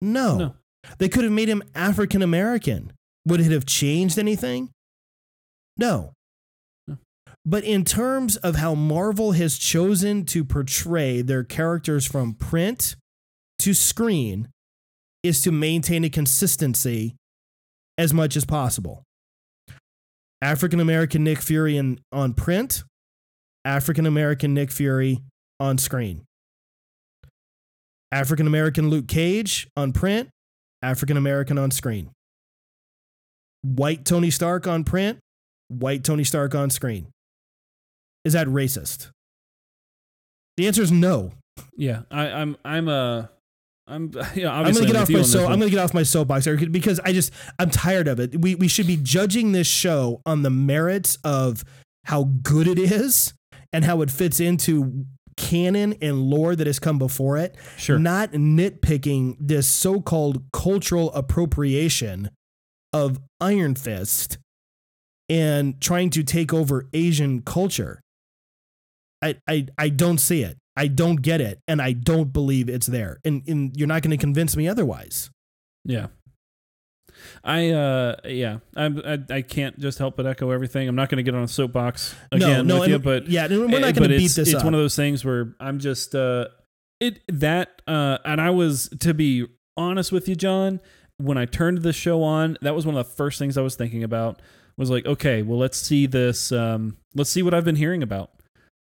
No. 0.00 0.36
No. 0.38 0.54
They 0.98 1.08
could 1.08 1.24
have 1.24 1.32
made 1.32 1.48
him 1.48 1.62
African 1.74 2.22
American. 2.22 2.92
Would 3.26 3.40
it 3.40 3.50
have 3.52 3.66
changed 3.66 4.18
anything? 4.18 4.70
No. 5.76 6.12
But 7.46 7.64
in 7.64 7.84
terms 7.84 8.36
of 8.36 8.56
how 8.56 8.74
Marvel 8.74 9.32
has 9.32 9.56
chosen 9.56 10.24
to 10.26 10.44
portray 10.44 11.22
their 11.22 11.42
characters 11.42 12.06
from 12.06 12.34
print 12.34 12.96
to 13.60 13.74
screen, 13.74 14.48
is 15.22 15.42
to 15.42 15.52
maintain 15.52 16.04
a 16.04 16.10
consistency 16.10 17.14
as 17.98 18.14
much 18.14 18.36
as 18.36 18.44
possible. 18.44 19.02
African 20.42 20.80
American 20.80 21.24
Nick 21.24 21.40
Fury 21.42 21.76
in, 21.76 22.00
on 22.12 22.32
print, 22.32 22.82
African 23.64 24.06
American 24.06 24.54
Nick 24.54 24.70
Fury 24.70 25.20
on 25.58 25.76
screen. 25.76 26.22
African 28.10 28.46
American 28.46 28.88
Luke 28.88 29.06
Cage 29.06 29.68
on 29.76 29.92
print, 29.92 30.30
African 30.82 31.16
American 31.16 31.58
on 31.58 31.70
screen. 31.70 32.10
White 33.62 34.06
Tony 34.06 34.30
Stark 34.30 34.66
on 34.66 34.84
print, 34.84 35.18
white 35.68 36.02
Tony 36.02 36.24
Stark 36.24 36.54
on 36.54 36.70
screen. 36.70 37.08
Is 38.24 38.32
that 38.34 38.46
racist? 38.46 39.10
The 40.56 40.66
answer 40.66 40.82
is 40.82 40.92
no. 40.92 41.32
Yeah, 41.76 42.02
I, 42.10 42.26
I'm 42.28 42.56
I'm 42.64 42.88
a 42.88 43.30
I'm 43.86 44.12
yeah. 44.34 44.52
I'm 44.52 44.72
gonna 44.72 44.86
get 44.86 44.88
with 44.88 44.96
off 44.96 45.10
my 45.10 45.22
so. 45.22 45.44
I'm 45.46 45.58
gonna 45.58 45.70
get 45.70 45.78
off 45.78 45.94
my 45.94 46.02
soapbox 46.02 46.46
because 46.70 47.00
I 47.00 47.12
just 47.12 47.32
I'm 47.58 47.70
tired 47.70 48.08
of 48.08 48.20
it. 48.20 48.40
We 48.40 48.54
we 48.54 48.68
should 48.68 48.86
be 48.86 48.96
judging 48.96 49.52
this 49.52 49.66
show 49.66 50.20
on 50.24 50.42
the 50.42 50.50
merits 50.50 51.18
of 51.24 51.64
how 52.04 52.24
good 52.42 52.66
it 52.66 52.78
is 52.78 53.34
and 53.72 53.84
how 53.84 54.00
it 54.02 54.10
fits 54.10 54.40
into 54.40 55.04
canon 55.36 55.94
and 56.02 56.22
lore 56.22 56.54
that 56.54 56.66
has 56.66 56.78
come 56.78 56.98
before 56.98 57.36
it. 57.36 57.56
sure. 57.76 57.98
Not 57.98 58.32
nitpicking 58.32 59.36
this 59.40 59.66
so-called 59.66 60.42
cultural 60.52 61.12
appropriation 61.12 62.30
of 62.92 63.20
Iron 63.40 63.74
Fist 63.74 64.38
and 65.28 65.80
trying 65.80 66.10
to 66.10 66.22
take 66.22 66.52
over 66.52 66.88
Asian 66.92 67.40
culture. 67.42 68.00
I 69.22 69.36
I 69.48 69.66
I 69.78 69.88
don't 69.88 70.18
see 70.18 70.42
it. 70.42 70.58
I 70.76 70.86
don't 70.86 71.16
get 71.16 71.40
it, 71.40 71.60
and 71.68 71.82
I 71.82 71.92
don't 71.92 72.32
believe 72.32 72.68
it's 72.68 72.86
there. 72.86 73.18
And, 73.24 73.42
and 73.46 73.76
you're 73.76 73.88
not 73.88 74.02
going 74.02 74.12
to 74.12 74.16
convince 74.16 74.56
me 74.56 74.66
otherwise. 74.68 75.30
Yeah. 75.84 76.06
I 77.44 77.70
uh 77.70 78.16
yeah 78.24 78.58
I'm 78.76 79.02
I, 79.04 79.18
I 79.28 79.42
can't 79.42 79.78
just 79.78 79.98
help 79.98 80.16
but 80.16 80.26
echo 80.26 80.50
everything. 80.50 80.88
I'm 80.88 80.94
not 80.94 81.10
going 81.10 81.18
to 81.18 81.22
get 81.22 81.34
on 81.34 81.42
a 81.42 81.48
soapbox 81.48 82.14
again 82.32 82.66
no, 82.66 82.76
no, 82.76 82.80
with 82.80 82.88
you, 82.88 82.98
but 82.98 83.28
yeah, 83.28 83.46
we're 83.46 83.64
eh, 83.64 83.78
not 83.78 83.94
going 83.94 84.08
to 84.08 84.08
beat 84.08 84.24
it's, 84.24 84.36
this 84.36 84.48
It's 84.48 84.58
up. 84.58 84.64
one 84.64 84.74
of 84.74 84.80
those 84.80 84.96
things 84.96 85.24
where 85.24 85.54
I'm 85.60 85.78
just 85.80 86.14
uh 86.14 86.46
it 86.98 87.20
that 87.28 87.82
uh 87.86 88.18
and 88.24 88.40
I 88.40 88.50
was 88.50 88.88
to 89.00 89.12
be 89.12 89.46
honest 89.76 90.12
with 90.12 90.28
you, 90.28 90.36
John, 90.36 90.80
when 91.18 91.36
I 91.36 91.44
turned 91.44 91.82
the 91.82 91.92
show 91.92 92.22
on, 92.22 92.56
that 92.62 92.74
was 92.74 92.86
one 92.86 92.96
of 92.96 93.06
the 93.06 93.12
first 93.12 93.38
things 93.38 93.58
I 93.58 93.62
was 93.62 93.74
thinking 93.74 94.02
about 94.02 94.40
was 94.78 94.90
like, 94.90 95.04
okay, 95.04 95.42
well 95.42 95.58
let's 95.58 95.76
see 95.76 96.06
this 96.06 96.52
um 96.52 96.96
let's 97.14 97.28
see 97.28 97.42
what 97.42 97.52
I've 97.52 97.64
been 97.64 97.76
hearing 97.76 98.02
about. 98.02 98.30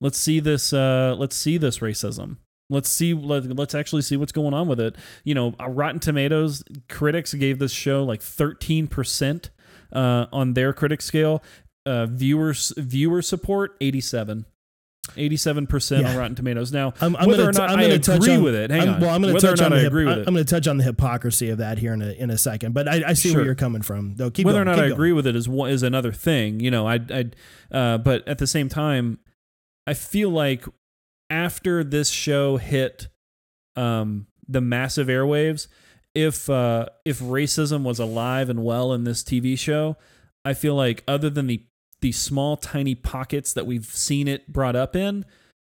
Let's 0.01 0.17
see 0.17 0.39
this 0.41 0.73
uh 0.73 1.15
let's 1.17 1.35
see 1.35 1.57
this 1.57 1.79
racism. 1.79 2.37
Let's 2.69 2.89
see 2.89 3.13
let, 3.13 3.45
let's 3.55 3.75
actually 3.75 4.01
see 4.01 4.17
what's 4.17 4.31
going 4.33 4.53
on 4.53 4.67
with 4.67 4.79
it. 4.79 4.95
You 5.23 5.35
know, 5.35 5.53
uh, 5.59 5.69
Rotten 5.69 5.99
Tomatoes 5.99 6.63
critics 6.89 7.33
gave 7.33 7.59
this 7.59 7.71
show 7.71 8.03
like 8.03 8.19
13% 8.21 9.49
uh 9.93 10.25
on 10.33 10.53
their 10.55 10.73
critic 10.73 11.01
scale. 11.01 11.43
Uh 11.85 12.05
viewers 12.07 12.73
viewer 12.77 13.21
support 13.21 13.77
87. 13.79 14.45
87% 15.15 16.01
Yeah. 16.01 16.09
on 16.11 16.15
Rotten 16.17 16.35
Tomatoes. 16.35 16.71
Now, 16.71 16.93
I'm, 17.01 17.15
I'm 17.15 17.27
whether 17.27 17.43
gonna 17.45 17.49
or 17.49 17.53
not 17.53 17.69
I'm 17.71 17.79
I 17.79 17.83
agree 17.83 17.99
touch 17.99 18.29
on, 18.29 18.43
with 18.43 18.53
it, 18.55 18.69
hang 18.69 18.81
I'm, 18.81 18.89
on. 18.95 19.01
Well, 19.01 19.09
I'm 19.15 19.21
going 19.21 19.33
to 19.35 19.41
touch 19.41 19.59
on 19.59 19.71
the 19.71 19.77
i'm 19.87 20.33
going 20.33 20.35
to 20.35 20.43
touch 20.45 20.67
on 20.67 20.77
the 20.77 20.83
hypocrisy 20.83 21.49
of 21.49 21.57
that 21.57 21.79
here 21.79 21.93
in 21.93 22.01
a 22.03 22.11
in 22.11 22.29
a 22.29 22.37
second. 22.37 22.73
But 22.73 22.87
I, 22.87 23.09
I 23.09 23.13
see 23.13 23.29
Sure. 23.29 23.39
where 23.39 23.45
you're 23.45 23.55
coming 23.55 23.81
from, 23.81 24.15
though. 24.15 24.29
Keep 24.29 24.45
whether 24.45 24.59
going, 24.63 24.67
or 24.67 24.71
not 24.71 24.79
I 24.79 24.83
going. 24.83 24.91
agree 24.93 25.11
with 25.11 25.25
it 25.25 25.35
is 25.35 25.47
is 25.47 25.81
another 25.83 26.11
thing. 26.11 26.59
You 26.59 26.69
know, 26.69 26.87
I 26.87 26.99
I 27.09 27.25
uh, 27.75 27.97
but 27.97 28.27
at 28.27 28.37
the 28.37 28.45
same 28.47 28.69
time, 28.69 29.17
I 29.87 29.93
feel 29.93 30.29
like 30.29 30.65
after 31.29 31.83
this 31.83 32.09
show 32.09 32.57
hit 32.57 33.07
um, 33.75 34.27
the 34.47 34.61
massive 34.61 35.07
airwaves, 35.07 35.67
if 36.13 36.49
uh, 36.49 36.87
if 37.05 37.19
racism 37.19 37.83
was 37.83 37.99
alive 37.99 38.49
and 38.49 38.63
well 38.63 38.91
in 38.93 39.03
this 39.05 39.23
TV 39.23 39.57
show, 39.57 39.95
I 40.43 40.53
feel 40.53 40.75
like 40.75 41.03
other 41.07 41.29
than 41.29 41.47
the 41.47 41.63
the 42.01 42.11
small 42.11 42.57
tiny 42.57 42.95
pockets 42.95 43.53
that 43.53 43.65
we've 43.67 43.85
seen 43.85 44.27
it 44.27 44.51
brought 44.51 44.75
up 44.75 44.95
in, 44.95 45.23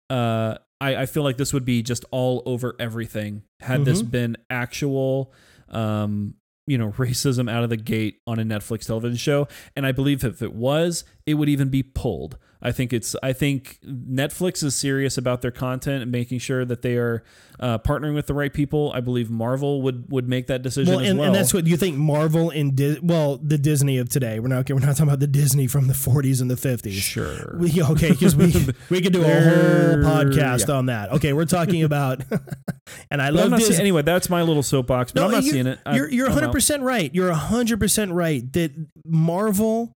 uh, 0.10 0.56
I, 0.82 0.96
I 0.98 1.06
feel 1.06 1.24
like 1.24 1.38
this 1.38 1.54
would 1.54 1.64
be 1.66 1.82
just 1.82 2.04
all 2.12 2.44
over 2.46 2.76
everything 2.80 3.44
had 3.62 3.86
this 3.86 4.02
Mhm. 4.04 4.12
been 4.12 4.38
actual 4.50 5.34
um, 5.70 6.36
you 6.68 6.78
know 6.78 6.92
racism 6.98 7.50
out 7.50 7.64
of 7.64 7.70
the 7.70 7.78
gate 7.78 8.20
on 8.28 8.40
a 8.40 8.44
Netflix 8.44 8.86
television 8.86 9.18
show. 9.18 9.48
And 9.76 9.86
I 9.88 9.92
believe 9.92 10.24
if 10.24 10.42
it 10.42 10.54
was, 10.54 11.04
it 11.28 11.36
would 11.36 11.50
even 11.50 11.70
be 11.70 11.84
pulled. 11.84 12.38
I 12.60 12.72
think 12.72 12.92
it's 12.92 13.16
I 13.22 13.34
think 13.34 13.78
Netflix 13.86 14.64
is 14.64 14.76
serious 14.76 15.16
about 15.16 15.44
their 15.44 15.52
content 15.52 16.02
and 16.02 16.12
making 16.12 16.40
sure 16.40 16.66
that 16.66 16.82
they 16.82 16.96
are 16.98 17.24
uh, 17.60 17.78
partnering 17.78 18.16
with 18.16 18.26
the 18.26 18.34
right 18.34 18.52
people. 18.52 18.92
I 18.96 19.00
believe 19.00 19.30
Marvel 19.30 19.84
would 19.84 20.12
would 20.12 20.28
make 20.28 20.48
that 20.48 20.64
decision 20.64 20.92
Well, 20.96 21.04
as 21.04 21.10
and, 21.12 21.20
well. 21.20 21.28
and 21.28 21.36
that's 21.36 21.54
what 21.54 21.68
you 21.68 21.78
think 21.78 21.98
Marvel 21.98 22.50
and 22.50 22.76
Dis- 22.76 23.00
well, 23.04 23.38
the 23.38 23.60
Disney 23.60 24.00
of 24.00 24.10
today. 24.10 24.40
We're 24.40 24.48
not 24.48 24.68
we're 24.72 24.80
not 24.80 24.88
talking 24.96 25.04
about 25.04 25.20
the 25.20 25.28
Disney 25.28 25.68
from 25.68 25.86
the 25.86 25.94
40s 25.94 26.42
and 26.42 26.50
the 26.50 26.56
50s. 26.56 26.94
sure. 26.94 27.58
We, 27.60 27.80
okay, 27.80 28.10
because 28.10 28.36
we 28.36 28.48
we 28.90 29.02
could 29.02 29.14
do 29.14 29.22
a 29.22 29.26
whole 29.28 29.98
podcast 30.04 30.68
yeah. 30.68 30.76
on 30.76 30.88
that. 30.88 31.12
Okay, 31.12 31.34
we're 31.34 31.46
talking 31.46 31.84
about, 31.84 32.24
and 33.12 33.22
I 33.22 33.28
But 33.28 33.34
love 33.36 33.46
I'm 33.46 33.52
not 33.52 33.60
Disney. 33.60 33.74
seeing, 33.76 33.82
anyway. 33.82 34.02
That's 34.02 34.32
my 34.32 34.42
little 34.42 34.64
soapbox, 34.64 35.12
but 35.12 35.22
I'm 35.26 35.32
not 35.32 35.44
seeing 35.44 35.68
it. 35.68 35.78
I- 35.86 35.96
You're 35.96 36.10
you're 36.10 36.26
100 36.30 36.52
percent 36.52 36.82
right. 36.82 37.14
You're 37.14 37.30
100 37.30 37.80
percent 37.80 38.14
right 38.14 38.52
that 38.54 38.72
Marvel, 39.06 39.94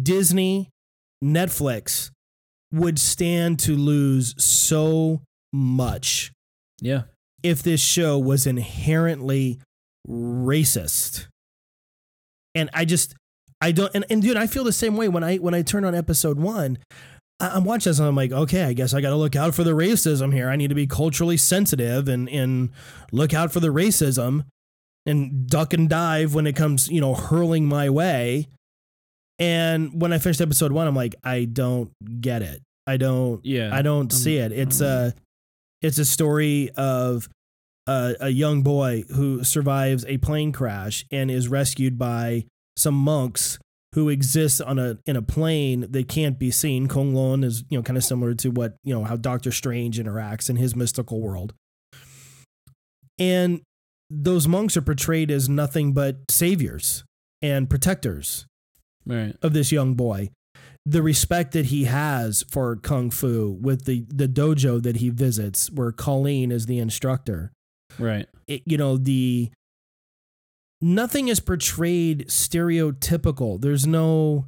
Disney, 0.00 0.70
Netflix 1.22 2.10
would 2.72 2.98
stand 2.98 3.58
to 3.60 3.76
lose 3.76 4.34
so 4.42 5.20
much 5.52 6.32
Yeah, 6.80 7.02
if 7.42 7.62
this 7.62 7.80
show 7.80 8.18
was 8.18 8.46
inherently 8.46 9.60
racist. 10.08 11.26
And 12.54 12.70
I 12.72 12.84
just 12.84 13.14
I 13.60 13.72
don't 13.72 13.90
and, 13.94 14.04
and 14.10 14.22
dude, 14.22 14.36
I 14.36 14.46
feel 14.46 14.64
the 14.64 14.72
same 14.72 14.96
way 14.96 15.08
when 15.08 15.22
I 15.24 15.36
when 15.36 15.54
I 15.54 15.62
turn 15.62 15.84
on 15.84 15.94
episode 15.94 16.38
one. 16.38 16.78
I- 17.40 17.50
I'm 17.50 17.64
watching 17.64 17.90
this 17.90 17.98
and 17.98 18.08
I'm 18.08 18.16
like, 18.16 18.32
okay, 18.32 18.64
I 18.64 18.72
guess 18.72 18.94
I 18.94 19.00
got 19.00 19.10
to 19.10 19.16
look 19.16 19.36
out 19.36 19.54
for 19.54 19.64
the 19.64 19.72
racism 19.72 20.32
here. 20.32 20.48
I 20.48 20.56
need 20.56 20.68
to 20.68 20.74
be 20.74 20.86
culturally 20.86 21.36
sensitive 21.36 22.08
and 22.08 22.28
and 22.28 22.70
look 23.10 23.34
out 23.34 23.52
for 23.52 23.60
the 23.60 23.68
racism 23.68 24.44
and 25.06 25.46
duck 25.48 25.72
and 25.72 25.88
dive 25.88 26.34
when 26.34 26.46
it 26.46 26.56
comes, 26.56 26.88
you 26.88 27.00
know, 27.00 27.14
hurling 27.14 27.66
my 27.66 27.90
way. 27.90 28.48
And 29.42 30.00
when 30.00 30.12
I 30.12 30.18
finished 30.18 30.40
episode 30.40 30.70
one, 30.70 30.86
I'm 30.86 30.94
like, 30.94 31.16
I 31.24 31.46
don't 31.46 31.90
get 32.20 32.42
it. 32.42 32.62
I 32.86 32.96
don't 32.96 33.44
yeah. 33.44 33.74
I 33.74 33.82
don't 33.82 34.12
Um, 34.12 34.16
see 34.16 34.36
it. 34.36 34.52
It's 34.52 34.80
a 34.80 35.14
it's 35.82 35.98
a 35.98 36.04
story 36.04 36.70
of 36.76 37.28
a, 37.88 38.14
a 38.20 38.28
young 38.28 38.62
boy 38.62 39.02
who 39.14 39.42
survives 39.42 40.04
a 40.06 40.18
plane 40.18 40.52
crash 40.52 41.04
and 41.10 41.28
is 41.28 41.48
rescued 41.48 41.98
by 41.98 42.44
some 42.76 42.94
monks 42.94 43.58
who 43.94 44.08
exist 44.08 44.62
on 44.62 44.78
a 44.78 44.98
in 45.06 45.16
a 45.16 45.22
plane 45.22 45.86
that 45.90 46.06
can't 46.08 46.38
be 46.38 46.52
seen. 46.52 46.86
K'un-Lun 46.86 47.42
is 47.42 47.64
you 47.68 47.76
know 47.76 47.82
kind 47.82 47.96
of 47.96 48.04
similar 48.04 48.34
to 48.34 48.50
what 48.50 48.76
you 48.84 48.94
know 48.94 49.02
how 49.02 49.16
Doctor 49.16 49.50
Strange 49.50 49.98
interacts 49.98 50.48
in 50.48 50.54
his 50.54 50.76
mystical 50.76 51.20
world, 51.20 51.52
and 53.18 53.60
those 54.08 54.46
monks 54.46 54.76
are 54.76 54.82
portrayed 54.82 55.30
as 55.32 55.48
nothing 55.48 55.92
but 55.92 56.30
saviors 56.30 57.02
and 57.40 57.68
protectors 57.68 58.46
right. 59.06 59.36
of 59.42 59.52
this 59.52 59.72
young 59.72 59.94
boy 59.94 60.28
the 60.84 61.00
respect 61.02 61.52
that 61.52 61.66
he 61.66 61.84
has 61.84 62.44
for 62.50 62.74
kung 62.76 63.10
fu 63.10 63.56
with 63.60 63.84
the 63.84 64.04
the 64.08 64.26
dojo 64.26 64.82
that 64.82 64.96
he 64.96 65.10
visits 65.10 65.70
where 65.70 65.92
Colleen 65.92 66.50
is 66.50 66.66
the 66.66 66.78
instructor 66.80 67.52
Right. 67.98 68.26
it, 68.48 68.62
you 68.66 68.76
know 68.76 68.96
the 68.96 69.50
nothing 70.80 71.28
is 71.28 71.40
portrayed 71.40 72.26
stereotypical 72.28 73.60
there's 73.60 73.86
no 73.86 74.46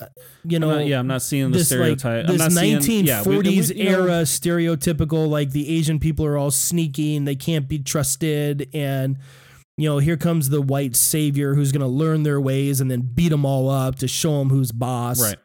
uh, 0.00 0.06
you 0.44 0.56
I'm 0.56 0.60
know 0.60 0.74
not- 0.76 0.86
yeah, 0.86 1.00
I'm 1.00 1.08
not 1.08 1.22
seeing 1.22 1.50
the 1.50 1.58
this 1.58 1.72
like 1.72 1.98
stereotype. 1.98 2.28
I'm 2.28 2.36
this 2.36 2.54
not 2.54 2.82
seeing, 2.84 3.04
yeah, 3.04 3.22
we- 3.24 3.36
1940s 3.38 3.70
we- 3.74 3.78
you 3.82 3.84
know, 3.90 4.04
era 4.04 4.22
stereotypical 4.22 5.28
like 5.28 5.50
the 5.50 5.68
Asian 5.76 5.98
people 5.98 6.24
are 6.24 6.38
all 6.38 6.52
sneaky 6.52 7.16
and 7.16 7.26
they 7.26 7.34
can't 7.34 7.66
be 7.68 7.80
trusted 7.80 8.68
and 8.72 9.16
you 9.78 9.88
know 9.88 9.98
here 9.98 10.16
comes 10.18 10.50
the 10.50 10.60
white 10.60 10.94
savior 10.96 11.54
who's 11.54 11.72
going 11.72 11.80
to 11.80 11.86
learn 11.86 12.22
their 12.24 12.40
ways 12.40 12.80
and 12.80 12.90
then 12.90 13.00
beat 13.00 13.30
them 13.30 13.46
all 13.46 13.70
up 13.70 13.96
to 13.96 14.06
show 14.08 14.38
them 14.40 14.50
who's 14.50 14.72
boss 14.72 15.20
Right. 15.22 15.36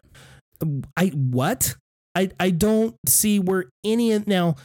I 0.97 1.07
what 1.07 1.75
I 2.15 2.29
I 2.39 2.49
don't 2.49 2.95
see 3.07 3.39
where 3.39 3.65
any 3.83 4.11
of 4.11 4.27
now. 4.27 4.55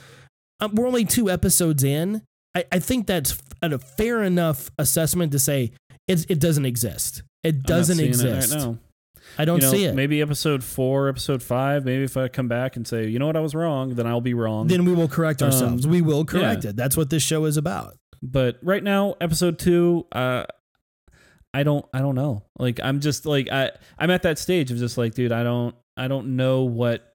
Um, 0.61 0.75
we're 0.75 0.87
only 0.89 1.05
two 1.05 1.31
episodes 1.31 1.85
in. 1.85 2.23
I, 2.55 2.65
I 2.73 2.79
think 2.81 3.07
that's 3.07 3.41
a 3.63 3.79
fair 3.79 4.23
enough 4.23 4.71
assessment 4.79 5.33
to 5.33 5.39
say 5.39 5.73
it 6.09 6.27
it 6.29 6.41
doesn't 6.41 6.65
exist. 6.67 7.23
It 7.45 7.63
doesn't 7.63 7.97
seeing 7.97 8.09
it 8.09 8.15
exist. 8.15 8.55
right 8.55 8.61
now. 8.63 8.79
I 9.39 9.45
don't 9.45 9.59
You 9.59 9.63
know, 9.67 9.73
see 9.73 9.85
it. 9.85 9.95
Maybe 9.95 10.21
episode 10.23 10.65
four, 10.65 11.09
episode 11.09 11.43
five. 11.43 11.85
Maybe 11.85 12.03
if 12.03 12.17
I 12.17 12.29
come 12.29 12.49
back 12.49 12.77
and 12.77 12.87
say, 12.89 13.07
you 13.09 13.19
know 13.19 13.27
what, 13.27 13.37
I 13.37 13.41
was 13.41 13.55
wrong, 13.55 13.95
then 13.95 14.07
I'll 14.07 14.21
be 14.23 14.35
wrong. 14.35 14.67
then 14.69 14.85
we 14.85 14.93
will 14.95 15.07
correct 15.09 15.43
Um, 15.43 15.47
ourselves. 15.47 15.87
we 15.87 16.01
will 16.01 16.25
correct 16.25 16.65
it. 16.65 16.77
That's 16.77 16.97
what 16.97 17.11
this 17.11 17.23
show 17.23 17.45
is 17.45 17.57
about. 17.57 17.95
But 18.23 18.59
right 18.63 18.83
now, 18.83 19.15
episode 19.21 19.59
two, 19.59 20.07
uh, 20.13 20.45
I 21.55 21.63
don't, 21.63 21.85
I 21.93 22.01
don't 22.01 22.15
know. 22.15 22.45
Like, 22.59 22.79
I'm 22.83 23.01
just 23.01 23.27
like, 23.27 23.49
I, 23.51 23.71
I'm 23.99 24.11
at 24.11 24.23
that 24.23 24.39
stage 24.39 24.71
of 24.71 24.79
just 24.79 24.99
like, 24.99 25.15
dude, 25.15 25.33
I 25.33 25.43
don't, 25.43 25.75
I 25.97 26.07
don't 26.07 26.37
know 26.37 26.63
what 26.63 27.15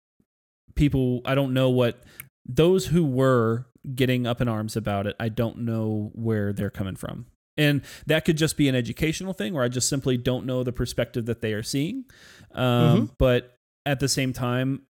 people, 0.76 1.22
I 1.26 1.36
don't 1.36 1.54
know 1.54 1.70
what 1.70 2.04
those 2.46 2.88
who 2.88 3.06
were 3.06 3.68
getting 3.94 4.26
up 4.26 4.42
in 4.42 4.48
arms 4.48 4.76
about 4.76 5.08
it. 5.08 5.16
I 5.20 5.30
don't 5.30 5.60
know 5.60 6.12
where 6.14 6.52
they're 6.52 6.70
coming 6.70 6.96
from. 6.96 7.28
And 7.58 7.84
that 8.08 8.26
could 8.26 8.38
just 8.38 8.58
be 8.58 8.68
an 8.68 8.76
educational 8.76 9.34
thing 9.34 9.54
where 9.54 9.64
I 9.64 9.68
just 9.68 9.88
simply 9.88 10.18
don't 10.18 10.46
know 10.46 10.64
the 10.64 10.72
perspective 10.72 11.28
that 11.28 11.42
they 11.42 11.54
are 11.54 11.64
seeing. 11.64 12.06
Um, 12.54 13.12
But 13.20 13.58
at 13.86 14.00
the 14.00 14.10
same 14.10 14.34
time, 14.34 14.82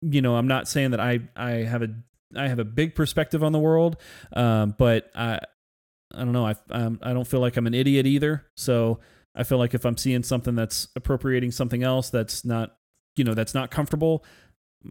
you 0.00 0.22
know, 0.22 0.36
I'm 0.36 0.46
not 0.46 0.68
saying 0.68 0.92
that 0.92 1.00
I, 1.00 1.20
I 1.34 1.50
have 1.64 1.82
a, 1.82 1.88
I 2.36 2.48
have 2.48 2.60
a 2.60 2.64
big 2.64 2.94
perspective 2.94 3.42
on 3.42 3.52
the 3.52 3.58
world. 3.58 3.96
Um, 4.32 4.74
but 4.78 5.10
I, 5.14 5.40
I 6.14 6.18
don't 6.18 6.32
know. 6.32 6.46
I, 6.46 6.54
um, 6.70 6.98
I 7.02 7.12
don't 7.12 7.26
feel 7.26 7.40
like 7.40 7.56
I'm 7.56 7.66
an 7.66 7.74
idiot 7.74 8.06
either. 8.06 8.44
So 8.56 9.00
I 9.34 9.44
feel 9.44 9.58
like 9.58 9.74
if 9.74 9.84
I'm 9.84 9.96
seeing 9.96 10.22
something 10.22 10.54
that's 10.54 10.88
appropriating 10.96 11.50
something 11.50 11.82
else 11.82 12.10
that's 12.10 12.44
not, 12.44 12.76
you 13.16 13.24
know, 13.24 13.34
that's 13.34 13.54
not 13.54 13.70
comfortable, 13.70 14.24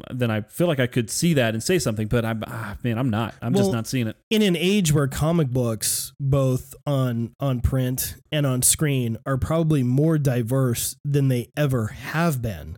then 0.10 0.32
I 0.32 0.42
feel 0.42 0.68
like 0.68 0.80
I 0.80 0.88
could 0.88 1.10
see 1.10 1.34
that 1.34 1.54
and 1.54 1.62
say 1.62 1.78
something. 1.78 2.08
But 2.08 2.24
I'm, 2.24 2.44
ah, 2.48 2.78
man, 2.84 2.98
I'm 2.98 3.10
not. 3.10 3.36
I'm 3.42 3.54
just 3.54 3.72
not 3.74 3.88
seeing 3.88 4.08
it. 4.08 4.16
in 4.30 4.42
an 4.42 4.56
age 4.56 4.94
where 4.94 5.08
comic 5.08 5.50
books 5.50 6.14
both 6.20 6.74
on 6.88 7.34
on 7.42 7.60
print 7.62 8.16
and 8.32 8.46
on 8.46 8.62
screen 8.62 9.18
are 9.26 9.38
probably 9.38 9.84
more 9.84 10.18
diverse 10.18 10.96
than 11.04 11.28
they 11.28 11.50
ever 11.58 11.88
have 11.88 12.42
been 12.42 12.78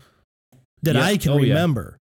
that 0.81 0.95
Yeah. 0.95 1.03
I 1.05 1.17
can 1.17 1.31
Oh, 1.33 1.37
yeah. 1.37 1.53
remember. 1.53 1.97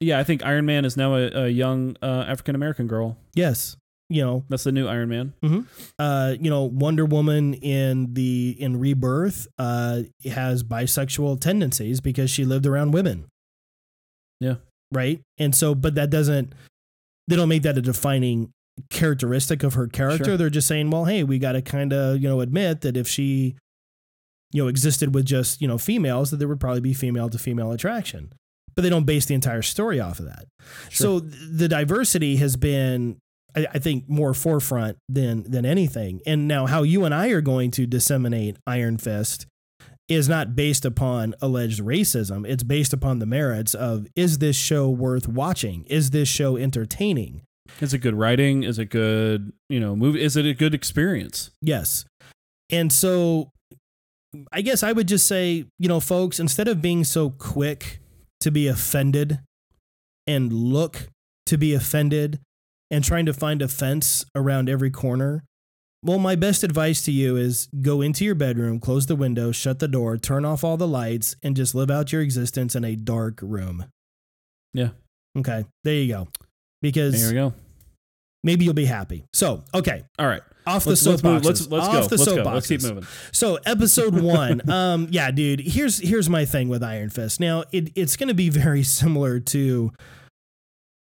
Yeah, 0.00 0.18
I 0.18 0.24
think 0.24 0.44
Iron 0.44 0.66
Man 0.66 0.84
is 0.84 0.98
now 0.98 1.14
a, 1.14 1.44
a 1.44 1.48
young 1.48 1.96
uh, 2.02 2.24
African 2.28 2.54
American 2.54 2.86
girl. 2.86 3.16
Yes. 3.34 3.76
You 4.10 4.22
know, 4.22 4.44
That's 4.50 4.64
the 4.64 4.72
new 4.72 4.86
Iron 4.86 5.08
Man. 5.08 5.66
uh, 5.98 6.34
you 6.38 6.50
know, 6.50 6.64
Wonder 6.64 7.06
Woman 7.06 7.54
in 7.54 8.12
the 8.14 8.54
in 8.58 8.78
Rebirth 8.78 9.48
uh, 9.58 10.02
has 10.30 10.62
bisexual 10.62 11.40
tendencies 11.40 12.00
because 12.00 12.30
she 12.30 12.44
lived 12.44 12.66
around 12.66 12.92
women. 12.92 13.24
Yeah. 14.40 14.56
Right. 14.92 15.20
And 15.38 15.54
so, 15.54 15.74
but 15.74 15.94
that 15.94 16.10
doesn't. 16.10 16.52
They 17.28 17.36
don't 17.36 17.48
make 17.48 17.62
that 17.62 17.78
a 17.78 17.82
defining 17.82 18.52
characteristic 18.90 19.62
of 19.62 19.74
her 19.74 19.86
character. 19.86 20.24
Sure. 20.24 20.36
They're 20.36 20.50
just 20.50 20.68
saying, 20.68 20.90
well, 20.90 21.06
hey, 21.06 21.24
we 21.24 21.38
got 21.38 21.52
to 21.52 21.62
kind 21.62 21.92
of 21.92 22.20
you 22.20 22.28
know 22.28 22.40
admit 22.40 22.82
that 22.82 22.96
if 22.96 23.08
she, 23.08 23.56
you 24.52 24.62
know, 24.62 24.68
existed 24.68 25.14
with 25.14 25.24
just 25.24 25.62
you 25.62 25.66
know 25.68 25.78
females, 25.78 26.30
that 26.30 26.36
there 26.36 26.48
would 26.48 26.60
probably 26.60 26.80
be 26.82 26.92
female 26.92 27.30
to 27.30 27.38
female 27.38 27.72
attraction. 27.72 28.32
But 28.76 28.82
they 28.82 28.90
don't 28.90 29.04
base 29.06 29.24
the 29.26 29.34
entire 29.34 29.62
story 29.62 29.98
off 30.00 30.18
of 30.18 30.26
that. 30.26 30.46
So 30.90 31.20
th- 31.20 31.32
the 31.48 31.68
diversity 31.68 32.36
has 32.36 32.56
been, 32.56 33.18
I, 33.56 33.66
I 33.74 33.78
think, 33.78 34.08
more 34.08 34.34
forefront 34.34 34.98
than 35.08 35.50
than 35.50 35.64
anything. 35.64 36.20
And 36.26 36.48
now, 36.48 36.66
how 36.66 36.82
you 36.82 37.04
and 37.04 37.14
I 37.14 37.28
are 37.28 37.40
going 37.40 37.70
to 37.72 37.86
disseminate 37.86 38.56
Iron 38.66 38.98
Fist 38.98 39.46
is 40.08 40.28
not 40.28 40.54
based 40.54 40.84
upon 40.84 41.34
alleged 41.40 41.80
racism. 41.80 42.46
It's 42.46 42.62
based 42.62 42.92
upon 42.92 43.18
the 43.18 43.26
merits 43.26 43.74
of 43.74 44.06
is 44.14 44.38
this 44.38 44.56
show 44.56 44.90
worth 44.90 45.28
watching? 45.28 45.84
Is 45.84 46.10
this 46.10 46.28
show 46.28 46.56
entertaining? 46.56 47.42
Is 47.80 47.94
it 47.94 47.98
good 47.98 48.14
writing? 48.14 48.62
Is 48.62 48.78
it 48.78 48.90
good, 48.90 49.52
you 49.68 49.80
know, 49.80 49.96
movie? 49.96 50.22
Is 50.22 50.36
it 50.36 50.44
a 50.44 50.52
good 50.52 50.74
experience? 50.74 51.50
Yes. 51.62 52.04
And 52.70 52.92
so 52.92 53.50
I 54.52 54.60
guess 54.60 54.82
I 54.82 54.92
would 54.92 55.08
just 55.08 55.26
say, 55.26 55.64
you 55.78 55.88
know, 55.88 56.00
folks, 56.00 56.38
instead 56.40 56.68
of 56.68 56.82
being 56.82 57.04
so 57.04 57.30
quick 57.30 58.00
to 58.40 58.50
be 58.50 58.66
offended 58.68 59.40
and 60.26 60.52
look 60.52 61.08
to 61.46 61.56
be 61.56 61.74
offended 61.74 62.40
and 62.94 63.02
trying 63.04 63.26
to 63.26 63.32
find 63.34 63.60
a 63.60 63.66
fence 63.66 64.24
around 64.36 64.68
every 64.68 64.90
corner, 64.90 65.42
well, 66.02 66.18
my 66.18 66.36
best 66.36 66.62
advice 66.62 67.02
to 67.06 67.10
you 67.12 67.36
is 67.36 67.68
go 67.80 68.00
into 68.00 68.24
your 68.24 68.34
bedroom, 68.34 68.78
close 68.78 69.06
the 69.06 69.16
window, 69.16 69.50
shut 69.50 69.78
the 69.80 69.88
door, 69.88 70.16
turn 70.16 70.44
off 70.44 70.62
all 70.62 70.76
the 70.76 70.86
lights, 70.86 71.34
and 71.42 71.56
just 71.56 71.74
live 71.74 71.90
out 71.90 72.12
your 72.12 72.22
existence 72.22 72.76
in 72.76 72.84
a 72.84 72.94
dark 72.94 73.40
room. 73.42 73.86
Yeah. 74.72 74.90
Okay. 75.36 75.64
There 75.82 75.94
you 75.94 76.08
go. 76.08 76.28
Because 76.82 77.20
There 77.20 77.30
we 77.30 77.34
go. 77.34 77.54
maybe 78.44 78.64
you'll 78.64 78.74
be 78.74 78.84
happy. 78.84 79.24
So, 79.32 79.64
okay. 79.74 80.04
All 80.18 80.26
right. 80.26 80.42
Off 80.66 80.84
the 80.84 80.90
Let's, 80.90 81.04
let's 81.06 81.22
Let's 81.22 81.44
let's 81.44 81.86
Off 81.88 81.92
go. 81.92 82.08
the 82.08 82.16
Let's 82.16 82.32
go. 82.32 82.42
Let's 82.42 82.66
keep 82.66 82.82
moving. 82.82 83.06
So 83.32 83.58
episode 83.66 84.14
one, 84.22 84.70
um, 84.70 85.08
yeah, 85.10 85.30
dude. 85.30 85.60
Here's 85.60 85.98
here's 85.98 86.30
my 86.30 86.44
thing 86.46 86.68
with 86.68 86.82
Iron 86.82 87.10
Fist. 87.10 87.38
Now 87.40 87.64
it, 87.72 87.90
it's 87.94 88.16
going 88.16 88.28
to 88.28 88.34
be 88.34 88.48
very 88.50 88.82
similar 88.82 89.40
to 89.40 89.92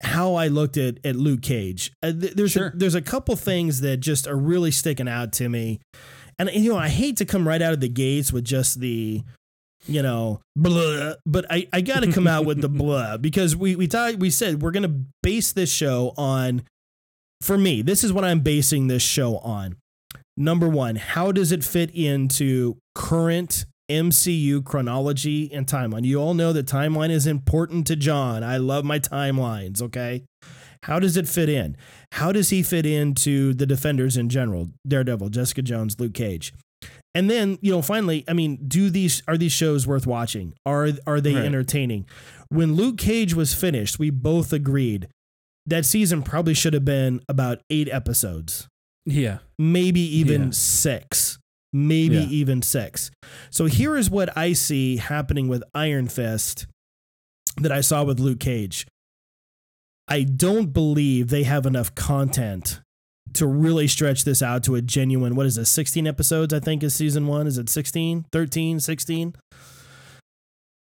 how 0.03 0.34
I 0.34 0.48
looked 0.48 0.76
at 0.76 0.98
at 1.05 1.16
Luke 1.16 1.42
Cage. 1.42 1.92
Uh, 2.03 2.12
th- 2.12 2.34
there's 2.34 2.53
Sure. 2.53 2.68
a, 2.68 2.76
there's 2.76 2.94
a 2.94 3.03
couple 3.03 3.36
things 3.36 3.80
that 3.82 3.98
just 3.98 4.26
are 4.26 4.36
really 4.36 4.70
sticking 4.70 5.09
out 5.09 5.32
to 5.34 5.48
me, 5.48 5.80
and 6.38 6.51
you 6.53 6.72
know 6.72 6.78
I 6.78 6.88
hate 6.88 7.16
to 7.18 7.24
come 7.24 7.46
right 7.46 7.61
out 7.61 7.72
of 7.72 7.80
the 7.80 7.88
gates 7.88 8.32
with 8.32 8.44
just 8.44 8.80
the 8.80 9.22
you 9.86 10.03
know 10.03 10.40
blah, 10.57 11.14
but 11.26 11.46
I 11.51 11.68
I 11.72 11.80
got 11.80 12.01
to 12.03 12.12
come 12.12 12.26
out 12.26 12.44
with 12.46 12.61
the 12.61 12.68
blah 12.80 13.16
because 13.16 13.57
we 13.57 13.76
we 13.76 13.86
thought 13.86 14.16
we 14.16 14.30
said 14.30 14.62
we're 14.62 14.70
going 14.72 14.82
to 14.90 15.05
base 15.22 15.53
this 15.53 15.70
show 15.72 16.12
on. 16.16 16.62
For 17.42 17.57
me, 17.57 17.80
this 17.80 18.05
is 18.05 18.12
what 18.12 18.22
I'm 18.24 18.40
basing 18.40 18.88
this 18.88 19.03
show 19.03 19.38
on 19.38 19.76
number 20.36 20.68
one, 20.68 20.96
how 20.96 21.32
does 21.32 21.53
it 21.53 21.62
fit 21.62 21.90
into 21.94 22.76
current 22.94 23.66
MCU 23.91 24.64
chronology 24.64 25.53
and 25.53 25.66
timeline? 25.66 26.05
You 26.05 26.20
all 26.20 26.34
know 26.34 26.53
that 26.53 26.66
timeline 26.66 27.11
is 27.11 27.26
important 27.26 27.86
to 27.88 27.97
John. 27.97 28.43
I 28.43 28.57
love 28.57 28.84
my 28.84 28.99
timelines, 28.99 29.82
okay? 29.82 30.24
How 30.84 30.99
does 30.99 31.16
it 31.16 31.28
fit 31.28 31.49
in? 31.51 31.76
How 32.12 32.32
does 32.32 32.49
he 32.51 32.62
fit 32.62 32.86
into 32.86 33.53
the 33.53 33.66
Defenders 33.66 34.16
in 34.16 34.28
general? 34.30 34.70
Daredevil, 34.88 35.28
Jessica 35.28 35.61
Jones, 35.62 35.99
Luke 36.01 36.14
Cage. 36.14 36.55
And 37.14 37.28
then, 37.28 37.59
you 37.61 37.72
know, 37.72 37.82
finally, 37.82 38.24
I 38.28 38.32
mean, 38.32 38.57
do 38.66 38.88
these 38.88 39.20
are 39.28 39.36
these 39.36 39.53
shows 39.53 39.86
worth 39.86 40.07
watching? 40.07 40.55
Are 40.64 40.91
are 41.07 41.20
they 41.20 41.34
Right. 41.34 41.45
entertaining? 41.45 42.07
When 42.49 42.74
Luke 42.76 42.97
Cage 42.99 43.34
was 43.34 43.53
finished, 43.53 43.99
we 43.99 44.11
both 44.11 44.53
agreed 44.53 45.09
that 45.66 45.84
season 45.84 46.22
probably 46.22 46.55
should 46.55 46.72
have 46.72 46.84
been 46.84 47.20
about 47.28 47.61
8 47.68 47.88
episodes 47.93 48.68
Yeah. 49.05 49.38
maybe 49.59 50.01
even 50.01 50.45
Yeah. 50.45 50.51
six, 50.53 51.38
maybe 51.72 52.16
Yeah. 52.16 52.26
even 52.28 52.62
six. 52.62 53.10
So 53.50 53.66
here 53.66 53.96
is 53.96 54.10
what 54.10 54.36
I 54.36 54.52
see 54.52 54.96
happening 54.96 55.48
with 55.48 55.62
Iron 55.74 56.08
Fist 56.08 56.66
that 57.60 57.72
I 57.72 57.80
saw 57.80 58.04
with 58.04 58.18
Luke 58.20 58.40
Cage. 58.40 58.86
I 60.08 60.22
don't 60.24 60.72
believe 60.72 61.28
they 61.28 61.44
have 61.44 61.66
enough 61.66 61.94
content 61.94 62.80
to 63.34 63.46
really 63.46 63.86
stretch 63.86 64.24
this 64.24 64.42
out 64.42 64.64
to 64.64 64.74
a 64.74 64.82
genuine 64.82 65.36
what 65.36 65.46
is 65.46 65.56
it 65.56 65.66
16 65.66 66.04
episodes 66.04 66.52
i 66.52 66.58
think 66.58 66.82
is 66.82 66.92
season 66.92 67.28
1 67.28 67.46
is 67.46 67.58
it 67.58 67.68
16 67.68 68.24
13 68.32 68.80
16 68.80 69.34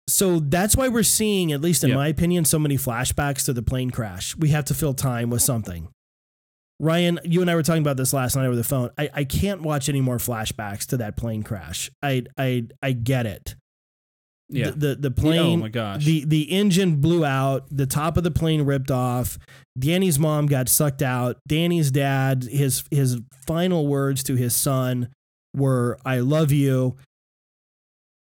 so 0.07 0.39
that's 0.39 0.75
why 0.75 0.87
we're 0.87 1.03
seeing 1.03 1.51
at 1.51 1.61
least 1.61 1.83
in 1.83 1.91
Yeah. 1.91 1.95
my 1.97 2.07
opinion 2.07 2.45
so 2.45 2.57
many 2.57 2.75
flashbacks 2.75 3.45
to 3.45 3.53
the 3.53 3.61
plane 3.61 3.91
crash 3.91 4.35
we 4.35 4.49
have 4.49 4.65
to 4.65 4.73
fill 4.73 4.95
time 4.95 5.29
with 5.29 5.43
something 5.43 5.89
Ryan, 6.79 7.19
you 7.23 7.41
and 7.41 7.49
I 7.49 7.55
were 7.55 7.63
talking 7.63 7.81
about 7.81 7.97
this 7.97 8.13
last 8.13 8.35
night 8.35 8.45
over 8.45 8.55
the 8.55 8.63
phone. 8.63 8.89
I, 8.97 9.09
I 9.13 9.23
can't 9.25 9.61
watch 9.61 9.89
any 9.89 10.01
more 10.01 10.17
flashbacks 10.17 10.85
to 10.87 10.97
that 10.97 11.17
plane 11.17 11.43
crash. 11.43 11.91
I 12.01 12.23
I 12.37 12.67
I 12.81 12.93
get 12.93 13.25
it. 13.25 13.55
Yeah. 14.49 14.71
The 14.71 14.95
the, 14.95 15.09
the 15.09 15.39
oh 15.39 15.57
my 15.57 15.69
gosh. 15.69 16.05
the 16.05 16.25
the 16.25 16.51
engine 16.51 16.95
blew 16.95 17.23
out, 17.23 17.65
the 17.69 17.85
top 17.85 18.17
of 18.17 18.23
the 18.23 18.31
plane 18.31 18.63
ripped 18.63 18.89
off. 18.89 19.37
Danny's 19.77 20.17
mom 20.17 20.47
got 20.47 20.69
sucked 20.69 21.01
out. 21.01 21.37
Danny's 21.47 21.91
dad, 21.91 22.43
his 22.43 22.83
his 22.89 23.19
final 23.45 23.87
words 23.87 24.23
to 24.23 24.35
his 24.35 24.55
son 24.55 25.09
were 25.55 25.99
"I 26.03 26.19
love 26.19 26.51
you." 26.51 26.97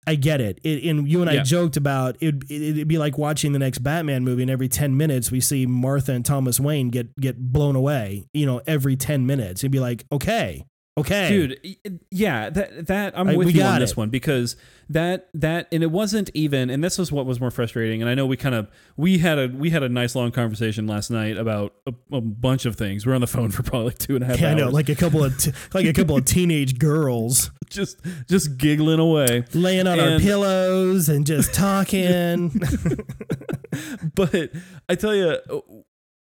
I 0.05 0.15
get 0.15 0.41
it. 0.41 0.59
it 0.63 0.84
and 0.84 1.07
you 1.07 1.21
and 1.21 1.30
I 1.30 1.34
Yeah. 1.35 1.43
joked 1.43 1.77
about 1.77 2.17
it. 2.19 2.43
It'd 2.49 2.88
be 2.88 2.97
like 2.97 3.17
watching 3.17 3.53
the 3.53 3.59
next 3.59 3.80
Batman 3.80 4.23
movie, 4.23 4.41
and 4.41 4.51
every 4.51 4.67
ten 4.67 4.97
minutes 4.97 5.31
we 5.31 5.39
see 5.39 5.65
Martha 5.65 6.11
and 6.13 6.25
Thomas 6.25 6.59
Wayne 6.59 6.89
get 6.89 7.15
get 7.19 7.38
blown 7.51 7.75
away. 7.75 8.25
You 8.34 8.45
know, 8.45 8.61
every 8.67 8.95
ten 8.95 9.25
minutes, 9.25 9.61
it'd 9.63 9.71
be 9.71 9.80
like, 9.80 10.05
okay, 10.11 10.65
Okay, 10.95 11.27
dude 11.27 11.59
yeah 12.11 12.51
that 12.51 12.85
that 12.85 13.17
i'm 13.17 13.27
I- 13.29 13.35
with 13.35 13.55
you 13.55 13.63
on 13.63 13.79
this 13.79 13.97
one 13.97 14.09
because 14.11 14.55
that 14.89 15.27
that 15.33 15.67
and 15.71 15.81
it 15.81 15.89
wasn't 15.89 16.29
even 16.35 16.69
and 16.69 16.83
this 16.83 16.99
was 16.99 17.11
what 17.11 17.25
was 17.25 17.39
more 17.39 17.49
frustrating 17.49 18.01
and 18.03 18.11
i 18.11 18.13
know 18.13 18.27
we 18.27 18.37
kind 18.37 18.53
of 18.53 18.69
we 18.95 19.17
had 19.17 19.39
a 19.39 19.47
we 19.47 19.71
had 19.71 19.81
a 19.81 19.89
nice 19.89 20.13
long 20.13 20.29
conversation 20.31 20.85
last 20.85 21.09
night 21.09 21.35
about 21.35 21.73
a, 21.87 21.93
a 22.15 22.21
bunch 22.21 22.65
of 22.65 22.75
things. 22.75 23.05
We 23.07 23.11
are 23.11 23.15
on 23.15 23.21
the 23.21 23.27
phone 23.27 23.49
for 23.49 23.63
probably 23.63 23.87
like 23.87 23.97
two 23.97 24.13
and 24.15 24.23
a 24.23 24.27
half 24.27 24.39
Yeah, 24.39 24.49
I 24.49 24.51
hours. 24.51 24.59
know, 24.61 24.69
like 24.69 24.89
a 24.89 24.95
couple 24.95 25.23
of 25.23 25.35
t- 25.37 25.51
like 25.73 25.85
a 25.87 25.93
couple 25.93 26.15
of 26.15 26.25
teenage 26.25 26.77
girls. 26.77 27.49
Just 27.69 27.99
just 28.29 28.57
giggling 28.57 28.99
away. 28.99 29.45
Laying 29.53 29.87
on 29.87 29.99
our 29.99 30.19
pillows 30.19 31.09
and 31.09 31.25
just 31.25 31.53
talking. 31.55 32.49
but 34.15 34.51
I 34.87 34.95
tell 34.95 35.15
you, 35.15 35.37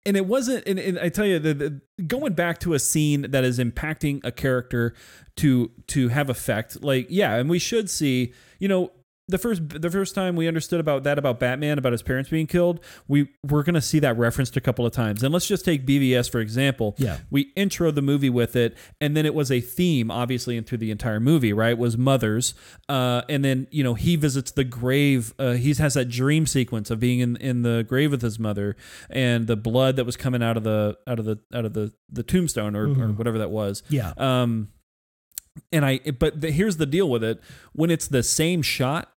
and 0.06 0.16
it 0.16 0.26
wasn't. 0.26 0.66
And, 0.66 0.78
and 0.78 0.98
I 0.98 1.08
tell 1.08 1.26
you, 1.26 1.38
the, 1.38 1.54
the, 1.54 1.80
going 2.06 2.34
back 2.34 2.58
to 2.60 2.74
a 2.74 2.78
scene 2.78 3.30
that 3.30 3.44
is 3.44 3.58
impacting 3.58 4.20
a 4.24 4.32
character 4.32 4.94
to 5.36 5.70
to 5.88 6.08
have 6.08 6.30
effect, 6.30 6.82
like 6.82 7.06
yeah, 7.08 7.34
and 7.36 7.48
we 7.48 7.58
should 7.58 7.90
see, 7.90 8.32
you 8.58 8.68
know. 8.68 8.92
The 9.26 9.38
first, 9.38 9.62
the 9.80 9.90
first 9.90 10.14
time 10.14 10.36
we 10.36 10.46
understood 10.46 10.80
about 10.80 11.02
that 11.04 11.18
about 11.18 11.40
Batman, 11.40 11.78
about 11.78 11.92
his 11.92 12.02
parents 12.02 12.28
being 12.28 12.46
killed, 12.46 12.80
we 13.08 13.28
we're 13.42 13.62
gonna 13.62 13.80
see 13.80 13.98
that 14.00 14.18
referenced 14.18 14.54
a 14.58 14.60
couple 14.60 14.84
of 14.84 14.92
times. 14.92 15.22
And 15.22 15.32
let's 15.32 15.46
just 15.46 15.64
take 15.64 15.86
BVS 15.86 16.30
for 16.30 16.40
example. 16.40 16.94
Yeah. 16.98 17.16
we 17.30 17.50
intro 17.56 17.90
the 17.90 18.02
movie 18.02 18.28
with 18.28 18.54
it, 18.54 18.76
and 19.00 19.16
then 19.16 19.24
it 19.24 19.34
was 19.34 19.50
a 19.50 19.62
theme, 19.62 20.10
obviously, 20.10 20.58
and 20.58 20.66
through 20.66 20.76
the 20.78 20.90
entire 20.90 21.20
movie, 21.20 21.54
right? 21.54 21.78
Was 21.78 21.96
mothers, 21.96 22.52
uh, 22.90 23.22
and 23.30 23.42
then 23.42 23.66
you 23.70 23.82
know 23.82 23.94
he 23.94 24.16
visits 24.16 24.50
the 24.50 24.62
grave. 24.64 25.32
Uh, 25.38 25.52
he 25.52 25.72
has 25.72 25.94
that 25.94 26.10
dream 26.10 26.44
sequence 26.46 26.90
of 26.90 27.00
being 27.00 27.20
in 27.20 27.36
in 27.36 27.62
the 27.62 27.82
grave 27.88 28.10
with 28.10 28.20
his 28.20 28.38
mother, 28.38 28.76
and 29.08 29.46
the 29.46 29.56
blood 29.56 29.96
that 29.96 30.04
was 30.04 30.18
coming 30.18 30.42
out 30.42 30.58
of 30.58 30.64
the 30.64 30.98
out 31.06 31.18
of 31.18 31.24
the 31.24 31.38
out 31.54 31.64
of 31.64 31.72
the 31.72 31.94
the 32.10 32.22
tombstone 32.22 32.76
or, 32.76 32.84
or 32.90 32.94
Mhm. 32.94 33.16
whatever 33.16 33.38
that 33.38 33.50
was. 33.50 33.82
yeah, 33.88 34.12
Um, 34.18 34.68
and 35.72 35.84
I, 35.84 36.00
but 36.18 36.42
the, 36.42 36.50
here's 36.50 36.76
the 36.76 36.84
deal 36.86 37.08
with 37.08 37.24
it: 37.24 37.40
when 37.72 37.90
it's 37.90 38.06
the 38.06 38.22
same 38.22 38.60
shot 38.60 39.12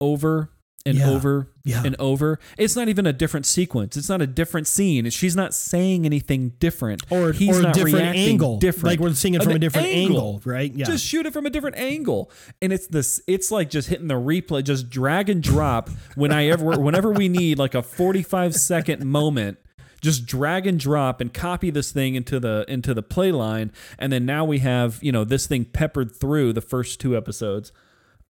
over 0.00 0.50
and 0.84 0.98
Yeah. 0.98 1.10
over 1.10 1.48
yeah, 1.64 1.82
and 1.84 1.96
over, 1.98 2.38
it's 2.56 2.76
not 2.76 2.88
even 2.88 3.06
a 3.06 3.12
different 3.12 3.44
sequence. 3.44 3.96
It's 3.96 4.08
not 4.08 4.22
a 4.22 4.26
different 4.26 4.68
scene. 4.68 5.10
She's 5.10 5.34
not 5.34 5.52
saying 5.52 6.04
anything 6.06 6.52
different. 6.60 7.02
or 7.10 7.32
he's 7.32 7.56
or 7.56 7.58
a 7.58 7.62
not 7.64 7.74
different 7.74 7.94
reacting 7.96 8.28
angle. 8.28 8.58
different. 8.58 8.84
Like 8.84 9.00
we're 9.00 9.14
seeing 9.14 9.34
it 9.34 9.42
from 9.42 9.50
An 9.50 9.56
a 9.56 9.58
different 9.58 9.88
angle. 9.88 10.16
angle, 10.16 10.42
right? 10.44 10.72
Yeah, 10.72 10.86
Just 10.86 11.04
shoot 11.04 11.26
it 11.26 11.32
from 11.32 11.44
a 11.44 11.50
different 11.50 11.76
angle, 11.76 12.30
and 12.62 12.72
it's 12.72 12.86
this. 12.86 13.20
It's 13.26 13.50
like 13.50 13.68
just 13.68 13.88
hitting 13.88 14.06
the 14.06 14.14
replay, 14.14 14.62
just 14.62 14.88
drag 14.88 15.28
and 15.28 15.42
drop. 15.42 15.90
when 16.14 16.30
I 16.30 16.46
ever, 16.50 16.64
whenever 16.80 17.10
we 17.10 17.28
need 17.28 17.58
like 17.58 17.74
a 17.74 17.82
forty-five 17.82 18.54
second 18.54 19.04
moment, 19.04 19.58
just 20.00 20.24
drag 20.24 20.68
and 20.68 20.78
drop 20.78 21.20
and 21.20 21.34
copy 21.34 21.70
this 21.70 21.90
thing 21.90 22.14
into 22.14 22.38
the 22.38 22.64
into 22.68 22.94
the 22.94 23.02
play 23.02 23.32
line, 23.32 23.72
and 23.98 24.12
then 24.12 24.24
now 24.24 24.44
we 24.44 24.60
have 24.60 25.00
you 25.02 25.10
know 25.10 25.24
this 25.24 25.48
thing 25.48 25.64
peppered 25.64 26.14
through 26.14 26.52
the 26.52 26.60
first 26.60 27.00
two 27.00 27.16
episodes, 27.16 27.72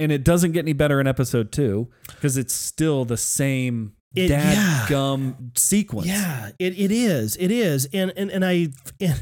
and 0.04 0.12
it 0.12 0.22
doesn't 0.22 0.52
get 0.52 0.60
any 0.60 0.72
better 0.72 1.00
in 1.00 1.06
episode 1.08 1.50
two 1.50 1.88
because 2.06 2.36
it's 2.36 2.54
still 2.54 3.04
the 3.04 3.16
same 3.16 3.94
It- 4.14 4.28
dad 4.28 4.54
yeah. 4.56 4.86
gum 4.88 5.50
sequence. 5.56 6.06
Yeah, 6.06 6.50
it, 6.58 6.78
it 6.78 6.92
is. 6.92 7.36
It 7.36 7.50
is. 7.50 7.88
And 7.92 8.12
and, 8.16 8.30
and 8.30 8.44
I 8.44 8.68
and 9.00 9.20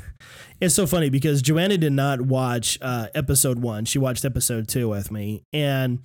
it's 0.61 0.75
so 0.75 0.87
funny 0.87 1.09
because 1.11 1.43
Joanna 1.43 1.77
did 1.79 1.93
not 1.93 2.21
watch 2.21 2.79
uh, 2.83 3.07
episode 3.15 3.59
one. 3.61 3.85
She 3.85 3.99
watched 3.99 4.25
episode 4.25 4.69
two 4.69 4.89
with 4.89 5.11
me. 5.11 5.43
And 5.53 6.01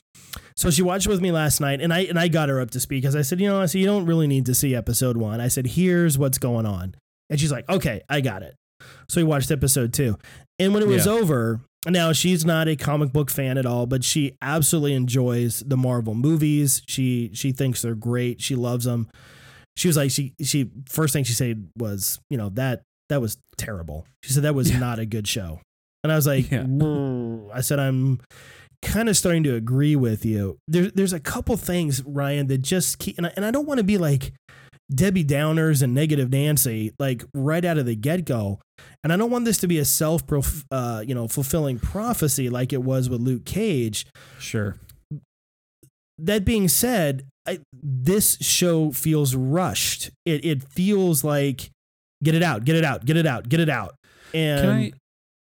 so 0.55 0.71
she 0.71 0.81
watched 0.81 1.05
with 1.07 1.21
me 1.21 1.31
last 1.31 1.59
night 1.61 1.79
and 1.81 1.93
I 1.93 1.99
and 2.01 2.17
I 2.17 2.27
got 2.27 2.49
her 2.49 2.59
up 2.61 2.71
to 2.71 2.79
speed 2.79 3.01
because 3.01 3.15
I 3.15 3.21
said, 3.21 3.39
you 3.39 3.47
know, 3.47 3.61
I 3.61 3.65
said, 3.67 3.79
you 3.81 3.85
don't 3.85 4.05
really 4.05 4.25
need 4.27 4.45
to 4.47 4.55
see 4.55 4.73
episode 4.73 5.17
one. 5.17 5.41
I 5.41 5.47
said, 5.49 5.67
here's 5.67 6.17
what's 6.17 6.37
going 6.37 6.65
on. 6.65 6.95
And 7.29 7.39
she's 7.39 7.51
like, 7.51 7.67
okay, 7.69 8.01
I 8.09 8.21
got 8.21 8.41
it. 8.41 8.55
So 9.09 9.19
we 9.19 9.23
watched 9.25 9.51
episode 9.51 9.93
two. 9.93 10.17
And 10.59 10.73
when 10.73 10.81
it 10.81 10.87
was 10.87 11.05
Yeah. 11.05 11.11
over, 11.13 11.61
now 11.93 12.11
she's 12.13 12.45
not 12.45 12.67
a 12.67 12.75
comic 12.75 13.13
book 13.13 13.29
fan 13.31 13.57
at 13.57 13.65
all, 13.65 13.85
but 13.85 14.03
she 14.03 14.33
absolutely 14.41 14.93
enjoys 14.93 15.59
the 15.65 15.77
Marvel 15.77 16.15
movies. 16.15 16.81
She 16.87 17.31
she 17.33 17.51
thinks 17.51 17.81
they're 17.81 17.95
great. 17.95 18.41
She 18.41 18.55
loves 18.55 18.85
them. 18.85 19.09
She 19.75 19.87
was 19.87 19.97
like 19.97 20.11
she 20.11 20.33
she 20.41 20.69
first 20.89 21.13
thing 21.13 21.23
she 21.23 21.33
said 21.33 21.69
was, 21.77 22.19
you 22.29 22.37
know, 22.37 22.49
that 22.49 22.81
that 23.09 23.21
was 23.21 23.37
terrible. 23.57 24.05
She 24.23 24.33
said 24.33 24.43
that 24.43 24.55
was 24.55 24.71
Yeah. 24.71 24.79
not 24.79 24.99
a 24.99 25.05
good 25.05 25.27
show. 25.27 25.61
And 26.03 26.11
I 26.11 26.15
was 26.15 26.27
like, 26.27 26.51
Yeah. 26.51 26.65
I 27.53 27.61
said 27.61 27.79
I'm 27.79 28.19
kind 28.81 29.09
of 29.09 29.17
starting 29.17 29.43
to 29.43 29.55
agree 29.55 29.95
with 29.95 30.25
you. 30.25 30.57
There, 30.67 30.91
there's 30.91 31.13
a 31.13 31.19
couple 31.19 31.57
things, 31.57 32.03
Ryan, 32.03 32.47
that 32.47 32.59
just 32.59 32.99
keep, 32.99 33.17
and 33.17 33.25
I, 33.27 33.33
and 33.35 33.43
I 33.43 33.49
don't 33.51 33.65
want 33.67 33.79
to 33.79 33.83
be 33.83 33.97
like 33.97 34.33
Debbie 34.93 35.25
Downers 35.25 35.81
and 35.83 35.93
negative 35.93 36.29
Nancy, 36.31 36.93
like 36.97 37.23
right 37.33 37.65
out 37.65 37.77
of 37.77 37.85
the 37.85 37.95
get 37.95 38.25
go. 38.25 38.59
And 39.03 39.11
I 39.11 39.17
don't 39.17 39.29
want 39.31 39.45
this 39.45 39.57
to 39.59 39.67
be 39.67 39.79
a 39.79 39.85
self, 39.85 40.23
uh, 40.71 41.03
you 41.05 41.13
know, 41.13 41.27
fulfilling 41.27 41.79
prophecy 41.79 42.49
like 42.49 42.71
it 42.71 42.81
was 42.83 43.09
with 43.09 43.21
Luke 43.21 43.45
Cage. 43.45 44.05
sure. 44.39 44.77
That 46.19 46.45
being 46.45 46.67
said, 46.67 47.25
I, 47.47 47.59
this 47.73 48.37
show 48.41 48.91
feels 48.91 49.35
rushed. 49.35 50.09
It 50.25 50.43
it 50.43 50.63
feels 50.63 51.23
like 51.23 51.69
get 52.23 52.33
it 52.33 52.41
out, 52.41 52.65
get 52.65 52.75
it 52.75 52.83
out, 52.83 53.05
get 53.05 53.17
it 53.17 53.27
out, 53.27 53.47
get 53.47 53.59
it 53.59 53.69
out, 53.69 53.93
and 54.33 54.69
I? 54.71 54.91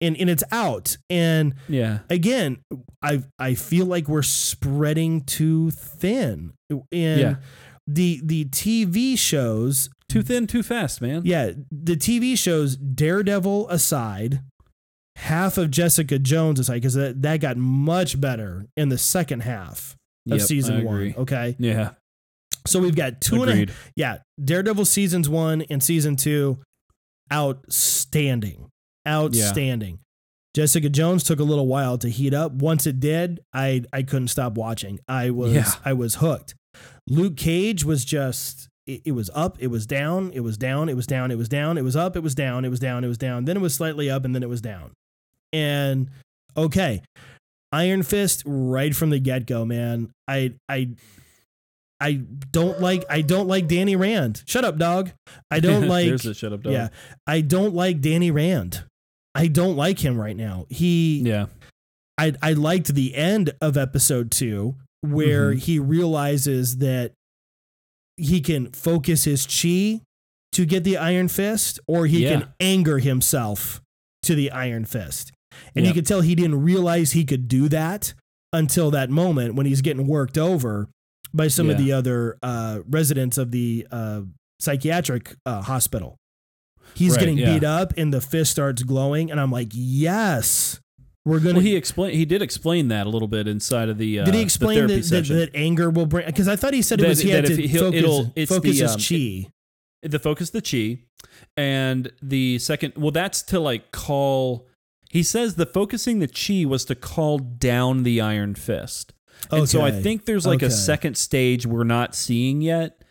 and 0.01 0.17
and 0.17 0.27
it's 0.29 0.43
out. 0.51 0.97
And 1.09 1.53
Yeah. 1.69 1.99
again, 2.09 2.57
I 3.03 3.21
I 3.37 3.53
feel 3.53 3.85
like 3.85 4.07
we're 4.07 4.23
spreading 4.23 5.21
too 5.21 5.69
thin. 5.71 6.53
And 6.71 6.81
Yeah. 6.91 7.35
The 7.87 8.19
the 8.23 8.45
TV 8.45 9.17
shows, 9.17 9.89
Too 10.09 10.21
thin, 10.23 10.47
too 10.47 10.63
fast, 10.63 11.01
man. 11.01 11.21
yeah, 11.25 11.51
the 11.71 11.95
TV 11.95 12.37
shows, 12.37 12.75
Daredevil 12.77 13.69
aside, 13.69 14.41
half 15.17 15.57
of 15.57 15.71
Jessica 15.71 16.17
Jones 16.19 16.59
aside, 16.59 16.75
because 16.75 16.93
that, 16.95 17.21
that 17.21 17.39
got 17.41 17.57
much 17.57 18.19
better 18.19 18.65
in 18.75 18.89
the 18.89 18.97
second 18.97 19.41
half 19.41 19.95
of 20.29 20.39
Yep, 20.39 20.47
season 20.47 20.83
one. 20.83 21.13
Okay. 21.17 21.55
Yeah. 21.59 21.91
So 22.67 22.79
we've 22.79 22.95
got 22.95 23.21
two 23.21 23.43
and 23.43 23.69
a 23.69 23.73
yeah, 23.95 24.17
Daredevil 24.43 24.85
seasons 24.85 25.29
one 25.29 25.61
and 25.69 25.83
season 25.83 26.15
two, 26.15 26.57
outstanding, 27.31 28.69
outstanding. 29.07 29.99
Jessica 30.55 30.89
Jones 30.89 31.23
took 31.23 31.39
a 31.39 31.43
little 31.43 31.67
while 31.67 31.97
to 31.97 32.09
heat 32.09 32.33
up. 32.33 32.53
Once 32.53 32.87
it 32.87 32.99
did, 32.99 33.41
I 33.53 33.83
I 33.93 34.03
couldn't 34.03 34.29
stop 34.29 34.53
watching. 34.55 34.99
I 35.07 35.29
was 35.29 35.53
Yeah. 35.53 35.71
I 35.83 35.93
was 35.93 36.15
hooked. 36.15 36.55
Luke 37.07 37.37
Cage 37.37 37.83
was 37.83 38.05
just 38.05 38.69
it, 38.87 39.01
it 39.05 39.11
was 39.11 39.29
up, 39.33 39.57
it 39.59 39.67
was 39.67 39.85
down, 39.85 40.31
it 40.33 40.41
was 40.41 40.57
down, 40.57 40.89
it 40.89 40.95
was 40.95 41.07
down, 41.07 41.31
it 41.31 41.37
was 41.37 41.49
down, 41.49 41.77
it 41.77 41.81
was 41.81 41.95
up, 41.95 42.15
it 42.15 42.23
was 42.23 42.35
down, 42.35 42.65
it 42.65 42.69
was 42.69 42.79
down, 42.79 43.03
it 43.03 43.07
was 43.07 43.17
down. 43.17 43.45
Then 43.45 43.57
it 43.57 43.61
was 43.61 43.73
slightly 43.73 44.09
up, 44.09 44.25
and 44.25 44.35
then 44.35 44.43
it 44.43 44.49
was 44.49 44.61
down. 44.61 44.91
And 45.53 46.09
okay, 46.55 47.01
Iron 47.71 48.03
Fist 48.03 48.43
right 48.45 48.95
from 48.95 49.09
the 49.09 49.19
get 49.19 49.45
go, 49.45 49.65
man. 49.65 50.11
I 50.27 50.53
I 50.69 50.89
I 51.99 52.21
don't 52.51 52.79
like 52.81 53.05
I 53.09 53.21
don't 53.21 53.47
like 53.47 53.67
Danny 53.67 53.95
Rand. 53.95 54.43
Shut 54.45 54.65
up, 54.65 54.77
dog. 54.77 55.11
I 55.49 55.59
don't 55.59 55.87
like 55.87 56.07
There's 56.07 56.25
a 56.25 56.33
shut 56.33 56.53
up 56.53 56.63
dog. 56.63 56.73
yeah. 56.73 56.89
I 57.25 57.41
don't 57.41 57.73
like 57.73 58.01
Danny 58.01 58.31
Rand. 58.31 58.83
I 59.33 59.47
don't 59.47 59.75
like 59.75 59.99
him 59.99 60.19
right 60.19 60.35
now. 60.35 60.65
He 60.69 61.21
Yeah. 61.25 61.47
I 62.17 62.33
I 62.41 62.53
liked 62.53 62.93
the 62.93 63.15
end 63.15 63.51
of 63.61 63.77
episode 63.77 64.31
2 64.31 64.75
where 65.11 65.53
Mhm. 65.53 65.59
he 65.59 65.79
realizes 65.79 66.77
that 66.77 67.13
he 68.17 68.41
can 68.41 68.71
focus 68.71 69.23
his 69.25 69.45
chi 69.45 70.01
to 70.53 70.65
get 70.65 70.83
the 70.83 70.97
iron 70.97 71.27
fist 71.27 71.79
or 71.87 72.05
he 72.07 72.23
Yeah. 72.23 72.29
can 72.39 72.49
anger 72.59 72.99
himself 72.99 73.81
to 74.23 74.35
the 74.35 74.51
iron 74.51 74.85
fist. 74.85 75.31
And 75.75 75.85
you 75.85 75.89
Yep. 75.89 75.95
could 75.95 76.05
tell 76.05 76.21
he 76.21 76.35
didn't 76.35 76.61
realize 76.61 77.11
he 77.11 77.25
could 77.25 77.47
do 77.47 77.67
that 77.69 78.13
until 78.53 78.89
that 78.91 79.09
moment 79.09 79.55
when 79.55 79.65
he's 79.65 79.81
getting 79.81 80.07
worked 80.07 80.37
over 80.37 80.87
by 81.33 81.49
some 81.49 81.69
of 81.69 81.77
the 81.77 81.91
other 81.91 82.37
uh, 82.41 82.79
residents 82.87 83.37
of 83.37 83.51
the 83.51 83.85
uh, 83.91 84.21
psychiatric 84.61 85.35
uh, 85.45 85.61
hospital. 85.61 86.15
He's 86.93 87.11
Right, 87.11 87.19
getting 87.19 87.37
yeah. 87.37 87.53
beat 87.53 87.63
up 87.65 87.93
and 87.97 88.13
the 88.13 88.21
fist 88.21 88.51
starts 88.51 88.83
glowing. 88.83 89.29
And 89.29 89.39
I'm 89.41 89.51
like, 89.51 89.69
yes, 89.73 90.79
we're 91.25 91.39
gonna. 91.39 91.55
Well, 91.55 91.61
he 91.63 91.75
explained. 91.75 92.15
He 92.15 92.25
did 92.25 92.41
explain 92.41 92.87
that 92.89 93.07
a 93.07 93.09
little 93.09 93.27
bit 93.27 93.47
inside 93.47 93.89
of 93.89 93.97
the. 93.97 94.19
Uh, 94.19 94.25
Did 94.25 94.35
he 94.35 94.41
explain 94.41 94.77
therapy 94.87 95.01
that, 95.01 95.25
that, 95.27 95.33
that 95.33 95.49
anger 95.55 95.89
will 95.89 96.05
bring? 96.05 96.25
Because 96.25 96.47
I 96.47 96.55
thought 96.55 96.73
he 96.73 96.81
said 96.81 96.99
it 96.99 97.03
That- 97.03 97.09
was 97.09 97.19
he 97.19 97.29
had 97.31 97.45
to 97.47 97.67
focus, 97.67 98.31
it's 98.35 98.51
focus 98.51 98.77
the, 98.79 98.81
his 98.83 98.91
um, 99.43 99.43
chi. 99.43 99.49
the 100.07 100.19
focus 100.19 100.49
the 100.51 100.61
chi, 100.61 101.03
and 101.57 102.11
the 102.21 102.59
second. 102.59 102.93
Well, 102.95 103.11
that's 103.11 103.41
to 103.43 103.59
like 103.59 103.91
call. 103.91 104.67
He 105.09 105.23
says 105.23 105.55
the 105.55 105.65
focusing 105.65 106.19
the 106.19 106.27
chi 106.27 106.65
was 106.69 106.85
to 106.85 106.95
call 106.95 107.37
down 107.39 108.03
the 108.03 108.19
Iron 108.21 108.53
Fist. 108.55 109.13
And 109.51 109.67
so 109.69 109.81
I 109.81 109.91
think 109.91 110.25
there's 110.25 110.45
like 110.45 110.57
Okay. 110.59 110.65
a 110.67 110.71
second 110.71 111.17
stage 111.17 111.65
we're 111.65 111.83
not 111.83 112.15
seeing 112.15 112.61
yet 112.61 113.01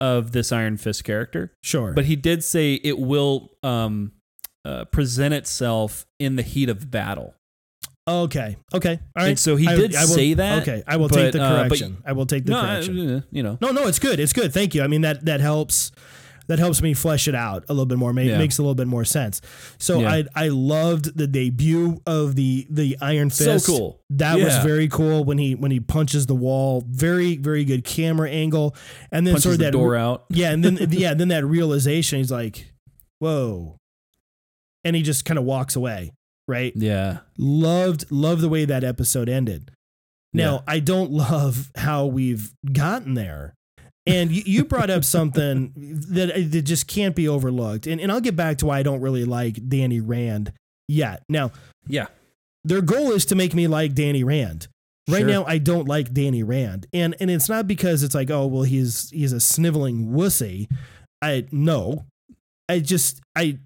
of 0.00 0.32
this 0.32 0.50
Iron 0.52 0.76
Fist 0.76 1.04
character. 1.04 1.52
sure, 1.62 1.92
But 1.92 2.06
he 2.06 2.16
did 2.16 2.42
say 2.42 2.74
it 2.74 2.98
will 2.98 3.50
um, 3.62 4.12
uh, 4.64 4.86
present 4.86 5.34
itself 5.34 6.06
in 6.18 6.36
the 6.36 6.42
heat 6.42 6.68
of 6.68 6.90
battle. 6.90 7.34
Okay, 8.08 8.56
okay, 8.74 8.98
all 9.16 9.22
right. 9.22 9.28
And 9.30 9.38
so 9.38 9.56
he 9.56 9.66
I- 9.68 9.76
did 9.76 9.94
I 9.94 10.00
will- 10.02 10.08
say 10.08 10.34
that. 10.34 10.62
Okay, 10.62 10.82
I 10.86 10.96
will 10.96 11.08
but, 11.08 11.16
take 11.16 11.32
the 11.32 11.42
uh, 11.42 11.50
but- 11.62 11.68
correction. 11.68 12.02
I 12.06 12.12
will 12.12 12.26
take 12.26 12.44
the 12.46 12.52
no, 12.52 12.60
correction. 12.62 13.10
uh, 13.16 13.20
you 13.30 13.42
know. 13.42 13.58
No, 13.60 13.70
no, 13.70 13.86
it's 13.86 13.98
good. 13.98 14.18
It's 14.20 14.32
good. 14.32 14.52
Thank 14.52 14.74
you. 14.74 14.82
I 14.82 14.86
mean 14.86 15.02
that 15.02 15.24
that 15.24 15.40
helps. 15.40 15.92
that 16.48 16.58
helps 16.58 16.82
me 16.82 16.92
flesh 16.92 17.28
it 17.28 17.36
out 17.36 17.64
a 17.68 17.72
little 17.72 17.86
bit 17.86 17.96
more. 17.98 18.12
Make, 18.12 18.28
Yeah. 18.28 18.36
Makes 18.36 18.58
a 18.58 18.62
little 18.62 18.74
bit 18.74 18.88
more 18.88 19.04
sense. 19.04 19.40
So 19.78 20.00
Yeah. 20.00 20.10
I 20.12 20.24
I 20.34 20.48
loved 20.48 21.16
the 21.16 21.28
debut 21.28 22.00
of 22.04 22.34
the 22.34 22.66
the 22.68 22.96
Iron 23.00 23.30
Fist. 23.30 23.64
So 23.66 23.72
cool. 23.72 24.00
That 24.10 24.38
was 24.40 24.56
very 24.58 24.88
cool 24.88 25.22
when 25.24 25.38
he 25.38 25.54
when 25.54 25.70
he 25.70 25.78
punches 25.78 26.26
the 26.26 26.34
wall. 26.34 26.82
Very 26.86 27.36
very 27.36 27.64
good 27.64 27.84
camera 27.84 28.28
angle, 28.28 28.74
and 29.12 29.24
then 29.24 29.34
Punches 29.34 29.42
sort 29.44 29.52
of 29.54 29.60
that 29.60 29.70
door 29.72 29.94
out. 29.94 30.24
yeah, 30.30 30.50
and 30.50 30.64
then 30.64 30.76
yeah, 30.90 31.14
then 31.14 31.28
that 31.28 31.44
realization. 31.46 32.18
He's 32.18 32.32
like, 32.32 32.72
whoa, 33.20 33.76
and 34.84 34.96
he 34.96 35.02
just 35.02 35.24
kind 35.24 35.38
of 35.38 35.44
walks 35.44 35.76
away. 35.76 36.10
Right. 36.52 36.72
Yeah. 36.76 37.18
Loved 37.38 38.10
loved 38.12 38.42
the 38.42 38.48
way 38.48 38.64
that 38.66 38.84
episode 38.84 39.28
ended. 39.28 39.70
Now 40.32 40.54
Yeah. 40.56 40.60
I 40.74 40.78
don't 40.80 41.10
love 41.30 41.70
how 41.76 42.06
we've 42.06 42.52
gotten 42.72 43.14
there. 43.14 43.54
And 44.06 44.30
you, 44.32 44.42
you 44.44 44.64
brought 44.64 44.90
up 44.90 45.04
something 45.04 45.72
that, 46.10 46.30
uh, 46.30 46.48
that 46.50 46.62
just 46.62 46.86
can't 46.88 47.14
be 47.16 47.28
overlooked. 47.28 47.86
And, 47.86 48.00
and 48.00 48.10
I'll 48.12 48.20
get 48.20 48.36
back 48.36 48.58
to 48.58 48.66
why 48.66 48.78
I 48.78 48.82
don't 48.82 49.00
really 49.00 49.24
like 49.24 49.68
Danny 49.68 50.00
Rand 50.00 50.52
yet. 50.88 51.22
Now, 51.28 51.52
Yeah. 51.86 52.06
their 52.64 52.82
goal 52.82 53.12
is 53.12 53.24
to 53.26 53.34
make 53.36 53.54
me 53.54 53.66
like 53.68 53.94
Danny 53.94 54.24
Rand. 54.24 54.66
Right 55.08 55.20
Sure. 55.20 55.28
now, 55.28 55.44
I 55.46 55.58
don't 55.58 55.88
like 55.88 56.12
Danny 56.14 56.44
Rand, 56.44 56.86
and 56.92 57.16
and 57.18 57.28
it's 57.28 57.48
not 57.48 57.66
because 57.66 58.04
it's 58.04 58.14
like, 58.14 58.30
oh 58.30 58.46
well, 58.46 58.62
he's 58.62 59.10
he's 59.10 59.32
a 59.32 59.40
sniveling 59.40 60.12
wussy. 60.12 60.68
I 61.20 61.46
no, 61.50 62.04
I 62.68 62.78
just 62.78 63.20
I. 63.34 63.58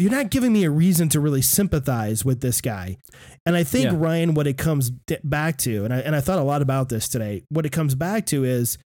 You're 0.00 0.10
not 0.10 0.30
giving 0.30 0.52
me 0.52 0.64
a 0.64 0.70
reason 0.70 1.08
to 1.10 1.20
really 1.20 1.42
sympathize 1.42 2.24
with 2.24 2.40
this 2.40 2.60
guy, 2.62 2.96
and 3.44 3.54
I 3.54 3.62
think 3.64 3.84
Yeah. 3.84 3.96
Ryan, 3.96 4.34
what 4.34 4.46
it 4.46 4.56
comes 4.56 4.90
back 5.22 5.58
to, 5.58 5.84
and 5.84 5.92
I 5.92 5.98
and 6.00 6.16
I 6.16 6.20
thought 6.20 6.38
a 6.38 6.42
lot 6.42 6.62
about 6.62 6.88
this 6.88 7.06
today. 7.06 7.42
What 7.50 7.66
it 7.66 7.70
comes 7.70 7.94
back 7.94 8.24
to 8.26 8.42
is 8.44 8.78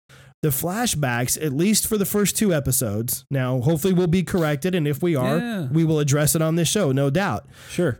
the 0.42 0.50
flashbacks, 0.50 1.42
at 1.42 1.54
least 1.54 1.88
for 1.88 1.98
the 1.98 2.06
first 2.06 2.36
two 2.36 2.54
episodes. 2.54 3.26
Now, 3.32 3.62
hopefully, 3.62 3.94
we'll 3.94 4.08
be 4.08 4.24
corrected, 4.24 4.74
and 4.76 4.88
if 4.88 5.02
we 5.04 5.16
are, 5.16 5.38
Yeah. 5.38 5.68
we 5.72 5.86
will 5.86 6.00
address 6.00 6.36
it 6.36 6.42
on 6.42 6.56
this 6.56 6.68
show, 6.68 6.92
no 6.92 7.10
doubt. 7.10 7.48
Sure. 7.70 8.00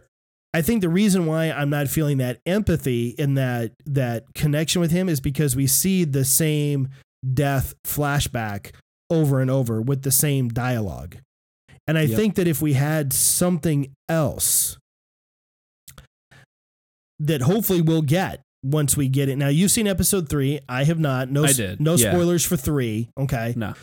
I 0.56 0.62
think 0.62 0.82
the 0.82 0.90
reason 0.90 1.26
why 1.26 1.52
I'm 1.52 1.70
not 1.70 1.88
feeling 1.88 2.18
that 2.18 2.40
empathy 2.46 3.16
and 3.20 3.38
that 3.38 3.74
that 3.86 4.26
connection 4.34 4.82
with 4.82 4.92
him 4.92 5.08
is 5.08 5.20
because 5.20 5.56
we 5.56 5.68
see 5.68 6.04
the 6.04 6.26
same 6.26 6.90
death 7.34 7.74
flashback 7.86 8.72
over 9.10 9.40
and 9.40 9.50
over 9.52 9.82
with 9.82 10.02
the 10.02 10.12
same 10.12 10.50
dialogue. 10.50 11.18
And 11.88 11.98
I 11.98 12.04
Yep. 12.04 12.18
think 12.18 12.36
that 12.36 12.48
if 12.48 12.62
we 12.62 12.74
had 12.74 13.12
something 13.14 13.92
else 14.08 14.78
that 17.20 17.42
hopefully 17.42 17.82
we'll 17.82 18.02
get 18.02 18.42
once 18.64 18.96
we 18.96 19.08
get 19.10 19.30
it. 19.30 19.36
Now 19.38 19.50
you've 19.50 19.72
seen 19.72 19.88
episode 19.88 20.30
3, 20.30 20.60
I 20.70 20.84
have 20.86 21.00
not. 21.00 21.30
No 21.30 21.44
I 21.46 21.54
did, 21.54 21.80
no 21.82 21.96
yeah. 21.96 22.12
spoilers 22.12 22.46
for 22.46 22.56
3, 22.58 23.10
okay? 23.18 23.54
No. 23.58 23.74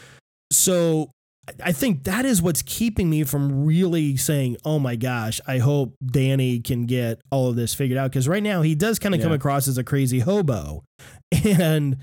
So 0.53 1.11
I- 1.49 1.69
I 1.69 1.73
think 1.73 2.05
that 2.05 2.25
is 2.25 2.41
what's 2.43 2.63
keeping 2.63 3.09
me 3.11 3.25
from 3.25 3.65
really 3.65 4.17
saying, 4.17 4.57
"Oh 4.65 4.79
my 4.79 4.95
gosh, 4.97 5.41
I 5.47 5.59
hope 5.59 5.95
Danny 6.05 6.61
can 6.61 6.87
get 6.87 7.21
all 7.31 7.49
of 7.49 7.57
this 7.57 7.75
figured 7.75 7.99
out." 7.99 8.11
Because 8.11 8.29
right 8.29 8.43
now 8.43 8.63
he 8.63 8.75
does 8.75 8.99
kind 8.99 9.15
of 9.15 9.21
come 9.21 9.33
across 9.33 9.67
as 9.69 9.77
a 9.79 9.85
crazy 9.85 10.21
hobo, 10.21 10.85
and 11.45 11.97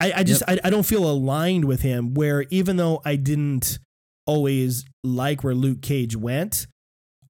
I, 0.00 0.12
I 0.16 0.22
just 0.22 0.42
I, 0.48 0.58
I 0.64 0.70
don't 0.70 0.86
feel 0.86 1.08
aligned 1.08 1.64
with 1.66 1.82
him. 1.82 2.14
Where 2.14 2.46
even 2.50 2.76
though 2.76 3.02
I 3.04 3.16
didn't 3.16 3.78
always 4.26 4.84
like 5.04 5.44
where 5.44 5.54
Luke 5.54 5.82
Cage 5.82 6.16
went, 6.16 6.66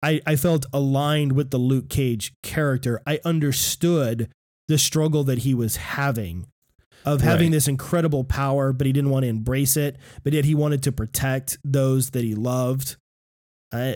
I 0.03 0.21
I 0.27 0.37
felt 0.37 0.67
aligned 0.73 1.33
with 1.33 1.51
the 1.51 1.59
Luke 1.59 1.89
Cage 1.89 2.33
character. 2.43 3.01
I 3.07 3.21
understood 3.25 4.31
the 4.69 4.79
struggle 4.79 5.25
that 5.25 5.39
he 5.39 5.53
was 5.55 5.77
having 5.77 6.47
of 7.05 7.23
having 7.23 7.47
Right. 7.47 7.53
this 7.53 7.67
incredible 7.67 8.25
power, 8.25 8.73
but 8.73 8.87
he 8.87 8.93
didn't 8.93 9.11
want 9.11 9.25
to 9.25 9.29
embrace 9.29 9.77
it. 9.77 9.97
But 10.23 10.33
yet 10.33 10.45
he 10.45 10.55
wanted 10.55 10.83
to 10.85 10.93
protect 10.93 11.59
those 11.65 12.11
that 12.11 12.23
he 12.25 12.35
loved. 12.35 12.97
Uh, 13.73 13.95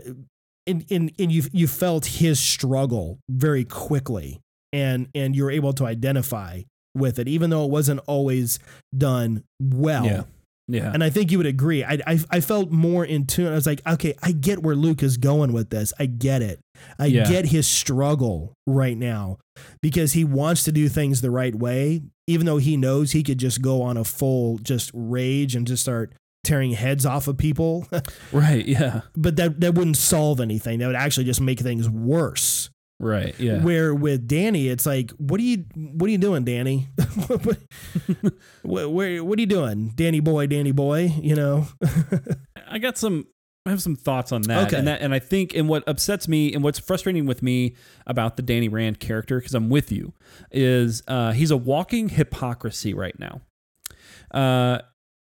and 0.66 0.84
and 0.90 1.12
and 1.18 1.30
you 1.30 1.42
you 1.52 1.66
felt 1.68 2.06
his 2.06 2.40
struggle 2.40 3.18
very 3.30 3.64
quickly, 3.64 4.40
and 4.72 5.08
and 5.14 5.36
you're 5.36 5.50
able 5.50 5.74
to 5.74 5.84
identify 5.86 6.62
with 6.94 7.18
it, 7.18 7.28
even 7.28 7.50
though 7.50 7.64
it 7.64 7.70
wasn't 7.70 8.00
always 8.06 8.58
done 8.96 9.44
well. 9.60 10.04
Yeah. 10.06 10.22
Yeah. 10.66 10.90
And 10.94 11.04
I 11.04 11.10
think 11.10 11.30
you 11.30 11.36
would 11.36 11.46
agree. 11.46 11.84
I, 11.84 11.98
I 12.06 12.18
I 12.30 12.40
felt 12.40 12.70
more 12.70 13.04
in 13.04 13.26
tune. 13.26 13.48
I 13.52 13.54
was 13.54 13.66
like, 13.66 13.82
okay, 13.86 14.14
I 14.22 14.32
get 14.32 14.62
where 14.62 14.74
Luke 14.74 15.02
is 15.02 15.18
going 15.18 15.52
with 15.52 15.68
this. 15.68 15.92
I 15.98 16.06
get 16.06 16.40
it. 16.40 16.58
I 16.98 17.06
Yeah. 17.06 17.28
get 17.28 17.44
his 17.46 17.66
struggle 17.68 18.54
right 18.66 18.96
now 18.96 19.36
because 19.82 20.14
he 20.14 20.24
wants 20.24 20.64
to 20.64 20.72
do 20.72 20.88
things 20.88 21.20
the 21.20 21.30
right 21.30 21.54
way, 21.54 22.04
even 22.26 22.46
though 22.46 22.56
he 22.56 22.78
knows 22.78 23.12
he 23.12 23.22
could 23.22 23.36
just 23.36 23.60
go 23.60 23.82
on 23.82 23.98
a 23.98 24.04
full 24.04 24.56
just 24.56 24.90
rage 24.94 25.54
and 25.54 25.66
just 25.66 25.82
start 25.82 26.14
tearing 26.44 26.72
heads 26.72 27.04
off 27.04 27.28
of 27.28 27.36
people. 27.36 27.86
right. 28.32 28.64
Yeah. 28.64 29.02
but 29.14 29.36
that 29.36 29.60
that 29.60 29.74
wouldn't 29.74 29.98
solve 29.98 30.40
anything. 30.40 30.78
That 30.78 30.86
would 30.86 30.96
actually 30.96 31.24
just 31.24 31.42
make 31.42 31.60
things 31.60 31.90
worse. 31.90 32.70
Right. 33.00 33.34
Yeah. 33.38 33.60
Where 33.62 33.94
with 33.94 34.26
Danny, 34.28 34.68
it's 34.68 34.86
like, 34.86 35.10
what 35.12 35.40
are 35.40 35.44
you 35.44 35.64
what 35.74 36.06
are 36.06 36.10
you 36.10 36.18
doing, 36.18 36.44
Danny? 36.44 36.88
what, 37.26 37.58
what, 38.62 38.92
where, 38.92 39.24
what 39.24 39.38
are 39.38 39.40
you 39.40 39.46
doing, 39.46 39.92
Danny 39.94 40.20
boy, 40.20 40.46
Danny 40.46 40.72
boy? 40.72 41.12
You 41.20 41.34
know. 41.34 41.66
I 42.68 42.78
got 42.78 42.96
some. 42.96 43.26
I 43.66 43.70
have 43.70 43.80
some 43.80 43.96
thoughts 43.96 44.30
on 44.30 44.42
that, 44.42 44.66
Okay. 44.66 44.76
and 44.76 44.86
that, 44.88 45.00
and 45.00 45.14
I 45.14 45.18
think, 45.18 45.54
and 45.54 45.70
what 45.70 45.88
upsets 45.88 46.28
me, 46.28 46.52
and 46.52 46.62
what's 46.62 46.78
frustrating 46.78 47.24
with 47.24 47.42
me 47.42 47.76
about 48.06 48.36
the 48.36 48.42
Danny 48.42 48.68
Rand 48.68 49.00
character, 49.00 49.38
because 49.38 49.54
I'm 49.54 49.70
with 49.70 49.90
you, 49.90 50.12
is 50.50 51.02
uh, 51.08 51.32
he's 51.32 51.50
a 51.50 51.56
walking 51.56 52.10
hypocrisy 52.10 52.92
right 52.92 53.18
now, 53.18 53.40
uh, 54.32 54.80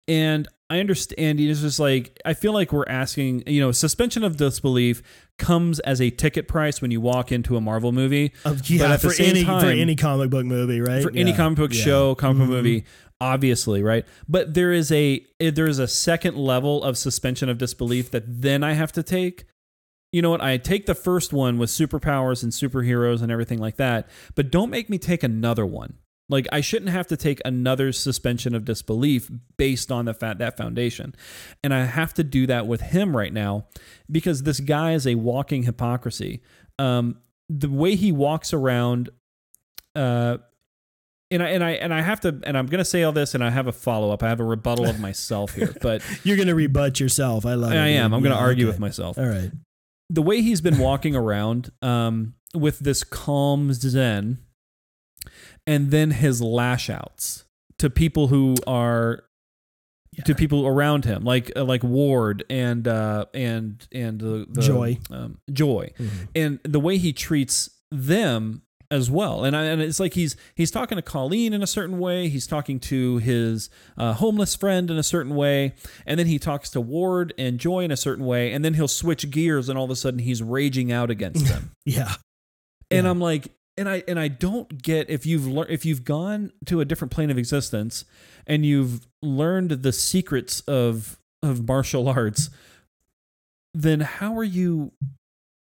and 0.08 0.48
I 0.70 0.80
understand. 0.80 1.38
He's 1.38 1.62
just 1.62 1.80
like 1.80 2.20
I 2.26 2.34
feel 2.34 2.54
like 2.54 2.74
we're 2.74 2.88
asking, 2.88 3.44
you 3.46 3.62
know, 3.62 3.72
suspension 3.72 4.24
of 4.24 4.38
disbelief 4.38 5.04
comes 5.38 5.80
as 5.82 6.00
a 6.00 6.10
ticket 6.10 6.48
price 6.48 6.82
when 6.82 6.92
you 6.92 7.02
walk 7.02 7.32
into 7.32 7.58
a 7.58 7.62
Marvel 7.62 7.92
movie. 7.92 8.32
Uh, 8.46 8.56
yeah, 8.66 8.98
for 8.98 9.12
any 9.20 9.44
for 9.44 9.66
any 9.66 9.96
comic 9.96 10.30
book 10.30 10.46
movie, 10.46 10.80
right? 10.82 11.04
for 11.04 11.12
any 11.16 11.34
comic 11.34 11.58
book 11.58 11.74
Yeah. 11.74 11.84
show, 11.84 12.16
comic 12.16 12.40
book 12.40 12.48
Mhm. 12.48 12.52
movie, 12.52 12.86
obviously, 13.20 13.82
right? 13.82 14.06
But 14.28 14.54
there 14.54 14.72
is 14.72 14.92
a 14.92 15.26
there 15.40 15.68
is 15.68 15.80
a 15.80 15.88
second 15.88 16.38
level 16.38 16.84
of 16.84 16.98
suspension 16.98 17.50
of 17.50 17.58
disbelief 17.58 18.12
that 18.12 18.24
then 18.28 18.64
I 18.64 18.74
have 18.74 18.92
to 18.94 19.04
take. 19.04 19.46
You 20.12 20.22
know 20.22 20.30
what? 20.30 20.42
I 20.42 20.58
take 20.58 20.86
the 20.86 20.94
first 20.94 21.34
one 21.34 21.58
with 21.58 21.72
superpowers 21.72 22.44
and 22.44 22.52
superheroes 22.52 23.24
and 23.24 23.32
everything 23.32 23.58
like 23.60 23.78
that, 23.78 24.08
but 24.36 24.52
don't 24.52 24.70
make 24.70 24.88
me 24.90 25.00
take 25.00 25.24
another 25.24 25.66
one. 25.66 25.96
Like 26.30 26.48
I 26.52 26.62
shouldn't 26.62 26.92
have 26.92 27.08
to 27.08 27.18
take 27.18 27.42
another 27.44 27.92
suspension 27.92 28.56
of 28.56 28.66
disbelief 28.66 29.30
based 29.58 29.92
on 29.92 30.06
the 30.06 30.14
fact 30.14 30.40
that 30.40 30.58
foundation. 30.58 31.16
And 31.64 31.74
I 31.74 31.86
have 31.86 32.14
to 32.16 32.24
do 32.24 32.48
that 32.48 32.66
with 32.66 32.82
him 32.82 33.16
right 33.16 33.34
now 33.34 33.68
because 34.10 34.44
this 34.44 34.60
guy 34.60 34.94
is 34.94 35.06
a 35.06 35.16
walking 35.16 35.64
hypocrisy. 35.64 36.42
Um, 36.80 37.20
the 37.50 37.70
way 37.70 37.96
he 37.96 38.12
walks 38.12 38.54
around 38.54 39.10
uh 39.96 40.38
and 41.30 41.44
I 41.44 41.50
and 41.50 41.64
I 41.64 41.72
and 41.72 41.94
I 41.94 42.02
have 42.02 42.22
to 42.22 42.40
and 42.44 42.58
I'm 42.58 42.68
gonna 42.68 42.86
say 42.86 43.04
all 43.04 43.12
this 43.12 43.34
and 43.34 43.44
I 43.44 43.50
have 43.50 43.68
a 43.68 43.72
follow 43.72 44.12
up. 44.12 44.24
I 44.24 44.30
have 44.30 44.40
a 44.40 44.46
rebuttal 44.46 44.86
of 44.86 45.00
myself 45.00 45.54
here, 45.54 45.74
but 45.82 46.02
You're 46.24 46.38
gonna 46.38 46.56
rebut 46.56 47.00
yourself. 47.00 47.46
I 47.46 47.56
love 47.56 47.74
it. 47.74 47.78
I 47.78 47.90
am. 47.90 48.14
I'm 48.14 48.24
gonna 48.24 48.36
argue 48.36 48.66
okay. 48.66 48.72
with 48.72 48.80
myself. 48.80 49.18
All 49.18 49.26
right. 49.26 49.52
The 50.10 50.22
way 50.22 50.42
he's 50.42 50.62
been 50.62 50.78
walking 50.78 51.16
around 51.16 51.72
um, 51.82 52.36
with 52.54 52.80
this 52.80 53.04
calm 53.04 53.74
zen, 53.74 54.38
and 55.68 55.92
then 55.92 56.12
his 56.12 56.42
lash 56.42 56.90
outs 56.90 57.46
to 57.80 57.90
people 57.90 58.28
who 58.28 58.56
are 58.68 59.24
to 60.26 60.36
people 60.36 60.68
around 60.68 61.06
him, 61.06 61.24
like 61.24 61.52
uh, 61.56 61.64
like 61.64 61.84
Ward 61.84 62.44
and 62.50 62.88
uh, 62.88 63.26
and 63.34 63.86
and 63.92 64.20
the, 64.20 64.46
the 64.50 64.62
Joy. 64.62 65.00
um, 65.10 65.40
Joy, 65.52 65.92
Mhm. 66.00 66.28
and 66.36 66.60
the 66.64 66.80
way 66.80 66.98
he 66.98 67.14
treats 67.14 67.70
them 67.92 68.62
as 68.92 69.10
well. 69.10 69.44
And 69.44 69.56
I, 69.56 69.64
and 69.64 69.82
it's 69.82 70.00
like 70.00 70.14
he's 70.14 70.36
he's 70.56 70.70
talking 70.70 70.98
to 70.98 71.02
Colleen 71.02 71.52
in 71.52 71.64
a 71.64 71.68
certain 71.68 71.98
way. 71.98 72.28
He's 72.30 72.46
talking 72.46 72.80
to 72.82 73.18
his 73.18 73.72
uh, 73.98 74.14
homeless 74.14 74.54
friend 74.56 74.92
in 74.92 74.98
a 75.00 75.04
certain 75.04 75.34
way, 75.34 75.74
and 76.06 76.20
then 76.20 76.28
he 76.28 76.38
talks 76.38 76.70
to 76.72 76.82
Ward 76.82 77.34
and 77.40 77.58
Joy 77.58 77.84
in 77.84 77.90
a 77.92 77.98
certain 77.98 78.26
way, 78.26 78.52
and 78.54 78.64
then 78.64 78.76
he'll 78.76 78.88
switch 78.88 79.32
gears, 79.32 79.68
and 79.68 79.80
all 79.80 79.86
of 79.86 79.90
a 79.92 79.96
sudden 79.96 80.20
he's 80.20 80.44
raging 80.44 80.92
out 80.92 81.10
against 81.10 81.46
them. 81.48 81.72
Yeah. 81.88 82.14
and 82.92 83.06
Yeah. 83.06 83.10
I'm 83.10 83.20
like, 83.20 83.48
and 83.78 83.90
I 83.90 84.04
and 84.08 84.20
I 84.20 84.28
don't 84.28 84.82
get 84.82 85.10
if 85.10 85.26
you've 85.26 85.48
learned 85.48 85.72
if 85.72 85.86
you've 85.86 86.04
gone 86.04 86.52
to 86.66 86.82
a 86.82 86.86
different 86.86 87.12
plane 87.12 87.30
of 87.30 87.38
existence 87.38 88.06
and 88.46 88.66
you've 88.66 89.08
learned 89.22 89.72
the 89.72 89.92
secrets 89.92 90.62
of 90.62 91.20
of 91.42 91.68
martial 91.68 92.08
arts, 92.08 92.50
then 93.74 94.02
how 94.02 94.38
are 94.38 94.44
you 94.44 94.92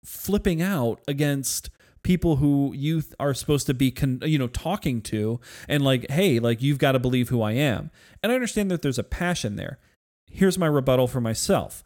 flipping 0.03 0.61
out 0.61 1.01
against 1.07 1.69
people 2.03 2.35
who 2.35 2.71
you 2.75 3.01
are 3.19 3.33
supposed 3.33 3.65
to 3.65 3.73
be 3.73 3.89
con- 3.89 4.21
you 4.23 4.37
know 4.37 4.47
talking 4.47 5.01
to 5.01 5.39
and 5.67 5.83
like 5.83 6.05
hey 6.11 6.37
like 6.37 6.61
you've 6.61 6.77
got 6.77 6.91
to 6.91 6.99
believe 6.99 7.29
who 7.29 7.41
I 7.41 7.53
am. 7.53 7.91
And 8.21 8.31
I 8.31 8.35
understand 8.35 8.69
that 8.71 8.81
there's 8.81 8.99
a 8.99 9.03
passion 9.03 9.55
there. 9.55 9.79
Here's 10.27 10.57
my 10.57 10.67
rebuttal 10.67 11.07
for 11.07 11.21
myself 11.21 11.83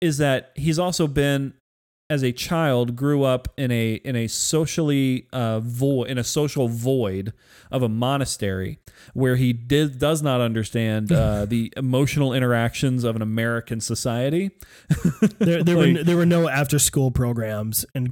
is 0.00 0.18
that 0.18 0.50
he's 0.54 0.78
also 0.78 1.06
been 1.06 1.54
as 2.10 2.22
a 2.22 2.32
child 2.32 2.96
grew 2.96 3.24
up 3.24 3.48
in 3.56 3.70
a 3.70 3.94
in 3.94 4.14
a 4.14 4.26
socially 4.26 5.26
uh, 5.32 5.60
void 5.60 6.08
in 6.08 6.18
a 6.18 6.24
social 6.24 6.68
void 6.68 7.32
of 7.70 7.82
a 7.82 7.88
monastery 7.88 8.78
where 9.14 9.36
he 9.36 9.52
did 9.52 9.98
does 9.98 10.22
not 10.22 10.40
understand 10.40 11.10
uh, 11.10 11.44
the 11.48 11.72
emotional 11.76 12.32
interactions 12.34 13.04
of 13.04 13.16
an 13.16 13.22
American 13.22 13.80
society. 13.80 14.50
There, 15.38 15.62
there 15.62 15.76
were 15.78 16.04
there 16.04 16.16
were 16.16 16.26
no 16.26 16.48
after 16.48 16.78
school 16.78 17.10
programs 17.10 17.86
in 17.94 18.10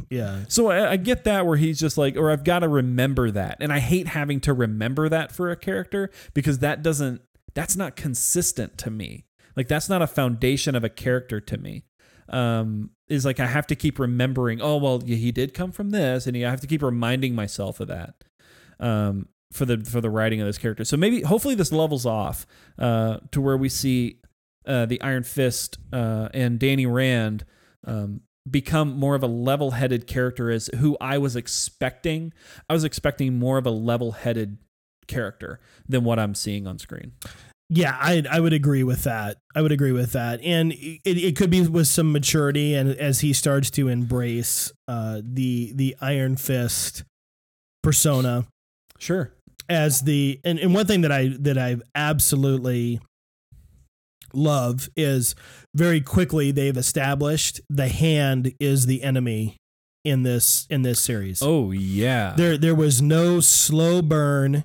Right. 0.00 0.06
Yeah. 0.10 0.40
So 0.48 0.70
I, 0.70 0.92
I 0.92 0.96
get 0.96 1.24
that 1.24 1.46
where 1.46 1.56
he's 1.56 1.78
just 1.78 1.98
like, 1.98 2.16
or 2.16 2.30
I've 2.30 2.44
got 2.44 2.60
to 2.60 2.68
remember 2.68 3.30
that, 3.30 3.58
and 3.60 3.72
I 3.72 3.80
hate 3.80 4.08
having 4.08 4.40
to 4.40 4.54
remember 4.54 5.08
that 5.08 5.30
for 5.30 5.50
a 5.50 5.56
character 5.56 6.10
because 6.32 6.60
that 6.60 6.82
doesn't 6.82 7.20
that's 7.54 7.76
not 7.76 7.96
consistent 7.96 8.78
to 8.78 8.90
me. 8.90 9.26
Like 9.56 9.68
that's 9.68 9.88
not 9.88 10.00
a 10.00 10.06
foundation 10.06 10.74
of 10.74 10.84
a 10.84 10.88
character 10.88 11.40
to 11.40 11.58
me. 11.58 11.84
Um, 12.30 12.90
is 13.08 13.24
like 13.24 13.40
I 13.40 13.46
have 13.46 13.66
to 13.68 13.74
keep 13.74 13.98
remembering. 13.98 14.60
Oh 14.60 14.76
well, 14.76 15.00
he 15.00 15.32
did 15.32 15.52
come 15.52 15.72
from 15.72 15.90
this, 15.90 16.26
and 16.26 16.36
I 16.36 16.48
have 16.48 16.60
to 16.60 16.66
keep 16.66 16.82
reminding 16.82 17.34
myself 17.34 17.80
of 17.80 17.88
that. 17.88 18.14
Um, 18.78 19.28
for 19.52 19.64
the 19.64 19.78
for 19.78 20.00
the 20.00 20.10
writing 20.10 20.40
of 20.40 20.46
this 20.46 20.58
character. 20.58 20.84
So 20.84 20.96
maybe 20.96 21.22
hopefully 21.22 21.54
this 21.54 21.72
levels 21.72 22.06
off 22.06 22.46
uh, 22.78 23.18
to 23.32 23.40
where 23.40 23.56
we 23.56 23.68
see 23.68 24.20
uh, 24.66 24.86
the 24.86 25.00
Iron 25.02 25.24
Fist 25.24 25.78
uh, 25.92 26.28
and 26.32 26.58
Danny 26.58 26.86
Rand 26.86 27.44
um, 27.84 28.20
become 28.48 28.96
more 28.96 29.14
of 29.14 29.22
a 29.22 29.26
level-headed 29.28 30.06
character 30.06 30.50
as 30.50 30.70
who 30.76 30.96
I 31.00 31.18
was 31.18 31.36
expecting. 31.36 32.32
I 32.68 32.74
was 32.74 32.84
expecting 32.84 33.38
more 33.38 33.58
of 33.58 33.66
a 33.66 33.70
level-headed 33.70 34.58
character 35.08 35.60
than 35.88 36.04
what 36.04 36.18
I'm 36.18 36.34
seeing 36.34 36.66
on 36.66 36.78
screen. 36.78 37.12
Yeah, 37.72 37.96
I 37.98 38.24
I 38.28 38.40
would 38.40 38.52
agree 38.52 38.82
with 38.82 39.04
that. 39.04 39.36
I 39.54 39.62
would 39.62 39.70
agree 39.70 39.92
with 39.92 40.12
that, 40.12 40.40
and 40.42 40.72
it, 40.72 41.00
it 41.04 41.36
could 41.36 41.50
be 41.50 41.62
with 41.66 41.86
some 41.86 42.10
maturity, 42.10 42.74
and 42.74 42.90
as 42.90 43.20
he 43.20 43.32
starts 43.32 43.70
to 43.70 43.86
embrace 43.86 44.72
uh, 44.88 45.20
the 45.22 45.72
the 45.74 45.96
Iron 46.00 46.36
Fist 46.36 47.04
persona 47.82 48.44
Sure. 48.98 49.32
as 49.68 50.00
the 50.02 50.40
and, 50.44 50.58
and 50.58 50.74
one 50.74 50.86
thing 50.86 51.02
that 51.02 51.12
I 51.12 51.28
that 51.38 51.56
I 51.56 51.76
absolutely 51.94 53.00
love 54.32 54.88
is 54.96 55.34
very 55.74 56.00
quickly 56.00 56.50
they've 56.50 56.76
established 56.76 57.60
the 57.70 57.88
hand 57.88 58.52
is 58.60 58.86
the 58.86 59.02
enemy 59.02 59.56
in 60.04 60.22
this 60.22 60.66
in 60.70 60.82
this 60.82 61.00
series. 61.00 61.40
Oh 61.42 61.70
yeah. 61.70 62.34
There 62.36 62.56
there 62.58 62.74
was 62.74 63.00
no 63.00 63.40
slow 63.40 64.02
burn 64.02 64.64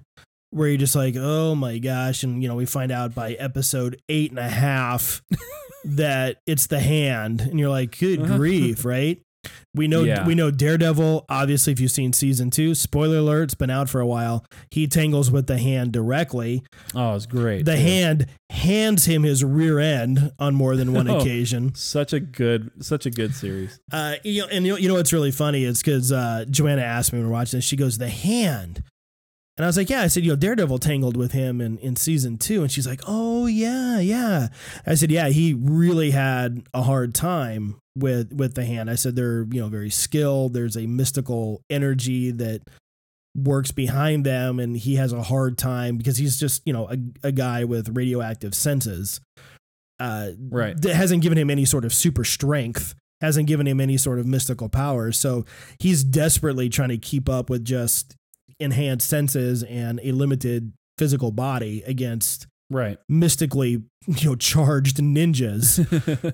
where 0.55 0.69
you're 0.69 0.77
just 0.77 0.95
like, 0.95 1.15
oh 1.17 1.53
my 1.53 1.77
gosh, 1.77 2.23
and 2.23 2.41
you 2.41 2.47
know, 2.47 2.55
we 2.55 2.65
find 2.65 2.91
out 2.91 3.13
by 3.13 3.33
episode 3.33 4.01
eight 4.09 4.29
and 4.31 4.39
a 4.39 4.47
half 4.49 5.21
that 5.83 6.37
it's 6.47 6.67
the 6.67 6.79
hand, 6.79 7.41
and 7.41 7.59
you're 7.59 7.69
like, 7.69 7.97
good 7.99 8.25
grief, 8.25 8.85
right? 8.85 9.21
We 9.75 9.87
know 9.87 10.01
Yeah. 10.03 10.25
we 10.25 10.33
know 10.33 10.49
Daredevil, 10.49 11.25
obviously, 11.29 11.71
if 11.73 11.79
you've 11.79 11.91
seen 11.91 12.13
season 12.13 12.49
two, 12.49 12.73
spoiler 12.73 13.17
alert, 13.17 13.43
it's 13.43 13.53
been 13.53 13.69
out 13.69 13.89
for 13.89 13.99
a 14.01 14.07
while. 14.07 14.43
He 14.71 14.87
tangles 14.87 15.29
with 15.29 15.45
the 15.45 15.59
hand 15.59 15.91
directly. 15.91 16.63
oh, 16.95 17.13
it's 17.15 17.27
great. 17.27 17.65
The 17.65 17.75
too. 17.75 17.81
hand 17.81 18.25
hands 18.49 19.05
him 19.05 19.21
his 19.23 19.43
rear 19.43 19.77
end 19.77 20.31
on 20.39 20.55
more 20.55 20.75
than 20.75 20.93
one 20.93 21.07
Oh. 21.09 21.19
occasion. 21.19 21.75
Such 21.75 22.11
a 22.13 22.19
good, 22.19 22.71
such 22.83 23.05
a 23.05 23.11
good 23.11 23.35
series. 23.35 23.79
Uh, 23.91 24.15
you 24.23 24.41
know, 24.41 24.47
and 24.47 24.65
you 24.65 24.71
know, 24.71 24.77
you 24.79 24.87
know 24.87 24.95
what's 24.95 25.13
really 25.13 25.31
funny 25.31 25.63
is 25.63 25.79
because 25.79 26.11
uh, 26.11 26.45
Joanna 26.49 26.81
asked 26.81 27.13
me 27.13 27.19
when 27.19 27.27
we 27.27 27.31
we're 27.31 27.37
watching 27.37 27.57
this, 27.59 27.65
she 27.65 27.75
goes, 27.75 27.99
"The 27.99 28.09
hand," 28.09 28.81
and 29.57 29.63
I 29.65 29.67
was 29.67 29.77
like, 29.77 29.89
"Yeah." 29.89 30.01
I 30.01 30.07
said, 30.07 30.23
"You 30.23 30.31
know, 30.31 30.35
Daredevil 30.35 30.79
tangled 30.79 31.15
with 31.17 31.31
him 31.31 31.61
in 31.61 31.77
in 31.79 31.95
season 31.95 32.37
two. 32.37 32.61
and 32.61 32.71
she's 32.71 32.87
like, 32.87 33.01
"Oh 33.07 33.45
yeah, 33.45 33.99
yeah." 33.99 34.47
I 34.85 34.95
said, 34.95 35.11
"Yeah, 35.11 35.29
he 35.29 35.53
really 35.53 36.11
had 36.11 36.63
a 36.73 36.81
hard 36.83 37.13
time 37.15 37.75
with 37.97 38.33
with 38.33 38.55
the 38.55 38.65
hand." 38.65 38.89
I 38.89 38.95
said, 38.95 39.15
"They're 39.15 39.43
you 39.51 39.61
know 39.61 39.69
very 39.69 39.89
skilled. 39.89 40.53
There's 40.53 40.75
a 40.77 40.87
mystical 40.87 41.61
energy 41.69 42.31
that." 42.31 42.61
works 43.37 43.69
behind 43.73 44.25
them 44.25 44.61
and 44.61 44.77
he 44.77 44.95
has 44.95 45.11
a 45.11 45.21
hard 45.21 45.57
time 45.57 45.97
because 45.97 46.15
he's 46.15 46.39
just 46.39 46.61
you 46.65 46.71
know 46.71 46.87
a, 46.89 46.95
a 47.27 47.31
guy 47.33 47.65
with 47.65 47.89
radioactive 47.89 48.55
senses 48.55 49.19
uh 49.99 50.29
Right. 50.39 50.81
that 50.81 50.95
hasn't 50.95 51.21
given 51.21 51.37
him 51.37 51.49
any 51.49 51.65
sort 51.65 51.83
of 51.83 51.93
super 51.93 52.23
strength, 52.23 52.95
hasn't 53.19 53.47
given 53.49 53.67
him 53.67 53.81
any 53.81 53.97
sort 53.97 54.19
of 54.19 54.25
mystical 54.25 54.69
powers. 54.69 55.17
So 55.19 55.43
he's 55.79 56.01
desperately 56.01 56.69
trying 56.69 56.87
to 56.89 56.97
keep 56.97 57.27
up 57.27 57.49
with 57.49 57.65
just 57.65 58.15
enhanced 58.59 59.07
senses 59.07 59.63
and 59.63 59.99
a 60.03 60.11
limited 60.11 60.73
physical 60.97 61.31
body 61.31 61.83
against 61.85 62.47
Right. 62.71 62.97
mystically, 63.07 63.83
you 64.07 64.29
know, 64.29 64.35
charged 64.35 64.97
ninjas. 64.97 65.79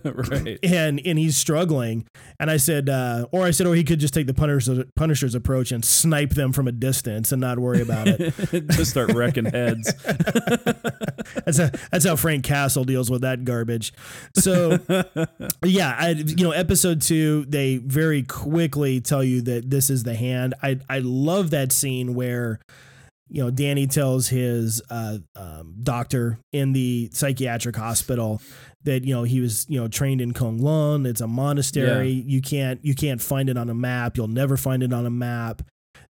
right. 0.31 0.59
And 0.63 1.01
and 1.05 1.19
he's 1.19 1.35
struggling. 1.35 2.05
And 2.39 2.49
I 2.49 2.57
said, 2.57 2.89
uh, 2.89 3.27
or 3.31 3.43
I 3.43 3.51
said, 3.51 3.67
or 3.67 3.75
he 3.75 3.83
could 3.83 3.99
just 3.99 4.13
take 4.13 4.27
the 4.27 4.33
Punisher's, 4.33 4.83
Punisher's 4.95 5.35
approach 5.35 5.71
and 5.71 5.83
snipe 5.83 6.31
them 6.31 6.53
from 6.53 6.67
a 6.67 6.71
distance 6.71 7.31
and 7.31 7.41
not 7.41 7.59
worry 7.59 7.81
about 7.81 8.07
it. 8.07 8.33
Just 8.71 8.91
start 8.91 9.13
wrecking 9.13 9.45
heads. 9.45 9.93
that's 11.45 11.57
how, 11.57 11.69
that's 11.91 12.05
how 12.05 12.15
Frank 12.15 12.43
Castle 12.43 12.83
deals 12.83 13.09
with 13.09 13.21
that 13.21 13.43
garbage. 13.43 13.93
So 14.35 14.79
yeah, 15.63 15.95
I 15.97 16.09
you 16.11 16.43
know 16.43 16.51
episode 16.51 17.01
two 17.01 17.45
they 17.47 17.77
very 17.77 18.23
quickly 18.23 19.01
tell 19.01 19.23
you 19.23 19.41
that 19.43 19.69
this 19.69 19.89
is 19.89 20.03
the 20.03 20.15
hand. 20.15 20.53
I 20.63 20.79
I 20.89 20.99
love 20.99 21.51
that 21.51 21.71
scene 21.71 22.15
where 22.15 22.59
you 23.31 23.41
know 23.41 23.49
Danny 23.49 23.87
tells 23.87 24.27
his 24.27 24.81
uh, 24.89 25.19
um, 25.35 25.75
doctor 25.81 26.37
in 26.51 26.73
the 26.73 27.09
psychiatric 27.13 27.75
hospital 27.75 28.41
that 28.83 29.03
you 29.05 29.13
know 29.13 29.23
he 29.23 29.39
was 29.39 29.65
you 29.69 29.79
know 29.79 29.87
trained 29.87 30.21
in 30.21 30.33
Kowloon. 30.33 31.07
It's 31.07 31.21
a 31.21 31.27
monastery. 31.27 32.09
You 32.09 32.41
can't 32.41 32.83
you 32.83 32.93
can't 32.93 33.21
find 33.21 33.49
it 33.49 33.57
on 33.57 33.69
a 33.69 33.73
map. 33.73 34.17
You'll 34.17 34.27
never 34.27 34.57
find 34.57 34.83
it 34.83 34.91
on 34.93 35.05
a 35.05 35.09
map. 35.11 35.61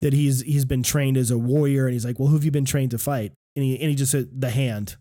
That 0.03 0.13
he's 0.13 0.43
he's 0.43 0.67
been 0.67 0.83
trained 0.83 1.17
as 1.17 1.31
a 1.31 1.39
warrior, 1.39 1.87
and 1.87 1.95
he's 1.95 2.05
like, 2.05 2.19
well, 2.19 2.29
who 2.29 2.35
have 2.35 2.45
you 2.45 2.51
been 2.51 2.67
trained 2.67 2.91
to 2.91 2.99
fight? 2.99 3.33
And 3.57 3.65
he 3.65 3.81
and 3.81 3.89
he 3.89 3.95
just 3.95 4.13
said 4.13 4.29
the 4.39 4.51
hand. 4.51 4.97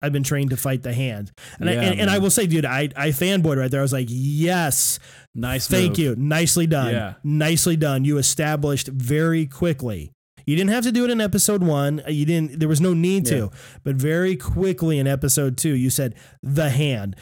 I've 0.00 0.12
been 0.12 0.22
trained 0.22 0.50
to 0.50 0.56
fight 0.56 0.84
the 0.84 0.92
hand. 0.92 1.32
And, 1.58 1.68
I, 1.68 1.72
and, 1.72 2.00
and 2.02 2.08
I 2.08 2.18
will 2.18 2.30
say, 2.30 2.46
dude, 2.46 2.64
I, 2.64 2.88
I 2.94 3.08
fanboyed 3.08 3.56
right 3.58 3.68
there. 3.68 3.80
I 3.80 3.82
was 3.82 3.92
like, 3.92 4.06
yes, 4.08 5.00
Nice. 5.34 5.66
thank 5.66 5.90
move. 5.90 5.98
you. 5.98 6.14
Nicely 6.16 6.68
done. 6.68 6.92
Yeah. 6.92 7.14
Nicely 7.24 7.76
done. 7.76 8.04
You 8.04 8.16
established 8.18 8.86
very 8.86 9.44
quickly. 9.46 10.12
You 10.48 10.56
didn't 10.56 10.70
have 10.70 10.84
to 10.84 10.92
do 10.92 11.04
it 11.04 11.10
in 11.10 11.20
episode 11.20 11.62
one. 11.62 12.00
Uh, 12.06 12.10
you 12.10 12.24
didn't, 12.24 12.58
there 12.58 12.70
was 12.70 12.80
no 12.80 12.94
need 12.94 13.26
to, 13.26 13.50
but 13.84 13.96
very 13.96 14.34
quickly 14.34 14.98
in 14.98 15.06
episode 15.06 15.58
two, 15.58 15.74
you 15.74 15.90
said 15.90 16.14
the 16.42 16.70
hand. 16.70 17.16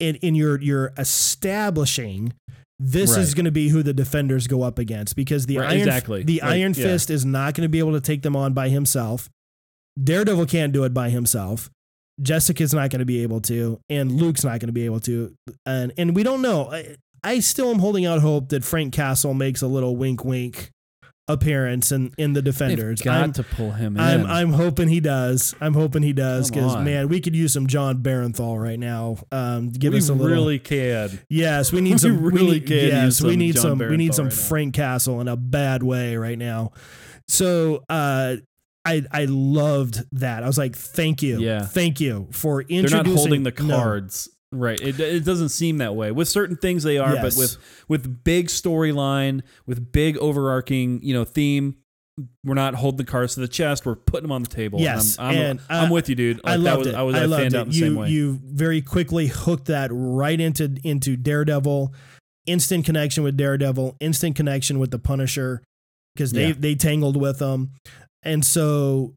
And 0.00 0.16
in 0.16 0.34
your, 0.34 0.60
you're 0.60 0.92
establishing 0.98 2.32
this 2.80 3.16
is 3.16 3.34
going 3.34 3.44
to 3.44 3.52
be 3.52 3.68
who 3.68 3.84
the 3.84 3.92
defenders 3.92 4.48
go 4.48 4.62
up 4.62 4.80
against 4.80 5.14
because 5.14 5.46
the 5.46 5.58
Right, 5.58 5.68
iron 5.68 5.78
exactly. 5.78 6.24
the 6.24 6.40
Like, 6.42 6.50
Iron 6.50 6.74
yeah. 6.74 6.82
Fist 6.82 7.10
is 7.10 7.24
not 7.24 7.54
going 7.54 7.62
to 7.62 7.68
be 7.68 7.78
able 7.78 7.92
to 7.92 8.00
take 8.00 8.22
them 8.22 8.34
on 8.34 8.54
by 8.54 8.70
himself. 8.70 9.28
Daredevil 10.02 10.46
can't 10.46 10.72
do 10.72 10.82
it 10.82 10.92
by 10.92 11.10
himself. 11.10 11.70
Jessica's 12.20 12.74
not 12.74 12.90
going 12.90 12.98
to 12.98 13.06
be 13.06 13.22
able 13.22 13.40
to, 13.42 13.78
and 13.88 14.10
Luke's 14.10 14.42
not 14.42 14.58
going 14.58 14.66
to 14.66 14.72
be 14.72 14.84
able 14.84 14.98
to, 15.00 15.32
and 15.64 15.92
and 15.96 16.16
we 16.16 16.24
don't 16.24 16.42
know. 16.42 16.72
I, 16.72 16.96
I 17.22 17.38
still 17.38 17.70
am 17.70 17.78
holding 17.78 18.04
out 18.04 18.20
hope 18.20 18.48
that 18.48 18.64
Frank 18.64 18.92
Castle 18.92 19.34
makes 19.34 19.62
a 19.62 19.68
little 19.68 19.96
wink, 19.96 20.24
wink 20.24 20.72
appearance 21.28 21.92
in 21.92 22.12
in 22.18 22.32
the 22.32 22.42
Defenders. 22.42 23.00
They've 23.00 23.04
got 23.04 23.22
I'm, 23.22 23.32
to 23.34 23.42
pull 23.42 23.72
him 23.72 23.96
in. 23.96 24.00
I'm 24.02 24.26
I'm 24.26 24.52
hoping 24.52 24.88
he 24.88 25.00
does. 25.00 25.54
I'm 25.60 25.74
hoping 25.74 26.02
he 26.02 26.12
does 26.12 26.50
because 26.50 26.76
man, 26.76 27.08
we 27.08 27.20
could 27.20 27.36
use 27.36 27.52
some 27.52 27.66
Jon 27.66 28.02
Bernthal 28.02 28.60
right 28.62 28.78
now. 28.78 29.18
Um, 29.30 29.68
give 29.70 29.92
we 29.92 29.98
us 29.98 30.08
a 30.08 30.14
little. 30.14 30.34
really 30.34 30.58
can. 30.58 31.20
Yes, 31.28 31.72
we 31.72 31.80
need 31.82 31.92
We 31.92 31.98
some. 31.98 32.22
really 32.24 32.60
need, 32.60 32.66
can 32.66 32.76
Yes, 32.76 33.04
use 33.04 33.22
we 33.22 33.30
some 33.32 33.38
need 33.38 33.54
John 33.54 33.62
some. 33.62 33.78
we 33.78 33.96
need 33.96 34.10
Bernthal 34.12 34.14
some 34.14 34.24
right 34.26 34.34
now. 34.36 34.42
Frank 34.42 34.74
Castle 34.74 35.20
in 35.20 35.28
a 35.28 35.36
bad 35.36 35.82
way 35.82 36.16
right 36.16 36.38
now. 36.38 36.72
So, 37.28 37.84
uh, 37.88 38.36
I 38.84 39.02
I 39.12 39.26
loved 39.26 40.02
that. 40.12 40.42
I 40.42 40.46
was 40.46 40.56
like, 40.56 40.74
thank 40.74 41.22
you, 41.22 41.40
Yeah. 41.40 41.62
thank 41.66 42.00
you 42.00 42.28
for 42.30 42.62
They're 42.66 42.78
introducing. 42.78 43.12
not 43.12 43.18
holding 43.18 43.42
the 43.42 43.50
No. 43.62 43.76
Right. 44.50 44.80
It, 44.80 44.98
it 44.98 45.24
doesn't 45.24 45.50
seem 45.50 45.78
that 45.78 45.94
way. 45.94 46.10
With 46.10 46.28
certain 46.28 46.56
things 46.56 46.82
they 46.82 46.96
are, 46.98 47.14
Yes. 47.14 47.34
but 47.34 47.38
with 47.40 47.56
with 47.88 48.24
big 48.24 48.48
storyline, 48.48 49.42
with 49.66 49.92
big 49.92 50.16
overarching, 50.18 51.00
you 51.02 51.12
know, 51.14 51.24
theme, 51.24 51.76
we're 52.44 52.54
not 52.54 52.74
holding 52.74 52.96
the 52.98 53.04
cards 53.04 53.34
to 53.34 53.40
the 53.40 53.48
chest. 53.48 53.84
We're 53.86 53.94
putting 53.94 54.22
them 54.24 54.32
on 54.32 54.42
the 54.42 54.48
table. 54.48 54.80
Yes, 54.80 55.18
I'm, 55.18 55.26
I'm, 55.28 55.36
and, 55.36 55.58
uh, 55.60 55.62
I'm 55.70 55.90
with 55.90 56.08
you, 56.08 56.14
dude. 56.14 56.40
I 56.44 56.56
Like, 56.56 56.64
that 56.64 56.70
loved 56.70 56.78
was, 56.78 56.86
it. 56.88 56.94
I 56.94 57.02
was 57.02 57.14
I 57.16 57.22
I 57.22 57.24
loved 57.26 57.54
it. 57.54 57.66
you 57.68 57.72
same 57.80 57.94
way. 57.96 58.08
you 58.08 58.40
very 58.42 58.80
quickly 58.80 59.26
hooked 59.26 59.66
that 59.66 59.90
right 59.92 60.40
into 60.40 60.76
into 60.82 61.16
Daredevil. 61.16 61.94
Instant 62.46 62.86
connection 62.86 63.22
with 63.22 63.36
Daredevil. 63.36 63.96
Instant 64.00 64.34
connection 64.34 64.78
with 64.78 64.90
the 64.90 64.98
Punisher 64.98 65.62
because 66.14 66.32
they 66.32 66.48
Yeah. 66.48 66.54
they 66.58 66.74
tangled 66.74 67.16
with 67.20 67.38
them, 67.38 67.72
and 68.22 68.42
so 68.44 69.12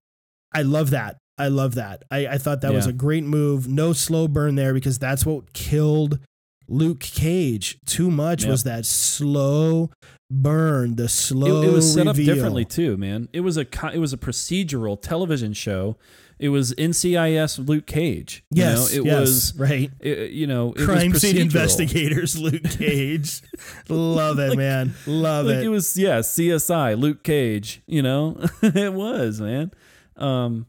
I 0.54 0.64
love 0.64 0.90
that. 0.90 1.18
I 1.42 1.48
love 1.50 1.76
that. 1.76 2.04
I, 2.12 2.28
I 2.28 2.38
thought 2.38 2.62
that 2.62 2.74
was 2.74 2.86
a 2.88 2.94
great 2.94 3.24
move. 3.24 3.68
No 3.68 3.94
slow 3.94 4.28
burn 4.28 4.56
there 4.56 4.74
because 4.74 5.00
that's 5.00 5.26
what 5.26 5.54
killed 5.54 6.20
Luke 6.68 7.00
Cage. 7.02 7.80
Too 7.86 8.10
much 8.12 8.44
Yep. 8.44 8.52
was 8.52 8.64
that 8.64 8.86
slow 8.86 9.90
burn, 10.30 10.96
the 10.96 11.10
slow. 11.10 11.62
it 11.64 11.72
was 11.74 11.94
set 11.94 12.08
reveal. 12.08 12.30
up 12.30 12.36
differently 12.36 12.64
too, 12.66 12.96
man. 12.98 13.28
It 13.34 13.42
was 13.42 13.58
a 13.58 13.66
it 13.94 13.98
was 14.00 14.14
a 14.14 14.18
procedural 14.18 15.02
television 15.02 15.52
show, 15.54 15.98
It 16.40 16.50
was 16.50 16.74
NCIS 16.76 17.68
Luke 17.68 17.86
Cage. 17.86 18.44
Yes, 18.50 18.94
you 18.96 19.04
know, 19.04 19.10
it 19.10 19.12
yes, 19.12 19.20
was 19.20 19.56
right. 19.58 19.92
it- 20.00 20.32
you 20.32 20.48
know 20.48 20.72
it 20.74 20.86
Crime 20.86 21.12
was 21.12 21.22
scene 21.22 21.38
investigators, 21.38 22.38
Luke 22.46 22.64
Cage. 22.64 23.42
Love 23.90 24.40
it, 24.40 24.56
man. 24.58 24.94
Love 25.06 25.48
Like 25.48 25.58
it. 25.58 25.64
it 25.66 25.70
was 25.70 25.98
yeah, 25.98 26.20
CSI, 26.20 26.98
Luke 26.98 27.24
Cage, 27.24 27.82
you 27.86 28.02
know? 28.02 28.38
it 28.62 28.94
was, 28.94 29.42
man. 29.42 29.72
Um 30.16 30.66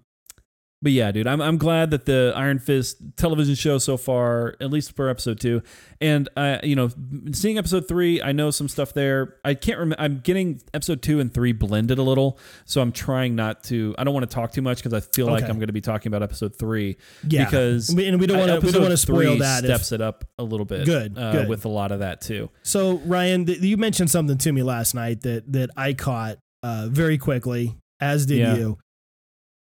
but 0.83 0.93
yeah, 0.93 1.13
dude, 1.13 1.27
I'm 1.29 1.41
I'm 1.41 1.57
glad 1.59 1.91
that 1.93 2.07
the 2.07 2.33
Iron 2.35 2.59
Fist 2.59 2.97
television 3.17 3.55
show 3.55 3.79
so 3.79 3.97
far, 3.97 4.57
at 4.61 4.71
least 4.71 4.97
for 4.97 5.09
episode 5.09 5.39
2, 5.41 5.63
and 6.01 6.29
I 6.37 6.59
you 6.65 6.75
know, 6.75 6.91
seeing 7.33 7.57
episode 7.57 7.87
3, 7.87 8.21
I 8.21 8.33
know 8.33 8.51
some 8.51 8.69
stuff 8.69 8.93
there. 8.93 9.37
I 9.45 9.55
can't 9.55 9.79
remember 9.79 10.03
I'm 10.03 10.19
getting 10.19 10.61
episode 10.75 11.01
2 11.03 11.21
and 11.21 11.33
3 11.33 11.53
blended 11.53 11.99
a 11.99 12.03
little, 12.03 12.39
so 12.65 12.81
I'm 12.81 12.91
trying 12.93 13.37
not 13.37 13.63
to 13.65 13.95
I 13.97 14.05
don't 14.05 14.13
want 14.13 14.29
to 14.29 14.35
talk 14.35 14.53
too 14.53 14.63
much 14.63 14.83
cuz 14.83 14.93
I 14.93 15.01
feel 15.01 15.27
like 15.27 15.45
I'm 15.45 15.57
going 15.57 15.69
to 15.69 15.73
be 15.73 15.81
talking 15.81 16.11
about 16.11 16.23
episode 16.23 16.57
3 16.57 16.97
yeah. 17.29 17.45
because 17.45 17.95
We- 17.95 18.07
and 18.09 18.19
we 18.21 18.27
don't 18.27 18.39
want 18.39 18.49
to 18.49 18.55
we 18.55 18.59
episode 18.59 18.73
don't 18.73 18.83
want 18.83 18.93
to 18.93 18.97
spoil 18.97 19.17
three 19.31 19.39
that. 19.39 19.65
if- 19.65 19.71
Steps 19.71 19.93
it 19.93 20.01
up 20.01 20.25
a 20.39 20.43
little 20.43 20.67
bit. 20.67 20.85
Good, 20.85 21.17
uh, 21.17 21.33
good. 21.33 21.49
with 21.49 21.65
a 21.65 21.69
lot 21.69 21.93
of 21.93 22.01
that 22.01 22.21
too. 22.21 22.51
So 22.65 22.97
Ryan, 23.05 23.47
th- 23.47 23.61
you 23.61 23.77
mentioned 23.77 24.11
something 24.11 24.37
to 24.39 24.53
me 24.53 24.63
last 24.65 24.95
night 24.95 25.23
that 25.23 25.53
that 25.53 25.71
I 25.77 25.93
caught 25.93 26.39
uh, 26.65 26.89
very 26.91 27.19
quickly, 27.19 27.77
as 28.01 28.27
did 28.27 28.39
Yeah. 28.39 28.57
you. 28.57 28.79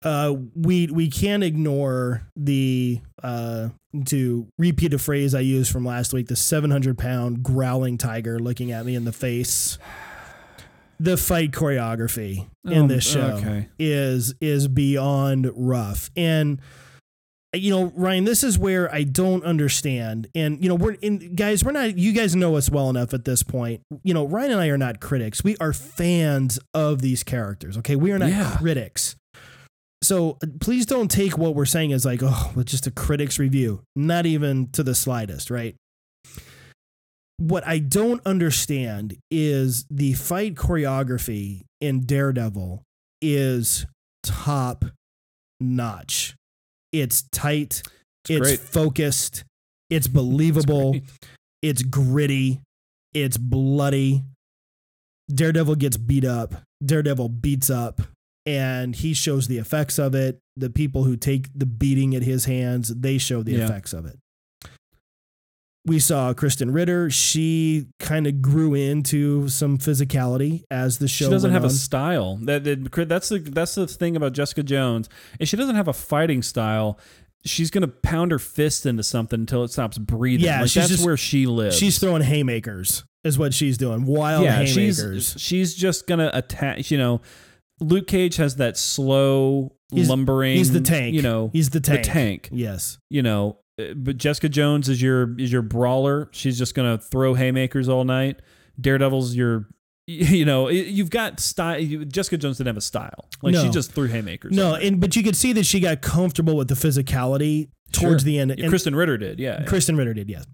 Uh, 0.06 0.36
we 0.56 0.88
we 0.88 1.10
can't 1.10 1.44
ignore 1.44 2.28
the 2.36 3.02
uh, 3.24 3.70
to 4.06 4.48
repeat 4.60 4.94
a 4.94 5.00
phrase 5.00 5.34
I 5.34 5.40
used 5.40 5.72
from 5.72 5.84
last 5.84 6.14
week: 6.14 6.28
the 6.28 6.36
seven 6.36 6.70
hundred 6.70 6.98
pound 6.98 7.42
growling 7.44 7.98
tiger 7.98 8.40
looking 8.40 8.72
at 8.72 8.86
me 8.86 8.94
in 8.96 9.04
the 9.06 9.12
face. 9.12 9.78
The 11.00 11.18
fight 11.18 11.52
choreography 11.52 12.48
in 12.64 12.84
Oh, 12.84 12.88
this 12.88 13.06
show 13.06 13.38
okay. 13.40 13.68
is 13.80 14.34
is 14.40 14.68
beyond 14.70 15.52
rough 15.54 16.10
and 16.16 16.62
you 17.54 17.70
know 17.72 17.92
ryan 17.96 18.24
this 18.26 18.44
is 18.44 18.58
where 18.60 18.94
i 18.94 19.04
don't 19.04 19.44
understand 19.46 20.28
and 20.36 20.62
you 20.62 20.68
know 20.70 20.76
we're 20.76 20.94
in 21.02 21.36
guys 21.36 21.64
we're 21.64 21.72
not 21.72 21.98
you 21.98 22.12
guys 22.14 22.36
know 22.36 22.56
us 22.58 22.70
well 22.70 22.90
enough 22.90 23.14
at 23.14 23.24
this 23.26 23.44
point 23.44 23.82
you 24.04 24.14
know 24.14 24.26
ryan 24.26 24.52
and 24.52 24.60
i 24.62 24.68
are 24.68 24.78
not 24.78 25.00
critics 25.00 25.42
we 25.44 25.56
are 25.62 25.72
fans 25.74 26.60
of 26.74 27.02
these 27.02 27.24
characters 27.24 27.78
okay 27.78 27.96
we 27.96 28.12
are 28.12 28.20
not 28.20 28.30
Yeah. 28.30 28.56
critics 28.58 29.16
so 30.02 30.38
please 30.60 30.86
don't 30.86 31.10
take 31.10 31.38
what 31.38 31.56
we're 31.56 31.66
saying 31.66 31.92
as 31.94 32.06
like 32.06 32.22
oh 32.24 32.54
it's 32.58 32.72
just 32.72 32.88
a 32.88 32.92
critic's 32.92 33.40
review 33.40 33.82
not 33.96 34.26
even 34.26 34.70
to 34.72 34.84
the 34.84 34.96
slightest 34.96 35.50
right 35.50 35.76
what 37.38 37.66
i 37.68 37.80
don't 37.80 38.22
understand 38.26 39.18
is 39.32 39.86
the 39.90 40.14
fight 40.14 40.56
choreography 40.56 41.64
in 41.82 42.06
daredevil 42.06 42.84
is 43.22 43.86
top 44.24 44.86
notch. 45.60 46.36
It's 46.92 47.24
tight, 47.32 47.82
it's, 48.30 48.40
great. 48.40 48.60
focused, 48.60 49.44
it's 49.90 50.08
believable, 50.08 50.92
great. 50.92 51.04
it's 51.62 51.84
gritty, 51.84 52.62
it's 53.14 53.38
bloody. 53.38 54.24
Daredevil 55.34 55.76
gets 55.76 55.98
beat 55.98 56.26
up, 56.26 56.54
Daredevil 56.86 57.30
beats 57.30 57.70
up, 57.70 58.02
and 58.46 58.96
he 58.96 59.14
shows 59.14 59.48
the 59.48 59.58
effects 59.58 59.98
of 60.00 60.14
it. 60.16 60.40
The 60.56 60.70
people 60.70 61.04
who 61.04 61.16
take 61.18 61.48
the 61.58 61.66
beating 61.66 62.16
at 62.16 62.24
his 62.24 62.46
hands, 62.46 62.94
they 62.96 63.18
show 63.18 63.44
the 63.44 63.54
Yeah. 63.54 63.66
effects 63.66 63.94
of 63.94 64.06
it. 64.06 64.20
We 65.88 66.00
saw 66.00 66.34
Krysten 66.34 66.74
Ritter. 66.74 67.12
She 67.12 67.86
kind 68.00 68.26
of 68.26 68.42
grew 68.42 68.74
into 68.74 69.48
some 69.50 69.78
physicality 69.78 70.64
as 70.72 70.98
the 70.98 71.08
show 71.08 71.26
She 71.26 71.32
doesn't 71.32 71.52
have 71.52 71.64
on. 71.64 71.70
a 71.70 71.74
style. 71.74 72.38
That, 72.42 72.64
that 72.64 73.08
that's 73.08 73.30
the 73.30 73.38
that's 73.38 73.76
the 73.76 73.86
thing 73.86 74.16
about 74.16 74.34
Jessica 74.34 74.64
Jones. 74.64 75.10
If 75.40 75.48
she 75.48 75.58
doesn't 75.58 75.76
have 75.76 75.88
a 75.88 75.94
fighting 75.94 76.42
style, 76.42 77.00
she's 77.46 77.70
gonna 77.70 77.88
pound 77.88 78.32
her 78.32 78.40
fist 78.40 78.88
into 78.88 79.04
something 79.04 79.42
until 79.42 79.64
it 79.64 79.70
stops 79.72 80.00
breathing. 80.00 80.46
Yeah, 80.46 80.62
like, 80.62 80.72
that's 80.72 80.90
just- 80.90 81.06
where 81.06 81.18
she 81.18 81.46
lives. 81.46 81.78
She's 81.78 82.00
throwing 82.00 82.24
haymakers, 82.24 83.04
is 83.24 83.38
what 83.38 83.54
she's 83.54 83.78
doing. 83.78 84.06
Wild 84.06 84.44
yeah, 84.44 84.64
haymakers. 84.64 85.34
she's 85.34 85.42
she's 85.42 85.76
just 85.76 86.08
gonna 86.08 86.32
attack. 86.34 86.90
You 86.90 86.98
know, 86.98 87.22
Luke 87.80 88.08
Cage 88.08 88.38
has 88.38 88.56
that 88.58 88.78
slow 88.78 89.74
He's- 89.92 90.08
lumbering. 90.10 90.58
He's 90.58 90.72
the 90.72 90.82
tank. 90.82 91.14
You 91.16 91.22
know, 91.22 91.50
he's 91.54 91.70
the 91.72 91.80
tank. 91.82 92.04
the 92.06 92.10
tank. 92.10 92.50
Yes. 92.52 92.98
You 93.10 93.22
know, 93.22 93.60
uh, 93.80 93.94
but 93.96 94.18
Jessica 94.18 94.50
Jones 94.50 94.88
is 94.90 95.02
your 95.02 95.38
is 95.40 95.52
your 95.52 95.62
brawler. 95.62 96.30
She's 96.32 96.58
just 96.58 96.74
gonna 96.76 96.98
throw 96.98 97.34
haymakers 97.34 97.88
all 97.90 98.04
night. 98.06 98.42
Daredevil's 98.80 99.36
your 99.36 99.68
you 100.08 100.46
know, 100.46 100.70
you've 100.70 101.10
got 101.10 101.40
style. 101.40 101.82
Jessica 102.08 102.38
Jones 102.38 102.58
didn't 102.58 102.68
have 102.68 102.78
a 102.78 102.82
style. 102.82 103.28
Like 103.42 103.56
she 103.56 103.70
just 103.70 103.92
threw 103.92 104.08
haymakers. 104.08 104.56
No, 104.56 104.76
and 104.76 105.00
but 105.02 105.16
you 105.16 105.24
could 105.24 105.36
see 105.36 105.52
that 105.54 105.66
she 105.66 105.80
got 105.80 106.02
comfortable 106.02 106.56
with 106.56 106.68
the 106.68 106.76
physicality 106.76 107.70
towards 107.92 108.24
Sure. 108.24 108.26
the 108.26 108.40
end. 108.40 108.54
Yeah, 108.58 108.66
And 108.66 108.74
Krysten 108.74 108.96
Ritter 108.96 109.18
did. 109.18 109.40
Yeah. 109.40 109.62
yeah. 109.62 109.66
Krysten 109.68 109.98
Ritter 109.98 110.14
did, 110.14 110.30
yes. 110.30 110.46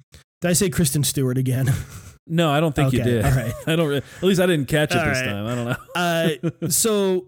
Did 0.41 0.49
I 0.49 0.53
say 0.53 0.69
Kristen 0.69 1.03
Stewart 1.03 1.37
again? 1.37 1.67
No, 2.27 2.49
I 2.51 2.59
don't 2.59 2.75
think 2.75 2.93
you 2.93 3.03
did. 3.03 3.25
all 3.25 3.31
right. 3.35 3.53
I 3.67 3.75
don't. 3.75 3.89
re- 3.89 3.97
At 3.97 4.23
least 4.23 4.39
I 4.41 4.45
didn't 4.45 4.67
catch 4.67 4.91
it 4.91 4.97
All 4.97 5.05
this 5.05 5.19
right. 5.19 5.25
time. 5.25 5.45
I 5.47 5.55
don't 5.55 5.65
know. 5.65 6.51
uh, 6.65 6.69
so 6.69 7.27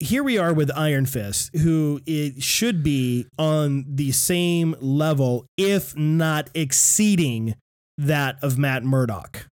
here 0.00 0.22
we 0.24 0.38
are 0.38 0.52
with 0.52 0.70
Iron 0.76 1.06
Fist, 1.06 1.54
who 1.56 2.00
it 2.04 2.42
should 2.42 2.82
be 2.82 3.26
on 3.38 3.84
the 3.88 4.12
same 4.12 4.74
level, 4.80 5.46
if 5.56 5.96
not 5.96 6.50
exceeding 6.54 7.54
that 7.96 8.36
of 8.42 8.58
Matt 8.58 8.82
Murdock. 8.84 9.46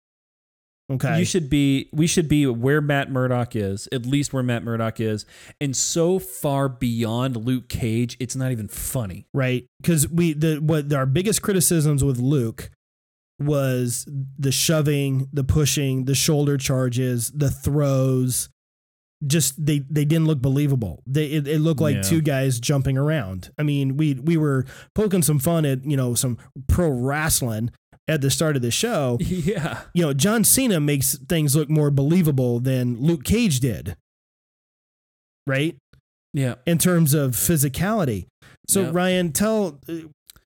Okay. 0.90 1.18
You 1.18 1.26
should 1.26 1.50
be. 1.50 1.90
We 1.92 2.06
should 2.06 2.28
be 2.30 2.46
where 2.46 2.80
Matt 2.80 3.10
Murdock 3.10 3.54
is. 3.54 3.88
At 3.92 4.06
least 4.06 4.32
where 4.32 4.42
Matt 4.42 4.62
Murdock 4.64 5.00
is, 5.00 5.26
and 5.60 5.76
so 5.76 6.18
far 6.18 6.66
beyond 6.70 7.36
Luke 7.36 7.68
Cage, 7.68 8.16
it's 8.18 8.34
not 8.34 8.52
even 8.52 8.68
funny. 8.68 9.26
right 9.34 9.66
because 9.82 10.08
we 10.08 10.32
the 10.32 10.56
what 10.62 10.90
our 10.94 11.04
biggest 11.04 11.42
criticisms 11.42 12.02
with 12.02 12.18
luke 12.18 12.70
was 13.40 14.06
the 14.38 14.50
shoving 14.52 15.28
the 15.32 15.44
pushing 15.44 16.04
the 16.06 16.14
shoulder 16.14 16.56
charges 16.56 17.30
the 17.30 17.50
throws 17.50 18.48
just 19.26 19.64
they 19.64 19.80
they 19.90 20.04
didn't 20.04 20.26
look 20.26 20.40
believable 20.40 21.02
they 21.06 21.26
it, 21.26 21.46
it 21.48 21.58
looked 21.60 21.80
like 21.80 21.96
Yeah. 21.96 22.02
two 22.02 22.20
guys 22.20 22.58
jumping 22.60 22.96
around 22.98 23.50
i 23.58 23.62
mean 23.62 23.96
we 23.96 24.14
we 24.14 24.36
were 24.36 24.64
poking 24.94 25.22
some 25.22 25.38
fun 25.38 25.64
at 25.64 25.84
you 25.84 25.96
know 25.96 26.14
some 26.14 26.36
pro 26.68 26.88
wrestling 26.88 27.70
at 28.08 28.20
the 28.22 28.30
start 28.30 28.56
of 28.56 28.62
the 28.62 28.70
show 28.70 29.18
Yeah. 29.20 29.82
you 29.94 30.02
know 30.02 30.12
john 30.12 30.42
cena 30.44 30.80
makes 30.80 31.16
things 31.18 31.54
look 31.56 31.68
more 31.68 31.90
believable 31.90 32.58
than 32.60 32.96
luke 33.00 33.24
cage 33.24 33.60
did 33.60 33.96
right 35.46 35.76
Yeah. 36.32 36.56
in 36.66 36.78
terms 36.78 37.14
of 37.14 37.32
physicality. 37.32 38.26
So 38.68 38.82
Yeah. 38.82 38.90
Ryan, 38.92 39.32
tell 39.32 39.80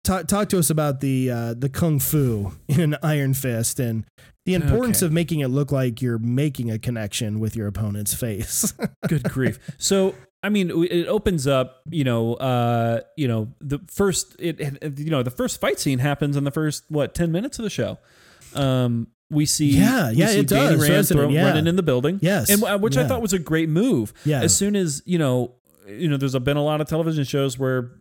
talk 0.04 0.26
talk 0.26 0.48
to 0.50 0.58
us 0.58 0.70
about 0.70 1.00
the 1.00 1.30
uh, 1.30 1.54
the 1.54 1.68
kung 1.68 1.98
fu 1.98 2.52
in 2.68 2.80
an 2.80 2.96
Iron 3.02 3.34
Fist 3.34 3.78
and 3.80 4.04
the 4.44 4.54
importance 4.54 4.98
Okay. 5.02 5.06
of 5.06 5.12
making 5.12 5.40
it 5.40 5.48
look 5.48 5.70
like 5.70 6.02
you're 6.02 6.18
making 6.18 6.70
a 6.70 6.78
connection 6.78 7.38
with 7.40 7.54
your 7.54 7.66
opponent's 7.68 8.12
face. 8.14 8.72
Good 9.08 9.22
grief. 9.24 9.58
So 9.78 10.14
I 10.42 10.48
mean, 10.48 10.70
it 10.90 11.06
opens 11.06 11.46
up. 11.46 11.82
You 11.88 12.02
know, 12.02 12.34
uh, 12.34 13.00
you 13.16 13.28
know, 13.28 13.52
the 13.60 13.78
first. 13.88 14.34
It, 14.40 14.60
it 14.60 14.98
you 14.98 15.10
know 15.10 15.22
the 15.22 15.30
first 15.30 15.60
fight 15.60 15.78
scene 15.78 16.00
happens 16.00 16.36
in 16.36 16.42
the 16.44 16.50
first 16.50 16.84
what 16.88 17.14
ten 17.14 17.30
minutes 17.30 17.58
of 17.60 17.62
the 17.62 17.70
show. 17.70 17.98
Um, 18.54 19.06
we 19.30 19.46
see. 19.46 19.66
Yeah, 19.70 20.10
yeah, 20.10 20.26
see 20.26 20.40
it 20.40 20.48
Danny 20.48 20.70
does, 20.76 20.80
Rand 20.82 20.92
doesn't 20.94 21.16
it? 21.16 21.20
throw- 21.20 21.28
Yeah. 21.30 21.46
running 21.46 21.66
in 21.68 21.76
the 21.76 21.82
building. 21.84 22.18
Yes, 22.20 22.50
and 22.50 22.62
uh, 22.64 22.76
which 22.78 22.96
I 22.96 23.06
thought 23.06 23.22
was 23.22 23.32
a 23.32 23.38
great 23.38 23.68
move. 23.68 24.12
yeah, 24.24 24.42
As 24.42 24.54
soon 24.56 24.74
as 24.76 25.00
you 25.06 25.18
know, 25.18 25.54
you 25.88 26.08
know, 26.08 26.16
there's 26.16 26.36
been 26.40 26.56
a 26.56 26.64
lot 26.64 26.80
of 26.80 26.88
television 26.88 27.22
shows 27.24 27.56
where. 27.58 27.92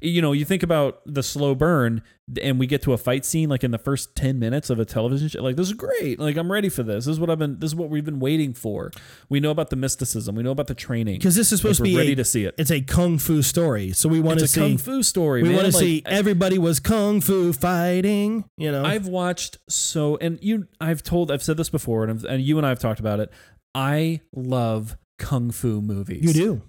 You 0.00 0.22
know, 0.22 0.32
you 0.32 0.44
think 0.44 0.62
about 0.62 1.00
the 1.06 1.22
slow 1.22 1.54
burn, 1.54 2.02
and 2.42 2.58
we 2.58 2.66
get 2.66 2.82
to 2.82 2.92
a 2.92 2.98
fight 2.98 3.24
scene 3.24 3.48
like 3.48 3.62
in 3.64 3.70
the 3.70 3.78
first 3.78 4.14
ten 4.16 4.38
minutes 4.38 4.68
of 4.70 4.78
a 4.80 4.84
television 4.84 5.28
show. 5.28 5.42
Like 5.42 5.56
this 5.56 5.68
is 5.68 5.74
great. 5.74 6.18
Like 6.18 6.36
I'm 6.36 6.50
ready 6.50 6.68
for 6.68 6.82
this. 6.82 7.04
This 7.06 7.12
is 7.12 7.20
what 7.20 7.30
I've 7.30 7.38
been. 7.38 7.58
This 7.58 7.70
is 7.70 7.74
what 7.76 7.88
we've 7.90 8.04
been 8.04 8.18
waiting 8.20 8.52
for. 8.52 8.90
We 9.28 9.40
know 9.40 9.50
about 9.50 9.70
the 9.70 9.76
mysticism. 9.76 10.34
We 10.34 10.42
know 10.42 10.50
about 10.50 10.66
the 10.66 10.74
training. 10.74 11.18
because 11.18 11.34
this 11.36 11.52
is 11.52 11.60
supposed 11.60 11.80
we're 11.80 11.86
to 11.86 11.90
be 11.92 11.96
ready 11.96 12.12
a, 12.12 12.16
to 12.16 12.24
see 12.24 12.44
it. 12.44 12.54
it's 12.58 12.70
a 12.70 12.80
kung 12.80 13.18
fu 13.18 13.42
story. 13.42 13.92
So 13.92 14.08
we 14.08 14.20
want 14.20 14.38
to 14.40 14.44
It's 14.44 14.52
a 14.56 14.60
see 14.60 14.60
kung 14.60 14.78
fu 14.78 15.02
story. 15.02 15.42
we 15.42 15.50
want 15.50 15.66
to 15.66 15.72
Like, 15.72 15.74
see 15.82 16.02
everybody 16.06 16.58
was 16.58 16.80
kung 16.80 17.20
fu 17.20 17.52
fighting. 17.52 18.44
You 18.56 18.72
know, 18.72 18.84
I've 18.84 19.06
watched 19.06 19.58
so, 19.68 20.16
and 20.20 20.38
you, 20.42 20.66
I've 20.80 21.02
told, 21.02 21.30
I've 21.30 21.42
said 21.42 21.56
this 21.56 21.68
before, 21.70 22.04
and, 22.04 22.10
I've, 22.12 22.24
and 22.24 22.42
you 22.42 22.56
and 22.58 22.66
I 22.66 22.70
have 22.70 22.78
talked 22.78 23.00
about 23.00 23.20
it. 23.20 23.30
I 23.74 24.20
love 24.34 24.96
kung 25.18 25.50
fu 25.50 25.80
movies. 25.80 26.22
you 26.24 26.32
do. 26.32 26.62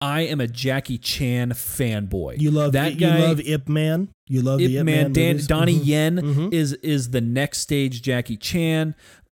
I 0.00 0.20
am 0.22 0.40
a 0.40 0.46
Jackie 0.46 0.98
Chan 0.98 1.50
fanboy. 1.50 2.40
You 2.40 2.50
love 2.52 2.72
that 2.72 2.94
You 2.94 3.00
guy. 3.00 3.18
love 3.20 3.40
Ip 3.40 3.68
Man. 3.68 4.10
You 4.28 4.42
love 4.42 4.58
the 4.58 4.66
Ip 4.66 4.70
Ip 4.80 4.84
Man, 4.86 4.94
Man. 5.02 5.12
Dan. 5.12 5.40
Donnie 5.46 5.78
Mhm. 5.80 5.86
Yen 5.86 6.16
Mhm. 6.18 6.52
is 6.54 6.72
is 6.74 7.10
the 7.10 7.20
next 7.20 7.58
stage 7.58 8.00
Jackie 8.02 8.36
Chan. 8.36 8.94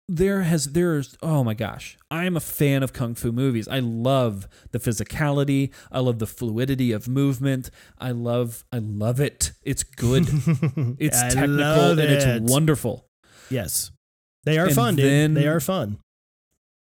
There 0.07 0.43
has 0.43 0.73
there's 0.73 1.15
oh 1.23 1.43
my 1.43 1.53
gosh, 1.53 1.97
I 2.11 2.25
am 2.25 2.35
a 2.35 2.41
fan 2.41 2.83
of 2.83 2.91
kung 2.93 3.15
fu 3.15 3.31
movies. 3.31 3.67
I 3.69 3.79
love 3.79 4.47
the 4.71 4.79
physicality. 4.79 5.71
I 5.91 5.99
love 5.99 6.19
the 6.19 6.27
fluidity 6.27 6.91
of 6.91 7.07
movement. 7.07 7.71
I 7.97 8.11
love 8.11 8.63
I 8.71 8.79
love 8.79 9.19
it. 9.19 9.53
It's 9.63 9.83
good. 9.83 10.27
It's 10.99 11.19
technical 11.21 11.91
and 11.91 11.99
it. 11.99 12.11
it's 12.23 12.51
wonderful. 12.51 13.05
Yes, 13.49 13.91
they 14.43 14.57
are 14.59 14.65
And 14.67 14.75
fun, 14.75 14.95
dude. 14.95 15.05
then- 15.05 15.33
They 15.33 15.47
are 15.47 15.59
fun. 15.59 15.97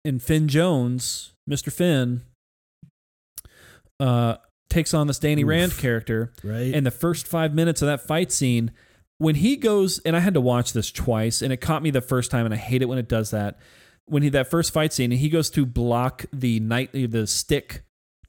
And 0.05 0.20
Finn 0.20 0.49
Jones, 0.49 1.32
Mr. 1.49 1.73
Finn, 1.73 2.23
uh, 4.02 4.36
takes 4.68 4.94
on 4.94 5.06
this 5.06 5.18
Danny 5.18 5.42
Oof. 5.42 5.48
Rand 5.48 5.78
character, 5.78 6.32
right? 6.42 6.74
and 6.74 6.84
the 6.84 6.90
first 6.90 7.26
five 7.26 7.54
minutes 7.54 7.82
of 7.82 7.86
that 7.86 8.00
fight 8.00 8.32
scene, 8.32 8.72
when 9.18 9.36
he 9.36 9.56
goes, 9.56 10.00
and 10.00 10.16
I 10.16 10.20
had 10.20 10.34
to 10.34 10.40
watch 10.40 10.72
this 10.72 10.90
twice, 10.90 11.40
and 11.40 11.52
it 11.52 11.58
caught 11.58 11.82
me 11.82 11.90
the 11.90 12.00
first 12.00 12.30
time, 12.30 12.44
and 12.44 12.52
I 12.52 12.56
hate 12.56 12.82
it 12.82 12.86
when 12.86 12.98
it 12.98 13.08
does 13.08 13.30
that. 13.30 13.58
When 14.06 14.24
he 14.24 14.28
that 14.30 14.50
first 14.50 14.72
fight 14.72 14.92
scene, 14.92 15.12
and 15.12 15.20
he 15.20 15.28
goes 15.28 15.48
to 15.50 15.64
block 15.64 16.24
the 16.32 16.58
knight, 16.58 16.90
the 16.92 17.26
stick 17.28 17.84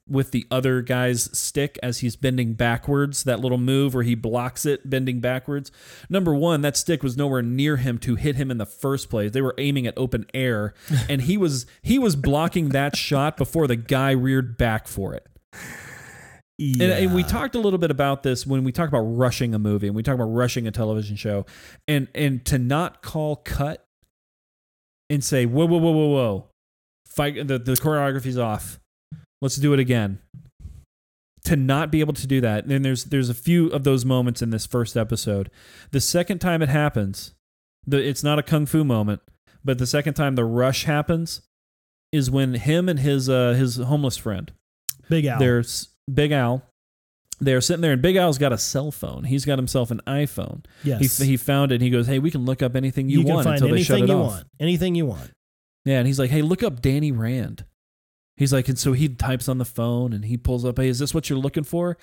with 0.06 0.30
the 0.30 0.46
other 0.50 0.82
guy's 0.82 1.36
stick 1.36 1.78
as 1.82 1.98
he's 1.98 2.14
bending 2.14 2.52
backwards. 2.52 3.24
That 3.24 3.40
little 3.40 3.58
move 3.58 3.94
where 3.94 4.04
he 4.04 4.14
blocks 4.14 4.64
it, 4.66 4.88
bending 4.88 5.18
backwards. 5.18 5.72
Number 6.08 6.34
one, 6.34 6.60
that 6.60 6.76
stick 6.76 7.02
was 7.02 7.16
nowhere 7.16 7.42
near 7.42 7.78
him 7.78 7.98
to 7.98 8.14
hit 8.14 8.36
him 8.36 8.50
in 8.50 8.58
the 8.58 8.66
first 8.66 9.10
place. 9.10 9.32
They 9.32 9.40
were 9.40 9.54
aiming 9.58 9.88
at 9.88 9.94
open 9.96 10.26
air, 10.32 10.74
and 11.08 11.22
he 11.22 11.36
was 11.36 11.66
he 11.82 11.98
was 11.98 12.14
blocking 12.14 12.68
that 12.68 12.96
shot 12.96 13.36
before 13.36 13.66
the 13.66 13.76
guy 13.76 14.12
reared 14.12 14.56
back 14.56 14.86
for 14.86 15.14
it. 15.14 15.26
And, 16.58 16.82
and 16.82 17.14
we 17.14 17.24
talked 17.24 17.56
a 17.56 17.58
little 17.58 17.80
bit 17.80 17.90
about 17.90 18.22
this 18.22 18.46
when 18.46 18.62
we 18.62 18.70
talk 18.70 18.88
about 18.88 19.00
rushing 19.00 19.54
a 19.54 19.58
movie 19.58 19.88
and 19.88 19.96
we 19.96 20.04
talk 20.04 20.14
about 20.14 20.26
rushing 20.26 20.68
a 20.68 20.70
television 20.70 21.16
show, 21.16 21.46
and 21.88 22.06
and 22.14 22.44
to 22.44 22.58
not 22.58 23.02
call 23.02 23.36
cut 23.36 23.84
and 25.10 25.24
say 25.24 25.46
whoa 25.46 25.66
whoa 25.66 25.78
whoa 25.78 25.90
whoa 25.90 26.06
whoa, 26.06 26.48
fight 27.06 27.48
the 27.48 27.58
the 27.58 27.72
choreography's 27.72 28.38
off, 28.38 28.78
let's 29.42 29.56
do 29.56 29.72
it 29.72 29.80
again. 29.80 30.20
To 31.46 31.56
not 31.56 31.90
be 31.90 32.00
able 32.00 32.14
to 32.14 32.26
do 32.26 32.40
that, 32.40 32.66
and 32.66 32.84
there's 32.84 33.04
there's 33.04 33.28
a 33.28 33.34
few 33.34 33.66
of 33.68 33.82
those 33.82 34.04
moments 34.04 34.40
in 34.40 34.50
this 34.50 34.64
first 34.64 34.96
episode. 34.96 35.50
The 35.90 36.00
second 36.00 36.38
time 36.38 36.62
it 36.62 36.68
happens, 36.68 37.34
the 37.84 37.98
it's 37.98 38.22
not 38.22 38.38
a 38.38 38.42
kung 38.44 38.64
fu 38.64 38.84
moment, 38.84 39.22
but 39.64 39.78
the 39.78 39.86
second 39.88 40.14
time 40.14 40.36
the 40.36 40.44
rush 40.44 40.84
happens 40.84 41.42
is 42.12 42.30
when 42.30 42.54
him 42.54 42.88
and 42.88 43.00
his 43.00 43.28
uh 43.28 43.54
his 43.54 43.76
homeless 43.76 44.16
friend 44.16 44.52
Big 45.08 45.24
Al. 45.24 45.38
there's 45.38 45.88
Big 46.12 46.32
Al. 46.32 46.62
They're 47.40 47.60
sitting 47.60 47.80
there, 47.82 47.92
and 47.92 48.00
Big 48.00 48.16
Al's 48.16 48.38
got 48.38 48.52
a 48.52 48.58
cell 48.58 48.92
phone. 48.92 49.24
He's 49.24 49.44
got 49.44 49.58
himself 49.58 49.90
an 49.90 50.00
iPhone. 50.06 50.64
yes. 50.84 51.18
He, 51.18 51.26
he 51.26 51.36
found 51.36 51.72
it. 51.72 51.76
And 51.76 51.82
he 51.82 51.90
goes, 51.90 52.06
"Hey, 52.06 52.18
we 52.18 52.30
can 52.30 52.44
look 52.44 52.62
up 52.62 52.76
anything 52.76 53.08
you, 53.08 53.24
can 53.24 53.34
want 53.34 53.46
until 53.46 53.68
they 53.68 53.82
shut 53.82 53.98
anything 53.98 54.04
it 54.04 54.12
you 54.12 54.18
off." 54.18 54.32
want. 54.32 54.46
Anything 54.60 54.94
you 54.94 55.06
want. 55.06 55.30
Yeah, 55.84 55.98
and 55.98 56.06
he's 56.06 56.18
like, 56.18 56.30
"Hey, 56.30 56.42
look 56.42 56.62
up 56.62 56.80
Danny 56.80 57.12
Rand." 57.12 57.64
He's 58.36 58.52
like, 58.52 58.68
and 58.68 58.78
so 58.78 58.92
he 58.92 59.08
types 59.08 59.48
on 59.48 59.58
the 59.58 59.64
phone 59.64 60.12
and 60.12 60.24
he 60.24 60.36
pulls 60.36 60.64
up, 60.64 60.78
"Hey, 60.78 60.88
is 60.88 60.98
this 60.98 61.12
what 61.14 61.28
you're 61.28 61.38
looking 61.38 61.64
for?" 61.64 61.96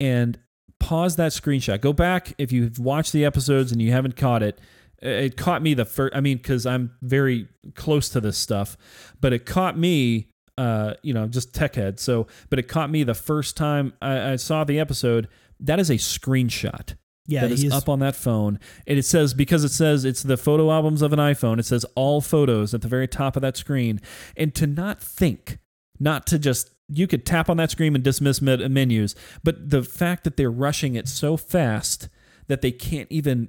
And 0.00 0.38
pause 0.80 1.16
that 1.16 1.32
screenshot. 1.32 1.80
Go 1.80 1.92
back 1.92 2.34
if 2.38 2.52
you've 2.52 2.78
watched 2.78 3.12
the 3.12 3.24
episodes 3.24 3.72
and 3.72 3.80
you 3.80 3.90
haven't 3.92 4.16
caught 4.16 4.42
it. 4.42 4.60
It 5.00 5.36
caught 5.36 5.62
me 5.62 5.74
the 5.74 5.84
first. 5.84 6.14
I 6.14 6.20
mean, 6.20 6.36
because 6.38 6.66
I'm 6.66 6.92
very 7.02 7.48
close 7.74 8.08
to 8.10 8.20
this 8.20 8.36
stuff, 8.38 8.76
but 9.20 9.32
it 9.32 9.46
caught 9.46 9.78
me. 9.78 10.28
Uh, 10.56 10.94
you 11.02 11.12
know, 11.12 11.26
just 11.26 11.52
tech 11.54 11.74
head. 11.74 11.98
So, 11.98 12.26
but 12.48 12.58
it 12.58 12.68
caught 12.68 12.90
me 12.90 13.02
the 13.02 13.14
first 13.14 13.56
time 13.56 13.92
I, 14.00 14.32
I 14.32 14.36
saw 14.36 14.64
the 14.64 14.78
episode. 14.78 15.28
That 15.58 15.80
is 15.80 15.90
a 15.90 15.94
screenshot 15.94 16.94
Yeah, 17.26 17.42
that 17.42 17.52
is 17.52 17.62
he's 17.62 17.72
up 17.72 17.88
on 17.88 17.98
that 18.00 18.14
phone. 18.14 18.60
And 18.86 18.98
it 18.98 19.04
says 19.04 19.34
because 19.34 19.64
it 19.64 19.70
says 19.70 20.04
it's 20.04 20.22
the 20.22 20.36
photo 20.36 20.70
albums 20.70 21.02
of 21.02 21.12
an 21.12 21.18
iPhone. 21.18 21.58
It 21.58 21.64
says 21.66 21.84
all 21.94 22.20
photos 22.20 22.74
at 22.74 22.82
the 22.82 22.88
very 22.88 23.08
top 23.08 23.36
of 23.36 23.42
that 23.42 23.56
screen. 23.56 24.00
And 24.36 24.54
to 24.54 24.66
not 24.66 25.02
think, 25.02 25.58
not 25.98 26.26
to 26.28 26.38
just 26.38 26.70
you 26.88 27.06
could 27.06 27.24
tap 27.24 27.48
on 27.48 27.56
that 27.56 27.70
screen 27.70 27.94
and 27.94 28.04
dismiss 28.04 28.42
med- 28.42 28.70
menus, 28.70 29.14
but 29.42 29.70
the 29.70 29.82
fact 29.82 30.24
that 30.24 30.36
they're 30.36 30.50
rushing 30.50 30.94
it 30.94 31.08
so 31.08 31.36
fast 31.36 32.08
that 32.46 32.60
they 32.60 32.70
can't 32.70 33.10
even 33.10 33.48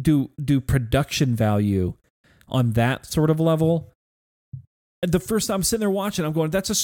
do 0.00 0.30
do 0.42 0.60
production 0.60 1.36
value 1.36 1.94
on 2.48 2.72
that 2.72 3.06
sort 3.06 3.30
of 3.30 3.38
level. 3.38 3.91
The 5.02 5.20
first 5.20 5.48
time 5.48 5.56
I'm 5.56 5.62
sitting 5.62 5.80
there 5.80 5.90
watching, 5.90 6.24
I'm 6.24 6.32
going, 6.32 6.50
"That's 6.50 6.70
a, 6.70 6.74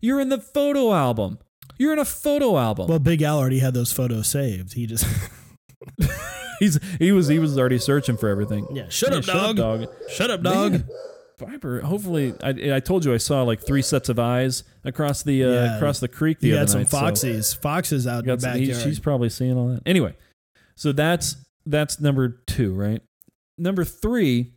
you're 0.00 0.20
in 0.20 0.28
the 0.28 0.38
photo 0.40 0.92
album. 0.92 1.38
You're 1.78 1.92
in 1.92 1.98
a 1.98 2.04
photo 2.04 2.58
album." 2.58 2.88
well, 2.88 2.98
Big 2.98 3.22
Al 3.22 3.38
already 3.38 3.60
had 3.60 3.74
those 3.74 3.92
photos 3.92 4.26
saved. 4.28 4.72
He 4.74 4.86
just 4.86 5.06
He's 6.58 6.78
he 6.98 7.10
was 7.12 7.28
he 7.28 7.38
was 7.38 7.56
already 7.58 7.78
searching 7.78 8.16
for 8.16 8.28
everything. 8.28 8.66
yeah. 8.72 8.88
Shut 8.88 9.12
Yeah, 9.12 9.18
up, 9.18 9.24
dog. 9.24 9.56
dog. 9.56 9.88
Shut 10.10 10.30
up, 10.30 10.42
dog. 10.42 10.72
Man, 10.72 10.88
Viper. 11.38 11.80
Hopefully, 11.80 12.34
I, 12.42 12.76
I 12.76 12.80
told 12.80 13.04
you 13.06 13.14
I 13.14 13.16
saw 13.16 13.42
like 13.44 13.60
three 13.64 13.80
sets 13.80 14.10
of 14.10 14.18
eyes 14.18 14.62
across 14.84 15.22
the 15.22 15.42
uh, 15.42 15.48
Yeah. 15.48 15.76
across 15.76 16.00
the 16.00 16.08
creek 16.08 16.40
the 16.40 16.48
You 16.48 16.54
other 16.54 16.60
had 16.60 16.68
some 16.70 16.80
night. 16.80 17.16
so. 17.16 17.42
Foxes 17.62 18.06
out 18.06 18.24
in 18.26 18.34
the 18.36 18.40
some- 18.40 18.58
he- 18.58 18.66
backyard. 18.66 18.82
she's 18.84 19.00
probably 19.00 19.30
seeing 19.30 19.56
all 19.56 19.68
that. 19.68 19.80
Anyway, 19.86 20.16
so 20.74 20.92
that's 20.92 21.36
that's 21.64 21.98
number 21.98 22.42
two, 22.46 22.74
right? 22.74 23.00
Number 23.56 23.84
three 23.84 24.52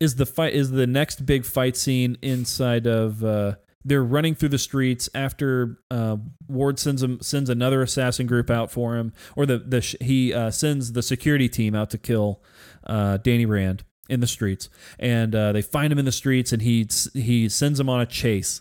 is 0.00 0.16
the 0.16 0.26
fight 0.26 0.54
is 0.54 0.70
the 0.70 0.86
next 0.86 1.26
big 1.26 1.44
fight 1.44 1.76
scene 1.76 2.16
inside 2.22 2.86
of. 2.86 3.24
Uh, 3.24 3.56
they're 3.84 4.02
running 4.02 4.34
through 4.34 4.48
the 4.48 4.58
streets 4.58 5.08
after 5.14 5.78
uh, 5.92 6.16
Ward 6.48 6.80
sends 6.80 7.04
him 7.04 7.20
sends 7.20 7.48
another 7.48 7.82
assassin 7.82 8.26
group 8.26 8.50
out 8.50 8.70
for 8.70 8.96
him, 8.96 9.12
or 9.36 9.46
the 9.46 9.58
the 9.58 9.96
he 10.00 10.34
uh, 10.34 10.50
sends 10.50 10.92
the 10.92 11.02
security 11.02 11.48
team 11.48 11.74
out 11.76 11.90
to 11.90 11.98
kill 11.98 12.42
uh, 12.84 13.18
Danny 13.18 13.46
Rand 13.46 13.84
in 14.08 14.18
the 14.20 14.26
streets, 14.26 14.68
and 14.98 15.34
uh, 15.34 15.52
they 15.52 15.62
find 15.62 15.92
him 15.92 16.00
in 16.00 16.04
the 16.04 16.12
streets, 16.12 16.52
and 16.52 16.62
he 16.62 16.88
he 17.14 17.48
sends 17.48 17.78
him 17.78 17.88
on 17.88 18.00
a 18.00 18.06
chase, 18.06 18.60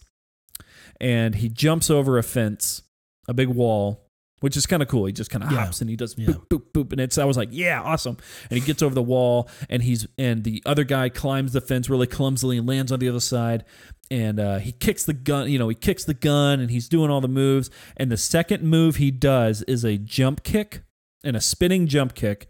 and 1.02 1.36
he 1.36 1.50
jumps 1.50 1.90
over 1.90 2.20
a 2.20 2.24
fence, 2.24 2.84
a 3.28 3.34
big 3.34 3.48
wall, 3.48 4.05
which 4.42 4.58
is 4.58 4.66
kind 4.66 4.82
of 4.84 4.88
cool. 4.90 5.06
He 5.06 5.14
just 5.14 5.30
kind 5.32 5.44
of 5.44 5.52
Yeah. 5.52 5.66
hops 5.66 5.82
and 5.82 5.90
he 5.90 5.96
does 5.96 6.16
Yeah. 6.18 6.28
boop 6.28 6.48
boop 6.50 6.64
boop, 6.74 6.92
and 6.92 7.02
it's 7.02 7.18
I 7.18 7.26
was 7.26 7.38
like, 7.38 7.50
yeah, 7.52 7.82
awesome. 7.82 8.18
And 8.50 8.60
he 8.60 8.66
gets 8.66 8.82
over 8.84 8.94
the 8.94 9.02
wall, 9.04 9.50
and 9.70 9.82
he's 9.84 10.06
and 10.18 10.44
the 10.44 10.62
other 10.66 10.84
guy 10.84 11.10
climbs 11.10 11.54
the 11.54 11.62
fence 11.62 11.90
really 11.90 12.08
clumsily 12.08 12.58
and 12.58 12.68
lands 12.68 12.92
on 12.92 13.00
the 13.00 13.10
other 13.10 13.20
side, 13.20 13.64
and 14.12 14.40
uh, 14.40 14.58
he 14.60 14.72
kicks 14.72 15.04
the 15.06 15.14
gun. 15.14 15.50
You 15.50 15.58
know, 15.60 15.70
he 15.70 15.76
kicks 15.76 16.04
the 16.06 16.14
gun, 16.14 16.60
and 16.60 16.70
he's 16.70 16.88
doing 16.90 17.10
all 17.10 17.22
the 17.22 17.28
moves. 17.28 17.70
And 17.98 18.12
the 18.12 18.18
second 18.18 18.64
move 18.64 18.98
he 18.98 19.10
does 19.12 19.62
is 19.64 19.84
a 19.84 19.98
jump 19.98 20.44
kick 20.44 20.84
and 21.24 21.36
a 21.36 21.42
spinning 21.42 21.88
jump 21.88 22.14
kick. 22.14 22.48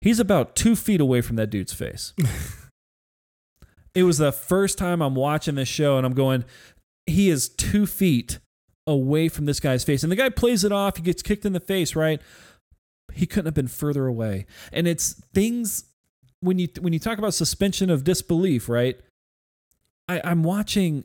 He's 0.00 0.18
about 0.20 0.56
two 0.56 0.74
feet 0.76 1.00
away 1.00 1.20
from 1.20 1.36
that 1.36 1.50
dude's 1.50 1.72
face. 1.72 2.14
it 3.94 4.04
was 4.04 4.18
the 4.18 4.32
first 4.32 4.78
time 4.78 5.02
I'm 5.02 5.14
watching 5.14 5.56
this 5.56 5.68
show, 5.68 5.96
and 5.96 6.06
I'm 6.06 6.14
going, 6.14 6.44
he 7.06 7.30
is 7.30 7.48
two 7.48 7.86
feet 7.86 8.38
away 8.88 9.28
from 9.28 9.44
this 9.44 9.60
guy's 9.60 9.84
face. 9.84 10.02
And 10.02 10.10
the 10.10 10.16
guy 10.16 10.30
plays 10.30 10.64
it 10.64 10.72
off. 10.72 10.96
He 10.96 11.02
gets 11.02 11.22
kicked 11.22 11.44
in 11.44 11.52
the 11.52 11.60
face, 11.60 11.94
right? 11.94 12.20
He 13.12 13.26
couldn't 13.26 13.46
have 13.46 13.54
been 13.54 13.68
further 13.68 14.06
away. 14.06 14.46
And 14.72 14.88
it's 14.88 15.12
things 15.34 15.84
when 16.40 16.58
you 16.58 16.68
when 16.80 16.92
you 16.92 16.98
talk 16.98 17.18
about 17.18 17.34
suspension 17.34 17.90
of 17.90 18.04
disbelief, 18.04 18.68
right? 18.68 18.98
I, 20.08 20.20
I'm 20.24 20.42
watching 20.42 21.04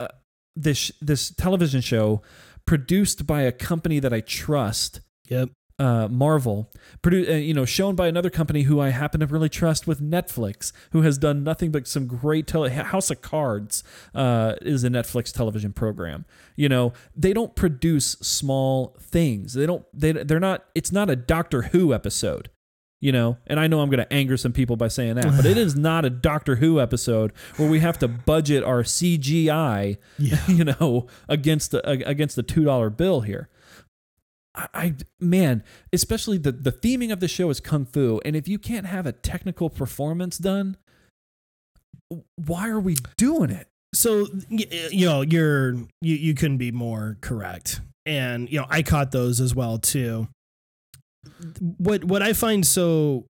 uh, 0.00 0.08
this 0.56 0.90
this 1.00 1.30
television 1.30 1.80
show 1.80 2.22
produced 2.66 3.26
by 3.26 3.42
a 3.42 3.52
company 3.52 3.98
that 3.98 4.12
I 4.12 4.20
trust 4.20 5.00
Yep. 5.28 5.50
Uh, 5.82 6.06
Marvel, 6.08 6.70
produ- 7.02 7.28
uh, 7.28 7.32
you 7.34 7.52
know, 7.54 7.64
shown 7.64 7.94
by 7.96 8.06
another 8.06 8.30
company 8.30 8.62
who 8.62 8.80
I 8.80 8.90
happen 8.90 9.20
to 9.20 9.26
really 9.26 9.48
trust 9.48 9.86
with 9.86 10.00
Netflix, 10.00 10.72
who 10.92 11.02
has 11.02 11.18
done 11.18 11.42
nothing 11.42 11.70
but 11.72 11.88
some 11.88 12.06
great 12.06 12.46
tele- 12.46 12.70
House 12.70 13.10
of 13.10 13.20
Cards 13.20 13.82
uh, 14.14 14.54
is 14.62 14.84
a 14.84 14.88
Netflix 14.88 15.32
television 15.32 15.72
program. 15.72 16.24
You 16.56 16.68
know, 16.68 16.92
they 17.16 17.32
don't 17.32 17.54
produce 17.56 18.12
small 18.20 18.96
things. 19.00 19.54
They 19.54 19.66
don't. 19.66 19.84
They 19.92 20.12
they're 20.12 20.38
not. 20.40 20.66
It's 20.74 20.92
not 20.92 21.10
a 21.10 21.16
Doctor 21.16 21.62
Who 21.62 21.92
episode. 21.92 22.48
You 23.00 23.10
know, 23.10 23.36
and 23.48 23.58
I 23.58 23.66
know 23.66 23.80
I'm 23.80 23.90
going 23.90 23.98
to 24.06 24.12
anger 24.12 24.36
some 24.36 24.52
people 24.52 24.76
by 24.76 24.86
saying 24.86 25.16
that, 25.16 25.24
but 25.36 25.44
it 25.44 25.58
is 25.58 25.74
not 25.90 26.04
a 26.04 26.10
Doctor 26.10 26.54
Who 26.56 26.80
episode 26.80 27.32
where 27.56 27.68
we 27.68 27.80
have 27.80 27.98
to 27.98 28.06
budget 28.06 28.62
our 28.62 28.84
CGI 28.84 29.96
Yeah. 30.18 30.38
you 30.48 30.62
know, 30.64 31.08
against 31.28 31.72
the 31.72 31.80
against 32.08 32.36
the 32.36 32.44
two 32.44 32.62
dollar 32.62 32.90
bill 32.90 33.22
here. 33.22 33.48
I, 34.54 34.68
I 34.74 34.94
man, 35.20 35.62
especially 35.92 36.38
the 36.38 36.52
the 36.52 36.72
theming 36.72 37.12
of 37.12 37.20
the 37.20 37.28
show 37.28 37.50
is 37.50 37.60
kung 37.60 37.86
fu, 37.86 38.20
and 38.24 38.36
if 38.36 38.48
you 38.48 38.58
can't 38.58 38.86
have 38.86 39.06
a 39.06 39.12
technical 39.12 39.70
performance 39.70 40.38
done, 40.38 40.76
why 42.36 42.68
are 42.68 42.80
we 42.80 42.96
doing 43.16 43.50
it? 43.50 43.68
so 43.94 44.26
you 44.48 45.06
know 45.06 45.20
you're 45.22 45.74
you, 46.00 46.16
you 46.16 46.34
couldn't 46.34 46.58
be 46.58 46.70
more 46.70 47.18
correct. 47.20 47.80
And 48.04 48.50
you 48.50 48.58
know 48.58 48.66
i 48.68 48.82
caught 48.82 49.12
those 49.12 49.40
as 49.40 49.54
well 49.54 49.78
too. 49.78 50.28
What 51.60 52.04
what 52.04 52.22
i 52.22 52.32
find 52.32 52.66
so 52.66 53.26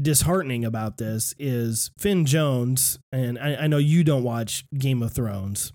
disheartening 0.00 0.64
about 0.64 0.96
this 0.96 1.34
is 1.38 1.90
finn 1.98 2.24
jones 2.24 2.98
and 3.12 3.38
i, 3.38 3.54
I 3.54 3.66
know 3.66 3.76
you 3.76 4.02
don't 4.02 4.24
watch 4.24 4.64
game 4.76 5.02
of 5.02 5.12
thrones 5.12 5.72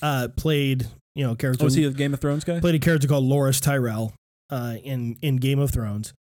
uh 0.00 0.28
played 0.36 0.88
you 1.14 1.24
know 1.26 1.34
character 1.34 1.64
Oh, 1.64 1.66
is 1.68 1.74
he 1.74 1.84
a 1.84 1.90
Game 1.90 2.14
of 2.14 2.20
Thrones 2.20 2.44
guy? 2.44 2.60
played 2.60 2.74
a 2.74 2.78
character 2.78 3.06
called 3.08 3.24
Loras 3.24 3.60
Tyrell 3.60 4.12
uh 4.50 4.74
in 4.82 5.16
in 5.22 5.36
game 5.36 5.58
of 5.58 5.70
thrones 5.70 6.12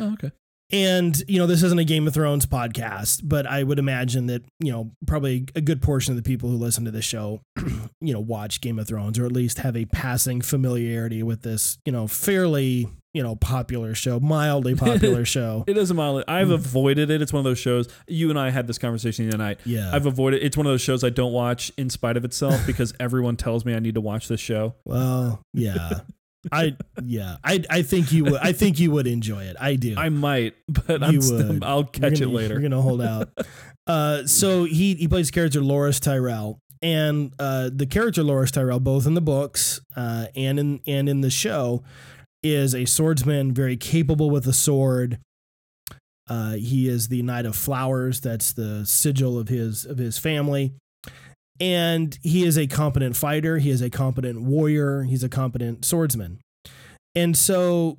Oh, 0.00 0.12
okay. 0.14 0.30
and, 0.72 1.14
you 1.28 1.38
know, 1.38 1.46
this 1.46 1.62
isn't 1.62 1.78
a 1.78 1.84
Game 1.84 2.06
of 2.08 2.14
Thrones 2.14 2.46
podcast, 2.46 3.20
but 3.24 3.46
I 3.46 3.62
would 3.62 3.78
imagine 3.78 4.26
that, 4.26 4.42
you 4.58 4.72
know, 4.72 4.90
probably 5.06 5.46
a 5.54 5.60
good 5.60 5.82
portion 5.82 6.12
of 6.12 6.16
the 6.16 6.22
people 6.28 6.48
who 6.48 6.56
listen 6.56 6.84
to 6.86 6.90
this 6.90 7.04
show, 7.04 7.40
you 8.00 8.12
know, 8.12 8.20
watch 8.20 8.60
Game 8.60 8.78
of 8.78 8.88
Thrones 8.88 9.18
or 9.18 9.26
at 9.26 9.32
least 9.32 9.58
have 9.58 9.76
a 9.76 9.84
passing 9.84 10.40
familiarity 10.40 11.22
with 11.22 11.42
this, 11.42 11.78
you 11.84 11.92
know, 11.92 12.06
fairly 12.08 12.88
you 13.14 13.22
know 13.22 13.36
popular 13.36 13.94
show, 13.94 14.18
mildly 14.20 14.74
popular 14.74 15.24
show. 15.36 15.64
It 15.66 15.76
is 15.76 15.90
a 15.90 15.94
mildly. 15.94 16.24
I've 16.26 16.50
avoided 16.50 17.10
it. 17.10 17.20
It's 17.20 17.32
one 17.32 17.40
of 17.40 17.44
those 17.44 17.58
shows. 17.58 17.88
You 18.06 18.30
and 18.30 18.38
I 18.38 18.50
had 18.50 18.66
this 18.66 18.78
conversation 18.78 19.26
the 19.26 19.30
other 19.34 19.42
night. 19.42 19.60
Yeah. 19.64 19.90
I've 19.92 20.06
avoided. 20.06 20.42
It's 20.42 20.56
one 20.56 20.66
of 20.66 20.72
those 20.72 20.80
shows 20.80 21.04
I 21.04 21.10
don't 21.10 21.32
watch 21.32 21.72
in 21.76 21.90
spite 21.90 22.16
of 22.16 22.24
itself 22.24 22.66
because 22.66 22.94
everyone 22.98 23.36
tells 23.36 23.64
me 23.64 23.74
I 23.74 23.78
need 23.78 23.94
to 23.94 24.00
watch 24.00 24.28
this 24.28 24.40
show. 24.40 24.74
Well, 24.84 25.42
yeah. 25.52 26.00
I 26.50 26.76
yeah. 27.02 27.36
I 27.44 27.62
I 27.70 27.82
think 27.82 28.10
you 28.10 28.24
would 28.24 28.40
I 28.40 28.52
think 28.52 28.80
you 28.80 28.90
would 28.90 29.06
enjoy 29.06 29.44
it. 29.44 29.56
I 29.60 29.76
do. 29.76 29.94
I 29.96 30.08
might, 30.08 30.54
but 30.66 31.02
I'm 31.02 31.14
You 31.14 31.22
still, 31.22 31.48
would. 31.48 31.64
I'll 31.64 31.84
catch 31.84 32.18
You're 32.18 32.28
it 32.28 32.32
later. 32.32 32.54
You're 32.54 32.62
gonna 32.62 32.82
hold 32.82 33.00
out. 33.00 33.28
uh, 33.86 34.26
so 34.26 34.64
he 34.64 34.94
he 34.94 35.06
plays 35.06 35.28
the 35.28 35.32
character 35.32 35.60
Loras 35.60 36.00
Tyrell, 36.00 36.58
and 36.80 37.32
uh, 37.38 37.70
the 37.72 37.86
character 37.86 38.22
Loras 38.22 38.50
Tyrell, 38.50 38.80
both 38.80 39.06
in 39.06 39.14
the 39.14 39.20
books 39.20 39.80
uh, 39.94 40.26
and 40.34 40.58
in 40.58 40.80
and 40.84 41.08
in 41.08 41.20
the 41.20 41.30
show, 41.30 41.84
is 42.42 42.74
a 42.74 42.84
swordsman, 42.84 43.52
very 43.52 43.76
capable 43.76 44.30
with 44.30 44.46
a 44.46 44.52
sword. 44.52 45.18
Uh, 46.28 46.52
he 46.52 46.88
is 46.88 47.08
the 47.08 47.22
Knight 47.22 47.46
of 47.46 47.56
Flowers. 47.56 48.20
That's 48.20 48.52
the 48.52 48.86
sigil 48.86 49.38
of 49.38 49.48
his 49.48 49.84
of 49.84 49.98
his 49.98 50.18
family. 50.18 50.74
And 51.60 52.18
he 52.22 52.44
is 52.44 52.56
a 52.56 52.66
competent 52.66 53.16
fighter. 53.16 53.58
He 53.58 53.70
is 53.70 53.82
a 53.82 53.90
competent 53.90 54.42
warrior. 54.42 55.02
He's 55.02 55.22
a 55.22 55.28
competent 55.28 55.84
swordsman. 55.84 56.40
And 57.14 57.36
so 57.36 57.98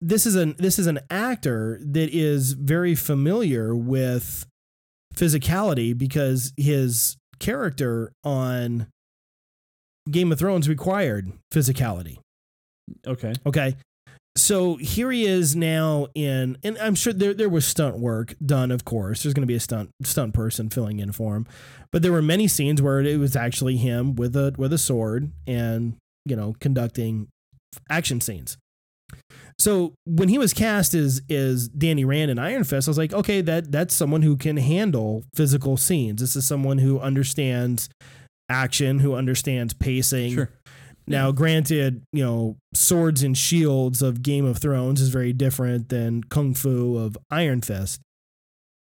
this 0.00 0.26
is 0.26 0.36
an 0.36 0.54
this 0.58 0.78
is 0.78 0.86
an 0.86 1.00
actor 1.10 1.80
that 1.82 2.10
is 2.14 2.52
very 2.52 2.94
familiar 2.94 3.74
with 3.74 4.46
physicality 5.14 5.96
because 5.96 6.52
his 6.56 7.16
character 7.38 8.12
on 8.22 8.88
Game 10.10 10.30
of 10.30 10.38
Thrones 10.38 10.68
required 10.68 11.32
physicality. 11.52 12.18
Okay. 13.06 13.34
Okay. 13.44 13.76
So 14.36 14.76
here 14.76 15.10
he 15.10 15.24
is 15.24 15.56
now 15.56 16.08
in, 16.14 16.58
and 16.62 16.76
I'm 16.78 16.94
sure 16.94 17.14
there, 17.14 17.32
there 17.32 17.48
was 17.48 17.66
stunt 17.66 17.98
work 17.98 18.34
done, 18.44 18.70
of 18.70 18.84
course. 18.84 19.22
There's 19.22 19.32
going 19.32 19.44
to 19.44 19.46
be 19.46 19.54
a 19.54 19.60
stunt 19.60 19.90
stunt 20.02 20.34
person 20.34 20.68
filling 20.68 21.00
in 21.00 21.12
for 21.12 21.36
him, 21.36 21.46
but 21.90 22.02
there 22.02 22.12
were 22.12 22.20
many 22.20 22.46
scenes 22.46 22.82
where 22.82 23.00
it 23.00 23.18
was 23.18 23.34
actually 23.34 23.78
him 23.78 24.14
with 24.14 24.36
a 24.36 24.54
with 24.58 24.74
a 24.74 24.78
sword 24.78 25.32
and 25.46 25.96
you 26.26 26.36
know 26.36 26.54
conducting 26.60 27.28
action 27.88 28.20
scenes. 28.20 28.58
So 29.58 29.94
when 30.04 30.28
he 30.28 30.36
was 30.36 30.52
cast 30.52 30.92
as 30.92 31.22
is 31.30 31.68
Danny 31.68 32.04
Rand 32.04 32.30
in 32.30 32.38
Iron 32.38 32.64
Fist, 32.64 32.88
I 32.88 32.90
was 32.90 32.98
like, 32.98 33.14
okay, 33.14 33.40
that 33.40 33.72
that's 33.72 33.94
someone 33.94 34.20
who 34.20 34.36
can 34.36 34.58
handle 34.58 35.24
physical 35.34 35.78
scenes. 35.78 36.20
This 36.20 36.36
is 36.36 36.46
someone 36.46 36.78
who 36.78 37.00
understands 37.00 37.88
action, 38.50 38.98
who 38.98 39.14
understands 39.14 39.72
pacing, 39.72 40.34
Sure. 40.34 40.50
Mm-hmm. 41.08 41.12
now, 41.12 41.32
granted, 41.32 42.02
you 42.12 42.24
know, 42.24 42.56
swords 42.74 43.22
and 43.22 43.36
shields 43.36 44.02
of 44.02 44.22
Game 44.22 44.44
of 44.44 44.58
Thrones 44.58 45.00
is 45.00 45.08
very 45.08 45.32
different 45.32 45.88
than 45.88 46.24
kung 46.24 46.54
fu 46.54 46.96
of 46.96 47.16
Iron 47.30 47.62
Fist. 47.62 48.00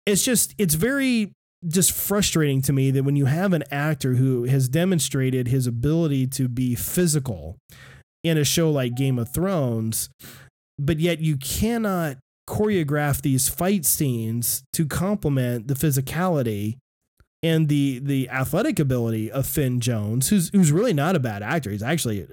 It's 0.07 0.23
just, 0.23 0.55
it's 0.59 0.75
very 0.75 1.33
just 1.67 1.93
frustrating 1.93 2.63
to 2.63 2.73
me 2.73 2.91
that 2.91 3.05
when 3.05 3.17
you 3.17 3.27
have 3.27 3.53
an 3.53 3.65
actor 3.71 4.15
who 4.15 4.45
has 4.45 4.69
demonstrated 4.69 5.49
his 5.49 5.67
ability 5.67 6.27
to 6.27 6.49
be 6.49 6.75
physical 6.75 7.57
in 8.25 8.39
a 8.39 8.45
show 8.45 8.71
like 8.71 8.97
Game 8.97 9.19
of 9.19 9.33
Thrones, 9.33 10.09
but 10.79 11.01
yet 11.01 11.21
you 11.21 11.37
cannot 11.37 12.17
choreograph 12.49 13.23
these 13.23 13.49
fight 13.49 13.85
scenes 13.85 14.63
to 14.73 14.87
complement 14.87 15.69
the 15.69 15.75
physicality 15.75 16.77
and 17.43 17.69
the 17.69 18.01
the 18.01 18.29
athletic 18.29 18.79
ability 18.79 19.31
of 19.33 19.47
Finn 19.47 19.81
Jones, 19.81 20.29
who's 20.29 20.51
who's 20.51 20.71
really 20.73 20.93
not 20.93 21.17
a 21.17 21.19
bad 21.19 21.43
actor. 21.43 21.71
He's 21.71 21.83
actually, 21.83 22.27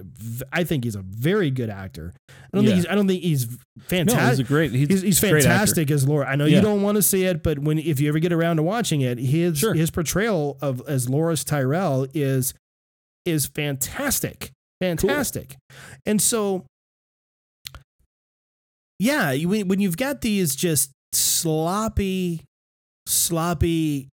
I 0.52 0.64
think 0.64 0.84
he's 0.84 0.94
a 0.96 1.00
very 1.02 1.50
good 1.50 1.70
actor. 1.70 2.12
I 2.28 2.32
don't 2.52 2.64
Yeah. 2.64 2.68
think 2.70 2.76
he's 2.76 2.86
I 2.86 2.94
don't 2.94 3.08
think 3.08 3.22
he's 3.22 3.48
No, 3.50 3.56
fantastic. 3.86 4.28
he's 4.30 4.38
a 4.40 4.44
great. 4.44 4.72
He's, 4.72 4.88
He's, 4.88 5.02
he's 5.02 5.22
a 5.24 5.30
great 5.30 5.38
actor. 5.44 5.48
fantastic 5.48 5.90
as 5.90 6.06
Laura. 6.06 6.26
I 6.28 6.36
know 6.36 6.44
Yeah. 6.44 6.56
you 6.56 6.62
don't 6.62 6.82
want 6.82 6.96
to 6.96 7.02
see 7.02 7.24
it, 7.24 7.42
but 7.42 7.58
when 7.58 7.78
if 7.78 8.00
you 8.00 8.08
ever 8.10 8.18
get 8.18 8.32
around 8.32 8.56
to 8.56 8.62
watching 8.62 9.00
it, 9.00 9.18
his 9.18 9.58
Sure. 9.58 9.72
his 9.74 9.90
portrayal 9.90 10.58
of 10.60 10.82
as 10.86 11.06
Loras 11.06 11.42
Tyrell 11.44 12.06
is 12.12 12.52
is 13.24 13.46
fantastic, 13.46 14.50
fantastic. 14.80 15.56
And 16.06 16.20
so, 16.20 16.64
yeah, 18.98 19.34
when 19.44 19.68
when 19.68 19.80
you've 19.80 19.96
got 19.96 20.20
these 20.20 20.54
just 20.56 20.90
sloppy, 21.12 22.42
sloppy 23.06 24.08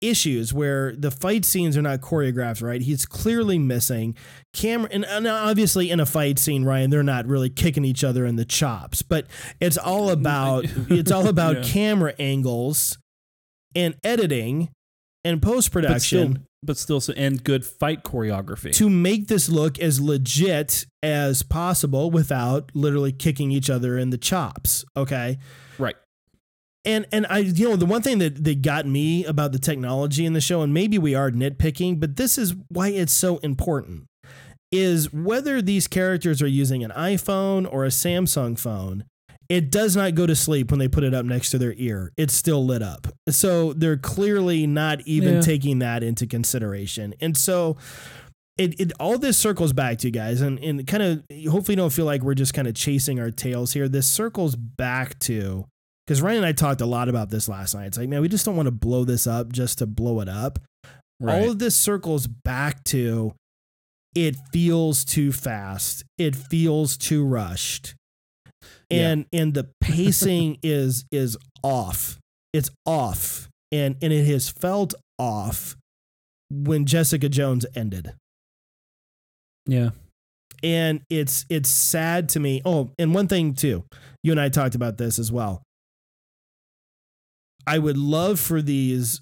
issues 0.00 0.52
where 0.54 0.94
the 0.96 1.10
fight 1.10 1.44
scenes 1.44 1.76
are 1.76 1.82
not 1.82 2.00
choreographed 2.00 2.62
right. 2.62 2.80
He's 2.80 3.04
clearly 3.06 3.58
missing 3.58 4.14
camera, 4.52 4.88
and, 4.92 5.04
and 5.04 5.26
obviously 5.26 5.90
in 5.90 5.98
a 6.00 6.06
fight 6.06 6.38
scene, 6.38 6.64
Ryan, 6.64 6.90
they're 6.90 7.02
not 7.02 7.26
really 7.26 7.50
kicking 7.50 7.84
each 7.84 8.04
other 8.04 8.24
in 8.24 8.36
the 8.36 8.44
chops, 8.44 9.02
but 9.02 9.26
it's 9.60 9.76
all 9.78 10.10
about 10.10 10.64
it's 10.88 11.10
all 11.10 11.26
about 11.28 11.56
Yeah. 11.56 11.62
camera 11.64 12.14
angles 12.18 12.98
and 13.74 13.96
editing 14.04 14.68
and 15.24 15.42
post 15.42 15.72
but 15.72 15.82
production 15.82 16.30
still, 16.32 16.44
but 16.62 16.76
still, 16.76 17.00
so, 17.00 17.12
and 17.16 17.42
good 17.42 17.64
fight 17.64 18.02
choreography. 18.04 18.72
to 18.74 18.88
make 18.88 19.26
this 19.28 19.48
look 19.48 19.78
as 19.78 20.00
legit 20.00 20.86
as 21.02 21.42
possible 21.42 22.10
without 22.10 22.70
literally 22.74 23.12
kicking 23.12 23.50
each 23.50 23.68
other 23.68 23.98
in 23.98 24.10
the 24.10 24.18
chops. 24.18 24.84
Okay. 24.96 25.38
And 26.88 27.06
and 27.12 27.26
I 27.28 27.38
you 27.38 27.68
know 27.68 27.76
the 27.76 27.86
one 27.86 28.00
thing 28.02 28.18
that 28.18 28.42
that 28.42 28.62
got 28.62 28.86
me 28.86 29.24
about 29.26 29.52
the 29.52 29.58
technology 29.58 30.24
in 30.24 30.32
the 30.32 30.40
show 30.40 30.62
and 30.62 30.72
maybe 30.72 30.96
we 30.98 31.14
are 31.14 31.30
nitpicking 31.30 32.00
but 32.00 32.16
this 32.16 32.38
is 32.38 32.54
why 32.68 32.88
it's 32.88 33.12
so 33.12 33.36
important 33.38 34.06
is 34.72 35.12
whether 35.12 35.60
these 35.62 35.86
characters 35.86 36.40
are 36.42 36.46
using 36.48 36.82
an 36.82 36.90
iPhone 36.92 37.70
or 37.70 37.84
a 37.84 37.88
Samsung 37.88 38.58
phone 38.58 39.04
it 39.50 39.70
does 39.70 39.96
not 39.96 40.14
go 40.14 40.26
to 40.26 40.34
sleep 40.36 40.70
when 40.70 40.78
they 40.78 40.88
put 40.88 41.04
it 41.04 41.14
up 41.14 41.24
next 41.24 41.50
to 41.50 41.58
their 41.58 41.72
ear. 41.78 42.12
It's 42.18 42.34
still 42.34 42.66
lit 42.66 42.82
up. 42.82 43.06
So 43.30 43.72
they're 43.72 43.96
clearly 43.96 44.66
not 44.66 45.00
even 45.06 45.36
Yeah. 45.36 45.40
taking 45.40 45.78
that 45.78 46.02
into 46.02 46.26
consideration. 46.26 47.14
And 47.18 47.34
so 47.34 47.78
it, 48.58 48.78
it 48.78 48.92
all 49.00 49.16
this 49.16 49.38
circles 49.38 49.72
back 49.72 49.96
to 49.98 50.08
you 50.08 50.10
guys 50.12 50.42
and, 50.42 50.58
and 50.58 50.86
kind 50.86 51.02
of 51.02 51.22
hopefully 51.50 51.72
you 51.72 51.76
don't 51.76 51.92
feel 51.94 52.04
like 52.04 52.22
we're 52.22 52.34
just 52.34 52.52
kind 52.52 52.68
of 52.68 52.74
chasing 52.74 53.18
our 53.20 53.30
tails 53.30 53.72
here. 53.72 53.88
This 53.88 54.06
circles 54.06 54.54
back 54.54 55.18
to 55.20 55.64
because 56.08 56.22
Ryan 56.22 56.38
and 56.38 56.46
I 56.46 56.52
talked 56.52 56.80
a 56.80 56.86
lot 56.86 57.10
about 57.10 57.28
this 57.28 57.50
last 57.50 57.74
night. 57.74 57.88
It's 57.88 57.98
like, 57.98 58.08
man, 58.08 58.22
we 58.22 58.28
just 58.28 58.46
don't 58.46 58.56
want 58.56 58.66
to 58.66 58.70
blow 58.70 59.04
this 59.04 59.26
up 59.26 59.52
just 59.52 59.76
to 59.78 59.86
blow 59.86 60.20
it 60.20 60.28
up. 60.28 60.58
Right. 61.20 61.42
All 61.42 61.50
of 61.50 61.58
this 61.58 61.76
circles 61.76 62.26
back 62.26 62.82
to 62.84 63.34
it 64.14 64.34
feels 64.50 65.04
too 65.04 65.32
fast. 65.32 66.04
It 66.16 66.34
feels 66.34 66.96
too 66.96 67.26
rushed. 67.26 67.94
Yeah. 68.88 69.10
And 69.10 69.26
and 69.34 69.52
the 69.52 69.68
pacing 69.82 70.56
is 70.62 71.04
is 71.12 71.36
off. 71.62 72.18
It's 72.54 72.70
off. 72.86 73.50
And 73.70 73.96
and 74.00 74.10
it 74.10 74.24
has 74.24 74.48
felt 74.48 74.94
off 75.18 75.76
when 76.50 76.86
Jessica 76.86 77.28
Jones 77.28 77.66
ended 77.76 78.14
yeah. 79.68 79.90
and 80.64 81.02
it's 81.10 81.44
it's 81.50 81.68
sad 81.68 82.30
to 82.30 82.40
me. 82.40 82.62
Oh, 82.64 82.90
and 82.98 83.14
one 83.14 83.28
thing 83.28 83.52
too, 83.54 83.84
you 84.24 84.32
and 84.32 84.40
I 84.40 84.48
talked 84.48 84.74
about 84.74 84.96
this 84.96 85.18
as 85.18 85.30
well. 85.30 85.62
I 87.68 87.78
would 87.78 87.96
love 87.98 88.40
for 88.40 88.62
these 88.62 89.20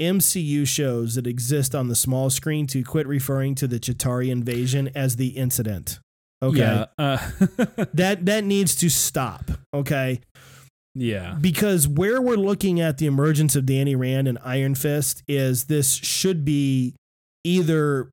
MCU 0.00 0.66
shows 0.66 1.16
that 1.16 1.26
exist 1.26 1.74
on 1.74 1.88
the 1.88 1.96
small 1.96 2.30
screen 2.30 2.66
to 2.68 2.84
quit 2.84 3.06
referring 3.06 3.54
to 3.56 3.66
the 3.66 3.80
Chitauri 3.80 4.30
invasion 4.30 4.90
as 4.94 5.16
the 5.16 5.28
incident. 5.30 5.98
Okay. 6.40 6.58
Yeah. 6.58 6.86
Uh, 6.96 7.18
That 7.94 8.26
that 8.26 8.44
needs 8.44 8.76
to 8.76 8.88
stop. 8.88 9.50
Okay. 9.74 10.20
yeah. 10.94 11.36
Because 11.40 11.88
where 11.88 12.22
we're 12.22 12.36
looking 12.36 12.80
at 12.80 12.98
the 12.98 13.06
emergence 13.06 13.56
of 13.56 13.66
Danny 13.66 13.96
Rand 13.96 14.28
and 14.28 14.38
Iron 14.44 14.76
Fist 14.76 15.22
is 15.26 15.64
this 15.64 15.94
should 15.94 16.44
be 16.44 16.94
either 17.44 18.10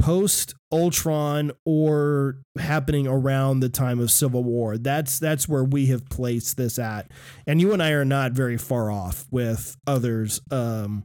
post 0.00 0.54
Ultron 0.72 1.52
or 1.64 2.38
happening 2.58 3.06
around 3.06 3.60
the 3.60 3.68
time 3.68 4.00
of 4.00 4.10
Civil 4.10 4.42
War. 4.42 4.78
That's 4.78 5.18
that's 5.18 5.46
where 5.48 5.64
we 5.64 5.86
have 5.86 6.08
placed 6.08 6.56
this 6.56 6.78
at. 6.78 7.10
And 7.46 7.60
you 7.60 7.72
and 7.72 7.82
I 7.82 7.90
are 7.90 8.04
not 8.04 8.32
very 8.32 8.56
far 8.56 8.90
off 8.90 9.26
with 9.30 9.76
others 9.86 10.40
um 10.50 11.04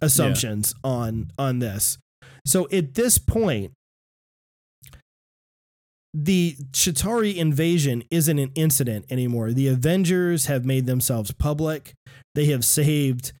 assumptions 0.00 0.74
on 0.82 1.30
on 1.38 1.60
this. 1.60 1.98
So 2.44 2.68
at 2.72 2.94
this 2.94 3.18
point 3.18 3.72
the 6.14 6.56
Chitauri 6.72 7.36
invasion 7.36 8.02
isn't 8.10 8.38
an 8.38 8.52
incident 8.54 9.06
anymore. 9.08 9.52
The 9.52 9.68
Avengers 9.68 10.46
have 10.46 10.64
made 10.66 10.86
themselves 10.86 11.30
public. 11.32 11.94
They 12.34 12.46
have 12.46 12.64
saved, 12.64 13.32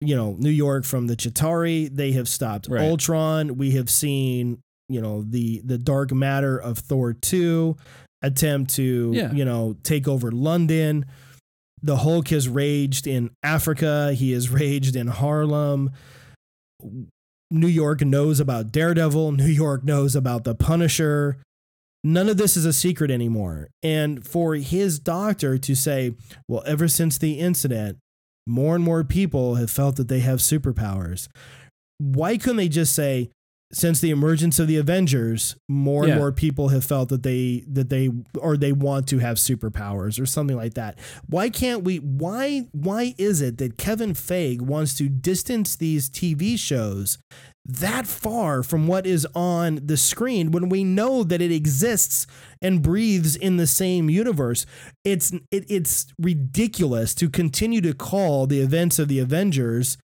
you 0.00 0.16
know, 0.16 0.36
New 0.38 0.50
York 0.50 0.84
from 0.84 1.06
the 1.06 1.16
Chitauri. 1.16 1.94
They 1.94 2.12
have 2.12 2.28
stopped 2.28 2.68
Right. 2.68 2.82
Ultron. 2.88 3.56
We 3.58 3.72
have 3.72 3.90
seen, 3.90 4.60
you 4.88 5.00
know, 5.00 5.22
the 5.22 5.60
the 5.64 5.78
dark 5.78 6.12
matter 6.12 6.58
of 6.58 6.78
Thor 6.78 7.12
2 7.12 7.76
attempt 8.22 8.74
to, 8.74 9.12
Yeah. 9.14 9.32
you 9.32 9.44
know, 9.44 9.76
take 9.82 10.06
over 10.08 10.30
London. 10.30 11.06
The 11.82 11.96
Hulk 11.98 12.28
has 12.28 12.48
raged 12.48 13.06
in 13.06 13.30
Africa. 13.42 14.12
He 14.14 14.32
has 14.32 14.48
raged 14.60 14.96
in 14.96 15.06
Harlem. 15.06 15.90
New 17.50 17.66
York 17.68 18.00
knows 18.02 18.38
about 18.40 18.70
Daredevil. 18.72 19.32
New 19.32 19.46
York 19.46 19.84
knows 19.84 20.14
about 20.14 20.44
the 20.44 20.54
Punisher 20.54 21.38
none 22.02 22.30
of 22.30 22.38
this 22.38 22.56
is 22.56 22.64
a 22.64 22.72
secret 22.72 23.10
anymore. 23.10 23.68
And 23.82 24.26
for 24.26 24.54
his 24.54 24.98
doctor 24.98 25.58
to 25.58 25.74
say, 25.74 26.14
well, 26.48 26.62
ever 26.66 26.88
since 26.88 27.18
the 27.18 27.38
incident, 27.38 27.98
more 28.50 28.74
and 28.74 28.84
more 28.84 29.04
people 29.04 29.54
have 29.54 29.70
felt 29.70 29.96
that 29.96 30.08
they 30.08 30.20
have 30.20 30.40
superpowers. 30.40 31.28
Why 31.98 32.36
couldn't 32.36 32.56
they 32.56 32.68
just 32.68 32.94
say, 32.94 33.30
since 33.72 34.00
the 34.00 34.10
emergence 34.10 34.58
of 34.58 34.66
the 34.66 34.78
Avengers, 34.78 35.54
more 35.68 36.04
Yeah. 36.04 36.12
and 36.14 36.20
more 36.20 36.32
people 36.32 36.70
have 36.70 36.84
felt 36.84 37.08
that 37.10 37.22
they 37.22 37.64
that 37.68 37.88
they 37.88 38.10
or 38.36 38.56
they 38.56 38.72
want 38.72 39.06
to 39.08 39.18
have 39.18 39.36
superpowers 39.36 40.20
or 40.20 40.26
something 40.26 40.56
like 40.56 40.74
that. 40.74 40.98
Why 41.28 41.50
can't 41.50 41.84
we 41.84 41.98
why 41.98 42.66
why 42.72 43.14
is 43.16 43.40
it 43.40 43.58
that 43.58 43.78
Kevin 43.78 44.12
Feige 44.14 44.60
wants 44.60 44.94
to 44.94 45.08
distance 45.08 45.76
these 45.76 46.10
TV 46.10 46.58
shows 46.58 47.16
that 47.72 48.06
far 48.06 48.62
from 48.62 48.86
what 48.86 49.06
is 49.06 49.26
on 49.34 49.80
the 49.84 49.96
screen 49.96 50.50
when 50.50 50.68
we 50.68 50.84
know 50.84 51.22
that 51.24 51.40
it 51.42 51.52
exists 51.52 52.26
and 52.62 52.82
breathes 52.82 53.36
in 53.36 53.56
the 53.56 53.66
same 53.66 54.08
universe? 54.10 54.66
It's 55.04 55.32
it, 55.50 55.64
it's 55.70 56.06
ridiculous 56.18 57.14
to 57.16 57.28
continue 57.30 57.80
to 57.82 57.94
call 57.94 58.46
the 58.46 58.60
events 58.60 58.98
of 58.98 59.08
the 59.08 59.18
Avengers 59.18 59.96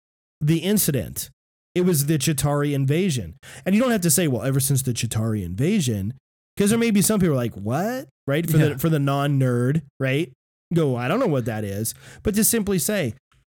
the 0.41 0.59
incident. 0.59 1.31
It 1.75 1.83
was 1.83 2.07
the 2.07 2.19
Chitauri 2.19 2.73
invasion. 2.73 3.35
And 3.65 3.75
you 3.75 3.81
don't 3.81 3.91
have 3.91 4.01
to 4.03 4.11
say, 4.11 4.29
well, 4.29 4.43
ever 4.43 4.61
since 4.61 4.83
the 4.83 4.93
Chitauri 4.93 5.43
invasion, 5.45 6.15
because 6.55 6.71
there 6.71 6.79
may 6.79 6.91
be 6.93 7.03
some 7.03 7.19
people 7.19 7.35
like, 7.35 7.55
what? 7.55 8.07
Right? 8.27 8.49
For 8.49 8.57
Yeah. 8.59 8.69
the 8.71 8.79
for 8.79 8.89
the 8.89 8.99
non-nerd, 9.01 9.83
right? 9.99 10.33
Go, 10.73 10.97
I 10.97 11.09
don't 11.09 11.21
know 11.21 11.27
what 11.27 11.45
that 11.47 11.65
is. 11.65 11.95
But 12.23 12.35
to 12.37 12.45
simply 12.45 12.79
say, 12.79 13.15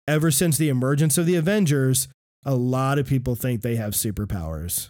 ever 0.07 0.31
since 0.31 0.57
the 0.57 0.69
emergence 0.69 1.17
of 1.17 1.25
the 1.25 1.35
Avengers, 1.35 2.07
a 2.47 2.55
lot 2.55 2.97
of 2.97 3.05
people 3.05 3.35
think 3.35 3.61
they 3.61 3.75
have 3.75 3.93
superpowers. 3.93 4.89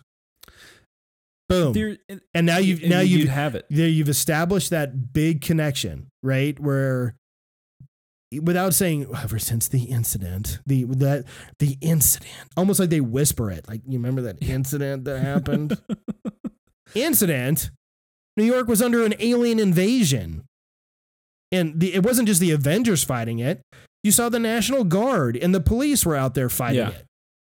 Boom. 1.49 1.73
There, 1.73 1.97
and, 2.33 2.45
now 2.45 2.57
you've 2.59 2.81
and 2.81 2.89
now 2.89 2.99
you've 2.99 3.29
have 3.29 3.55
it. 3.55 3.65
there 3.69 3.87
you've 3.87 4.09
established 4.09 4.69
that 4.69 5.11
big 5.13 5.41
connection, 5.41 6.07
right? 6.21 6.57
Where 6.59 7.15
without 8.41 8.73
saying 8.73 9.07
ever 9.23 9.39
since 9.39 9.67
the 9.69 9.83
incident, 9.85 10.59
the 10.65 10.83
that 10.85 11.25
the 11.59 11.77
incident, 11.81 12.31
almost 12.57 12.79
like 12.79 12.89
they 12.89 12.99
whisper 13.01 13.49
it, 13.49 13.67
like 13.67 13.81
you 13.87 13.97
remember 13.97 14.21
that 14.23 14.37
incident 14.41 15.05
that 15.05 15.19
happened. 15.21 15.77
incident. 16.95 17.71
New 18.35 18.43
York 18.43 18.67
was 18.67 18.83
under 18.83 19.03
an 19.03 19.15
alien 19.19 19.57
invasion, 19.57 20.43
and 21.51 21.79
the, 21.79 21.93
it 21.95 22.03
wasn't 22.03 22.27
just 22.27 22.39
the 22.39 22.51
Avengers 22.51 23.03
fighting 23.03 23.39
it. 23.39 23.61
You 24.03 24.11
saw 24.11 24.29
the 24.29 24.37
National 24.39 24.83
Guard 24.83 25.35
and 25.35 25.55
the 25.55 25.59
police 25.59 26.05
were 26.05 26.15
out 26.15 26.35
there 26.35 26.49
fighting 26.49 26.79
Yeah. 26.81 26.89
it. 26.89 27.05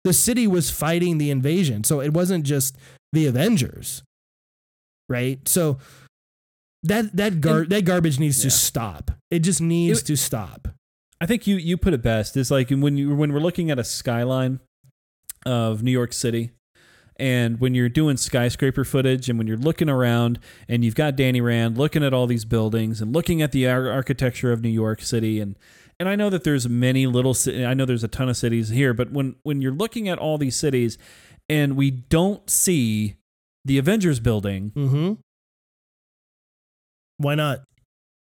The 0.04 0.12
city 0.12 0.46
was 0.46 0.70
fighting 0.70 1.18
the 1.18 1.30
invasion, 1.30 1.84
so 1.84 2.00
it 2.00 2.12
wasn't 2.14 2.44
just 2.44 2.76
the 3.12 3.26
Avengers, 3.26 4.02
right? 5.08 5.46
So 5.46 5.78
that 6.82 7.14
that 7.16 7.40
gar- 7.40 7.66
that 7.66 7.84
garbage 7.84 8.18
needs 8.18 8.40
to 8.42 8.50
stop. 8.50 9.10
It 9.30 9.40
just 9.40 9.60
needs 9.60 10.00
It- 10.00 10.06
to 10.06 10.16
stop. 10.16 10.68
I 11.20 11.26
think 11.26 11.46
you 11.46 11.56
you 11.56 11.76
put 11.76 11.92
it 11.92 12.00
best. 12.02 12.36
It's 12.36 12.50
like 12.50 12.70
when 12.70 12.96
you 12.96 13.14
when 13.14 13.32
we're 13.32 13.40
looking 13.40 13.70
at 13.70 13.78
a 13.78 13.84
skyline 13.84 14.60
of 15.44 15.82
New 15.82 15.90
York 15.90 16.14
City, 16.14 16.50
and 17.16 17.60
when 17.60 17.74
you're 17.74 17.90
doing 17.90 18.16
skyscraper 18.16 18.84
footage, 18.84 19.28
and 19.28 19.36
when 19.38 19.46
you're 19.46 19.58
looking 19.58 19.90
around, 19.90 20.38
and 20.66 20.82
you've 20.82 20.94
got 20.94 21.16
Danny 21.16 21.42
Rand 21.42 21.76
looking 21.76 22.02
at 22.02 22.14
all 22.14 22.26
these 22.26 22.46
buildings 22.46 23.02
and 23.02 23.12
looking 23.12 23.42
at 23.42 23.52
the 23.52 23.68
ar- 23.68 23.90
architecture 23.90 24.50
of 24.52 24.62
New 24.62 24.70
York 24.70 25.02
City, 25.02 25.40
and 25.40 25.56
and 26.00 26.08
I 26.08 26.16
know 26.16 26.30
that 26.30 26.44
there's 26.44 26.66
many 26.68 27.06
little. 27.06 27.36
I 27.46 27.74
know 27.74 27.84
there's 27.84 28.02
a 28.02 28.08
ton 28.08 28.30
of 28.30 28.36
cities 28.36 28.70
here, 28.70 28.94
but 28.94 29.12
when 29.12 29.36
when 29.42 29.60
you're 29.60 29.70
looking 29.70 30.08
at 30.08 30.18
all 30.18 30.38
these 30.38 30.56
cities, 30.56 30.96
and 31.48 31.76
we 31.76 31.90
don't 31.90 32.48
see 32.48 33.16
the 33.64 33.76
Avengers 33.78 34.18
building, 34.18 34.72
Mm-hmm. 34.74 35.12
Why 37.18 37.34
not? 37.34 37.60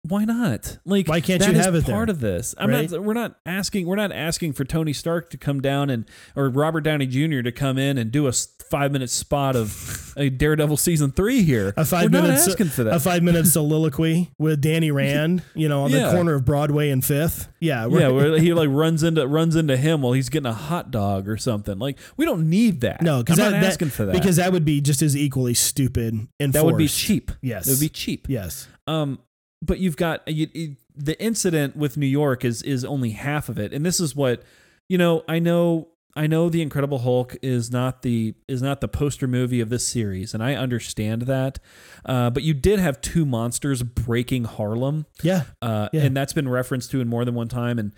Why 0.03 0.23
not? 0.23 0.77
Like, 0.85 1.07
Why 1.09 1.19
can't 1.19 1.45
you 1.45 1.53
have 1.55 1.75
it 1.75 1.83
part 1.85 2.07
there? 2.07 2.13
of 2.13 2.19
this? 2.21 2.55
I'm 2.57 2.69
Right? 2.69 2.89
not. 2.89 3.03
We're 3.03 3.13
not 3.13 3.35
asking. 3.45 3.85
We're 3.85 3.97
not 3.97 4.11
asking 4.13 4.53
for 4.53 4.63
Tony 4.63 4.93
Stark 4.93 5.29
to 5.31 5.37
come 5.37 5.61
down 5.61 5.89
and 5.89 6.05
or 6.37 6.49
Robert 6.49 6.81
Downey 6.81 7.05
Jr. 7.05 7.41
to 7.41 7.51
come 7.51 7.77
in 7.77 7.97
and 7.97 8.09
do 8.11 8.25
a 8.27 8.31
five 8.31 8.91
minute 8.93 9.09
spot 9.09 9.55
of 9.57 10.13
a 10.15 10.29
Daredevil 10.29 10.77
season 10.77 11.11
three 11.11 11.43
here. 11.43 11.73
A 11.75 11.83
five 11.83 12.13
we're 12.13 12.21
minutes 12.21 12.45
Not 12.45 12.51
asking 12.53 12.67
for 12.69 12.83
that. 12.85 12.95
a 12.95 12.99
five 12.99 13.23
minute 13.23 13.45
soliloquy 13.47 14.31
with 14.37 14.61
Danny 14.61 14.89
Rand, 14.89 15.43
you 15.53 15.67
know, 15.67 15.83
on 15.83 15.91
the 15.91 16.09
corner 16.11 16.33
of 16.35 16.45
Broadway 16.45 16.89
and 16.91 17.03
Fifth. 17.03 17.49
Yeah, 17.59 17.85
we're- 17.87 18.03
yeah, 18.03 18.09
where 18.09 18.39
he 18.39 18.53
like 18.53 18.69
runs 18.71 19.03
into 19.03 19.27
runs 19.27 19.55
into 19.57 19.75
him 19.75 20.01
while 20.01 20.13
he's 20.13 20.29
getting 20.29 20.47
a 20.49 20.53
hot 20.53 20.91
dog 20.91 21.27
or 21.27 21.35
something. 21.35 21.77
Like 21.77 21.97
we 22.15 22.23
don't 22.25 22.49
need 22.49 22.81
that. 22.81 23.01
no, 23.01 23.19
because 23.19 23.37
I'm 23.37 23.45
that, 23.47 23.57
not 23.57 23.61
that- 23.63 23.67
asking 23.67 23.89
for 23.89 24.05
that 24.05 24.13
because 24.13 24.37
that 24.37 24.53
would 24.53 24.63
be 24.65 24.79
just 24.79 25.01
as 25.01 25.15
equally 25.17 25.53
stupid 25.53 26.27
and 26.39 26.53
that 26.53 26.63
would 26.65 26.77
be 26.77 26.87
cheap. 26.87 27.31
Yes, 27.41 27.67
It 27.67 27.71
would 27.71 27.79
be 27.81 27.89
cheap. 27.89 28.27
yes. 28.29 28.67
Um, 28.87 29.19
but 29.61 29.79
you've 29.79 29.97
got 29.97 30.27
you, 30.27 30.47
you- 30.53 30.75
the 30.95 31.21
incident 31.21 31.75
with 31.77 31.95
New 31.97 32.05
York 32.07 32.43
is 32.43 32.61
is 32.63 32.83
only 32.83 33.11
half 33.11 33.47
of 33.49 33.57
it, 33.57 33.73
and 33.73 33.85
this 33.85 33.99
is 33.99 34.15
what 34.15 34.43
you 34.89 34.97
know. 34.97 35.23
I 35.27 35.39
know. 35.39 35.89
I 36.15 36.27
know 36.27 36.49
the 36.49 36.61
Incredible 36.61 36.97
Hulk 36.99 37.37
is 37.41 37.71
not 37.71 38.01
the 38.01 38.33
is 38.49 38.61
not 38.61 38.81
the 38.81 38.87
poster 38.89 39.27
movie 39.27 39.61
of 39.61 39.69
this 39.69 39.87
series, 39.87 40.33
and 40.33 40.43
I 40.43 40.55
understand 40.55 41.21
that. 41.23 41.59
Uh, 42.03 42.29
but 42.31 42.43
you 42.43 42.53
did 42.53 42.79
have 42.79 42.99
two 42.99 43.25
monsters 43.25 43.83
breaking 43.83 44.43
Harlem, 44.45 45.05
Yeah, 45.23 45.43
uh, 45.61 45.87
Yeah. 45.93 46.01
and 46.01 46.17
that's 46.17 46.33
been 46.33 46.49
referenced 46.49 46.91
to 46.91 46.99
in 46.99 47.07
more 47.07 47.23
than 47.23 47.35
one 47.35 47.47
time. 47.47 47.79
And 47.79 47.93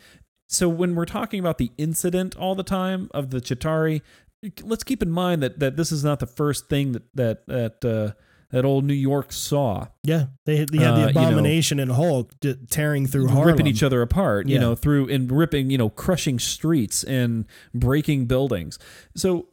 so 0.48 0.68
when 0.70 0.94
we're 0.94 1.06
talking 1.06 1.40
about 1.40 1.58
the 1.58 1.72
incident 1.80 2.36
all 2.36 2.54
the 2.54 2.64
time 2.64 3.10
of 3.14 3.30
the 3.32 3.40
Chitauri, 3.40 4.02
let's 4.62 4.84
keep 4.84 5.02
in 5.02 5.10
mind 5.10 5.42
that 5.42 5.60
that 5.60 5.78
this 5.78 5.92
is 5.92 6.04
not 6.04 6.20
the 6.20 6.28
first 6.28 6.68
thing 6.70 6.92
that 6.92 7.04
that 7.16 7.48
that 7.48 7.86
uh, 7.86 8.12
that 8.52 8.66
old 8.66 8.84
New 8.86 8.94
York 8.94 9.32
saw. 9.32 9.88
yeah. 10.04 10.28
They, 10.46 10.64
they 10.66 10.78
had 10.78 10.88
Uh, 10.94 10.94
the 10.94 11.08
you 11.08 11.14
know- 11.14 11.22
abomination 11.22 11.80
and 11.80 11.92
Hulk 11.92 12.32
d- 12.40 12.56
tearing 12.70 13.08
through 13.08 13.28
Harlem, 13.28 13.48
ripping 13.48 13.68
each 13.68 13.84
other 13.84 14.02
apart, 14.02 14.48
you 14.48 14.60
know, 14.60 14.76
through 14.76 15.10
and 15.10 15.32
ripping, 15.32 15.70
you 15.70 15.78
know, 15.78 15.90
crushing 15.90 16.40
streets 16.40 17.04
and 17.04 17.46
breaking 17.74 18.26
buildings. 18.26 18.78
So, 19.16 19.48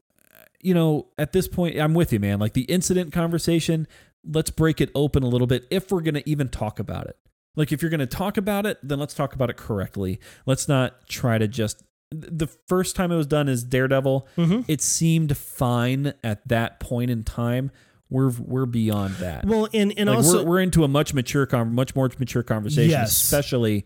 you 0.60 0.74
know, 0.74 1.06
at 1.18 1.32
this 1.32 1.46
point, 1.48 1.78
I'm 1.78 1.94
with 1.94 2.12
you, 2.12 2.18
man. 2.20 2.38
Like 2.40 2.52
the 2.54 2.62
incident 2.62 3.12
conversation, 3.12 3.86
let's 4.24 4.50
break 4.50 4.80
it 4.80 4.90
open 4.94 5.22
a 5.22 5.28
little 5.28 5.46
bit 5.46 5.66
if 5.70 5.90
we're 5.92 6.00
going 6.00 6.14
to 6.14 6.28
even 6.28 6.48
talk 6.48 6.78
about 6.80 7.06
it. 7.06 7.16
Like 7.56 7.72
if 7.72 7.82
you're 7.82 7.90
going 7.90 8.00
to 8.00 8.06
talk 8.06 8.36
about 8.36 8.66
it, 8.66 8.78
then 8.82 8.98
let's 8.98 9.14
talk 9.14 9.34
about 9.34 9.50
it 9.50 9.56
correctly. 9.56 10.18
Let's 10.46 10.68
not 10.68 11.06
try 11.08 11.38
to 11.38 11.46
just. 11.48 11.82
The 12.10 12.46
first 12.46 12.96
time 12.96 13.12
it 13.12 13.16
was 13.16 13.26
done 13.26 13.48
as 13.50 13.62
Daredevil, 13.64 14.26
Mhm. 14.38 14.64
it 14.66 14.80
seemed 14.80 15.36
fine 15.36 16.14
at 16.24 16.46
that 16.48 16.80
point 16.80 17.10
in 17.10 17.22
time. 17.22 17.70
We're 18.10 18.30
we're 18.30 18.66
beyond 18.66 19.14
that. 19.16 19.44
Well, 19.44 19.68
and 19.74 19.92
and 19.98 20.08
Like, 20.08 20.16
also 20.18 20.42
we're, 20.44 20.50
we're 20.50 20.60
into 20.60 20.84
a 20.84 20.88
much 20.88 21.12
mature, 21.14 21.44
con- 21.46 21.74
much 21.74 21.94
more 21.94 22.10
mature 22.18 22.42
conversation, 22.42 22.90
Yes. 22.90 23.12
especially 23.12 23.84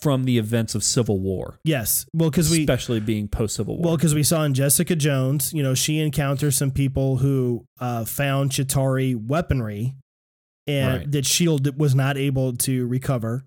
from 0.00 0.22
the 0.24 0.38
events 0.38 0.76
of 0.76 0.84
Civil 0.84 1.18
War, 1.18 1.58
yes, 1.64 2.06
well, 2.14 2.30
because 2.30 2.48
we 2.52 2.60
especially 2.60 3.00
being 3.00 3.26
post 3.26 3.56
Civil 3.56 3.78
War. 3.78 3.84
Well, 3.84 3.96
because 3.96 4.14
we 4.14 4.22
saw 4.22 4.44
in 4.44 4.54
Jessica 4.54 4.94
Jones, 4.94 5.52
you 5.52 5.60
know, 5.60 5.74
she 5.74 5.98
encounters 5.98 6.54
some 6.56 6.70
people 6.70 7.16
who 7.16 7.66
uh, 7.80 8.04
found 8.04 8.52
Chitauri 8.52 9.16
weaponry 9.16 9.96
and 10.68 10.98
Right. 10.98 11.10
that 11.10 11.26
Shield 11.26 11.76
was 11.80 11.96
not 11.96 12.16
able 12.16 12.56
to 12.58 12.86
recover, 12.86 13.44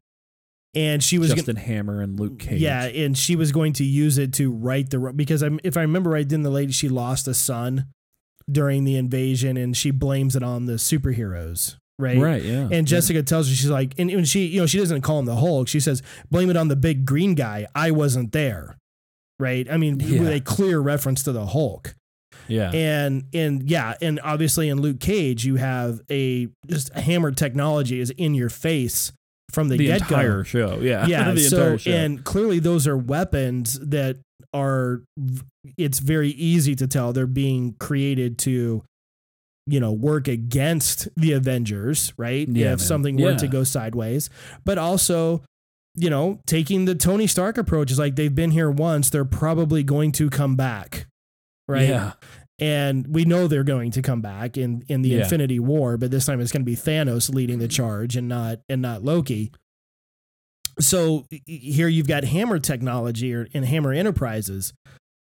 and 0.75 1.01
she 1.01 1.17
was 1.17 1.29
gonna- 1.29 1.37
Justin 1.37 1.55
Hammer 1.55 2.01
and 2.01 2.19
Luke 2.19 2.39
Cage. 2.39 2.59
yeah, 2.59 2.83
and 2.83 3.17
she 3.17 3.37
was 3.37 3.53
going 3.53 3.71
to 3.73 3.85
use 3.85 4.17
it 4.17 4.33
to 4.33 4.51
right 4.51 4.89
the 4.89 4.99
because 5.15 5.41
I'm, 5.41 5.57
if 5.63 5.77
I 5.77 5.81
remember 5.83 6.09
right, 6.09 6.27
then 6.27 6.41
the 6.41 6.49
lady 6.49 6.73
she 6.73 6.89
lost 6.89 7.29
a 7.29 7.33
son 7.33 7.85
during 8.49 8.83
the 8.83 8.95
invasion, 8.95 9.57
and 9.57 9.75
she 9.75 9.91
blames 9.91 10.35
it 10.35 10.43
on 10.43 10.65
the 10.65 10.73
superheroes, 10.73 11.75
right? 11.99 12.17
right. 12.17 12.43
Yeah, 12.43 12.67
And 12.71 12.87
Jessica 12.87 13.23
tells 13.23 13.49
her, 13.49 13.55
she's 13.55 13.69
like, 13.69 13.93
and 13.97 14.09
when 14.11 14.25
she, 14.25 14.45
you 14.47 14.59
know, 14.61 14.65
she 14.67 14.77
doesn't 14.77 15.01
call 15.01 15.19
him 15.19 15.25
the 15.25 15.35
Hulk. 15.35 15.67
She 15.67 15.79
says, 15.79 16.01
blame 16.29 16.49
it 16.49 16.57
on 16.57 16.67
the 16.67 16.75
big 16.75 17.05
green 17.05 17.35
guy. 17.35 17.67
I 17.75 17.91
wasn't 17.91 18.31
there. 18.31 18.77
Right. 19.39 19.67
I 19.71 19.77
mean, 19.77 19.99
Yeah. 19.99 20.19
with 20.19 20.29
a 20.33 20.39
clear 20.39 20.79
reference 20.79 21.23
to 21.23 21.31
the 21.31 21.47
Hulk. 21.47 21.95
yeah, 22.47 22.71
And, 22.71 23.23
and 23.33 23.69
yeah. 23.69 23.95
And 24.01 24.19
obviously 24.23 24.69
in 24.69 24.81
Luke 24.81 24.99
Cage, 24.99 25.45
you 25.45 25.55
have 25.55 26.01
a 26.11 26.47
Justin 26.69 27.01
Hammer 27.01 27.31
technology 27.31 27.99
is 27.99 28.11
in 28.11 28.33
your 28.35 28.49
face 28.49 29.11
from 29.53 29.67
the, 29.69 29.77
the 29.77 29.87
get 29.87 29.99
go. 30.01 30.15
entire 30.15 30.43
show. 30.43 30.79
Yeah, 30.81 31.05
Yeah. 31.07 31.31
the 31.31 31.41
so, 31.41 31.57
entire 31.57 31.77
show. 31.77 31.91
and 31.91 32.23
clearly 32.23 32.59
those 32.59 32.87
are 32.87 32.97
weapons 32.97 33.79
that 33.79 34.17
are, 34.53 35.01
it's 35.77 35.99
very 35.99 36.29
easy 36.29 36.75
to 36.75 36.87
tell 36.87 37.13
they're 37.13 37.27
being 37.27 37.75
created 37.79 38.37
to, 38.39 38.83
you 39.67 39.79
know, 39.79 39.91
work 39.91 40.27
against 40.27 41.07
the 41.15 41.33
Avengers, 41.33 42.13
right? 42.17 42.47
Yeah, 42.47 42.67
if 42.67 42.69
man. 42.71 42.77
something 42.79 43.15
were 43.17 43.31
Yeah. 43.31 43.37
to 43.37 43.47
go 43.47 43.63
sideways, 43.63 44.29
but 44.65 44.77
also, 44.77 45.43
you 45.95 46.09
know, 46.09 46.39
taking 46.47 46.85
the 46.85 46.95
Tony 46.95 47.27
Stark 47.27 47.57
approach 47.57 47.91
is 47.91 47.99
like 47.99 48.15
they've 48.15 48.33
been 48.33 48.51
here 48.51 48.71
once, 48.71 49.09
they're 49.09 49.25
probably 49.25 49.83
going 49.83 50.11
to 50.13 50.29
come 50.29 50.55
back, 50.55 51.05
right? 51.67 51.87
Yeah, 51.89 52.13
And 52.61 53.07
we 53.07 53.25
know 53.25 53.47
they're 53.47 53.63
going 53.63 53.89
to 53.91 54.01
come 54.03 54.21
back 54.21 54.55
in 54.55 54.83
in 54.87 55.01
the 55.01 55.09
Yeah. 55.09 55.23
Infinity 55.23 55.59
War, 55.59 55.97
but 55.97 56.11
this 56.11 56.25
time 56.27 56.39
it's 56.39 56.51
going 56.51 56.61
to 56.61 56.65
be 56.71 56.75
Thanos 56.77 57.33
leading 57.33 57.57
the 57.59 57.67
charge 57.67 58.15
and 58.15 58.27
not 58.29 58.59
and 58.69 58.81
not 58.81 59.03
Loki. 59.03 59.51
So 60.79 61.25
y- 61.31 61.41
y- 61.47 61.59
here 61.61 61.87
you've 61.87 62.07
got 62.07 62.23
Hammer 62.23 62.59
technology 62.59 63.33
or 63.33 63.47
in 63.51 63.63
Hammer 63.63 63.91
Enterprises. 63.93 64.73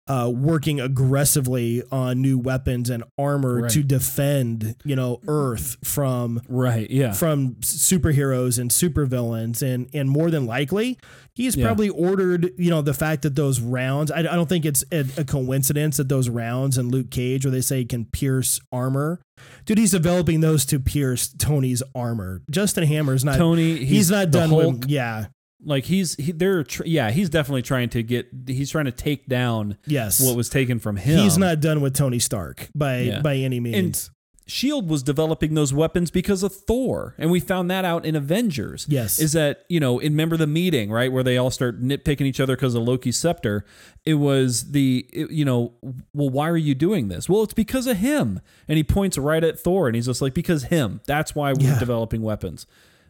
uh, 0.07 0.27
working 0.27 0.79
aggressively 0.81 1.83
on 1.91 2.19
new 2.19 2.35
weapons 2.35 2.89
and 2.89 3.03
armor 3.15 3.61
Right. 3.61 3.71
to 3.73 3.83
defend, 3.83 4.75
you 4.83 4.95
know, 4.95 5.21
Earth 5.27 5.77
from 5.83 6.41
Right. 6.49 6.89
Yeah. 6.89 7.11
from 7.13 7.53
superheroes 7.61 8.57
and 8.57 8.71
supervillains 8.71 9.61
and 9.61 9.87
and 9.93 10.09
more 10.09 10.31
than 10.31 10.47
likely 10.47 10.97
he's 11.39 11.55
Yeah. 11.55 11.65
probably 11.65 11.89
ordered 11.89 12.51
you 12.57 12.69
know 12.69 12.81
the 12.81 12.93
fact 12.93 13.21
that 13.23 13.35
those 13.35 13.59
rounds 13.59 14.11
I, 14.11 14.19
I 14.19 14.23
don't 14.23 14.49
think 14.49 14.65
it's 14.65 14.83
a, 14.91 15.05
a 15.17 15.23
coincidence 15.23 15.97
that 15.97 16.09
those 16.09 16.29
rounds 16.29 16.77
in 16.77 16.89
Luke 16.89 17.09
Cage 17.09 17.45
where 17.45 17.51
they 17.51 17.61
say 17.61 17.85
can 17.85 18.05
pierce 18.05 18.59
armor 18.71 19.21
dude 19.65 19.77
he's 19.77 19.91
developing 19.91 20.41
those 20.41 20.65
to 20.65 20.79
pierce 20.79 21.29
Tony's 21.37 21.81
armor 21.95 22.41
Justin 22.51 22.83
Hammer's 22.83 23.23
not 23.25 23.37
Tony. 23.37 23.77
he's, 23.77 23.89
He's, 23.89 24.11
not 24.11 24.31
done 24.31 24.49
Hulk. 24.49 24.81
with 24.81 24.89
yeah 24.89 25.27
like 25.63 25.85
he's 25.85 26.15
he, 26.15 26.31
they're 26.31 26.63
tr- 26.63 26.85
yeah 26.85 27.09
he's 27.11 27.29
definitely 27.29 27.61
trying 27.61 27.89
to 27.89 28.03
get 28.03 28.27
he's 28.47 28.69
trying 28.71 28.85
to 28.85 28.91
take 28.91 29.25
down 29.27 29.77
yes 29.87 30.19
what 30.25 30.35
was 30.35 30.49
taken 30.49 30.79
from 30.79 30.95
him. 30.97 31.19
he's 31.19 31.37
not 31.37 31.59
done 31.59 31.81
with 31.81 31.93
Tony 31.95 32.19
Stark 32.19 32.69
by 32.75 32.99
Yeah. 32.99 33.21
by 33.21 33.35
any 33.37 33.59
means 33.59 34.09
Shield 34.49 34.89
was 34.89 35.03
developing 35.03 35.53
those 35.53 35.73
weapons 35.73 36.11
because 36.11 36.43
of 36.43 36.53
Thor, 36.53 37.15
and 37.17 37.29
we 37.31 37.39
found 37.39 37.69
that 37.71 37.85
out 37.85 38.05
in 38.05 38.15
Avengers. 38.15 38.85
Yes. 38.89 39.19
is 39.19 39.33
that 39.33 39.63
you 39.69 39.79
know? 39.79 39.99
and 39.99 40.09
Remember 40.09 40.35
the 40.37 40.47
meeting, 40.47 40.91
right, 40.91 41.11
where 41.11 41.23
they 41.23 41.37
all 41.37 41.51
start 41.51 41.81
nitpicking 41.81 42.21
each 42.25 42.39
other 42.39 42.55
because 42.55 42.73
of 42.75 42.83
Loki's 42.83 43.15
scepter? 43.17 43.63
It 44.05 44.15
was 44.15 44.71
the 44.71 45.07
it- 45.13 45.31
you 45.31 45.45
know, 45.45 45.73
well, 46.13 46.29
why 46.29 46.49
are 46.49 46.57
you 46.57 46.73
doing 46.75 47.07
this? 47.09 47.29
Well, 47.29 47.43
it's 47.43 47.53
because 47.53 47.85
of 47.87 47.97
him, 47.97 48.41
and 48.67 48.77
he 48.77 48.83
points 48.83 49.17
right 49.17 49.43
at 49.43 49.59
Thor, 49.59 49.87
and 49.87 49.95
he's 49.95 50.07
just 50.07 50.21
like, 50.21 50.33
because 50.33 50.63
him. 50.65 51.01
That's 51.05 51.35
why 51.35 51.53
we're 51.53 51.61
Yeah. 51.69 51.79
developing 51.79 52.21
weapons, 52.21 52.65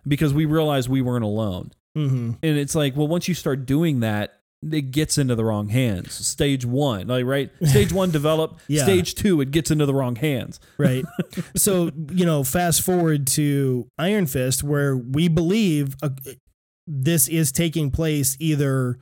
because 0.08 0.34
we 0.34 0.46
realized 0.46 0.90
we 0.90 1.02
weren't 1.02 1.24
alone. 1.26 1.72
hmm 1.96 2.32
And 2.44 2.58
it's 2.58 2.76
like, 2.76 2.96
well, 2.96 3.08
once 3.08 3.28
you 3.28 3.34
start 3.34 3.66
doing 3.66 4.02
that, 4.02 4.39
it 4.62 4.92
gets 4.92 5.18
into 5.18 5.36
the 5.36 5.46
wrong 5.46 5.70
hands. 5.70 6.14
Stage 6.14 6.66
one, 6.66 7.08
like 7.08 7.26
right, 7.26 7.50
stage 7.64 7.94
one 7.94 8.12
develop. 8.20 8.60
Yeah. 8.68 8.84
Stage 8.84 9.16
two, 9.16 9.40
it 9.42 9.52
gets 9.52 9.72
into 9.72 9.86
the 9.86 9.94
wrong 9.94 10.16
hands. 10.16 10.60
right? 10.78 11.06
so 11.56 11.92
you 12.12 12.26
know, 12.26 12.44
fast 12.44 12.82
forward 12.82 13.28
to 13.28 13.88
Iron 13.98 14.26
Fist, 14.26 14.64
where 14.64 14.96
we 14.98 15.28
believe 15.28 15.96
uh, 16.04 16.10
this 16.88 17.28
is 17.28 17.52
taking 17.52 17.92
place 17.92 18.36
either 18.40 19.00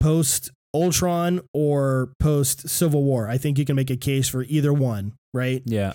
post 0.00 0.50
Ultron 0.74 1.40
or 1.52 2.12
post 2.18 2.68
Civil 2.68 3.02
War. 3.02 3.28
I 3.28 3.38
think 3.38 3.58
you 3.58 3.64
can 3.64 3.76
make 3.76 3.90
a 3.90 3.96
case 3.96 4.28
for 4.28 4.42
either 4.44 4.72
one, 4.72 5.14
right? 5.32 5.62
Yeah. 5.64 5.92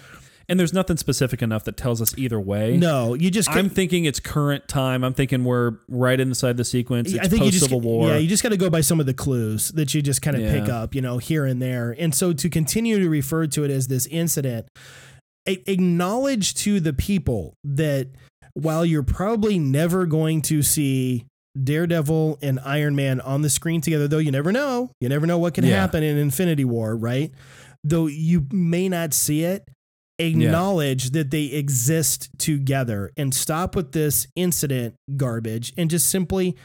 And 0.49 0.57
there's 0.57 0.71
nothing 0.73 0.95
specific 0.95 1.41
enough 1.41 1.65
that 1.65 1.75
tells 1.75 2.01
us 2.01 2.17
either 2.17 2.39
way. 2.39 2.77
No, 2.77 3.13
you 3.15 3.29
just 3.29 3.49
I'm 3.49 3.69
thinking 3.69 4.05
it's 4.05 4.21
current 4.21 4.67
time. 4.69 5.03
I'm 5.03 5.13
thinking 5.13 5.43
we're 5.43 5.73
right 5.89 6.17
inside 6.17 6.55
the 6.55 6.63
sequence. 6.63 7.11
It's 7.11 7.19
I 7.25 7.27
think 7.27 7.43
you 7.43 7.51
just 7.51 7.65
Civil 7.65 7.81
War. 7.81 8.09
yeah, 8.09 8.17
you 8.17 8.29
just 8.29 8.43
got 8.43 8.49
to 8.49 8.57
go 8.57 8.69
by 8.69 8.79
some 8.79 9.01
of 9.01 9.05
the 9.05 9.13
clues 9.13 9.69
that 9.73 9.93
you 9.93 10.01
just 10.01 10.21
kind 10.21 10.37
of 10.37 10.49
pick 10.49 10.69
up, 10.69 10.95
you 10.95 11.01
know, 11.01 11.17
here 11.17 11.45
and 11.45 11.61
there. 11.61 11.93
And 11.99 12.15
so 12.15 12.31
to 12.31 12.49
continue 12.49 12.97
to 12.99 13.09
refer 13.09 13.45
to 13.47 13.65
it 13.65 13.71
as 13.71 13.87
this 13.89 14.05
incident, 14.07 14.67
a- 15.47 15.69
acknowledge 15.69 16.53
to 16.55 16.79
the 16.79 16.93
people 16.93 17.53
that 17.65 18.07
while 18.53 18.85
you're 18.85 19.03
probably 19.03 19.59
never 19.59 20.05
going 20.05 20.41
to 20.43 20.61
see 20.63 21.25
Daredevil 21.61 22.39
and 22.41 22.59
Iron 22.63 22.95
Man 22.95 23.19
on 23.19 23.41
the 23.41 23.49
screen 23.49 23.81
together, 23.81 24.07
though 24.07 24.17
you 24.19 24.31
never 24.31 24.51
know, 24.53 24.91
you 25.01 25.09
never 25.09 25.25
know 25.27 25.37
what 25.39 25.53
can 25.55 25.65
Yeah. 25.65 25.75
happen 25.81 26.03
in 26.03 26.17
Infinity 26.17 26.63
War, 26.65 26.95
right? 26.95 27.31
Though 27.83 28.07
you 28.07 28.47
may 28.51 28.87
not 28.89 29.13
see 29.13 29.43
it, 29.43 29.63
acknowledge 30.19 31.11
that 31.11 31.29
they 31.31 31.45
exist 31.45 32.29
together 32.39 33.11
and 33.17 33.33
stop 33.33 33.75
with 33.75 33.91
this 33.91 34.27
incident 34.35 34.95
garbage 35.15 35.73
and 35.77 35.89
just 35.89 36.09
simply 36.09 36.55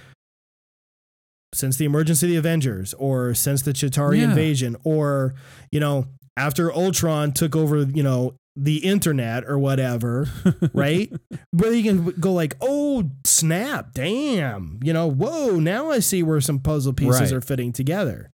since 1.55 1.77
the 1.77 1.85
emergence 1.85 2.23
of 2.23 2.29
the 2.31 2.37
Avengers 2.37 2.95
or 2.95 3.35
since 3.35 3.63
the 3.63 3.73
Chitauri 3.73 4.19
Yeah. 4.19 4.25
invasion 4.31 4.77
or 4.85 5.35
you 5.71 5.81
know 5.81 6.07
after 6.37 6.73
Ultron 6.73 7.33
took 7.33 7.55
over 7.55 7.83
you 7.83 8.03
know 8.03 8.35
the 8.57 8.79
internet 8.79 9.45
or 9.47 9.59
whatever 9.59 10.29
right 10.75 11.13
where 11.53 11.73
you 11.73 11.83
can 11.83 12.05
go 12.21 12.33
like 12.33 12.55
oh 12.61 13.11
snap 13.25 13.93
damn 13.93 14.79
you 14.83 14.93
know 14.93 15.07
whoa 15.11 15.59
now 15.59 15.91
I 15.91 15.99
see 15.99 16.23
where 16.23 16.41
some 16.41 16.59
puzzle 16.59 16.93
pieces 16.95 17.21
Right. 17.21 17.33
are 17.33 17.41
fitting 17.43 17.73
together 17.73 18.31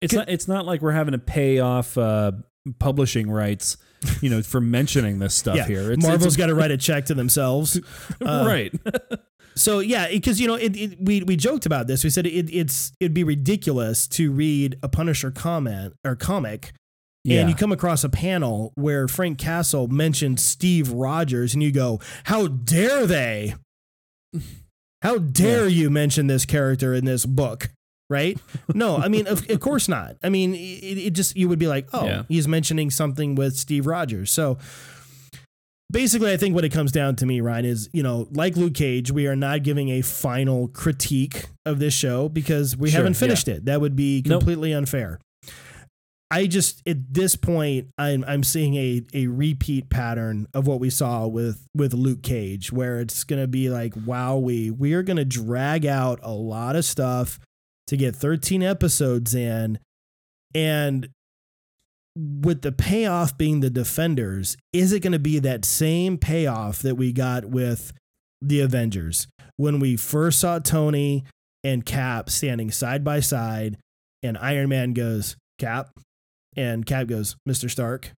It's 0.00 0.14
not. 0.14 0.28
It's 0.30 0.48
not 0.48 0.64
like 0.64 0.80
we're 0.80 0.92
having 0.92 1.12
to 1.12 1.18
pay 1.18 1.58
off 1.58 1.98
uh, 1.98 2.32
publishing 2.78 3.30
rights, 3.30 3.76
you 4.20 4.30
know, 4.30 4.42
for 4.42 4.60
mentioning 4.60 5.18
this 5.18 5.34
stuff 5.34 5.56
yeah 5.56 5.66
here. 5.66 5.92
It's, 5.92 6.02
Marvel's 6.02 6.36
got 6.36 6.46
to 6.46 6.54
write 6.54 6.70
a 6.70 6.76
check 6.76 7.06
to 7.06 7.14
themselves 7.14 7.80
uh, 8.24 8.44
right. 8.46 8.72
So 9.54 9.80
yeah, 9.80 10.08
because 10.08 10.40
you 10.40 10.46
know, 10.46 10.54
it, 10.54 10.76
it, 10.76 10.98
we 11.00 11.22
we 11.22 11.36
joked 11.36 11.66
about 11.66 11.86
this. 11.86 12.04
We 12.04 12.10
said 12.10 12.26
it, 12.26 12.50
it's 12.50 12.92
it'd 13.00 13.14
be 13.14 13.24
ridiculous 13.24 14.06
to 14.08 14.32
read 14.32 14.78
a 14.82 14.88
Punisher 14.88 15.30
comment 15.30 15.94
or 16.04 16.16
comic, 16.16 16.72
yeah. 17.24 17.40
and 17.40 17.50
you 17.50 17.54
come 17.54 17.72
across 17.72 18.04
a 18.04 18.08
panel 18.08 18.72
where 18.74 19.08
Frank 19.08 19.38
Castle 19.38 19.88
mentioned 19.88 20.40
Steve 20.40 20.90
Rogers, 20.90 21.52
and 21.52 21.62
you 21.62 21.72
go, 21.72 22.00
"How 22.24 22.46
dare 22.46 23.06
they? 23.06 23.54
How 25.02 25.18
dare 25.18 25.68
you 25.68 25.90
mention 25.90 26.26
this 26.26 26.46
character 26.46 26.94
in 26.94 27.04
this 27.04 27.26
book?" 27.26 27.70
Right? 28.10 28.38
No, 28.74 28.96
I 28.98 29.06
mean, 29.08 29.26
of, 29.28 29.48
of 29.48 29.60
course 29.60 29.88
not. 29.88 30.16
I 30.22 30.28
mean, 30.28 30.52
it, 30.54 30.58
it 30.98 31.10
just 31.12 31.36
you 31.36 31.48
would 31.48 31.58
be 31.60 31.68
like, 31.68 31.88
"Oh, 31.92 32.04
Yeah. 32.04 32.22
he's 32.28 32.46
mentioning 32.48 32.90
something 32.90 33.36
with 33.36 33.56
Steve 33.56 33.86
Rogers." 33.86 34.30
So 34.32 34.58
basically, 35.90 36.32
I 36.32 36.36
think 36.36 36.54
what 36.54 36.64
it 36.64 36.70
comes 36.70 36.92
down 36.92 37.16
to 37.16 37.26
me, 37.26 37.40
Ryan, 37.40 37.64
is 37.64 37.88
you 37.92 38.02
know, 38.02 38.28
like 38.32 38.56
Luke 38.56 38.74
Cage, 38.74 39.10
we 39.12 39.26
are 39.26 39.36
not 39.36 39.62
giving 39.62 39.90
a 39.90 40.02
final 40.02 40.68
critique 40.68 41.46
of 41.64 41.78
this 41.78 41.94
show 41.94 42.28
because 42.28 42.76
we 42.76 42.90
Sure, 42.90 42.98
haven't 42.98 43.14
finished 43.14 43.48
it. 43.48 43.64
That 43.66 43.80
would 43.80 43.96
be 43.96 44.22
Nope. 44.26 44.40
completely 44.40 44.72
unfair. 44.72 45.18
I 46.32 46.46
just 46.46 46.80
at 46.86 47.12
this 47.12 47.34
point, 47.34 47.88
I'm 47.98 48.24
I'm 48.26 48.44
seeing 48.44 48.76
a 48.76 49.02
a 49.14 49.26
repeat 49.26 49.90
pattern 49.90 50.46
of 50.54 50.66
what 50.66 50.78
we 50.78 50.88
saw 50.88 51.26
with 51.26 51.66
with 51.76 51.92
Luke 51.92 52.22
Cage, 52.22 52.72
where 52.72 53.00
it's 53.00 53.24
gonna 53.24 53.48
be 53.48 53.68
like, 53.68 53.94
wow, 54.06 54.36
we 54.36 54.70
we 54.70 54.94
are 54.94 55.02
gonna 55.02 55.24
drag 55.24 55.84
out 55.86 56.20
a 56.22 56.30
lot 56.32 56.76
of 56.76 56.84
stuff 56.84 57.40
to 57.90 57.96
get 57.96 58.16
13 58.16 58.62
episodes 58.62 59.34
in, 59.34 59.78
and 60.54 61.10
with 62.16 62.62
the 62.62 62.72
payoff 62.72 63.36
being 63.38 63.60
the 63.60 63.70
defenders, 63.70 64.56
is 64.72 64.92
it 64.92 65.00
going 65.00 65.12
to 65.12 65.18
be 65.18 65.38
that 65.38 65.64
same 65.64 66.18
payoff 66.18 66.80
that 66.82 66.96
we 66.96 67.12
got 67.12 67.44
with 67.44 67.92
the 68.42 68.60
Avengers 68.60 69.28
when 69.56 69.78
we 69.78 69.96
first 69.96 70.40
saw 70.40 70.58
Tony 70.58 71.24
and 71.62 71.84
Cap 71.84 72.30
standing 72.30 72.70
side 72.70 73.04
by 73.04 73.20
side, 73.20 73.76
and 74.22 74.36
Iron 74.38 74.68
Man 74.70 74.92
goes 74.92 75.36
Cap, 75.58 75.90
and 76.56 76.84
Cap 76.86 77.06
goes 77.06 77.36
Mister 77.46 77.68
Stark. 77.68 78.12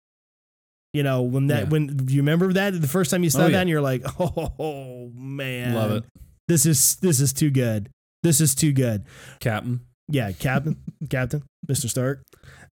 You 0.95 1.03
know 1.03 1.23
when 1.23 1.49
that 1.49 1.65
Yeah. 1.65 1.69
when 1.71 2.07
you 2.09 2.21
remember 2.21 2.53
that 2.53 2.79
the 2.81 2.87
first 2.89 3.11
time 3.11 3.25
you 3.25 3.31
saw 3.31 3.41
Oh, 3.41 3.43
that, 3.45 3.53
yeah. 3.53 3.61
and 3.61 3.69
you're 3.69 3.81
like, 3.81 4.03
oh 4.21 5.11
man, 5.15 5.75
Love 5.75 5.91
it, 5.93 6.05
This 6.49 6.67
is 6.67 6.97
this 6.97 7.19
is 7.21 7.33
too 7.33 7.51
good. 7.51 7.89
This 8.23 8.41
is 8.41 8.55
too 8.55 8.73
good. 8.73 9.05
Captain. 9.41 9.81
Yeah, 10.09 10.33
Captain, 10.33 10.77
Captain, 11.11 11.43
Mister 11.69 11.89
Stark. 11.89 12.23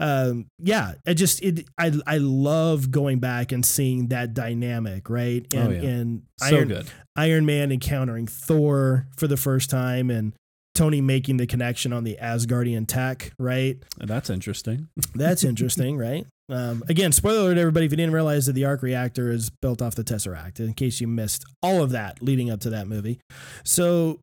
Um, 0.00 0.46
yeah, 0.58 0.94
I 1.06 1.14
just 1.14 1.42
it 1.42 1.66
I 1.78 1.92
I 2.06 2.18
love 2.18 2.90
going 2.90 3.18
back 3.20 3.52
and 3.52 3.64
seeing 3.64 4.08
that 4.08 4.34
dynamic, 4.34 5.08
right? 5.08 5.46
And 5.54 5.68
Oh, 5.68 5.70
yeah. 5.70 5.82
and 5.82 6.22
So 6.40 6.56
Iron 6.56 6.68
good. 6.68 6.86
Iron 7.16 7.46
Man 7.46 7.72
encountering 7.72 8.26
Thor 8.26 9.06
for 9.16 9.26
the 9.26 9.36
first 9.36 9.70
time, 9.70 10.10
and 10.10 10.32
Tony 10.74 11.00
making 11.00 11.36
the 11.36 11.46
connection 11.46 11.92
on 11.92 12.02
the 12.04 12.18
Asgardian 12.20 12.86
tech, 12.88 13.32
right? 13.38 13.76
That's 13.98 14.28
interesting. 14.30 14.88
That's 15.14 15.44
interesting, 15.44 15.96
right? 15.96 16.26
Um, 16.48 16.82
again, 16.88 17.12
spoiler 17.12 17.40
alert, 17.52 17.58
everybody, 17.58 17.86
if 17.86 17.92
you 17.92 17.96
didn't 17.96 18.12
realize 18.12 18.46
that 18.46 18.52
the 18.54 18.64
arc 18.64 18.82
reactor 18.82 19.30
is 19.30 19.48
built 19.62 19.80
off 19.80 19.94
the 19.94 20.04
Tesseract, 20.04 20.58
in 20.60 20.74
case 20.74 21.00
you 21.00 21.06
missed 21.06 21.44
all 21.62 21.82
of 21.82 21.90
that 21.90 22.20
leading 22.22 22.50
up 22.50 22.60
to 22.60 22.70
that 22.70 22.86
movie. 22.88 23.20
So, 23.64 24.18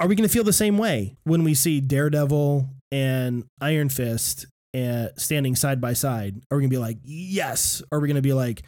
are 0.00 0.06
we 0.08 0.14
going 0.14 0.28
to 0.28 0.32
feel 0.32 0.44
the 0.44 0.52
same 0.52 0.78
way 0.78 1.16
when 1.24 1.44
we 1.44 1.54
see 1.54 1.80
Daredevil 1.80 2.68
and 2.92 3.44
Iron 3.60 3.88
Fist 3.88 4.46
uh, 4.76 5.08
standing 5.16 5.56
side 5.56 5.80
by 5.80 5.92
side? 5.92 6.42
Are 6.50 6.56
we 6.56 6.62
going 6.62 6.70
to 6.70 6.74
be 6.74 6.78
like, 6.78 6.98
yes? 7.04 7.82
Are 7.92 8.00
we 8.00 8.08
going 8.08 8.16
to 8.16 8.22
be 8.22 8.32
like, 8.32 8.64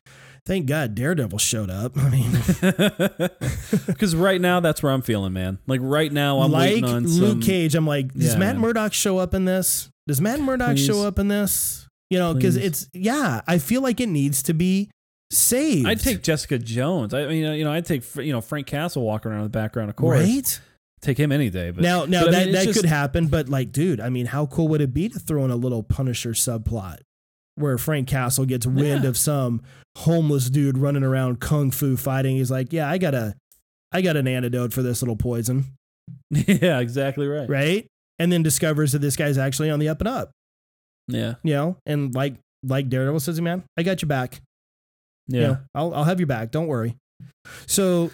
thank 0.47 0.67
God 0.67 0.95
Daredevil 0.95 1.39
showed 1.39 1.71
up? 1.71 1.93
I 1.99 2.09
mean, 2.11 2.33
Because 3.87 4.15
right 4.15 4.41
now, 4.41 4.61
that's 4.61 4.83
where 4.83 4.93
I'm 4.93 5.03
feeling, 5.03 5.33
man. 5.33 5.59
Like 5.67 5.81
right 5.83 6.13
now, 6.13 6.41
I'm 6.41 6.51
like 6.53 6.71
waiting 6.71 6.85
on 6.85 7.07
Luke 7.07 7.31
some. 7.33 7.41
Cage, 7.43 7.75
I'm 7.75 7.87
like, 7.87 8.13
does 8.13 8.33
Yeah, 8.35 8.39
Matt 8.39 8.55
man. 8.57 8.59
Murdock 8.61 8.93
show 8.93 9.19
up 9.19 9.35
in 9.35 9.45
this? 9.45 9.91
Does 10.07 10.21
Matt 10.21 10.41
Murdock 10.41 10.77
Please. 10.77 10.87
show 10.87 11.07
up 11.07 11.19
in 11.19 11.29
this? 11.29 11.89
You 12.11 12.19
know, 12.19 12.35
because 12.35 12.57
it's 12.57 12.89
yeah, 12.93 13.41
I 13.49 13.59
feel 13.59 13.83
like 13.83 14.01
it 14.01 14.09
needs 14.09 14.41
to 14.45 14.55
be 14.55 14.91
saved. 15.33 15.89
I'd 15.89 15.99
take 15.99 16.23
Jessica 16.23 16.57
Jones. 16.57 17.13
I 17.13 17.27
mean, 17.27 17.43
you 17.55 17.65
know, 17.65 17.73
I'd 17.73 17.85
take 17.85 18.05
you 18.15 18.31
know 18.31 18.41
Frank 18.41 18.69
Castle 18.69 19.03
walking 19.03 19.33
around 19.33 19.41
in 19.41 19.47
the 19.47 19.51
background, 19.51 19.91
of 19.91 19.97
course. 19.97 20.21
right 20.21 20.61
Take 21.03 21.19
him 21.19 21.31
any 21.31 21.51
day. 21.51 21.71
But 21.71 21.83
now. 21.83 22.05
Now 22.07 22.25
but 22.25 22.29
I 22.35 22.39
that 22.39 22.45
mean, 22.47 22.53
that 22.55 22.65
just- 22.65 22.81
could 22.81 22.89
happen, 22.89 23.27
but 23.29 23.49
like, 23.49 23.71
dude, 23.73 24.01
I 24.01 24.09
mean, 24.09 24.27
how 24.27 24.47
cool 24.47 24.69
would 24.69 24.81
it 24.81 24.95
be 24.95 25.09
to 25.09 25.19
throw 25.19 25.45
in 25.45 25.51
a 25.51 25.57
little 25.57 25.83
Punisher 25.83 26.31
subplot 26.31 26.99
where 27.57 27.79
Frank 27.79 28.09
Castle 28.09 28.45
gets 28.47 28.67
wind 28.67 29.03
Yeah. 29.05 29.09
of 29.11 29.17
some 29.17 29.63
homeless 29.99 30.51
dude 30.51 30.79
running 30.79 31.03
around 31.03 31.41
kung 31.41 31.71
fu 31.71 31.97
fighting? 31.97 32.37
He's 32.37 32.51
like, 32.51 32.73
yeah, 32.73 32.89
I 32.91 32.99
got 32.99 33.15
a, 33.15 33.35
I 33.93 34.01
got 34.03 34.17
an 34.17 34.27
antidote 34.27 34.73
for 34.73 34.83
this 34.83 35.01
little 35.03 35.17
poison, 35.17 35.67
yeah, 36.31 36.81
exactly 36.81 37.27
right. 37.27 37.49
right? 37.49 37.87
And 38.19 38.33
then 38.33 38.43
discovers 38.43 38.93
that 38.93 39.01
this 39.01 39.17
guy's 39.17 39.37
actually 39.39 39.71
on 39.71 39.79
the 39.79 39.89
up 39.91 40.01
and 40.01 40.09
up. 40.09 40.31
Yeah. 41.09 41.35
you 41.45 41.55
know, 41.55 41.77
and 41.87 42.15
like 42.15 42.35
like 42.65 42.89
Daredevil 42.89 43.21
says, 43.21 43.41
man, 43.41 43.63
I 43.77 43.83
got 43.85 44.03
your 44.03 44.09
back. 44.09 44.41
Yeah. 45.29 45.41
You 45.41 45.47
know, 45.47 45.59
I'll 45.75 45.95
I'll 45.95 46.05
have 46.05 46.19
your 46.19 46.27
back. 46.27 46.51
Don't 46.51 46.67
worry. 46.67 46.97
So 47.67 48.11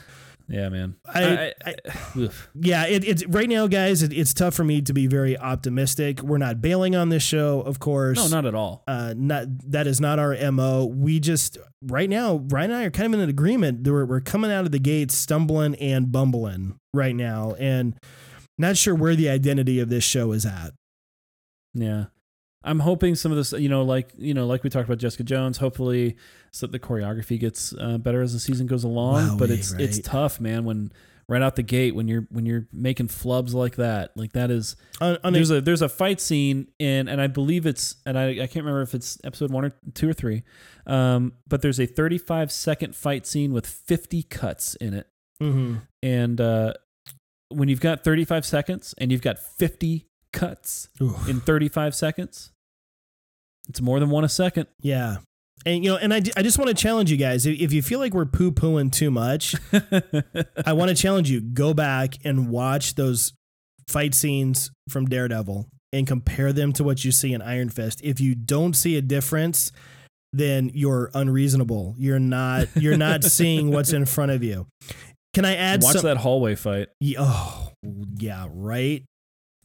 Yeah, 0.53 0.69
man. 0.69 0.97
I, 1.07 1.55
I, 1.65 1.74
oof. 2.15 2.51
yeah, 2.55 2.87
it, 2.87 3.05
it's 3.05 3.27
right 3.27 3.49
now, 3.49 3.66
guys. 3.66 4.03
It, 4.03 4.12
it's 4.12 4.35
tough 4.35 4.53
for 4.55 4.65
me 4.65 4.83
to 4.83 4.93
be 4.93 5.07
very 5.07 5.39
optimistic. 5.39 6.20
We're 6.20 6.37
not 6.37 6.61
bailing 6.61 6.95
on 6.95 7.09
this 7.09 7.23
show, 7.23 7.62
of 7.62 7.81
course. 7.81 8.19
no, 8.19 8.29
not 8.29 8.45
at 8.45 8.55
all. 8.55 8.85
uh, 8.87 9.15
not 9.16 9.47
that 9.70 9.87
is 9.87 9.99
not 9.99 10.19
our 10.19 10.37
mo. 10.53 10.85
We 10.85 11.20
just 11.20 11.57
right 11.81 12.11
now, 12.11 12.45
Ryan 12.49 12.70
and 12.70 12.81
I 12.81 12.85
are 12.85 12.91
kind 12.91 13.07
of 13.07 13.19
in 13.19 13.24
an 13.24 13.31
agreement. 13.31 13.83
that 13.85 13.93
We're, 13.93 14.05
we're 14.05 14.20
coming 14.20 14.53
out 14.53 14.66
of 14.66 14.73
the 14.73 14.79
gates 14.79 15.15
stumbling 15.15 15.74
and 15.77 16.12
bumbling 16.12 16.79
right 16.93 17.16
now, 17.16 17.55
and 17.59 17.99
not 18.59 18.77
sure 18.77 18.95
where 18.95 19.16
the 19.16 19.31
identity 19.31 19.81
of 19.81 19.89
this 19.89 20.05
show 20.05 20.33
is 20.33 20.45
at. 20.45 20.73
Yeah. 21.73 22.07
I'm 22.65 22.81
hoping 22.81 23.15
some 23.15 23.33
of 23.33 23.39
this, 23.39 23.53
you 23.53 23.69
know, 23.69 23.83
like 23.83 24.11
you 24.19 24.35
know, 24.35 24.47
like 24.47 24.62
we 24.62 24.70
talked 24.70 24.87
about 24.87 24.99
Jessica 24.99 25.24
Jones. 25.24 25.57
Hopefully, 25.59 26.16
so 26.53 26.66
that 26.66 26.73
the 26.73 26.79
choreography 26.79 27.39
gets 27.41 27.73
uh, 27.79 27.99
better 27.99 28.20
as 28.23 28.33
the 28.33 28.41
season 28.41 28.66
goes 28.66 28.85
along. 28.85 29.39
but 29.39 29.51
it's 29.51 29.73
it's 29.73 29.99
tough, 30.01 30.41
man. 30.41 30.65
When 30.65 30.93
right 31.29 31.41
out 31.41 31.57
the 31.57 31.62
gate, 31.62 31.95
when 31.95 32.09
you're 32.09 32.27
when 32.31 32.45
you're 32.47 32.66
making 32.73 33.09
flubs 33.09 33.55
like 33.55 33.77
that, 33.77 34.11
like 34.16 34.33
that 34.33 34.51
is 34.51 34.77
on 35.01 35.33
there's 35.33 35.51
a 35.51 35.61
there's 35.61 35.83
a 35.83 35.89
fight 35.89 36.20
scene 36.20 36.69
in, 36.79 37.09
and 37.09 37.20
I 37.20 37.27
believe 37.27 37.65
it's, 37.66 37.97
and 38.05 38.19
I 38.19 38.31
I 38.31 38.47
can't 38.47 38.57
remember 38.65 38.83
if 38.83 38.95
it's 38.95 39.19
episode 39.24 39.51
one 39.51 39.65
or 39.65 39.73
two 39.95 40.09
or 40.11 40.12
three, 40.12 40.43
um, 40.87 41.33
but 41.49 41.62
there's 41.62 41.81
a 41.81 41.87
35 41.87 42.53
second 42.53 42.95
fight 42.95 43.27
scene 43.27 43.53
with 43.53 43.66
50 43.66 44.24
cuts 44.24 44.74
in 44.74 44.95
it, 44.95 45.07
Mhm. 45.41 45.81
and 46.03 46.41
uh, 46.41 46.74
when 47.49 47.69
you've 47.69 47.81
got 47.81 48.03
35 48.05 48.45
seconds 48.45 48.95
and 48.99 49.11
you've 49.12 49.23
got 49.23 49.39
50 49.39 50.07
cuts 50.33 50.89
Oof. 51.01 51.29
in 51.29 51.41
35 51.41 51.95
seconds, 51.95 52.51
it's 53.69 53.81
more 53.81 54.01
than 54.01 54.11
one 54.11 54.24
a 54.24 54.29
second. 54.29 54.66
yeah. 54.81 55.19
And 55.64 55.84
you 55.84 55.90
know, 55.90 55.97
and 55.97 56.12
I, 56.12 56.20
I 56.36 56.43
just 56.43 56.59
want 56.59 56.68
to 56.68 56.74
challenge 56.74 57.10
you 57.10 57.16
guys. 57.16 57.47
If, 57.47 57.72
you 57.72 57.82
feel 57.82 57.98
like 57.98 58.14
we're 58.14 58.26
poo 58.26 58.51
pooing 58.52 58.90
too 58.93 59.10
much, 59.10 59.55
I 60.66 60.72
want 60.72 60.89
to 60.90 60.94
challenge 60.94 61.30
you. 61.30 61.40
Go 61.40 61.72
back 61.74 62.16
and 62.24 62.48
watch 62.48 62.94
those 62.97 63.32
fight 63.89 64.14
scenes 64.14 64.70
from 64.89 65.06
Daredevil 65.06 65.68
and 65.93 66.06
compare 66.06 66.52
them 66.52 66.72
to 66.74 66.84
what 66.84 67.05
you 67.05 67.12
see 67.12 67.32
in 67.32 67.43
Iron 67.43 67.68
Fist. 67.68 68.01
If 68.02 68.20
you 68.20 68.34
don't 68.34 68.74
see 68.74 68.97
a 68.97 69.02
difference, 69.02 69.70
then 70.32 70.70
you're 70.74 71.10
unreasonable. 71.14 71.94
You're 71.98 72.18
not 72.18 72.68
you're 72.74 72.97
not 72.97 73.22
seeing 73.24 73.70
what's 73.70 73.93
in 73.93 74.06
front 74.06 74.32
of 74.32 74.43
you. 74.43 74.66
Can 75.34 75.44
I 75.44 75.56
add 75.56 75.82
Watch 75.82 75.94
some 75.94 76.02
that 76.02 76.16
hallway 76.18 76.55
fight. 76.55 76.89
Ye- 77.01 77.16
Oh, 77.18 77.72
yeah, 78.18 78.47
right. 78.51 79.05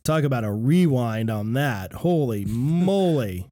Talk 0.03 0.23
about 0.23 0.43
a 0.45 0.51
rewind 0.51 1.29
on 1.29 1.53
that. 1.53 1.91
Holy 1.93 2.45
moly. 2.47 3.47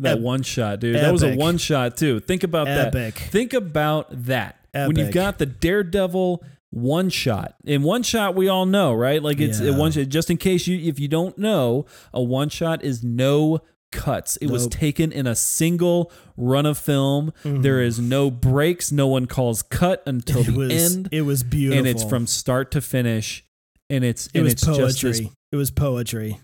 That 0.00 0.16
Ep- 0.18 0.22
one 0.22 0.42
shot, 0.42 0.80
dude. 0.80 0.96
That 0.96 1.12
was 1.12 1.22
a 1.22 1.28
epic. 1.28 1.38
one 1.40 1.58
shot 1.58 1.96
too. 1.96 2.20
Think 2.20 2.42
about 2.42 2.66
that. 2.66 2.88
Epic. 2.94 3.14
Think 3.14 3.52
about 3.52 4.06
that. 4.26 4.56
When 4.72 4.90
you've 4.96 5.06
Epic. 5.08 5.14
got 5.14 5.38
the 5.38 5.46
Daredevil 5.46 6.42
one 6.70 7.10
shot. 7.10 7.54
In 7.64 7.82
one 7.82 8.02
shot, 8.04 8.34
we 8.36 8.48
all 8.48 8.64
know, 8.66 8.94
right? 8.94 9.22
Like 9.22 9.40
it's 9.40 9.60
Yeah. 9.60 9.70
a 9.72 9.76
one 9.78 9.90
shot. 9.92 10.08
Just 10.08 10.30
in 10.30 10.36
case 10.36 10.66
you, 10.66 10.78
if 10.78 11.00
you 11.00 11.08
don't 11.08 11.36
know, 11.36 11.86
a 12.14 12.22
one 12.22 12.48
shot 12.48 12.84
is 12.84 13.02
no 13.02 13.60
cuts. 13.92 14.36
It 14.36 14.46
was 14.46 14.62
Nope. 14.66 14.72
taken 14.72 15.10
in 15.10 15.26
a 15.26 15.34
single 15.34 16.12
run 16.36 16.64
of 16.66 16.78
film. 16.78 17.32
Mhm. 17.44 17.62
There 17.62 17.82
is 17.82 17.98
no 17.98 18.30
breaks. 18.30 18.92
No 18.92 19.08
one 19.08 19.26
calls 19.26 19.62
cut 19.62 20.02
until 20.06 20.42
it 20.42 20.46
the 20.46 20.52
was 20.52 20.94
end, 20.94 21.08
it 21.10 21.22
was 21.22 21.42
beautiful. 21.42 21.78
and 21.78 21.88
it's 21.88 22.04
from 22.04 22.28
start 22.28 22.70
to 22.70 22.80
finish. 22.80 23.44
And 23.90 24.04
it's 24.04 24.26
it 24.28 24.36
and 24.36 24.44
was 24.44 24.52
it's 24.52 24.62
just 24.64 24.78
poetry. 24.78 25.10
this 25.10 25.20
It 25.50 25.56
was 25.56 25.70
poetry. 25.72 26.38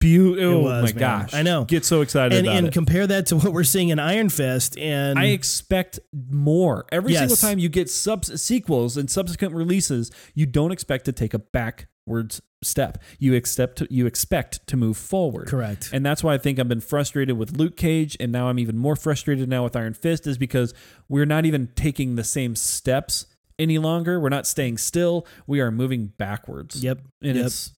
Beautiful. 0.00 0.58
Oh 0.58 0.60
was, 0.62 0.94
my 0.94 1.00
man. 1.00 1.20
gosh! 1.20 1.34
I 1.34 1.42
know. 1.42 1.64
Get 1.64 1.84
so 1.84 2.00
excited 2.00 2.36
And 2.38 2.46
about 2.46 2.56
and 2.58 2.66
it. 2.68 2.72
compare 2.72 3.06
that 3.06 3.26
to 3.26 3.36
what 3.36 3.52
we're 3.52 3.64
seeing 3.64 3.88
in 3.90 3.98
Iron 3.98 4.28
Fist 4.28 4.78
and 4.78 5.18
I 5.18 5.26
expect 5.26 5.98
more. 6.30 6.84
Every 6.92 7.12
Yes. 7.12 7.20
single 7.20 7.36
time 7.36 7.58
you 7.58 7.68
get 7.68 7.88
sub 7.90 8.24
sequels 8.24 8.96
and 8.96 9.10
subsequent 9.10 9.54
releases, 9.54 10.10
you 10.34 10.46
don't 10.46 10.72
expect 10.72 11.04
to 11.06 11.12
take 11.12 11.34
a 11.34 11.38
backwards 11.38 12.40
step. 12.62 12.98
You 13.18 13.34
expect 13.34 13.76
to, 13.78 13.86
you 13.90 14.06
expect 14.06 14.66
to 14.68 14.76
move 14.76 14.96
forward. 14.96 15.46
correct. 15.48 15.90
And 15.92 16.04
that's 16.04 16.24
why 16.24 16.34
I 16.34 16.38
think 16.38 16.58
I've 16.58 16.68
been 16.68 16.80
frustrated 16.80 17.36
with 17.38 17.56
Luke 17.56 17.76
Cage, 17.76 18.16
and 18.18 18.32
now 18.32 18.48
I'm 18.48 18.58
even 18.58 18.76
more 18.78 18.96
frustrated 18.96 19.48
now 19.48 19.62
with 19.64 19.76
Iron 19.76 19.94
Fist, 19.94 20.26
is 20.26 20.38
because 20.38 20.72
we're 21.08 21.26
not 21.26 21.44
even 21.44 21.68
taking 21.76 22.16
the 22.16 22.24
same 22.24 22.56
steps 22.56 23.26
any 23.58 23.78
longer. 23.78 24.18
We're 24.20 24.28
not 24.30 24.46
staying 24.46 24.78
still. 24.78 25.26
We 25.46 25.60
are 25.60 25.70
moving 25.70 26.12
backwards. 26.18 26.82
Yep. 26.82 27.00
And 27.22 27.36
yep. 27.36 27.46
it's 27.46 27.72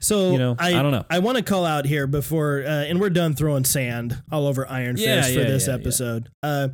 So 0.00 0.32
you 0.32 0.38
know, 0.38 0.56
I, 0.58 0.70
I 0.78 0.82
don't 0.82 0.92
know. 0.92 1.04
I 1.10 1.18
want 1.18 1.36
to 1.38 1.44
call 1.44 1.64
out 1.66 1.84
here 1.84 2.06
before, 2.06 2.62
uh, 2.64 2.84
and 2.84 3.00
we're 3.00 3.10
done 3.10 3.34
throwing 3.34 3.64
sand 3.64 4.22
all 4.32 4.46
over 4.46 4.66
Iron 4.68 4.96
Yeah, 4.96 5.22
Fist 5.22 5.34
for 5.34 5.40
yeah, 5.40 5.46
this 5.46 5.68
yeah, 5.68 5.74
episode. 5.74 6.28
Uh, 6.42 6.68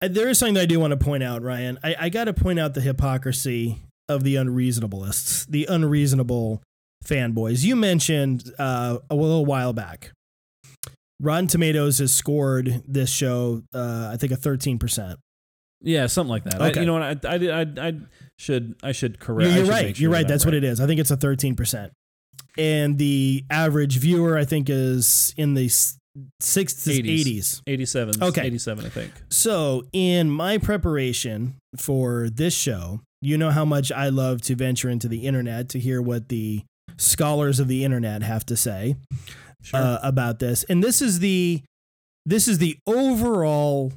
there 0.00 0.28
is 0.28 0.38
something 0.38 0.54
that 0.54 0.62
I 0.62 0.66
do 0.66 0.78
want 0.78 0.90
to 0.92 0.98
point 0.98 1.22
out, 1.22 1.42
Ryan. 1.42 1.78
I, 1.82 1.96
I 1.98 2.08
got 2.10 2.24
to 2.24 2.34
point 2.34 2.58
out 2.58 2.74
the 2.74 2.82
hypocrisy 2.82 3.78
of 4.08 4.24
the 4.24 4.34
unreasonableists, 4.36 5.46
the 5.46 5.64
unreasonable 5.66 6.62
fanboys. 7.04 7.64
You 7.64 7.76
mentioned 7.76 8.52
uh, 8.58 8.98
a 9.10 9.14
little 9.14 9.46
while 9.46 9.72
back. 9.72 10.12
Rotten 11.20 11.46
Tomatoes 11.46 11.98
has 11.98 12.12
scored 12.12 12.82
this 12.86 13.08
show, 13.10 13.62
uh, 13.74 14.10
I 14.12 14.18
think, 14.18 14.32
a 14.32 14.36
thirteen 14.36 14.78
percent. 14.78 15.18
yeah, 15.80 16.06
something 16.08 16.30
like 16.30 16.44
that. 16.44 16.60
I, 16.60 16.68
Okay. 16.68 16.80
you 16.80 16.86
know 16.86 16.92
what? 16.94 17.24
I, 17.24 17.30
I, 17.36 17.60
I, 17.62 17.88
I 17.88 17.92
should 18.38 18.74
I 18.82 18.92
should 18.92 19.18
correct. 19.18 19.50
You're, 19.50 19.62
I 19.62 19.64
should 19.64 19.68
right. 19.72 19.96
sure 19.96 20.02
You're 20.02 20.10
right. 20.10 20.28
That's 20.28 20.44
I'm 20.44 20.48
what 20.48 20.54
it 20.54 20.64
is. 20.64 20.78
I 20.78 20.86
think 20.86 21.00
it's 21.00 21.10
a 21.10 21.16
13%. 21.16 21.90
And 22.58 22.98
the 22.98 23.44
average 23.50 23.98
viewer, 23.98 24.36
I 24.38 24.44
think, 24.44 24.68
is 24.70 25.34
in 25.36 25.54
the 25.54 25.66
s- 25.66 25.98
six 26.40 26.72
80s. 26.86 27.24
80s. 27.24 27.62
87. 27.66 28.22
Okay. 28.22 28.46
87, 28.46 28.86
I 28.86 28.88
think. 28.88 29.12
So, 29.30 29.84
in 29.92 30.30
my 30.30 30.58
preparation 30.58 31.56
for 31.78 32.28
this 32.30 32.54
show, 32.54 33.00
you 33.20 33.36
know 33.36 33.50
how 33.50 33.64
much 33.64 33.90
I 33.92 34.08
love 34.08 34.40
to 34.42 34.54
venture 34.54 34.88
into 34.88 35.08
the 35.08 35.26
internet 35.26 35.68
to 35.70 35.78
hear 35.78 36.00
what 36.00 36.28
the 36.28 36.62
scholars 36.96 37.60
of 37.60 37.68
the 37.68 37.84
internet 37.84 38.22
have 38.22 38.46
to 38.46 38.56
say 38.56 38.96
Sure. 39.62 39.80
uh, 39.80 39.98
about 40.02 40.38
this. 40.38 40.64
And 40.64 40.82
this 40.82 41.02
is 41.02 41.18
the 41.18 41.62
this 42.24 42.48
is 42.48 42.58
the 42.58 42.78
overall 42.86 43.92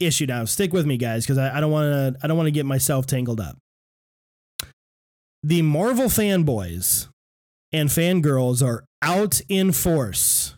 issue. 0.00 0.26
Now, 0.26 0.44
stick 0.46 0.72
with 0.72 0.86
me, 0.86 0.96
guys, 0.96 1.24
because 1.24 1.38
I, 1.38 1.56
I 1.56 1.60
don't 1.60 1.70
want 1.70 2.16
to 2.16 2.24
I 2.24 2.26
don't 2.26 2.36
want 2.36 2.46
to 2.48 2.52
get 2.52 2.66
myself 2.66 3.06
tangled 3.06 3.40
up. 3.40 3.56
The 5.42 5.62
Marvel 5.62 6.06
fanboys 6.06 7.08
and 7.72 7.88
fangirls 7.88 8.64
are 8.64 8.84
out 9.02 9.40
in 9.48 9.72
force 9.72 10.54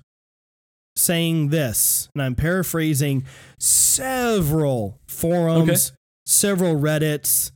saying 0.96 1.48
this, 1.48 2.08
and 2.14 2.22
I'm 2.22 2.34
paraphrasing 2.34 3.24
several 3.58 4.98
forums, 5.08 5.92
several 6.26 6.76
Reddits. 6.76 7.52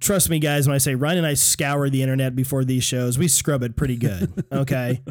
Trust 0.00 0.28
me, 0.30 0.38
guys, 0.38 0.66
when 0.68 0.74
I 0.74 0.78
say 0.78 0.94
Ryan 0.94 1.18
and 1.18 1.26
I 1.26 1.34
scour 1.34 1.88
the 1.88 2.02
internet 2.02 2.36
before 2.36 2.64
these 2.64 2.84
shows, 2.84 3.18
we 3.18 3.28
scrub 3.28 3.62
it 3.62 3.76
pretty 3.76 3.96
good. 3.96 4.32
Okay. 4.52 5.02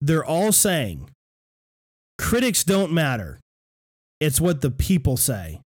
They're 0.00 0.24
all 0.24 0.50
saying 0.50 1.10
critics 2.18 2.64
don't 2.64 2.92
matter. 2.92 3.38
It's 4.20 4.40
what 4.40 4.60
the 4.60 4.70
people 4.70 5.16
say. 5.16 5.60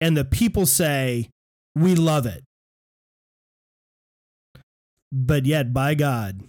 And 0.00 0.16
the 0.16 0.24
people 0.24 0.66
say, 0.66 1.30
we 1.74 1.94
love 1.96 2.26
it. 2.26 2.44
But 5.12 5.46
yet, 5.46 5.72
by 5.72 5.94
God, 5.94 6.42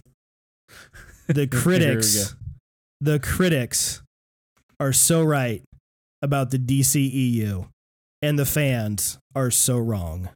the 1.26 1.46
critics, 1.50 2.34
the 3.00 3.18
critics 3.18 4.02
are 4.80 4.92
so 4.92 5.22
right 5.22 5.62
about 6.22 6.50
the 6.50 6.58
DCEU, 6.58 7.68
and 8.22 8.38
the 8.38 8.46
fans 8.46 9.18
are 9.34 9.50
so 9.50 9.78
wrong. 9.78 10.30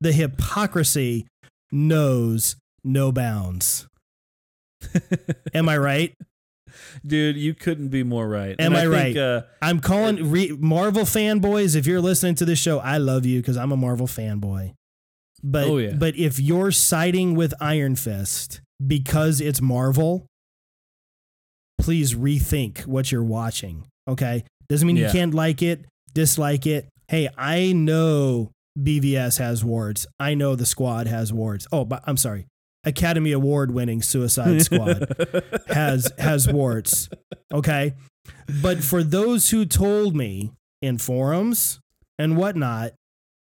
The 0.00 0.12
hypocrisy 0.12 1.26
knows 1.72 2.56
no 2.84 3.12
bounds. 3.12 3.86
Am 5.54 5.68
I 5.68 5.76
right? 5.76 6.14
Dude, 7.04 7.36
you 7.36 7.54
couldn't 7.54 7.88
be 7.88 8.02
more 8.02 8.28
right. 8.28 8.56
Am 8.58 8.72
And 8.72 8.76
I 8.76 8.82
think, 8.82 8.92
right? 8.92 9.16
Uh, 9.16 9.42
I'm 9.60 9.80
calling 9.80 10.30
re- 10.30 10.56
Marvel 10.58 11.02
fanboys. 11.02 11.76
If 11.76 11.86
you're 11.86 12.00
listening 12.00 12.34
to 12.36 12.44
this 12.44 12.58
show, 12.58 12.78
I 12.78 12.98
love 12.98 13.26
you 13.26 13.40
because 13.40 13.56
I'm 13.56 13.72
a 13.72 13.76
Marvel 13.76 14.06
fanboy. 14.06 14.74
But 15.42 15.68
Oh, 15.68 15.78
yeah. 15.78 15.92
but 15.94 16.16
if 16.16 16.38
you're 16.38 16.70
siding 16.70 17.34
with 17.34 17.54
Iron 17.60 17.96
Fist 17.96 18.60
because 18.86 19.40
it's 19.40 19.60
Marvel, 19.62 20.26
please 21.78 22.14
rethink 22.14 22.86
what 22.86 23.10
you're 23.10 23.24
watching. 23.24 23.86
Okay, 24.08 24.44
doesn't 24.68 24.86
mean 24.86 24.96
Yeah. 24.96 25.06
you 25.06 25.12
can't 25.12 25.34
like 25.34 25.62
it, 25.62 25.86
dislike 26.12 26.66
it. 26.66 26.88
Hey, 27.08 27.28
I 27.36 27.72
know 27.72 28.50
BVS 28.78 29.38
has 29.38 29.64
wards. 29.64 30.06
I 30.18 30.34
know 30.34 30.54
the 30.54 30.66
Squad 30.66 31.06
has 31.06 31.32
wards. 31.32 31.66
Oh, 31.72 31.84
but 31.84 32.02
I'm 32.06 32.16
sorry, 32.16 32.46
Academy 32.84 33.32
Award 33.32 33.70
winning 33.72 34.02
Suicide 34.02 34.62
Squad 34.62 35.06
has 35.68 36.12
has 36.18 36.50
warts. 36.52 37.08
Okay. 37.52 37.94
But 38.62 38.82
for 38.84 39.02
those 39.02 39.50
who 39.50 39.64
told 39.64 40.14
me 40.14 40.52
in 40.82 40.98
forums 40.98 41.80
and 42.18 42.36
whatnot, 42.36 42.92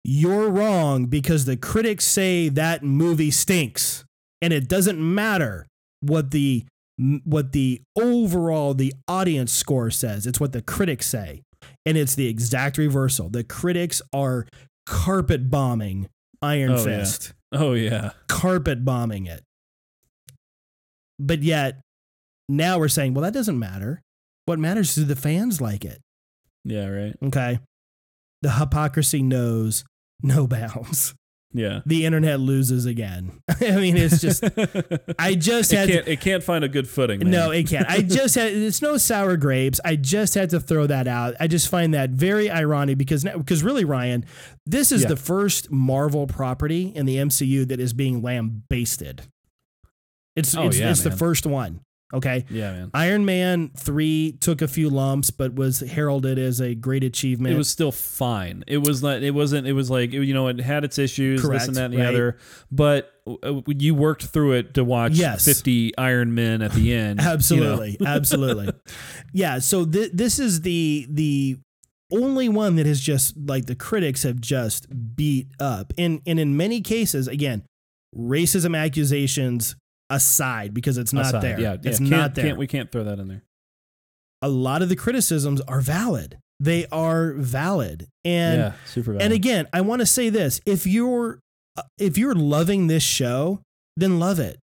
you're 0.03 0.49
wrong 0.49 1.05
because 1.05 1.45
the 1.45 1.57
critics 1.57 2.05
say 2.05 2.49
that 2.49 2.83
movie 2.83 3.31
stinks. 3.31 4.03
And 4.41 4.51
it 4.51 4.67
doesn't 4.67 4.99
matter 4.99 5.67
what 6.01 6.31
the 6.31 6.65
what 7.23 7.53
the 7.53 7.81
overall 7.95 8.73
the 8.73 8.93
audience 9.07 9.51
score 9.51 9.89
says. 9.89 10.27
It's 10.27 10.39
what 10.39 10.51
the 10.51 10.61
critics 10.61 11.07
say. 11.07 11.41
And 11.85 11.97
it's 11.97 12.15
the 12.15 12.27
exact 12.27 12.77
reversal. 12.77 13.29
The 13.29 13.43
critics 13.43 14.01
are 14.13 14.45
carpet 14.85 15.49
bombing 15.49 16.09
Iron 16.41 16.71
Oh, 16.71 16.75
yeah. 16.75 16.83
Fist. 16.83 17.33
Oh 17.53 17.73
yeah. 17.73 18.11
Carpet 18.27 18.83
bombing 18.83 19.27
it. 19.27 19.43
But 21.17 21.41
yet 21.41 21.79
now 22.49 22.77
we're 22.79 22.89
saying, 22.89 23.13
well, 23.13 23.23
that 23.23 23.33
doesn't 23.33 23.57
matter. 23.57 24.01
What 24.45 24.59
matters 24.59 24.89
is 24.89 24.95
do 24.95 25.03
the 25.05 25.15
fans 25.15 25.61
like 25.61 25.85
it. 25.85 26.01
Yeah, 26.65 26.87
right. 26.87 27.15
Okay. 27.23 27.59
The 28.41 28.51
hypocrisy 28.51 29.21
knows 29.21 29.85
no 30.23 30.47
bounds. 30.47 31.13
Yeah. 31.55 31.81
The 31.85 32.03
internet 32.07 32.39
loses 32.39 32.87
again. 32.87 33.39
I 33.61 33.75
mean, 33.75 33.95
it's 33.95 34.19
just 34.19 34.43
I 35.19 35.35
just 35.37 35.71
had 35.71 35.87
to- 35.87 35.93
can't 35.93 36.07
it 36.07 36.19
can't 36.19 36.43
find 36.43 36.63
a 36.63 36.67
good 36.67 36.87
footing. 36.89 37.19
Man. 37.19 37.29
No, 37.29 37.51
it 37.51 37.67
can't. 37.67 37.87
I 37.87 38.01
just 38.01 38.33
had 38.33 38.51
it's 38.53 38.81
no 38.81 38.97
sour 38.97 39.37
grapes. 39.37 39.79
I 39.85 39.95
just 39.95 40.33
had 40.33 40.49
to 40.49 40.59
throw 40.59 40.87
that 40.87 41.07
out. 41.07 41.35
I 41.39 41.45
just 41.45 41.67
find 41.69 41.93
that 41.93 42.09
very 42.09 42.49
ironic 42.49 42.97
because 42.97 43.23
because 43.23 43.61
really, 43.61 43.85
Ryan, 43.85 44.25
this 44.65 44.91
is 44.91 45.03
Yeah. 45.03 45.09
the 45.09 45.15
first 45.15 45.69
Marvel 45.69 46.25
property 46.25 46.91
in 46.95 47.05
the 47.05 47.17
MCU 47.17 47.67
that 47.67 47.79
is 47.79 47.93
being 47.93 48.23
lambasted. 48.23 49.21
It's 50.35 50.55
Oh, 50.57 50.65
it's, 50.69 50.79
yeah, 50.79 50.89
it's 50.89 51.03
the 51.03 51.11
first 51.11 51.45
one. 51.45 51.81
Okay. 52.13 52.45
Yeah, 52.49 52.71
man. 52.73 52.91
Iron 52.93 53.25
Man 53.25 53.71
3 53.75 54.33
took 54.39 54.61
a 54.61 54.67
few 54.67 54.89
lumps, 54.89 55.31
but 55.31 55.55
was 55.55 55.79
heralded 55.79 56.37
as 56.37 56.59
a 56.61 56.75
great 56.75 57.03
achievement. 57.03 57.53
It 57.55 57.57
was 57.57 57.69
still 57.69 57.91
fine. 57.91 58.63
It 58.67 58.77
was 58.77 59.01
not. 59.01 59.23
It 59.23 59.31
wasn't. 59.31 59.65
It 59.65 59.73
was 59.73 59.89
like 59.89 60.13
you 60.13 60.33
know, 60.33 60.47
it 60.47 60.59
had 60.59 60.83
its 60.83 60.99
issues, 60.99 61.41
Correct, 61.41 61.61
this 61.61 61.67
and 61.69 61.77
that 61.77 61.85
and 61.85 61.93
the 61.93 61.97
right. 61.97 62.07
other. 62.09 62.37
But 62.71 63.11
uh, 63.25 63.61
you 63.67 63.95
worked 63.95 64.25
through 64.25 64.53
it 64.53 64.73
to 64.75 64.83
watch 64.83 65.13
Yes. 65.13 65.43
fifty 65.43 65.97
Iron 65.97 66.35
Men 66.35 66.61
at 66.61 66.73
the 66.73 66.93
end. 66.93 67.19
Absolutely, 67.19 67.97
absolutely. 68.05 68.69
Yeah. 69.33 69.59
So 69.59 69.83
th- 69.85 70.11
this 70.13 70.37
is 70.39 70.61
the 70.61 71.07
the 71.09 71.57
only 72.11 72.47
one 72.47 72.75
that 72.75 72.85
has 72.85 73.01
just 73.01 73.35
like 73.47 73.65
the 73.65 73.75
critics 73.75 74.21
have 74.21 74.39
just 74.39 74.85
beat 75.15 75.47
up, 75.59 75.93
and 75.97 76.21
and 76.27 76.39
in 76.39 76.55
many 76.55 76.79
cases, 76.81 77.27
again, 77.27 77.63
racism 78.15 78.77
accusations 78.77 79.75
aside, 80.09 80.73
because 80.73 80.97
it's 80.97 81.13
not 81.13 81.25
Aside, 81.27 81.41
there. 81.41 81.59
Yeah, 81.59 81.77
it's 81.83 81.99
yeah. 81.99 82.17
not 82.17 82.35
there. 82.35 82.45
Can't, 82.45 82.57
we 82.57 82.67
can't 82.67 82.91
throw 82.91 83.03
that 83.03 83.19
in 83.19 83.27
there. 83.27 83.43
A 84.41 84.49
lot 84.49 84.81
of 84.81 84.89
the 84.89 84.95
criticisms 84.95 85.61
are 85.61 85.81
valid. 85.81 86.37
They 86.59 86.85
are 86.91 87.33
valid, 87.33 88.07
and 88.23 88.57
yeah, 88.59 88.73
super. 88.85 89.11
Valid. 89.13 89.21
and 89.23 89.33
again, 89.33 89.67
I 89.73 89.81
want 89.81 90.01
to 90.01 90.05
say 90.05 90.29
this: 90.29 90.61
if 90.65 90.85
you're 90.85 91.39
uh, 91.77 91.81
if 91.97 92.17
you're 92.17 92.35
loving 92.35 92.87
this 92.87 93.03
show, 93.03 93.61
then 93.97 94.19
love 94.19 94.39
it. 94.39 94.59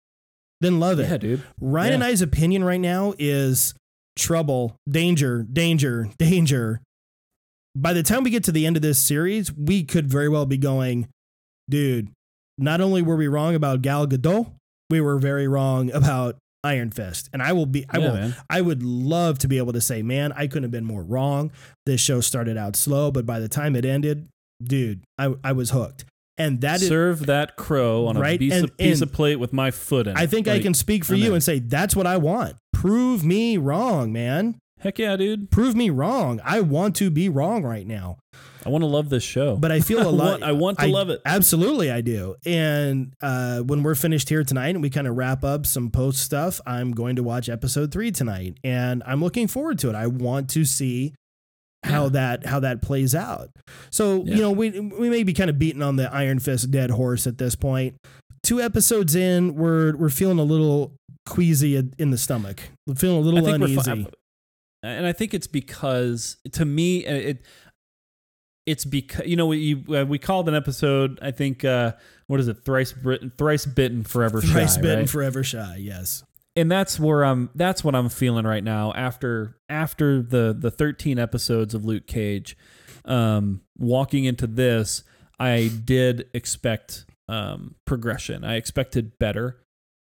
Then 0.61 0.81
love 0.81 0.99
it. 0.99 1.09
yeah, 1.11 1.17
dude. 1.19 1.43
Ryan 1.61 1.89
Yeah. 1.91 1.95
and 1.95 2.05
I's 2.05 2.23
opinion 2.23 2.65
right 2.65 2.81
now 2.81 3.15
is 3.19 3.75
trouble, 4.17 4.77
danger, 4.89 5.45
danger, 5.53 6.09
danger. 6.19 6.81
By 7.77 7.93
the 7.93 8.03
time 8.05 8.23
we 8.23 8.31
get 8.31 8.45
to 8.45 8.53
the 8.53 8.67
end 8.67 8.77
of 8.77 8.83
this 8.83 8.99
series, 9.01 9.53
we 9.53 9.83
could 9.83 10.09
very 10.09 10.29
well 10.29 10.47
be 10.47 10.57
going, 10.57 11.09
dude, 11.69 12.09
not 12.57 12.81
only 12.81 13.03
were 13.03 13.17
we 13.17 13.27
wrong 13.29 13.55
about 13.57 13.83
Gal 13.83 14.07
Gadot, 14.07 14.53
we 14.95 15.01
were 15.01 15.19
very 15.19 15.49
wrong 15.49 15.91
about 15.93 16.37
Iron 16.63 16.91
Fist. 16.91 17.29
And 17.33 17.43
I 17.43 17.53
will 17.53 17.67
be 17.67 17.85
I 17.91 17.99
yeah, 17.99 18.07
will 18.07 18.15
man. 18.15 18.37
I 18.49 18.61
would 18.61 18.83
love 18.83 19.39
to 19.41 19.49
be 19.49 19.59
able 19.59 19.73
to 19.73 19.81
say, 19.81 20.03
man, 20.03 20.33
I 20.33 20.47
couldn't 20.47 20.63
have 20.63 20.71
been 20.71 20.85
more 20.85 21.03
wrong. 21.03 21.51
This 21.85 22.01
show 22.01 22.21
started 22.21 22.57
out 22.57 22.77
slow, 22.77 23.11
but 23.11 23.27
by 23.27 23.41
the 23.41 23.49
time 23.49 23.75
it 23.75 23.85
ended, 23.85 24.29
dude, 24.63 25.03
I, 25.19 25.35
I 25.43 25.53
was 25.53 25.71
hooked. 25.71 26.05
And 26.39 26.61
that 26.63 26.81
is 26.81 26.89
Serve 26.89 27.27
that 27.27 27.57
crow 27.57 28.07
on 28.07 28.17
a 28.17 28.39
piece, 28.39 28.53
and- 28.53 28.65
of, 28.65 28.77
piece 28.77 29.01
of 29.01 29.13
plate 29.13 29.37
with 29.37 29.53
my 29.53 29.71
foot 29.73 30.07
in. 30.07 30.17
I 30.17 30.27
think 30.27 30.49
I 30.49 30.61
can 30.61 30.75
speak 30.75 31.05
for 31.05 31.15
I'm 31.15 31.21
you 31.21 31.29
in. 31.29 31.35
and 31.35 31.43
say 31.43 31.59
that's 31.59 31.95
what 31.97 32.07
I 32.07 32.17
want. 32.17 32.57
Prove 32.73 33.25
me 33.25 33.57
wrong, 33.57 34.13
man. 34.13 34.59
Heck 34.81 34.99
yeah, 34.99 35.17
dude. 35.17 35.51
Prove 35.51 35.75
me 35.75 35.91
wrong. 35.91 36.41
I 36.45 36.61
want 36.61 36.97
to 36.97 37.11
be 37.11 37.29
wrong 37.29 37.65
right 37.65 37.87
now. 37.87 38.19
I 38.67 38.71
want 38.71 38.83
to 38.83 38.87
love 38.87 39.09
this 39.11 39.23
show. 39.23 39.57
But 39.57 39.73
I 39.73 39.81
feel 39.81 40.09
a 40.09 40.11
lot. 40.11 40.43
I 40.43 40.53
want 40.53 40.79
to 40.79 40.87
love 40.87 41.11
it. 41.11 41.21
Absolutely, 41.25 41.91
I 41.91 42.01
do. 42.01 42.37
And 42.47 43.13
uh, 43.21 43.61
when 43.61 43.83
we're 43.83 43.95
finished 43.95 44.29
here 44.29 44.45
tonight 44.45 44.69
and 44.71 44.83
we 44.83 44.91
kind 44.91 45.07
of 45.07 45.17
wrap 45.17 45.45
up 45.45 45.67
some 45.67 45.91
post 45.91 46.21
stuff, 46.23 46.61
I'm 46.67 46.93
going 46.93 47.17
to 47.17 47.23
watch 47.23 47.49
episode 47.49 47.93
three 47.93 48.11
tonight, 48.11 48.59
and 48.65 49.03
I'm 49.07 49.21
looking 49.23 49.49
forward 49.49 49.79
to 49.81 49.89
it. 49.91 49.95
I 49.95 50.07
want 50.07 50.51
to 50.51 50.65
see 50.65 51.15
how 51.85 52.09
that 52.09 52.47
how 52.47 52.61
that 52.61 52.81
plays 52.81 53.15
out. 53.15 53.51
So 53.91 54.25
Yeah. 54.25 54.35
you 54.37 54.41
know, 54.41 54.51
we 54.53 54.71
we 54.81 55.11
may 55.11 55.23
be 55.23 55.35
kind 55.35 55.51
of 55.51 55.59
beating 55.59 55.83
on 55.83 55.97
the 55.97 56.13
Iron 56.13 56.39
Fist 56.39 56.71
dead 56.71 56.91
horse 56.91 57.27
at 57.27 57.37
this 57.39 57.55
point. 57.55 57.97
Two 58.43 58.61
episodes 58.61 59.15
in, 59.15 59.55
we're 59.55 59.95
we're 59.97 60.09
feeling 60.11 60.39
a 60.39 60.45
little 60.45 60.95
queasy 61.27 61.77
in 61.99 62.11
the 62.11 62.19
stomach. 62.19 62.61
We're 62.87 62.95
feeling 62.95 63.19
a 63.19 63.21
little 63.21 63.47
uneasy. 63.47 63.77
fi- 64.05 64.07
and 64.83 65.07
I 65.07 65.13
think 65.13 65.33
it's 65.33 65.47
because 65.47 66.37
to 66.53 66.65
me 66.67 67.05
it 67.07 67.43
it's 68.67 68.85
because 68.85 69.27
you 69.27 69.37
know 69.37 69.47
we 69.47 69.85
uh, 69.95 70.05
we 70.05 70.19
called 70.19 70.49
an 70.49 70.55
episode 70.55 71.19
I 71.23 71.31
think 71.31 71.65
uh, 71.65 71.93
what 72.27 72.41
is 72.41 72.49
it 72.49 72.65
thrice 72.65 72.93
bitten 72.93 73.31
thrice 73.37 73.67
bitten 73.67 74.05
forever 74.05 74.41
Thrice 74.41 74.77
shy 74.77 74.81
bitten, 74.83 74.99
right? 75.01 75.11
forever 75.11 75.43
shy. 75.45 75.77
Yes. 75.81 76.25
and 76.57 76.71
that's 76.71 76.99
where 76.99 77.25
I'm 77.25 77.51
that's 77.55 77.85
what 77.85 77.95
I'm 77.95 78.09
feeling 78.09 78.47
right 78.47 78.65
now 78.65 78.93
after 78.95 79.59
after 79.69 80.23
the 80.23 80.57
the 80.59 80.71
13 80.71 81.19
episodes 81.19 81.75
of 81.75 81.85
Luke 81.85 82.07
Cage 82.07 82.57
um 83.05 83.61
walking 83.77 84.25
into 84.25 84.47
this 84.47 85.03
I 85.39 85.71
did 85.85 86.29
expect 86.33 87.05
um 87.29 87.75
progression 87.85 88.45
I 88.45 88.55
expected 88.57 89.19
better 89.19 89.59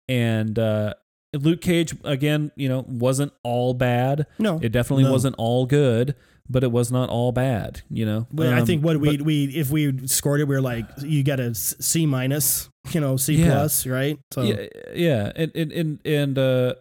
and 0.08 0.58
uh 0.60 0.96
Luke 1.34 1.62
Cage 1.62 1.96
again 2.04 2.52
you 2.56 2.68
know 2.70 2.84
wasn't 2.88 3.32
all 3.44 3.74
bad 3.74 4.26
No. 4.40 4.60
it 4.62 4.70
definitely 4.72 5.04
No. 5.04 5.12
wasn't 5.12 5.36
all 5.38 5.66
good 5.68 6.16
but 6.50 6.64
it 6.64 6.72
was 6.72 6.92
not 6.92 7.10
all 7.10 7.32
bad 7.32 7.82
you 7.92 8.06
know 8.06 8.26
Well, 8.34 8.52
I 8.52 8.62
Um, 8.62 8.66
think 8.66 8.84
what 8.84 9.00
we 9.00 9.18
we 9.18 9.44
if 9.46 9.70
we 9.70 10.08
scored 10.08 10.42
it, 10.42 10.48
we 10.48 10.56
are 10.56 10.62
like 10.62 10.86
you 11.02 11.22
got 11.24 11.40
a 11.40 11.54
C 11.54 12.06
minus, 12.08 12.70
you 12.92 13.00
know, 13.00 13.16
C 13.18 13.36
Yeah. 13.36 13.52
plus, 13.52 13.86
right? 13.86 14.18
So 14.34 14.42
yeah, 14.42 14.66
yeah, 14.96 15.32
and 15.36 15.52
and 15.54 15.72
and, 15.72 16.00
and 16.06 16.38
uh, 16.40 16.74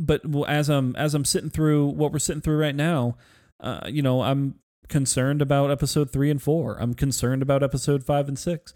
but 0.00 0.22
as 0.48 0.68
I'm 0.68 0.96
as 0.96 1.14
I'm 1.14 1.24
sitting 1.24 1.50
through 1.50 1.86
what 1.86 2.12
we're 2.12 2.18
sitting 2.18 2.42
through 2.42 2.58
right 2.58 2.74
now, 2.74 3.16
uh, 3.60 3.86
you 3.88 4.02
know, 4.02 4.22
I'm 4.22 4.56
concerned 4.88 5.40
about 5.40 5.70
episode 5.70 6.10
three 6.10 6.30
and 6.30 6.42
four. 6.42 6.76
I'm 6.80 6.94
concerned 6.94 7.42
about 7.42 7.62
episode 7.62 8.02
five 8.04 8.26
and 8.28 8.36
six, 8.38 8.74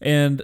and 0.00 0.42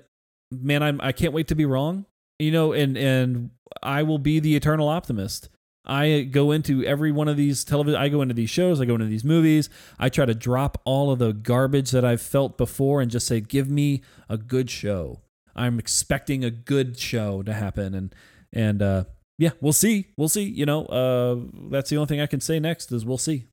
man, 0.50 0.82
I'm 0.82 1.00
I 1.00 1.12
can't 1.12 1.32
wait 1.32 1.46
to 1.48 1.54
be 1.54 1.64
wrong. 1.64 2.06
You 2.38 2.50
know, 2.52 2.72
and 2.72 2.96
and 2.96 3.50
I 3.82 4.02
will 4.02 4.18
be 4.18 4.40
the 4.40 4.56
eternal 4.56 4.88
optimist. 4.88 5.48
I 5.86 6.22
go 6.22 6.50
into 6.50 6.84
every 6.84 7.12
one 7.12 7.28
of 7.28 7.36
these 7.36 7.62
television. 7.64 8.00
I 8.00 8.08
go 8.08 8.20
into 8.20 8.34
these 8.34 8.50
shows. 8.50 8.80
I 8.80 8.86
go 8.86 8.94
into 8.94 9.06
these 9.06 9.24
movies. 9.24 9.70
I 9.98 10.08
try 10.08 10.26
to 10.26 10.34
drop 10.34 10.82
all 10.84 11.12
of 11.12 11.20
the 11.20 11.32
garbage 11.32 11.92
that 11.92 12.04
I've 12.04 12.20
felt 12.20 12.58
before 12.58 13.00
and 13.00 13.10
just 13.10 13.26
say, 13.26 13.40
"Give 13.40 13.70
me 13.70 14.02
a 14.28 14.36
good 14.36 14.68
show." 14.68 15.20
I'm 15.54 15.78
expecting 15.78 16.44
a 16.44 16.50
good 16.50 16.98
show 16.98 17.42
to 17.44 17.52
happen, 17.54 17.94
and 17.94 18.14
and 18.52 18.82
uh, 18.82 19.04
yeah, 19.38 19.50
we'll 19.60 19.72
see. 19.72 20.08
We'll 20.16 20.28
see. 20.28 20.44
You 20.44 20.66
know, 20.66 20.86
uh, 20.86 21.36
that's 21.70 21.88
the 21.90 21.96
only 21.96 22.08
thing 22.08 22.20
I 22.20 22.26
can 22.26 22.40
say 22.40 22.58
next 22.58 22.90
is 22.90 23.04
we'll 23.06 23.18
see. 23.18 23.46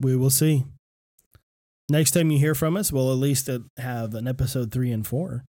we 0.00 0.16
will 0.16 0.30
see. 0.30 0.64
Next 1.88 2.12
time 2.12 2.30
you 2.30 2.38
hear 2.38 2.54
from 2.54 2.76
us, 2.76 2.90
we'll 2.90 3.12
at 3.12 3.18
least 3.18 3.48
uh, 3.48 3.60
have 3.76 4.14
an 4.14 4.26
episode 4.26 4.72
three 4.72 4.90
and 4.90 5.06
four. 5.06 5.44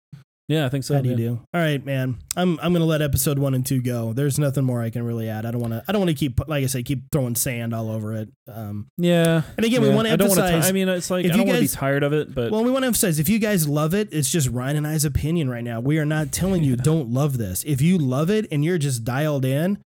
Yeah, 0.49 0.65
I 0.65 0.69
think 0.69 0.83
so. 0.83 0.93
How 0.95 1.01
do 1.01 1.07
you 1.09 1.15
do? 1.15 1.39
All 1.53 1.61
right, 1.61 1.83
man. 1.85 2.17
I'm 2.35 2.59
I'm 2.61 2.73
gonna 2.73 2.83
let 2.85 3.01
episode 3.01 3.39
one 3.39 3.53
and 3.53 3.65
two 3.65 3.81
go. 3.81 4.11
There's 4.11 4.37
nothing 4.37 4.65
more 4.65 4.81
I 4.81 4.89
can 4.89 5.03
really 5.03 5.29
add. 5.29 5.45
I 5.45 5.51
don't 5.51 5.61
want 5.61 5.71
to. 5.73 5.83
I 5.87 5.91
don't 5.93 6.01
want 6.01 6.09
to 6.09 6.15
keep 6.15 6.45
like 6.49 6.63
I 6.63 6.67
say 6.67 6.83
keep 6.83 7.09
throwing 7.13 7.35
sand 7.35 7.73
all 7.73 7.89
over 7.89 8.13
it. 8.13 8.29
Um, 8.47 8.87
Yeah. 8.97 9.43
and 9.55 9.65
again, 9.65 9.81
we 9.81 9.87
yeah. 9.87 9.95
want 9.95 10.07
to 10.09 10.13
I 10.13 10.15
don't 10.17 10.27
wanna 10.29 10.41
emphasize. 10.41 10.65
ti- 10.65 10.69
I 10.69 10.71
mean, 10.73 10.89
it's 10.89 11.09
like 11.09 11.25
I 11.25 11.29
don't 11.29 11.47
want 11.47 11.55
to 11.55 11.61
be 11.61 11.67
tired 11.69 12.03
of 12.03 12.11
it, 12.11 12.35
but 12.35 12.51
well, 12.51 12.63
we 12.63 12.71
want 12.71 12.83
to 12.83 12.87
emphasize 12.87 13.19
if 13.19 13.29
you 13.29 13.39
guys 13.39 13.69
love 13.69 13.93
it, 13.93 14.09
it's 14.11 14.29
just 14.29 14.49
Ryan 14.49 14.75
and 14.77 14.87
I's 14.87 15.05
opinion 15.05 15.49
right 15.49 15.63
now. 15.63 15.79
We 15.79 15.97
are 15.97 16.05
not 16.05 16.33
telling 16.33 16.61
you 16.63 16.75
don't 16.91 17.09
love 17.09 17.37
this. 17.37 17.63
If 17.65 17.81
you 17.81 17.97
love 17.97 18.29
it 18.29 18.45
and 18.51 18.65
you're 18.65 18.77
just 18.77 19.05
dialed 19.05 19.45
in, 19.45 19.77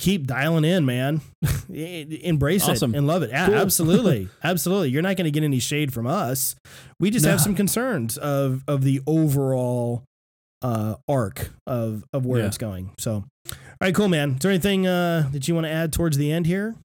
keep 0.00 0.26
dialing 0.26 0.64
in, 0.64 0.84
man. 0.86 1.20
Embrace 1.70 2.66
Awesome. 2.68 2.94
it 2.94 2.98
and 2.98 3.06
love 3.06 3.22
it. 3.22 3.30
Yeah, 3.30 3.46
Cool. 3.46 3.54
absolutely, 3.56 4.28
absolutely. 4.42 4.88
You're 4.90 5.02
not 5.02 5.16
going 5.16 5.26
to 5.26 5.30
get 5.30 5.44
any 5.44 5.58
shade 5.60 5.92
from 5.92 6.06
us. 6.06 6.56
We 6.98 7.10
just 7.10 7.24
No. 7.24 7.32
have 7.32 7.40
some 7.40 7.54
concerns 7.54 8.16
of 8.18 8.64
of 8.66 8.82
the 8.82 9.00
overall 9.06 10.02
uh, 10.62 10.96
arc 11.08 11.50
of 11.66 12.04
of 12.12 12.24
where 12.26 12.40
Yeah. 12.40 12.46
it's 12.46 12.58
going. 12.58 12.90
So, 12.98 13.12
all 13.14 13.54
right, 13.80 13.94
cool, 13.94 14.08
man. 14.08 14.32
Is 14.32 14.38
there 14.40 14.50
anything 14.50 14.86
uh, 14.86 15.28
that 15.32 15.46
you 15.46 15.54
want 15.54 15.66
to 15.66 15.70
add 15.72 15.92
towards 15.92 16.16
the 16.16 16.32
end 16.32 16.46
here? 16.46 16.76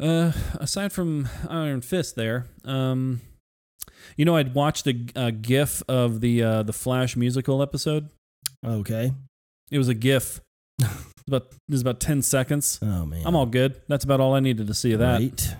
Uh, 0.00 0.32
aside 0.60 0.92
from 0.92 1.28
Iron 1.48 1.80
Fist, 1.80 2.14
there, 2.14 2.46
um, 2.64 3.20
you 4.16 4.24
know, 4.24 4.36
I'd 4.36 4.54
watched 4.54 4.86
a, 4.86 4.94
a 5.16 5.32
GIF 5.32 5.82
of 5.88 6.20
the 6.20 6.42
uh, 6.42 6.62
the 6.62 6.72
Flash 6.72 7.16
musical 7.16 7.62
episode. 7.62 8.08
Okay. 8.64 9.12
It 9.70 9.78
was 9.78 9.88
a 9.88 9.94
GIF. 9.94 10.40
About 11.28 11.46
it 11.52 11.72
was 11.72 11.80
about 11.82 12.00
ten 12.00 12.22
seconds. 12.22 12.78
Oh 12.82 13.06
man. 13.06 13.22
I'm 13.24 13.36
all 13.36 13.46
good. 13.46 13.80
That's 13.88 14.04
about 14.04 14.20
all 14.20 14.34
I 14.34 14.40
needed 14.40 14.66
to 14.66 14.74
see 14.74 14.92
of 14.92 15.00
that. 15.00 15.20
Right. 15.20 15.56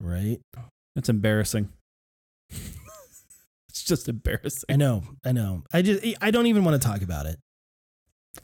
Right. 0.00 0.40
That's 0.94 1.08
embarrassing. 1.08 1.68
it's 2.50 3.82
just 3.84 4.08
embarrassing. 4.08 4.64
I 4.68 4.76
know, 4.76 5.02
I 5.24 5.32
know. 5.32 5.64
I 5.72 5.82
just 5.82 6.04
I 6.20 6.30
don't 6.30 6.46
even 6.46 6.64
want 6.64 6.80
to 6.80 6.88
talk 6.88 7.02
about 7.02 7.26
it. 7.26 7.38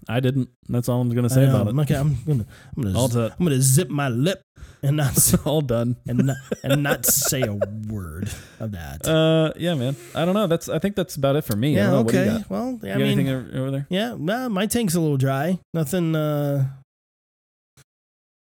I 0.08 0.20
didn't. 0.20 0.48
That's 0.68 0.88
all 0.88 1.00
I'm 1.00 1.08
going 1.10 1.22
to 1.28 1.30
say 1.30 1.44
about 1.48 1.66
it. 1.68 1.78
okay, 1.80 1.94
I'm 1.96 2.16
gonna, 2.26 2.46
I'm 2.76 2.82
gonna, 2.82 2.98
All 2.98 3.08
z-. 3.08 3.18
I'm 3.38 3.44
gonna 3.44 3.60
zip 3.60 3.88
my 3.88 4.08
lip 4.08 4.40
and 4.82 4.96
not 4.96 5.12
s- 5.16 5.34
all 5.46 5.60
done. 5.60 5.96
and 6.06 6.26
not, 6.26 6.36
and 6.62 6.82
not 6.82 7.04
say 7.06 7.42
a 7.42 7.54
word 7.88 8.30
of 8.60 8.72
that. 8.72 9.06
Uh, 9.08 9.52
yeah, 9.56 9.74
man. 9.74 9.94
I 10.14 10.24
don't 10.24 10.34
know. 10.34 10.46
That's. 10.46 10.68
I 10.68 10.78
think 10.78 10.96
that's 10.96 11.16
about 11.16 11.36
it 11.36 11.44
for 11.44 11.56
me. 11.56 11.78
I 11.78 11.84
yeah. 11.84 11.90
don't 11.90 11.92
know. 11.92 12.02
What 12.02 12.12
do 12.12 12.18
Okay. 12.18 12.32
you 12.32 12.38
got? 12.38 12.50
Well, 12.50 12.62
I 12.82 12.86
You 12.86 12.92
got 12.92 12.98
mean, 12.98 13.00
anything 13.06 13.28
over, 13.28 13.58
over 13.58 13.70
there? 13.70 13.86
yeah. 13.90 14.14
Nah, 14.18 14.48
my 14.48 14.66
tank's 14.66 14.94
a 14.94 15.00
little 15.00 15.16
dry. 15.16 15.58
Nothing. 15.74 16.14
uh 16.16 16.68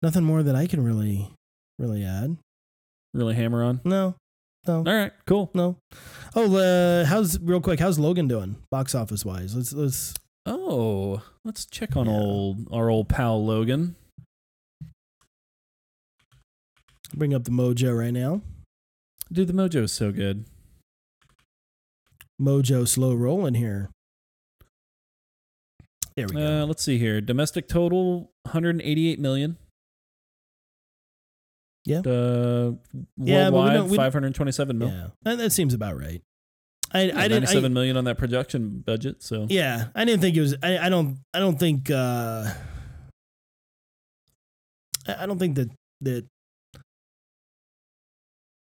Nothing 0.02 0.24
more 0.24 0.44
that 0.44 0.56
I 0.56 0.68
can 0.68 0.84
really, 0.84 1.30
really 1.80 2.03
add. 2.03 2.38
Really 3.14 3.36
hammer 3.36 3.64
on. 3.64 3.80
No. 3.86 4.15
No. 4.68 4.78
All 4.78 4.84
right. 4.84 5.11
Cool. 5.28 5.49
No. 5.53 5.78
Oh, 6.36 6.56
uh, 6.57 7.06
how's 7.06 7.40
real 7.40 7.61
quick? 7.61 7.80
How's 7.80 7.99
Logan 7.99 8.28
doing, 8.28 8.57
box 8.72 8.95
office 8.95 9.24
wise? 9.26 9.56
Let's 9.56 9.72
let's. 9.74 10.14
Oh, 10.45 11.24
let's 11.45 11.65
check 11.65 11.95
on 11.95 12.06
Yeah. 12.07 12.14
old 12.14 12.68
our 12.72 12.90
old 12.90 13.07
pal 13.10 13.44
Logan. 13.44 13.95
Bring 17.14 17.34
up 17.34 17.44
the 17.44 17.52
mojo 17.52 17.98
right 17.98 18.11
now. 18.14 18.41
Dude, 19.32 19.48
the 19.48 19.53
mojo 19.53 19.84
is 19.84 19.91
so 19.91 20.11
good. 20.11 20.45
Mojo 22.41 22.88
slow 22.88 23.14
rolling 23.14 23.53
here. 23.53 23.90
There 26.15 26.28
we 26.28 26.34
go. 26.36 26.64
Uh, 26.64 26.65
let's 26.65 26.84
see 26.84 26.98
here. 26.98 27.22
Domestic 27.22 27.68
total 27.68 28.32
188 28.44 29.20
million. 29.20 29.57
Yeah. 31.86 31.99
Uh, 31.99 32.74
Yeah, 33.18 33.49
we 33.49 33.52
worldwide 33.56 33.74
don't- 33.74 33.90
we 33.90 33.98
don't- 33.98 34.06
527 34.06 34.78
mil. 34.78 34.90
yeah, 34.90 35.07
that, 35.24 35.38
that 35.38 35.52
seems 35.52 35.74
about 35.74 35.98
right. 35.98 36.22
I 36.94 37.03
Yeah, 37.03 37.20
I 37.20 37.28
didn't. 37.28 37.44
I, 37.44 37.53
97 37.53 37.74
million 37.74 37.98
on 37.98 38.06
that 38.06 38.18
production 38.18 38.84
budget. 38.86 39.24
So 39.24 39.48
yeah, 39.49 39.86
I 39.95 40.06
didn't 40.06 40.22
think 40.22 40.36
it 40.38 40.41
was. 40.41 40.56
I, 40.61 40.78
I 40.78 40.90
don't. 40.90 41.18
I 41.34 41.40
don't 41.40 41.60
think. 41.60 41.90
uh 41.90 42.52
I 45.07 45.24
I 45.24 45.26
don't 45.26 45.40
think 45.40 45.56
that 45.56 45.70
that. 46.02 46.26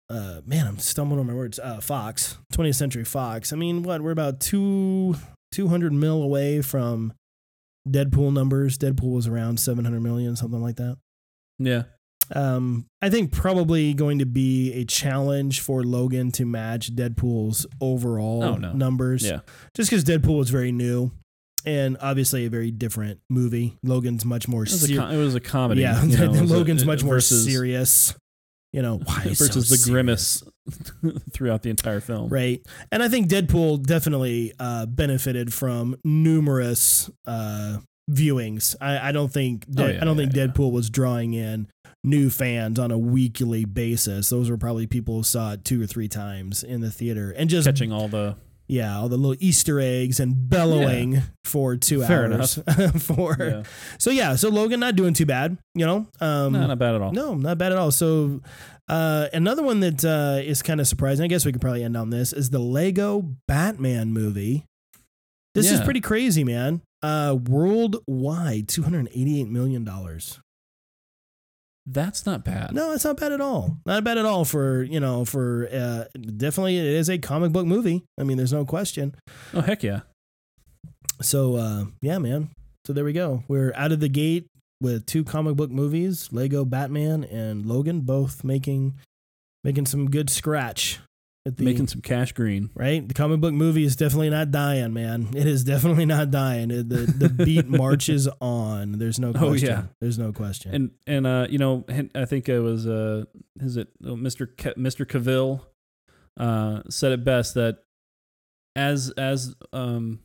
Uh, 0.09 0.39
man, 0.45 0.65
I'm 0.65 0.79
stumbling 0.79 1.19
on 1.19 1.27
my 1.27 1.33
words. 1.33 1.59
Uh, 1.59 1.81
Fox, 1.81 2.37
20th 2.53 2.75
Century 2.75 3.03
Fox. 3.03 3.51
I 3.51 3.57
mean, 3.57 3.83
what? 3.83 4.01
We're 4.01 4.11
about 4.11 4.39
two 4.39 5.15
200 5.51 5.91
mil 5.91 6.23
away 6.23 6.61
from 6.61 7.11
Deadpool 7.87 8.31
numbers. 8.33 8.77
Deadpool 8.77 9.13
was 9.15 9.27
around 9.27 9.59
700 9.59 9.99
million, 10.01 10.35
something 10.37 10.61
like 10.61 10.77
that. 10.77 10.97
yeah, 11.59 11.83
Um, 12.35 12.85
I 13.01 13.09
think 13.09 13.31
probably 13.31 13.93
going 13.93 14.19
to 14.19 14.25
be 14.25 14.73
a 14.73 14.83
challenge 14.85 15.61
for 15.61 15.83
Logan 15.83 16.31
to 16.33 16.45
match 16.45 16.95
Deadpool's 16.95 17.65
overall 17.81 18.43
Oh, 18.43 18.55
no. 18.55 18.73
numbers. 18.73 19.23
yeah, 19.25 19.39
Just 19.75 19.89
because 19.89 20.03
Deadpool 20.03 20.37
was 20.37 20.49
very 20.49 20.71
new 20.71 21.11
and 21.65 21.97
obviously 22.01 22.45
a 22.45 22.49
very 22.49 22.71
different 22.71 23.19
movie. 23.29 23.77
Logan's 23.83 24.25
much 24.25 24.47
more 24.47 24.63
it 24.63 24.71
was, 24.71 24.83
a, 24.83 24.87
serious. 24.87 24.99
com- 25.05 25.13
it 25.13 25.17
was 25.17 25.35
a 25.35 25.39
comedy. 25.39 25.81
Yeah, 25.81 26.03
you 26.03 26.17
know, 26.17 26.29
was 26.29 26.39
a- 26.39 26.43
Logan's 26.43 26.85
much 26.85 27.03
more 27.03 27.15
versus, 27.15 27.45
serious. 27.45 28.13
You 28.73 28.81
know, 28.81 28.97
versus 29.23 29.37
so 29.53 29.59
the 29.61 29.65
serious? 29.65 29.85
grimace 29.89 30.43
throughout 31.33 31.63
the 31.63 31.69
entire 31.69 32.01
film. 32.01 32.29
Right. 32.29 32.61
And 32.91 33.01
I 33.01 33.07
think 33.09 33.27
Deadpool 33.29 33.83
definitely 33.85 34.53
uh, 34.59 34.85
benefited 34.85 35.53
from 35.53 35.95
numerous 36.03 37.09
uh, 37.25 37.77
viewings. 38.11 38.75
I, 38.81 39.09
I 39.09 39.11
don't 39.11 39.31
think 39.31 39.65
Oh, 39.77 39.85
yeah, 39.87 39.99
I 40.01 40.05
don't 40.05 40.17
think 40.17 40.33
yeah, 40.35 40.43
yeah. 40.43 40.47
Deadpool 40.49 40.71
was 40.71 40.89
drawing 40.89 41.33
in 41.33 41.67
new 42.03 42.29
fans 42.29 42.79
on 42.79 42.91
a 42.91 42.97
weekly 42.97 43.65
basis. 43.65 44.29
Those 44.29 44.49
were 44.49 44.57
probably 44.57 44.87
people 44.87 45.17
who 45.17 45.23
saw 45.23 45.53
it 45.53 45.65
two 45.65 45.81
or 45.81 45.87
three 45.87 46.07
times 46.07 46.63
in 46.63 46.81
the 46.81 46.91
theater 46.91 47.31
and 47.31 47.49
just 47.49 47.67
Catching 47.67 47.91
all 47.91 48.07
the 48.07 48.35
yeah, 48.67 48.97
all 48.97 49.07
the 49.07 49.15
little 49.15 49.37
Easter 49.39 49.79
eggs 49.79 50.19
and 50.19 50.49
bellowing 50.49 51.21
for 51.45 51.77
two 51.77 52.03
Fair 52.03 52.31
hours. 52.31 52.59
for 52.99 53.35
yeah. 53.39 53.63
so 53.97 54.09
yeah, 54.09 54.35
so 54.35 54.49
Logan 54.49 54.81
not 54.81 54.95
doing 54.95 55.13
too 55.13 55.25
bad, 55.25 55.57
you 55.73 55.85
know. 55.85 56.05
Um, 56.19 56.53
no, 56.53 56.67
not 56.67 56.77
bad 56.77 56.95
at 56.95 57.01
all. 57.01 57.11
no, 57.13 57.35
not 57.35 57.57
bad 57.57 57.71
at 57.71 57.77
all. 57.77 57.91
So, 57.91 58.41
uh, 58.89 59.27
another 59.31 59.63
one 59.63 59.79
that 59.79 60.03
uh, 60.03 60.41
is 60.43 60.61
kind 60.61 60.81
of 60.81 60.87
surprising, 60.87 61.23
I 61.23 61.27
guess 61.27 61.45
we 61.45 61.53
could 61.53 61.61
probably 61.61 61.83
end 61.83 61.95
on 61.95 62.09
this, 62.09 62.33
is 62.33 62.49
the 62.49 62.59
Lego 62.59 63.35
Batman 63.47 64.11
movie. 64.11 64.65
This 65.55 65.71
is 65.71 65.81
pretty 65.81 66.01
crazy, 66.01 66.43
man. 66.43 66.81
Uh, 67.01 67.35
worldwide, 67.47 68.67
$288 68.67 69.49
million. 69.49 69.89
That's 71.89 72.25
not 72.25 72.43
bad. 72.43 72.73
No, 72.73 72.91
it's 72.91 73.05
not 73.05 73.15
bad 73.17 73.31
at 73.31 73.39
all. 73.39 73.77
Not 73.85 74.03
bad 74.03 74.17
at 74.17 74.25
all 74.25 74.43
for, 74.43 74.83
you 74.83 74.99
know, 74.99 75.23
for 75.23 75.69
uh, 75.71 76.03
definitely 76.19 76.77
it 76.77 76.85
is 76.85 77.09
a 77.09 77.17
comic 77.17 77.53
book 77.53 77.65
movie. 77.65 78.03
I 78.19 78.23
mean, 78.23 78.35
there's 78.35 78.51
no 78.51 78.65
question. 78.65 79.15
Oh 79.53 79.61
heck 79.61 79.83
yeah. 79.83 80.01
So, 81.21 81.55
uh, 81.55 81.85
yeah, 82.01 82.17
man. 82.17 82.49
So 82.85 82.91
there 82.91 83.05
we 83.05 83.13
go. 83.13 83.43
We're 83.47 83.73
out 83.73 83.93
of 83.93 84.01
the 84.01 84.09
gate 84.09 84.47
with 84.81 85.05
two 85.05 85.23
comic 85.23 85.55
book 85.55 85.71
movies, 85.71 86.27
Lego 86.31 86.65
Batman 86.65 87.23
and 87.23 87.65
Logan, 87.65 88.01
both 88.01 88.43
making 88.43 88.95
making 89.63 89.85
some 89.85 90.09
good 90.09 90.29
scratch 90.29 90.99
at 90.99 91.06
the 91.55 91.63
Making 91.63 91.87
some 91.87 92.01
cash 92.01 92.31
green. 92.33 92.69
right. 92.75 93.07
The 93.07 93.13
comic 93.13 93.39
book 93.39 93.53
movie 93.53 93.83
is 93.83 93.95
definitely 93.95 94.29
not 94.29 94.51
dying, 94.51 94.93
man. 94.93 95.29
It 95.35 95.45
is 95.47 95.63
definitely 95.63 96.05
not 96.05 96.31
dying. 96.31 96.71
It- 96.71 96.89
The 96.89 96.99
the 97.05 97.29
beat 97.29 97.67
marches 97.83 98.27
on. 98.41 98.93
There's 98.99 99.19
no 99.19 99.29
Oh, 99.29 99.47
question. 99.49 99.69
yeah. 99.69 99.83
There's 100.01 100.17
no 100.19 100.31
question. 100.33 100.73
And 100.75 100.91
and 101.07 101.27
uh, 101.27 101.47
you 101.49 101.57
know, 101.57 101.85
I 102.15 102.25
think 102.25 102.49
it 102.49 102.59
was 102.59 102.85
uh, 102.87 103.25
is 103.59 103.77
it 103.77 103.87
oh, 104.05 104.15
Mr. 104.15 104.45
Ke- 104.47 104.77
Mr. 104.77 105.05
Cavill 105.05 105.61
uh 106.39 106.83
said 106.89 107.11
it 107.11 107.23
best 107.23 107.53
that 107.55 107.79
as 108.75 109.11
as 109.17 109.55
um 109.73 110.19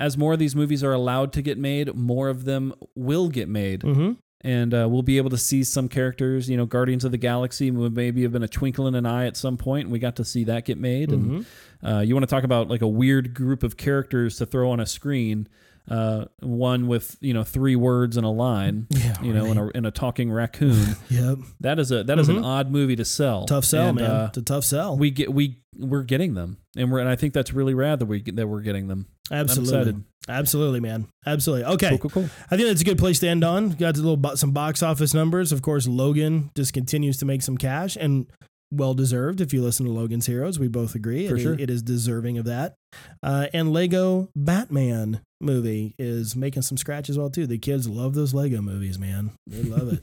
as 0.00 0.18
more 0.18 0.32
of 0.32 0.40
these 0.40 0.56
movies 0.56 0.82
are 0.82 0.92
allowed 0.92 1.32
to 1.34 1.40
get 1.42 1.56
made, 1.56 1.94
more 1.94 2.28
of 2.28 2.44
them 2.44 2.74
will 2.96 3.28
get 3.28 3.48
made, 3.48 3.82
mm-hmm. 3.82 4.12
And 4.44 4.72
uh, 4.74 4.86
we'll 4.88 5.02
be 5.02 5.16
able 5.16 5.30
to 5.30 5.38
see 5.38 5.64
some 5.64 5.88
characters. 5.88 6.48
You 6.48 6.56
know, 6.56 6.66
Guardians 6.66 7.04
of 7.04 7.10
the 7.10 7.18
Galaxy 7.18 7.70
would 7.72 7.96
maybe 7.96 8.22
have 8.22 8.30
been 8.32 8.42
a 8.44 8.48
twinkle 8.48 8.86
in 8.86 8.94
an 8.94 9.06
eye 9.06 9.26
at 9.26 9.36
some 9.36 9.56
point, 9.56 9.84
and 9.86 9.92
we 9.92 9.98
got 9.98 10.14
to 10.16 10.24
see 10.24 10.44
that 10.44 10.64
get 10.66 10.78
made. 10.78 11.10
And 11.10 11.24
Mm-hmm. 11.24 11.86
uh, 11.86 12.00
you 12.02 12.14
want 12.14 12.22
to 12.28 12.32
talk 12.34 12.44
about 12.44 12.68
like 12.68 12.82
a 12.82 12.86
weird 12.88 13.34
group 13.34 13.62
of 13.64 13.76
characters 13.76 14.36
to 14.36 14.46
throw 14.46 14.70
on 14.70 14.78
a 14.80 14.86
screen. 14.86 15.48
Uh, 15.86 16.24
one 16.40 16.86
with 16.86 17.18
you 17.20 17.34
know 17.34 17.44
three 17.44 17.76
words 17.76 18.16
and 18.16 18.24
a 18.24 18.30
line, 18.30 18.86
Yeah. 18.90 19.20
you 19.22 19.34
know, 19.34 19.44
in 19.46 19.58
a 19.58 19.68
in 19.70 19.84
a 19.84 19.90
talking 19.90 20.30
raccoon. 20.32 20.96
Yep. 21.10 21.38
That 21.60 21.78
is 21.78 21.90
a 21.90 22.04
that 22.04 22.18
is 22.18 22.28
Mhm. 22.28 22.38
an 22.38 22.44
odd 22.44 22.70
movie 22.70 22.96
to 22.96 23.04
sell. 23.04 23.44
Tough 23.44 23.66
sell, 23.66 23.88
And, 23.88 23.96
man. 23.98 24.10
uh, 24.10 24.24
it's 24.28 24.38
a 24.38 24.42
tough 24.42 24.64
sell. 24.64 24.96
we 24.96 25.10
get 25.10 25.34
we 25.34 25.58
we're 25.78 26.02
getting 26.04 26.32
them, 26.34 26.56
and 26.76 26.90
we're 26.90 26.98
and 27.00 27.08
I 27.08 27.16
think 27.16 27.34
that's 27.34 27.52
really 27.52 27.74
rad 27.74 27.98
that 28.00 28.06
we 28.06 28.22
that 28.22 28.46
we're 28.46 28.60
getting 28.62 28.88
them. 28.88 29.06
Absolutely. 29.30 30.02
Absolutely, 30.28 30.80
man. 30.80 31.06
Absolutely. 31.26 31.64
Okay. 31.74 31.90
Cool, 31.90 31.98
cool, 31.98 32.10
cool. 32.10 32.30
I 32.50 32.56
think 32.56 32.68
that's 32.68 32.80
a 32.80 32.84
good 32.84 32.98
place 32.98 33.18
to 33.20 33.28
end 33.28 33.44
on. 33.44 33.70
Got 33.70 33.96
a 33.96 34.00
little 34.02 34.36
some 34.36 34.52
box 34.52 34.82
office 34.82 35.12
numbers. 35.12 35.52
Of 35.52 35.62
course, 35.62 35.86
Logan 35.86 36.50
just 36.54 36.72
continues 36.72 37.18
to 37.18 37.26
make 37.26 37.42
some 37.42 37.58
cash 37.58 37.96
and 37.96 38.26
well 38.72 38.94
deserved. 38.94 39.40
If 39.40 39.52
you 39.52 39.62
listen 39.62 39.86
to 39.86 39.92
Logan's 39.92 40.26
Heroes, 40.26 40.58
we 40.58 40.68
both 40.68 40.94
agree 40.94 41.28
For 41.28 41.36
it, 41.36 41.40
sure. 41.40 41.54
it 41.58 41.70
is 41.70 41.82
deserving 41.82 42.38
of 42.38 42.46
that. 42.46 42.74
Uh, 43.22 43.48
and 43.52 43.72
Lego 43.72 44.28
Batman 44.34 45.20
movie 45.40 45.94
is 45.98 46.34
making 46.34 46.62
some 46.62 46.78
scratch 46.78 47.10
as 47.10 47.18
well 47.18 47.30
too. 47.30 47.46
The 47.46 47.58
kids 47.58 47.88
love 47.88 48.14
those 48.14 48.32
Lego 48.34 48.62
movies, 48.62 48.98
man. 48.98 49.32
They 49.46 49.62
love 49.62 49.92
it. 49.92 50.02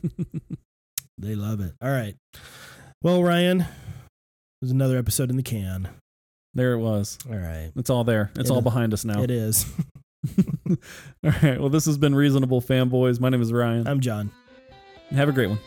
they 1.18 1.36
love 1.36 1.62
it. 1.62 1.74
All 1.82 1.92
right. 1.92 2.16
Well, 3.02 3.24
Ryan, 3.24 3.66
there's 4.62 4.72
another 4.72 4.98
episode 4.98 5.30
in 5.30 5.38
the 5.38 5.44
can. 5.44 5.90
There 6.54 6.74
it 6.74 6.80
was. 6.80 7.18
All 7.30 7.36
right. 7.38 7.72
It's 7.76 7.90
all 7.90 8.04
there. 8.04 8.32
It's 8.36 8.50
It 8.50 8.54
all 8.54 8.60
is. 8.60 8.64
behind 8.64 8.94
us 8.94 9.06
now. 9.06 9.22
It 9.22 9.32
is. 9.32 9.66
all 10.70 10.76
right. 11.24 11.60
Well, 11.60 11.70
this 11.70 11.86
has 11.86 11.98
been 11.98 12.14
Reasonable 12.14 12.62
Fanboys. 12.62 13.20
My 13.20 13.30
name 13.30 13.42
is 13.42 13.52
Ryan. 13.52 13.88
I'm 13.88 14.00
John. 14.00 14.32
Have 15.12 15.30
a 15.30 15.32
great 15.32 15.50
one. 15.50 15.60